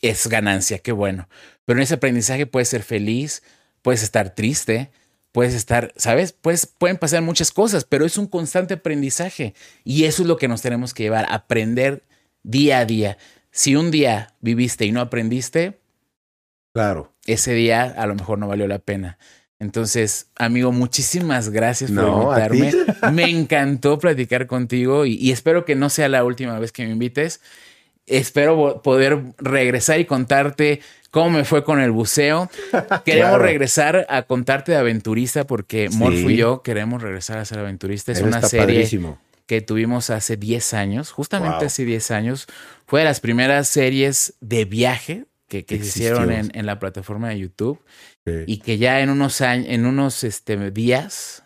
es 0.00 0.26
ganancia, 0.28 0.78
qué 0.78 0.92
bueno. 0.92 1.28
Pero 1.64 1.78
en 1.78 1.84
ese 1.84 1.94
aprendizaje 1.94 2.46
puedes 2.46 2.68
ser 2.68 2.82
feliz, 2.82 3.42
puedes 3.82 4.02
estar 4.02 4.34
triste, 4.34 4.90
puedes 5.32 5.54
estar, 5.54 5.92
¿sabes? 5.96 6.32
Pues 6.32 6.66
pueden 6.66 6.96
pasar 6.96 7.22
muchas 7.22 7.52
cosas, 7.52 7.84
pero 7.84 8.04
es 8.04 8.18
un 8.18 8.26
constante 8.26 8.74
aprendizaje. 8.74 9.54
Y 9.84 10.04
eso 10.04 10.22
es 10.22 10.28
lo 10.28 10.36
que 10.36 10.48
nos 10.48 10.62
tenemos 10.62 10.94
que 10.94 11.04
llevar, 11.04 11.26
aprender 11.30 12.02
día 12.42 12.80
a 12.80 12.84
día. 12.84 13.18
Si 13.50 13.76
un 13.76 13.90
día 13.90 14.34
viviste 14.40 14.86
y 14.86 14.92
no 14.92 15.00
aprendiste, 15.00 15.78
Claro. 16.72 17.12
ese 17.26 17.52
día 17.54 17.82
a 17.82 18.06
lo 18.06 18.14
mejor 18.14 18.38
no 18.38 18.48
valió 18.48 18.66
la 18.66 18.78
pena. 18.78 19.18
Entonces, 19.60 20.28
amigo, 20.36 20.70
muchísimas 20.72 21.50
gracias 21.50 21.90
por 21.90 22.04
No, 22.04 22.22
invitarme. 22.38 22.72
Me 23.12 23.24
encantó 23.24 23.98
platicar 23.98 24.46
contigo 24.46 25.04
y, 25.04 25.14
y 25.14 25.32
espero 25.32 25.64
que 25.64 25.74
no 25.74 25.90
sea 25.90 26.08
la 26.08 26.24
última 26.24 26.58
vez 26.60 26.70
que 26.72 26.84
me 26.86 26.92
invites. 26.92 27.40
Espero 28.06 28.80
poder 28.82 29.18
regresar 29.38 29.98
y 30.00 30.04
contarte 30.06 30.80
cómo 31.10 31.30
me 31.30 31.44
fue 31.44 31.64
con 31.64 31.80
el 31.80 31.90
buceo. 31.90 32.48
Queremos 33.04 33.30
Claro. 33.30 33.38
regresar 33.42 34.06
a 34.08 34.22
contarte 34.22 34.72
de 34.72 34.78
aventurista 34.78 35.46
porque 35.46 35.90
Morfo 35.90 36.28
Sí. 36.28 36.34
y 36.34 36.36
yo 36.36 36.62
queremos 36.62 37.02
regresar 37.02 37.38
a 37.38 37.44
ser 37.44 37.58
aventurista. 37.58 38.12
Es 38.12 38.18
Eso 38.18 38.26
una 38.28 38.40
serie 38.42 38.66
padrísimo. 38.76 39.18
que 39.46 39.60
tuvimos 39.60 40.08
hace 40.10 40.36
10 40.36 40.72
años, 40.74 41.10
justamente 41.10 41.56
Wow. 41.58 41.66
hace 41.66 41.84
10 41.84 42.10
años. 42.12 42.46
Fue 42.86 43.00
de 43.00 43.04
las 43.06 43.20
primeras 43.20 43.68
series 43.68 44.34
de 44.40 44.64
viaje 44.64 45.24
que, 45.48 45.64
que 45.64 45.78
se 45.78 45.84
hicieron 45.86 46.30
en, 46.30 46.50
en 46.54 46.64
la 46.66 46.78
plataforma 46.78 47.28
de 47.30 47.38
YouTube 47.40 47.80
Sí. 48.28 48.44
y 48.46 48.58
que 48.58 48.78
ya 48.78 49.00
en 49.00 49.10
unos 49.10 49.40
años, 49.40 49.66
en 49.70 49.86
unos 49.86 50.24
este, 50.24 50.70
días 50.70 51.42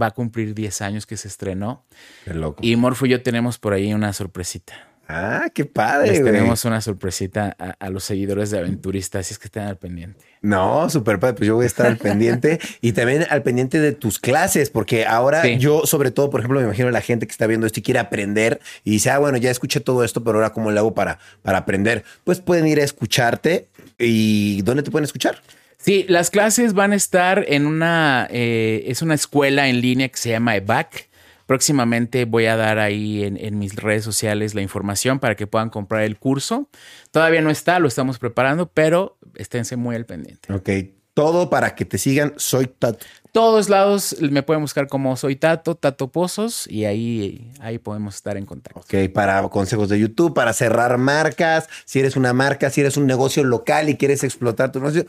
va 0.00 0.06
a 0.06 0.10
cumplir 0.10 0.54
10 0.54 0.80
años 0.82 1.06
que 1.06 1.16
se 1.16 1.28
estrenó. 1.28 1.84
Qué 2.24 2.34
loco. 2.34 2.58
Y 2.62 2.74
Morfo 2.76 3.06
y 3.06 3.10
yo 3.10 3.22
tenemos 3.22 3.58
por 3.58 3.72
ahí 3.74 3.94
una 3.94 4.12
sorpresita. 4.12 4.74
ah, 5.06 5.48
qué 5.54 5.66
padre, 5.66 6.12
Les 6.12 6.24
tenemos 6.24 6.64
una 6.64 6.80
sorpresita 6.80 7.54
a, 7.58 7.76
a 7.78 7.90
los 7.90 8.02
seguidores 8.04 8.50
de 8.50 8.58
Aventurista, 8.58 9.18
así 9.20 9.34
es 9.34 9.38
que 9.38 9.46
estén 9.48 9.64
al 9.64 9.76
pendiente. 9.76 10.24
No, 10.40 10.88
súper 10.90 11.20
padre. 11.20 11.34
Pues 11.34 11.46
yo 11.46 11.54
voy 11.56 11.64
a 11.64 11.66
estar 11.66 11.86
al 11.86 11.96
pendiente 12.08 12.58
y 12.80 12.92
también 12.92 13.24
al 13.30 13.42
pendiente 13.42 13.78
de 13.80 13.92
tus 13.92 14.18
clases, 14.18 14.70
porque 14.70 15.04
ahora 15.06 15.42
Sí. 15.42 15.58
yo, 15.58 15.84
sobre 15.86 16.10
todo, 16.10 16.28
por 16.30 16.40
ejemplo, 16.40 16.58
me 16.58 16.64
imagino 16.66 16.90
la 16.90 17.00
gente 17.02 17.26
que 17.26 17.32
está 17.32 17.46
viendo 17.46 17.66
esto 17.66 17.78
y 17.80 17.82
quiere 17.82 18.00
aprender 18.00 18.60
y 18.82 18.90
dice, 18.92 19.10
ah, 19.10 19.18
bueno, 19.18 19.36
ya 19.36 19.50
escuché 19.50 19.78
todo 19.80 20.02
esto, 20.04 20.24
pero 20.24 20.38
ahora 20.38 20.50
cómo 20.54 20.70
le 20.72 20.78
hago 20.80 20.94
para, 20.94 21.18
para 21.42 21.58
aprender. 21.58 22.02
Pues 22.24 22.40
pueden 22.40 22.66
ir 22.66 22.80
a 22.80 22.84
escucharte 22.84 23.68
y 23.98 24.62
¿dónde 24.62 24.82
te 24.82 24.90
pueden 24.90 25.04
escuchar? 25.04 25.40
Sí, 25.84 26.06
las 26.08 26.30
clases 26.30 26.72
van 26.72 26.92
a 26.92 26.96
estar 26.96 27.44
en 27.46 27.66
una, 27.66 28.26
eh, 28.30 28.84
es 28.86 29.02
una 29.02 29.12
escuela 29.12 29.68
en 29.68 29.82
línea 29.82 30.08
que 30.08 30.16
se 30.16 30.30
llama 30.30 30.56
EBAC. 30.56 31.10
Próximamente 31.44 32.24
voy 32.24 32.46
a 32.46 32.56
dar 32.56 32.78
ahí 32.78 33.22
en, 33.22 33.36
en 33.36 33.58
mis 33.58 33.76
redes 33.76 34.02
sociales 34.02 34.54
la 34.54 34.62
información 34.62 35.18
para 35.18 35.34
que 35.34 35.46
puedan 35.46 35.68
comprar 35.68 36.04
el 36.04 36.18
curso. 36.18 36.70
Todavía 37.10 37.42
no 37.42 37.50
está, 37.50 37.80
lo 37.80 37.88
estamos 37.88 38.18
preparando, 38.18 38.70
pero 38.72 39.18
esténse 39.34 39.76
muy 39.76 39.94
al 39.94 40.06
pendiente. 40.06 40.50
Ok, 40.50 40.70
todo 41.12 41.50
para 41.50 41.74
que 41.74 41.84
te 41.84 41.98
sigan. 41.98 42.32
Soy 42.38 42.66
Tato. 42.66 43.04
Todos 43.34 43.68
lados 43.68 44.16
me 44.20 44.42
pueden 44.42 44.62
buscar 44.62 44.86
como 44.86 45.16
soy 45.16 45.36
Tato, 45.36 45.74
Tato 45.74 46.12
Pozos, 46.12 46.68
y 46.68 46.84
ahí, 46.84 47.50
ahí 47.60 47.78
podemos 47.78 48.14
estar 48.14 48.36
en 48.36 48.46
contacto. 48.46 48.80
Ok, 48.80 49.12
para 49.12 49.42
consejos 49.48 49.88
de 49.88 49.98
YouTube, 49.98 50.32
para 50.34 50.52
cerrar 50.52 50.98
marcas. 50.98 51.68
Si 51.84 51.98
eres 51.98 52.14
una 52.16 52.32
marca, 52.32 52.70
si 52.70 52.80
eres 52.80 52.96
un 52.96 53.06
negocio 53.06 53.42
local 53.42 53.88
y 53.88 53.96
quieres 53.96 54.22
explotar 54.22 54.70
tu 54.70 54.78
negocio, 54.78 55.04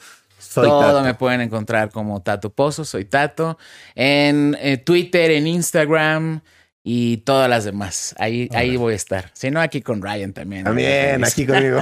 soy 0.46 0.68
Todo 0.68 0.82
Tato. 0.82 1.02
me 1.04 1.14
pueden 1.14 1.42
encontrar 1.42 1.92
como 1.92 2.22
Tato 2.22 2.50
Pozos, 2.50 2.90
soy 2.90 3.06
Tato. 3.06 3.58
En 3.96 4.58
eh, 4.60 4.78
Twitter, 4.78 5.32
en 5.32 5.48
Instagram, 5.48 6.42
y 6.88 7.18
todas 7.18 7.50
las 7.50 7.66
demás. 7.66 8.14
Ahí, 8.20 8.48
ahí 8.54 8.78
voy 8.78 8.94
a 8.94 8.96
estar. 8.96 9.32
Si 9.34 9.50
no, 9.50 9.60
aquí 9.60 9.82
con 9.82 10.04
Ryan 10.04 10.34
también. 10.34 10.66
También, 10.66 11.26
aquí 11.26 11.44
conmigo. 11.48 11.80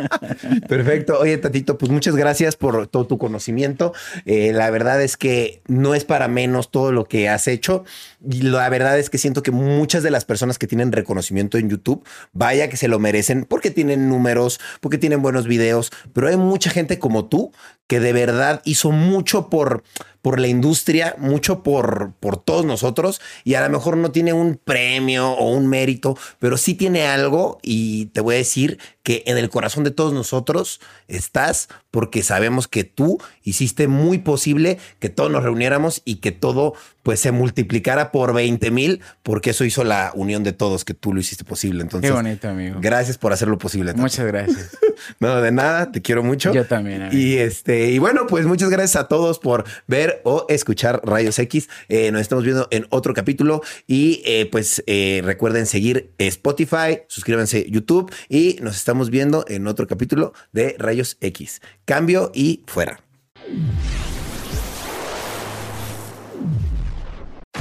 Perfecto. 0.68 1.18
Oye, 1.20 1.36
Tatito, 1.36 1.76
pues 1.76 1.92
muchas 1.92 2.16
gracias 2.16 2.56
por 2.56 2.86
todo 2.86 3.06
tu 3.06 3.18
conocimiento. 3.18 3.92
Eh, 4.24 4.52
la 4.54 4.70
verdad 4.70 5.02
es 5.02 5.18
que 5.18 5.60
no 5.66 5.94
es 5.94 6.06
para 6.06 6.26
menos 6.26 6.70
todo 6.70 6.90
lo 6.90 7.04
que 7.04 7.28
has 7.28 7.48
hecho. 7.48 7.84
Y 8.26 8.40
la 8.40 8.66
verdad 8.70 8.98
es 8.98 9.10
que 9.10 9.18
siento 9.18 9.42
que 9.42 9.50
muchas 9.50 10.02
de 10.02 10.10
las 10.10 10.24
personas 10.24 10.58
que 10.58 10.66
tienen 10.66 10.90
reconocimiento 10.90 11.58
en 11.58 11.68
YouTube, 11.68 12.02
vaya 12.32 12.70
que 12.70 12.78
se 12.78 12.88
lo 12.88 12.98
merecen 12.98 13.44
porque 13.44 13.70
tienen 13.70 14.08
números, 14.08 14.58
porque 14.80 14.96
tienen 14.96 15.20
buenos 15.20 15.46
videos, 15.46 15.92
pero 16.14 16.28
hay 16.28 16.38
mucha 16.38 16.70
gente 16.70 16.98
como 16.98 17.26
tú 17.26 17.52
que 17.90 17.98
de 17.98 18.12
verdad 18.12 18.62
hizo 18.64 18.92
mucho 18.92 19.50
por 19.50 19.82
por 20.22 20.38
la 20.40 20.48
industria, 20.48 21.14
mucho 21.18 21.62
por, 21.62 22.12
por 22.20 22.36
todos 22.36 22.64
nosotros 22.64 23.20
y 23.44 23.54
a 23.54 23.62
lo 23.62 23.70
mejor 23.70 23.96
no 23.96 24.10
tiene 24.10 24.32
un 24.32 24.56
premio 24.56 25.30
o 25.30 25.50
un 25.50 25.66
mérito, 25.66 26.16
pero 26.38 26.56
sí 26.56 26.74
tiene 26.74 27.06
algo 27.06 27.58
y 27.62 28.06
te 28.06 28.20
voy 28.20 28.34
a 28.34 28.38
decir 28.38 28.78
que 29.02 29.22
en 29.26 29.38
el 29.38 29.48
corazón 29.50 29.84
de 29.84 29.90
todos 29.90 30.12
nosotros 30.12 30.80
estás 31.08 31.68
porque 31.90 32.22
sabemos 32.22 32.68
que 32.68 32.84
tú 32.84 33.18
hiciste 33.42 33.88
muy 33.88 34.18
posible 34.18 34.78
que 34.98 35.08
todos 35.08 35.30
nos 35.30 35.42
reuniéramos 35.42 36.02
y 36.04 36.16
que 36.16 36.32
todo 36.32 36.74
pues 37.02 37.20
se 37.20 37.32
multiplicara 37.32 38.12
por 38.12 38.34
20 38.34 38.70
mil 38.70 39.00
porque 39.22 39.50
eso 39.50 39.64
hizo 39.64 39.84
la 39.84 40.12
unión 40.14 40.44
de 40.44 40.52
todos, 40.52 40.84
que 40.84 40.94
tú 40.94 41.14
lo 41.14 41.20
hiciste 41.20 41.44
posible. 41.44 41.82
Entonces, 41.82 42.10
Qué 42.10 42.14
bonito, 42.14 42.48
amigo. 42.48 42.78
Gracias 42.80 43.16
por 43.18 43.32
hacerlo 43.32 43.58
posible. 43.58 43.94
Muchas 43.94 44.26
gracias. 44.26 44.76
no, 45.20 45.40
de 45.40 45.50
nada, 45.50 45.90
te 45.90 46.02
quiero 46.02 46.22
mucho. 46.22 46.52
Yo 46.52 46.66
también. 46.66 47.02
Amigo. 47.02 47.16
Y 47.16 47.38
este, 47.38 47.90
y 47.90 47.98
bueno, 47.98 48.26
pues 48.26 48.46
muchas 48.46 48.70
gracias 48.70 48.96
a 49.02 49.08
todos 49.08 49.38
por 49.38 49.64
ver 49.86 50.20
o 50.24 50.46
escuchar 50.48 51.00
Rayos 51.04 51.38
X. 51.38 51.68
Eh, 51.88 52.12
nos 52.12 52.20
estamos 52.20 52.44
viendo 52.44 52.68
en 52.70 52.86
otro 52.90 53.14
capítulo 53.14 53.62
y 53.86 54.22
eh, 54.26 54.48
pues 54.50 54.82
eh, 54.86 55.22
recuerden 55.24 55.66
seguir 55.66 56.10
Spotify, 56.18 57.00
suscríbanse 57.08 57.66
YouTube 57.70 58.12
y 58.28 58.58
nos 58.60 58.76
estamos 58.90 59.10
viendo 59.10 59.44
en 59.46 59.68
otro 59.68 59.86
capítulo 59.86 60.32
de 60.50 60.74
Rayos 60.76 61.16
X. 61.20 61.62
Cambio 61.84 62.32
y 62.34 62.64
fuera. 62.66 62.98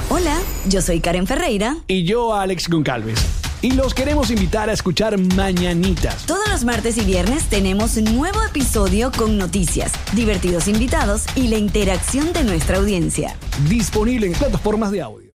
Hola, 0.10 0.36
yo 0.68 0.82
soy 0.82 1.02
Karen 1.02 1.28
Ferreira. 1.28 1.78
Y 1.86 2.04
yo, 2.04 2.34
Alex 2.34 2.68
Goncalves. 2.68 3.24
Y 3.62 3.74
los 3.74 3.94
queremos 3.94 4.32
invitar 4.32 4.72
a 4.72 4.74
escuchar 4.74 5.20
Mañanitas. 5.20 6.26
Todos 6.26 6.50
los 6.50 6.66
martes 6.66 6.98
y 6.98 7.02
viernes 7.02 7.48
tenemos 7.48 7.96
un 7.98 8.06
nuevo 8.16 8.42
episodio 8.42 9.12
con 9.16 9.38
noticias, 9.38 9.92
divertidos 10.16 10.68
invitados 10.68 11.28
y 11.36 11.50
la 11.50 11.60
interacción 11.60 12.34
de 12.34 12.44
nuestra 12.44 12.78
audiencia. 12.78 13.36
Disponible 13.70 14.26
en 14.26 14.34
plataformas 14.34 14.90
de 14.90 15.04
audio. 15.04 15.28